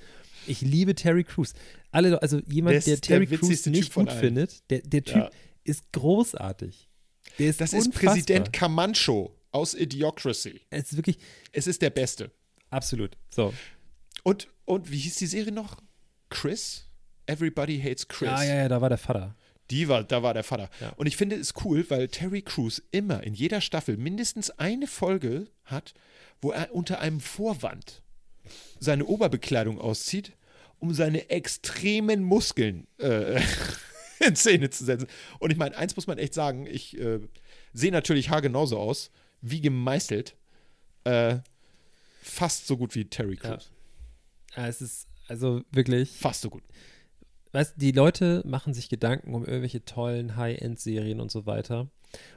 Ich 0.46 0.60
liebe 0.60 0.94
Terry 0.94 1.24
Crews. 1.24 1.52
Alle, 1.90 2.10
Le- 2.10 2.22
also 2.22 2.40
jemand, 2.48 2.72
Der 2.72 2.78
ist 2.78 2.86
der, 2.86 2.94
der 2.96 3.00
Terry 3.02 3.26
Crews 3.26 3.42
witzigste 3.42 3.70
Typ 3.72 3.80
nicht 3.80 3.94
gut 3.94 4.08
allen. 4.08 4.20
findet, 4.20 4.70
der, 4.70 4.80
der 4.80 5.04
Typ 5.04 5.16
Ja. 5.16 5.30
ist 5.64 5.92
großartig. 5.92 6.88
Der 7.38 7.50
ist 7.50 7.60
das 7.60 7.72
ist 7.72 7.86
unfassbar. 7.86 8.12
Präsident 8.14 8.52
Camacho 8.52 9.34
aus 9.52 9.74
Idiocracy. 9.74 10.60
Es 10.70 10.92
ist 10.92 10.96
wirklich 10.96 11.18
Es 11.52 11.66
ist 11.66 11.82
der 11.82 11.90
Beste. 11.90 12.30
absolut. 12.70 13.16
So. 13.30 13.52
Und, 14.22 14.48
und 14.64 14.90
wie 14.90 14.98
hieß 14.98 15.16
die 15.16 15.26
Serie 15.26 15.52
noch? 15.52 15.82
Chris? 16.30 16.84
Everybody 17.26 17.80
Hates 17.80 18.06
Chris. 18.08 18.28
Ja, 18.28 18.42
ja, 18.44 18.54
ja, 18.56 18.68
da 18.68 18.80
war 18.80 18.88
der 18.88 18.98
Vater. 18.98 19.34
Die 19.70 19.88
war, 19.88 20.04
da 20.04 20.22
war 20.22 20.32
der 20.34 20.44
Vater. 20.44 20.70
Ja. 20.80 20.90
Und 20.90 21.06
ich 21.08 21.16
finde 21.16 21.34
es 21.36 21.52
cool, 21.64 21.84
weil 21.88 22.06
Terry 22.08 22.42
Crews 22.42 22.80
immer 22.92 23.24
in 23.24 23.34
jeder 23.34 23.60
Staffel 23.60 23.96
mindestens 23.96 24.50
eine 24.50 24.86
Folge 24.86 25.48
hat, 25.64 25.92
wo 26.40 26.52
er 26.52 26.72
unter 26.72 27.00
einem 27.00 27.18
Vorwand 27.20 28.02
seine 28.80 29.04
Oberbekleidung 29.06 29.80
auszieht, 29.80 30.32
um 30.78 30.92
seine 30.94 31.30
extremen 31.30 32.22
Muskeln 32.22 32.86
äh, 32.98 33.40
in 34.26 34.36
Szene 34.36 34.70
zu 34.70 34.84
setzen. 34.84 35.06
Und 35.38 35.50
ich 35.50 35.56
meine, 35.58 35.76
eins 35.76 35.96
muss 35.96 36.06
man 36.06 36.18
echt 36.18 36.34
sagen, 36.34 36.66
ich 36.66 36.98
äh, 36.98 37.20
sehe 37.72 37.92
natürlich 37.92 38.30
haargenauso 38.30 38.78
aus, 38.78 39.10
wie 39.40 39.60
gemeißelt. 39.60 40.36
Äh, 41.04 41.38
fast 42.22 42.66
so 42.66 42.76
gut 42.76 42.94
wie 42.94 43.04
Terry 43.04 43.38
Ja. 43.42 43.50
Crews. 43.50 43.70
Ja, 44.56 44.66
es 44.68 44.80
ist 44.82 45.06
also 45.28 45.62
wirklich. 45.70 46.10
Fast 46.10 46.40
so 46.42 46.50
gut. 46.50 46.62
weißt 47.52 47.74
du, 47.76 47.80
die 47.80 47.92
Leute 47.92 48.42
machen 48.46 48.74
sich 48.74 48.88
Gedanken 48.88 49.34
um 49.34 49.44
irgendwelche 49.44 49.84
tollen 49.84 50.36
High-End-Serien 50.36 51.20
und 51.20 51.30
so 51.30 51.46
weiter. 51.46 51.88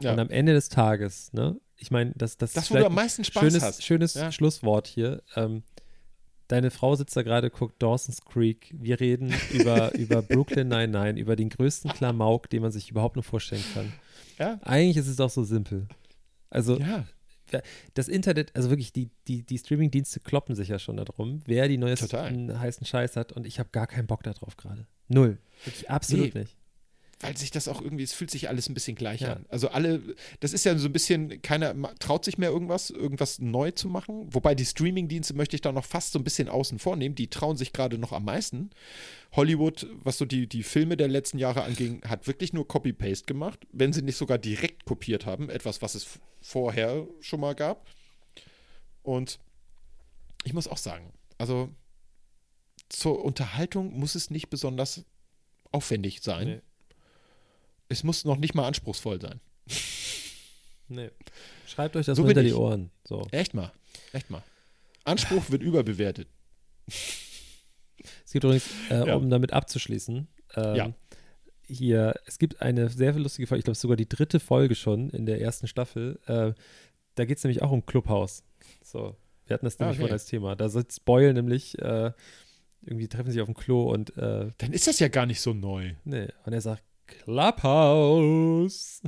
Ja. 0.01 0.12
Und 0.14 0.20
am 0.20 0.30
Ende 0.30 0.53
des 0.53 0.70
Tages, 0.70 1.32
ne, 1.34 1.60
ich 1.78 1.91
meine, 1.91 2.12
das, 2.16 2.38
das, 2.38 2.53
Das, 2.53 2.66
ist 2.66 2.72
wo 2.72 2.76
du 2.78 2.86
am 2.86 2.93
meisten 2.93 3.24
Spaß 3.24 3.41
schönes, 3.41 3.64
hast. 3.64 3.84
schönes 3.84 4.14
Ja. 4.16 4.32
Schlusswort 4.32 4.88
hier. 4.88 5.24
Ähm, 5.36 5.64
deine 6.50 6.70
Frau 6.72 6.95
sitzt 6.95 7.16
da 7.16 7.22
gerade, 7.22 7.50
guckt 7.50 7.82
Dawson's 7.82 8.26
Creek. 8.26 8.76
Wir 8.78 9.00
reden 9.00 9.34
über, 9.54 9.95
über 9.97 10.22
Brooklyn 10.22 10.68
99, 10.68 11.22
über 11.22 11.38
den 11.38 11.47
größten 11.50 11.91
Klamauk, 11.93 12.50
den 12.50 12.62
man 12.62 12.72
sich 12.74 12.91
überhaupt 12.91 13.16
nur 13.16 13.24
vorstellen 13.24 13.64
kann. 13.74 13.93
Ja. 14.38 14.60
Eigentlich 14.64 14.97
ist 14.97 15.08
es 15.08 15.16
doch 15.16 15.30
so 15.30 15.43
simpel. 15.45 15.88
Also 16.50 16.78
Ja, 16.78 17.06
das 17.95 18.08
Internet, 18.08 18.56
also 18.56 18.70
wirklich, 18.70 18.93
die, 18.93 19.10
die, 19.28 19.43
die 19.43 19.58
Streaming-Dienste 19.58 20.20
kloppen 20.20 20.56
sich 20.56 20.68
ja 20.68 20.78
schon 20.80 20.97
darum, 20.97 21.41
wer 21.45 21.68
die 21.68 21.78
neuesten 21.78 22.08
Total. 22.08 22.60
heißen 22.60 22.86
Scheiß 22.86 23.16
hat 23.16 23.32
und 23.32 23.47
ich 23.47 23.58
habe 23.60 23.70
gar 23.72 23.88
keinen 23.88 24.06
Bock 24.08 24.22
darauf 24.24 24.56
gerade. 24.58 24.86
Null. 25.08 25.38
Wirklich 25.66 25.89
absolut 25.89 26.34
Nee. 26.36 26.41
nicht. 26.41 26.56
Weil 27.22 27.36
sich 27.36 27.51
das 27.51 27.67
auch 27.67 27.82
irgendwie, 27.82 28.03
es 28.03 28.13
fühlt 28.13 28.32
sich 28.32 28.47
alles 28.47 28.70
ein 28.70 28.74
bisschen 28.74 28.95
gleich 28.95 29.22
Ja. 29.22 29.34
an. 29.34 29.45
Also 29.49 29.67
alle, 29.70 30.01
das 30.39 30.53
ist 30.53 30.63
ja 30.63 30.78
so 30.78 30.88
ein 30.88 30.93
bisschen, 30.93 31.41
keiner 31.41 31.76
traut 31.99 32.24
sich 32.24 32.38
mehr 32.38 32.49
irgendwas, 32.49 32.89
irgendwas 32.91 33.39
neu 33.39 33.72
zu 33.72 33.89
machen. 33.89 34.34
Wobei 34.34 34.55
die 34.55 34.65
Streaming-Dienste 34.65 35.34
möchte 35.34 35.55
ich 35.57 35.61
da 35.61 35.72
noch 35.74 35.84
fast 35.84 36.13
so 36.13 36.20
ein 36.20 36.24
bisschen 36.24 36.47
außen 36.47 36.80
vor 36.80 36.95
nehmen. 36.95 37.15
Die 37.15 37.30
trauen 37.30 37.57
sich 37.57 37.74
gerade 37.74 37.97
noch 37.97 38.13
am 38.13 38.24
meisten. 38.24 38.70
Hollywood, 39.34 39.86
was 40.01 40.17
so 40.17 40.24
die, 40.26 40.47
die 40.47 40.63
Filme 40.63 40.95
der 40.95 41.09
letzten 41.09 41.38
Jahre 41.39 41.63
anging, 41.63 42.01
hat 42.07 42.26
wirklich 42.26 42.53
nur 42.53 42.67
Copy-Paste 42.67 43.26
gemacht, 43.26 43.59
wenn 43.74 43.91
sie 43.91 44.01
nicht 44.01 44.15
sogar 44.17 44.38
direkt 44.38 44.86
kopiert 44.86 45.26
haben. 45.26 45.49
Etwas, 45.49 45.82
was 45.82 45.95
es 45.95 46.20
vorher 46.41 47.05
schon 47.20 47.41
mal 47.41 47.53
gab. 47.53 47.86
Und 49.03 49.39
ich 50.45 50.53
muss 50.53 50.67
auch 50.70 50.78
sagen, 50.78 51.11
also 51.38 51.70
zur 52.88 53.24
Unterhaltung 53.26 53.99
muss 53.99 54.15
es 54.15 54.30
nicht 54.30 54.49
besonders 54.49 55.03
aufwendig 55.72 56.22
sein. 56.22 56.47
Nee. 56.47 56.61
Es 57.90 58.04
muss 58.04 58.24
noch 58.26 58.38
nicht 58.38 58.54
mal 58.56 58.68
anspruchsvoll 58.68 59.20
sein. 59.20 59.40
Nee. 60.88 61.10
Schreibt 61.68 61.96
euch 61.96 62.06
das 62.06 62.16
So 62.18 62.24
mal 62.24 62.30
hinter 62.30 62.44
die 62.44 62.50
ich. 62.50 62.56
Ohren. 62.56 62.92
So. 63.04 63.28
Echt 63.32 63.54
mal. 63.54 63.72
Echt 64.14 64.30
mal. 64.30 64.42
Anspruch 65.04 65.50
wird 65.50 65.62
überbewertet. 65.64 66.28
Es 66.88 68.32
gibt 68.32 68.44
übrigens, 68.44 68.68
äh, 68.90 69.08
Ja. 69.08 69.16
um 69.16 69.30
damit 69.30 69.54
abzuschließen, 69.54 70.28
ähm, 70.56 70.76
Ja. 70.76 70.94
hier, 71.68 72.16
es 72.26 72.40
gibt 72.40 72.62
eine 72.62 72.90
sehr 72.90 73.14
lustige 73.14 73.48
Folge, 73.48 73.60
ich 73.60 73.66
glaube, 73.66 73.78
sogar 73.78 73.98
die 73.98 74.08
dritte 74.10 74.40
Folge 74.40 74.76
schon 74.76 75.10
in 75.10 75.26
der 75.26 75.42
ersten 75.42 75.68
Staffel. 75.68 76.20
Äh, 76.26 76.54
da 77.16 77.26
geht 77.26 77.38
es 77.38 77.44
nämlich 77.44 77.62
auch 77.62 77.72
um 77.72 77.86
Clubhouse. 77.86 78.44
So, 78.84 79.16
wir 79.46 79.54
hatten 79.54 79.66
das 79.66 79.80
Ah, 79.80 79.84
nämlich 79.84 79.98
okay. 79.98 80.02
vorhin 80.02 80.14
als 80.14 80.26
Thema. 80.26 80.56
Da 80.56 80.70
sitzt 80.70 81.06
Boyle 81.06 81.34
nämlich, 81.34 81.78
äh, 81.80 82.12
irgendwie 82.82 83.08
treffen 83.10 83.32
sich 83.32 83.42
auf 83.42 83.48
dem 83.48 83.56
Klo 83.56 83.92
und, 83.92 84.16
äh, 84.18 84.52
Dann 84.58 84.74
ist 84.74 84.88
das 84.88 85.00
ja 85.00 85.08
gar 85.10 85.26
nicht 85.26 85.42
so 85.42 85.54
neu. 85.54 85.94
nee, 86.06 86.30
und 86.46 86.54
er 86.54 86.62
sagt, 86.62 86.84
Clubhouse. 87.24 89.01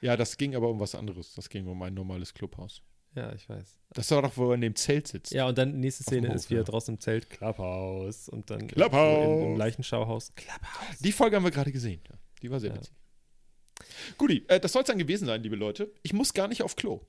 Ja, 0.00 0.16
das 0.16 0.36
ging 0.36 0.54
aber 0.56 0.68
um 0.68 0.80
was 0.80 0.94
anderes. 0.94 1.34
Das 1.34 1.48
ging 1.48 1.66
um 1.66 1.82
ein 1.82 1.94
normales 1.94 2.32
Clubhaus. 2.34 2.82
Ja, 3.14 3.32
ich 3.32 3.48
weiß. 3.48 3.80
Das 3.90 4.10
war 4.12 4.22
doch, 4.22 4.36
wo 4.36 4.50
er 4.50 4.54
in 4.54 4.60
dem 4.60 4.76
Zelt 4.76 5.08
sitzt. 5.08 5.32
Ja, 5.32 5.46
und 5.48 5.58
dann 5.58 5.80
nächste 5.80 6.04
Szene 6.04 6.28
Hof, 6.28 6.36
ist 6.36 6.48
wieder 6.50 6.60
ja. 6.60 6.64
draußen 6.64 6.94
im 6.94 7.00
Zelt 7.00 7.28
Clubhouse 7.28 8.28
und 8.28 8.48
dann 8.50 8.68
Clubhouse. 8.68 9.24
So 9.26 9.32
im, 9.46 9.52
im 9.52 9.56
Leichenschauhaus. 9.56 10.32
Clubhouse. 10.36 10.98
Die 11.00 11.12
Folge 11.12 11.36
haben 11.36 11.44
wir 11.44 11.50
gerade 11.50 11.72
gesehen. 11.72 12.00
Ja, 12.08 12.16
die 12.42 12.50
war 12.50 12.60
sehr 12.60 12.70
Ja. 12.70 12.76
witzig. 12.76 12.94
Guti, 14.16 14.44
äh, 14.48 14.60
das 14.60 14.72
soll 14.72 14.82
es 14.82 14.86
dann 14.88 14.98
gewesen 14.98 15.26
sein, 15.26 15.42
liebe 15.42 15.56
Leute. 15.56 15.92
Ich 16.02 16.12
muss 16.12 16.34
gar 16.34 16.46
nicht 16.48 16.62
auf 16.62 16.76
Klo. 16.76 17.00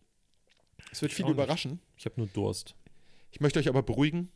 Es 0.92 1.02
wird 1.02 1.12
Ich 1.12 1.16
viel 1.18 1.26
auch 1.26 1.30
nicht. 1.30 1.36
überraschen. 1.36 1.80
Ich 1.98 2.06
habe 2.06 2.16
nur 2.18 2.28
Durst. 2.28 2.76
Ich 3.30 3.40
möchte 3.40 3.60
euch 3.60 3.70
aber 3.70 3.84
beruhigen. 3.84 4.32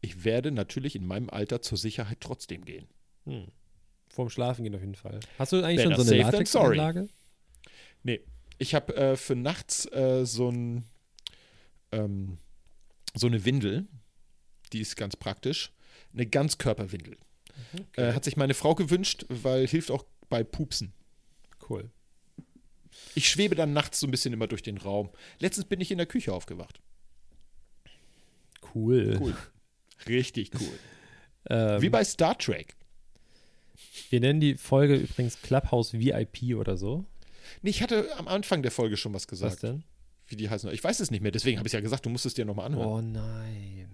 Ich 0.00 0.24
werde 0.24 0.52
natürlich 0.52 0.94
in 0.94 1.06
meinem 1.06 1.30
Alter 1.30 1.62
zur 1.62 1.78
Sicherheit 1.78 2.18
trotzdem 2.20 2.64
gehen. 2.64 2.86
Hm. 3.24 3.48
Vorm 4.16 4.30
Schlafen 4.30 4.64
gehen 4.64 4.74
auf 4.74 4.80
jeden 4.80 4.94
Fall. 4.94 5.20
Hast 5.38 5.52
du 5.52 5.62
eigentlich 5.62 5.84
Better 5.86 5.96
schon 5.96 6.04
so 6.06 6.12
eine. 6.12 6.22
Latexanlage? 6.22 7.08
Nee, 8.02 8.20
ich 8.58 8.74
habe 8.74 8.96
äh, 8.96 9.16
für 9.16 9.36
nachts 9.36 9.86
äh, 9.92 10.24
so 10.24 10.50
ein 10.50 10.84
ähm, 11.92 12.38
so 13.14 13.26
eine 13.26 13.44
Windel, 13.44 13.86
die 14.72 14.80
ist 14.80 14.96
ganz 14.96 15.16
praktisch, 15.16 15.72
eine 16.12 16.26
Ganzkörperwindel. 16.26 17.16
Äh, 17.96 18.12
hat 18.12 18.24
sich 18.24 18.36
meine 18.36 18.54
Frau 18.54 18.74
gewünscht, 18.74 19.26
weil 19.28 19.66
hilft 19.66 19.90
auch 19.90 20.04
bei 20.28 20.42
Pupsen. 20.44 20.92
Cool. 21.68 21.90
Ich 23.14 23.28
schwebe 23.28 23.54
dann 23.54 23.72
nachts 23.72 24.00
so 24.00 24.06
ein 24.06 24.10
bisschen 24.10 24.32
immer 24.32 24.46
durch 24.46 24.62
den 24.62 24.78
Raum. 24.78 25.10
Letztens 25.38 25.66
bin 25.66 25.80
ich 25.80 25.90
in 25.90 25.98
der 25.98 26.06
Küche 26.06 26.32
aufgewacht. 26.32 26.80
Cool. 28.74 29.18
Cool. 29.20 29.36
Richtig 30.08 30.52
cool. 30.54 30.78
Ähm, 31.48 31.80
Wie 31.80 31.90
bei 31.90 32.02
Star 32.02 32.36
Trek. 32.36 32.74
Wir 34.10 34.20
nennen 34.20 34.40
die 34.40 34.56
Folge 34.56 34.96
übrigens 34.96 35.40
Clubhouse 35.42 35.92
VIP 35.94 36.56
oder 36.56 36.76
so. 36.76 37.04
Nee, 37.62 37.70
ich 37.70 37.82
hatte 37.82 38.08
am 38.18 38.28
Anfang 38.28 38.62
der 38.62 38.70
Folge 38.72 38.96
schon 38.96 39.12
was 39.14 39.22
Was 39.22 39.28
gesagt, 39.28 39.62
denn? 39.62 39.84
wie 40.28 40.36
die 40.36 40.50
heißen. 40.50 40.70
Ich 40.72 40.82
weiß 40.82 40.98
es 41.00 41.10
nicht 41.10 41.20
mehr, 41.22 41.30
deswegen 41.32 41.58
habe 41.58 41.68
ich 41.68 41.72
ja 41.72 41.80
gesagt, 41.80 42.04
du 42.06 42.10
musst 42.10 42.26
es 42.26 42.34
dir 42.34 42.44
nochmal 42.44 42.66
anhören. 42.66 42.86
Oh 42.88 43.00
nein. 43.00 43.88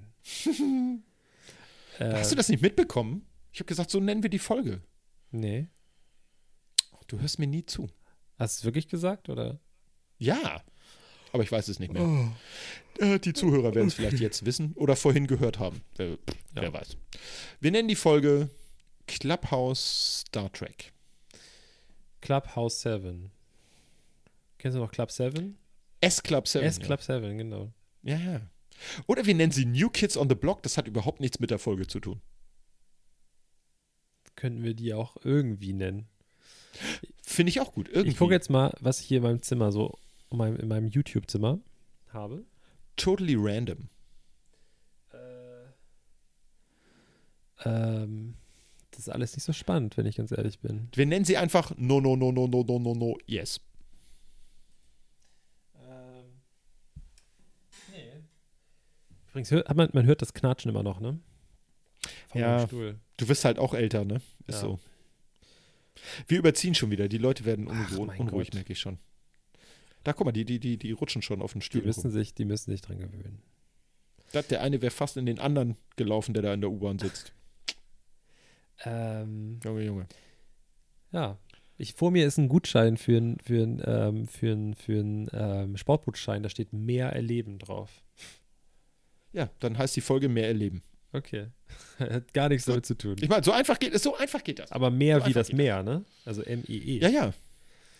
äh, 1.98 2.12
Hast 2.14 2.32
du 2.32 2.36
das 2.36 2.48
nicht 2.48 2.62
mitbekommen? 2.62 3.26
Ich 3.52 3.60
habe 3.60 3.66
gesagt, 3.68 3.90
so 3.90 4.00
nennen 4.00 4.22
wir 4.22 4.30
die 4.30 4.38
Folge. 4.38 4.80
Nee. 5.30 5.68
Du 7.06 7.20
hörst 7.20 7.38
mir 7.38 7.46
nie 7.46 7.66
zu. 7.66 7.90
Hast 8.38 8.56
du 8.56 8.60
es 8.60 8.64
wirklich 8.64 8.88
gesagt 8.88 9.28
oder? 9.28 9.60
Ja, 10.18 10.62
aber 11.32 11.42
ich 11.42 11.52
weiß 11.52 11.68
es 11.68 11.78
nicht 11.78 11.92
mehr. 11.92 12.32
Äh, 12.98 13.18
die 13.18 13.32
Zuhörer 13.34 13.74
werden 13.74 13.88
es 13.88 13.94
vielleicht 13.94 14.20
jetzt 14.20 14.46
wissen 14.46 14.72
oder 14.74 14.96
vorhin 14.96 15.26
gehört 15.26 15.58
haben. 15.58 15.82
Wer, 15.96 16.16
pff, 16.16 16.34
Ja. 16.56 16.62
wer 16.62 16.72
weiß. 16.72 16.96
Wir 17.60 17.70
nennen 17.70 17.88
die 17.88 17.96
Folge 17.96 18.48
Clubhouse 19.06 20.24
Star 20.26 20.50
Trek. 20.52 20.92
Clubhouse 22.20 22.80
7. 22.82 23.30
Kennst 24.58 24.76
du 24.76 24.80
noch 24.80 24.92
Club 24.92 25.10
7? 25.10 25.56
S-Club 26.00 26.48
7. 26.48 26.64
S 26.64 26.78
Club 26.80 27.02
7, 27.02 27.38
genau. 27.38 27.72
Ja. 28.02 28.16
ja, 28.16 28.32
ja. 28.32 28.40
Oder 29.06 29.26
wir 29.26 29.34
nennen 29.34 29.52
sie 29.52 29.64
New 29.64 29.90
Kids 29.90 30.16
on 30.16 30.28
the 30.28 30.34
Block. 30.34 30.62
Das 30.62 30.76
hat 30.76 30.86
überhaupt 30.86 31.20
nichts 31.20 31.40
mit 31.40 31.50
der 31.50 31.58
Folge 31.58 31.86
zu 31.86 32.00
tun. 32.00 32.20
Könnten 34.34 34.62
wir 34.62 34.74
die 34.74 34.94
auch 34.94 35.16
irgendwie 35.24 35.72
nennen. 35.72 36.08
Finde 37.22 37.50
ich 37.50 37.60
auch 37.60 37.72
gut. 37.72 37.88
Irgendwie. 37.88 38.10
Ich 38.10 38.16
gucke 38.16 38.32
jetzt 38.32 38.50
mal, 38.50 38.72
was 38.80 39.00
ich 39.00 39.06
hier 39.06 39.18
in 39.18 39.24
meinem 39.24 39.42
Zimmer 39.42 39.72
so, 39.72 39.98
in 40.30 40.38
meinem, 40.38 40.56
in 40.56 40.68
meinem 40.68 40.88
YouTube-Zimmer 40.88 41.60
habe. 42.08 42.44
Totally 42.96 43.36
random. 43.36 43.88
Ähm, 47.64 48.34
das 48.92 49.00
ist 49.00 49.08
alles 49.08 49.34
nicht 49.34 49.44
so 49.44 49.52
spannend, 49.52 49.96
wenn 49.96 50.06
ich 50.06 50.16
ganz 50.16 50.30
ehrlich 50.32 50.60
bin. 50.60 50.88
Wir 50.94 51.06
nennen 51.06 51.24
sie 51.24 51.36
einfach 51.36 51.72
No, 51.76 52.00
No, 52.00 52.14
No, 52.16 52.30
No, 52.32 52.46
No, 52.46 52.62
No, 52.62 52.78
No, 52.78 52.94
No, 52.94 53.18
Yes. 53.26 53.60
Übrigens, 59.30 59.50
hört, 59.50 59.68
hat 59.68 59.76
man, 59.76 59.88
man 59.92 60.06
hört 60.06 60.20
das 60.22 60.34
Knatschen 60.34 60.70
immer 60.70 60.82
noch, 60.82 61.00
ne? 61.00 61.18
Von 62.28 62.40
Ja. 62.40 62.66
Stuhl. 62.66 62.98
Du 63.16 63.28
wirst 63.28 63.44
halt 63.44 63.58
auch 63.58 63.74
älter, 63.74 64.04
ne? 64.04 64.16
Ist 64.46 64.56
Ja. 64.56 64.60
so. 64.60 64.80
Wir 66.26 66.38
überziehen 66.38 66.74
schon 66.74 66.90
wieder. 66.90 67.08
Die 67.08 67.18
Leute 67.18 67.44
werden 67.44 67.68
Ach, 67.70 67.90
unruh 67.92 68.06
mein 68.06 68.20
unruhig, 68.20 68.48
Gott. 68.48 68.54
merke 68.54 68.72
ich 68.72 68.80
schon. 68.80 68.98
Da, 70.04 70.12
guck 70.12 70.24
mal, 70.26 70.32
die, 70.32 70.44
die, 70.44 70.58
die, 70.58 70.76
die 70.78 70.90
rutschen 70.92 71.22
schon 71.22 71.40
auf 71.42 71.52
den 71.52 71.60
Die 71.60 71.66
Stühlen. 71.66 71.86
müssen 71.86 72.10
sich, 72.10 72.34
die 72.34 72.44
müssen 72.44 72.70
sich 72.72 72.80
dran 72.80 72.98
gewöhnen. 72.98 73.40
Das, 74.32 74.48
der 74.48 74.62
eine 74.62 74.82
wäre 74.82 74.90
fast 74.90 75.16
in 75.16 75.26
den 75.26 75.38
anderen 75.38 75.76
gelaufen, 75.96 76.34
der 76.34 76.42
da 76.42 76.52
in 76.54 76.60
der 76.60 76.70
U-Bahn 76.70 76.98
sitzt. 76.98 77.32
Ähm, 78.84 79.60
Junge, 79.64 79.82
Junge. 79.82 80.06
ja. 81.12 81.38
Ich, 81.78 81.94
vor 81.94 82.10
mir 82.12 82.26
ist 82.26 82.38
ein 82.38 82.48
Gutschein 82.48 82.96
für 82.96 83.16
einen 83.16 83.38
für 83.40 83.62
ein, 83.62 83.82
ähm, 83.84 84.28
für 84.28 84.52
ein, 84.52 84.74
für 84.74 85.00
ein, 85.00 85.28
ähm, 85.32 85.76
Sportgutschein, 85.76 86.42
da 86.42 86.48
steht 86.48 86.72
mehr 86.72 87.08
erleben 87.08 87.58
drauf. 87.58 88.02
Ja, 89.32 89.50
dann 89.58 89.78
heißt 89.78 89.96
die 89.96 90.00
Folge 90.00 90.28
mehr 90.28 90.46
erleben. 90.46 90.82
Okay. 91.12 91.48
Hat 91.98 92.32
gar 92.32 92.48
nichts 92.48 92.66
damit 92.66 92.86
zu 92.86 92.96
tun. 92.96 93.16
Ich 93.20 93.28
meine, 93.28 93.42
so 93.42 93.52
einfach 93.52 93.78
geht 93.78 93.94
es, 93.94 94.02
so 94.02 94.16
einfach 94.16 94.44
geht 94.44 94.58
das. 94.58 94.70
Aber 94.70 94.90
mehr 94.90 95.20
So 95.20 95.26
wie 95.26 95.32
das 95.32 95.52
Meer, 95.52 95.82
ne? 95.82 96.04
Also 96.24 96.42
M-E-E. 96.42 96.98
Ja, 96.98 97.08
ja. 97.08 97.32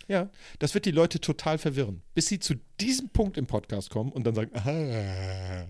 Ja, 0.09 0.31
das 0.59 0.75
wird 0.75 0.85
die 0.85 0.91
Leute 0.91 1.21
total 1.21 1.59
verwirren, 1.59 2.03
bis 2.15 2.27
sie 2.27 2.39
zu 2.39 2.55
diesem 2.81 3.09
Punkt 3.11 3.37
im 3.37 3.47
Podcast 3.47 3.91
kommen 3.91 4.13
und 4.13 4.25
dann 4.27 4.35
sagen, 4.35 4.51
ah. 4.55 5.67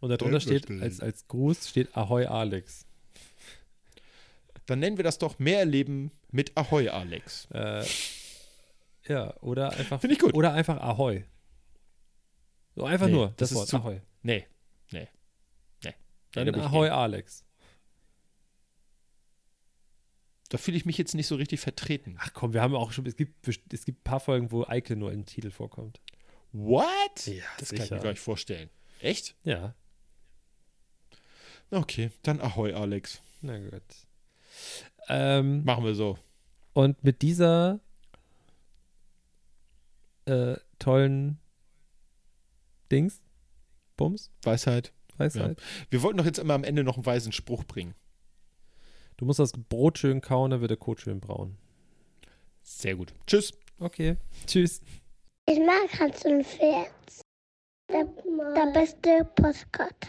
Und 0.00 0.10
darunter 0.10 0.40
steht, 0.40 0.70
als, 0.70 1.00
als 1.00 1.26
Gruß 1.28 1.68
steht 1.68 1.96
Ahoi 1.96 2.26
Alex. 2.26 2.86
Dann 4.66 4.78
nennen 4.78 4.96
wir 4.96 5.04
das 5.04 5.18
doch 5.18 5.38
mehr 5.38 5.58
erleben 5.60 6.10
mit 6.30 6.56
Ahoi, 6.56 6.88
Alex. 6.88 7.46
Äh, 7.52 7.84
ja, 9.08 9.36
oder 9.42 9.72
einfach. 9.72 10.00
Finde 10.00 10.14
ich 10.14 10.20
gut. 10.20 10.34
Oder 10.34 10.52
einfach 10.54 10.78
Ahoi. 10.80 11.24
So 12.74 12.84
einfach 12.84 13.06
Nee, 13.06 13.12
nur 13.12 13.28
das 13.28 13.36
das, 13.36 13.50
ist 13.50 13.56
Wort 13.56 13.68
zu- 13.68 13.76
Ahoi. 13.76 14.00
Nee, 14.22 14.46
nee, 14.90 15.06
nee. 15.84 15.94
Dann 16.32 16.48
ich 16.48 16.56
Ahoi. 16.56 16.88
Alex. 16.88 17.44
Da 20.48 20.58
fühle 20.58 20.76
ich 20.76 20.84
mich 20.86 20.98
jetzt 20.98 21.14
nicht 21.14 21.26
so 21.26 21.36
richtig 21.36 21.60
vertreten. 21.60 22.16
Ach 22.20 22.32
komm, 22.32 22.52
wir 22.52 22.62
haben 22.62 22.74
auch 22.74 22.92
schon, 22.92 23.06
es 23.06 23.16
gibt, 23.16 23.46
es 23.48 23.84
gibt 23.84 24.00
ein 24.00 24.04
paar 24.04 24.20
Folgen, 24.20 24.50
wo 24.52 24.64
Eike 24.64 24.94
nur 24.96 25.12
im 25.12 25.24
Titel 25.26 25.50
vorkommt. 25.50 26.00
What? 26.52 27.26
Ja, 27.26 27.42
das 27.58 27.68
kann 27.70 27.76
ich 27.78 27.82
sicher. 27.84 27.96
mir 27.96 28.02
gar 28.02 28.10
nicht 28.10 28.20
vorstellen. 28.20 28.70
Echt? 29.00 29.34
Ja, 29.44 29.74
Okay, 31.70 32.10
dann 32.22 32.40
Ahoi, 32.40 32.72
Alex. 32.72 33.20
na 33.40 33.58
gut. 33.58 33.82
Ähm, 35.08 35.64
Machen 35.64 35.84
wir 35.84 35.94
so. 35.94 36.18
und 36.72 37.02
mit 37.04 37.22
dieser 37.22 37.80
äh, 40.26 40.56
tollen 40.78 41.38
Dings, 42.90 43.22
Bums, 43.96 44.30
Weisheit. 44.42 44.92
Weisheit. 45.16 45.60
Wir 45.90 46.02
wollten 46.02 46.18
doch 46.18 46.24
jetzt 46.24 46.38
immer 46.38 46.54
am 46.54 46.64
Ende 46.64 46.82
noch 46.82 46.96
einen 46.96 47.06
weisen 47.06 47.32
Spruch 47.32 47.64
bringen. 47.64 47.94
Du 49.16 49.24
musst 49.26 49.38
das 49.38 49.52
Brot 49.52 49.98
schön 49.98 50.20
kauen, 50.20 50.50
dann 50.50 50.60
wird 50.60 50.70
der 50.70 50.76
Kot 50.76 51.00
schön 51.00 51.20
braun. 51.20 51.56
Sehr 52.62 52.96
gut. 52.96 53.12
Tschüss. 53.26 53.52
Okay, 53.78 54.16
tschüss. 54.46 54.80
Ich 55.46 55.58
mag 55.58 56.00
Hans 56.00 56.24
und 56.24 56.44
Pferd. 56.44 56.90
Der, 57.90 58.04
der 58.56 58.72
beste 58.72 59.24
Postkarte. 59.36 60.08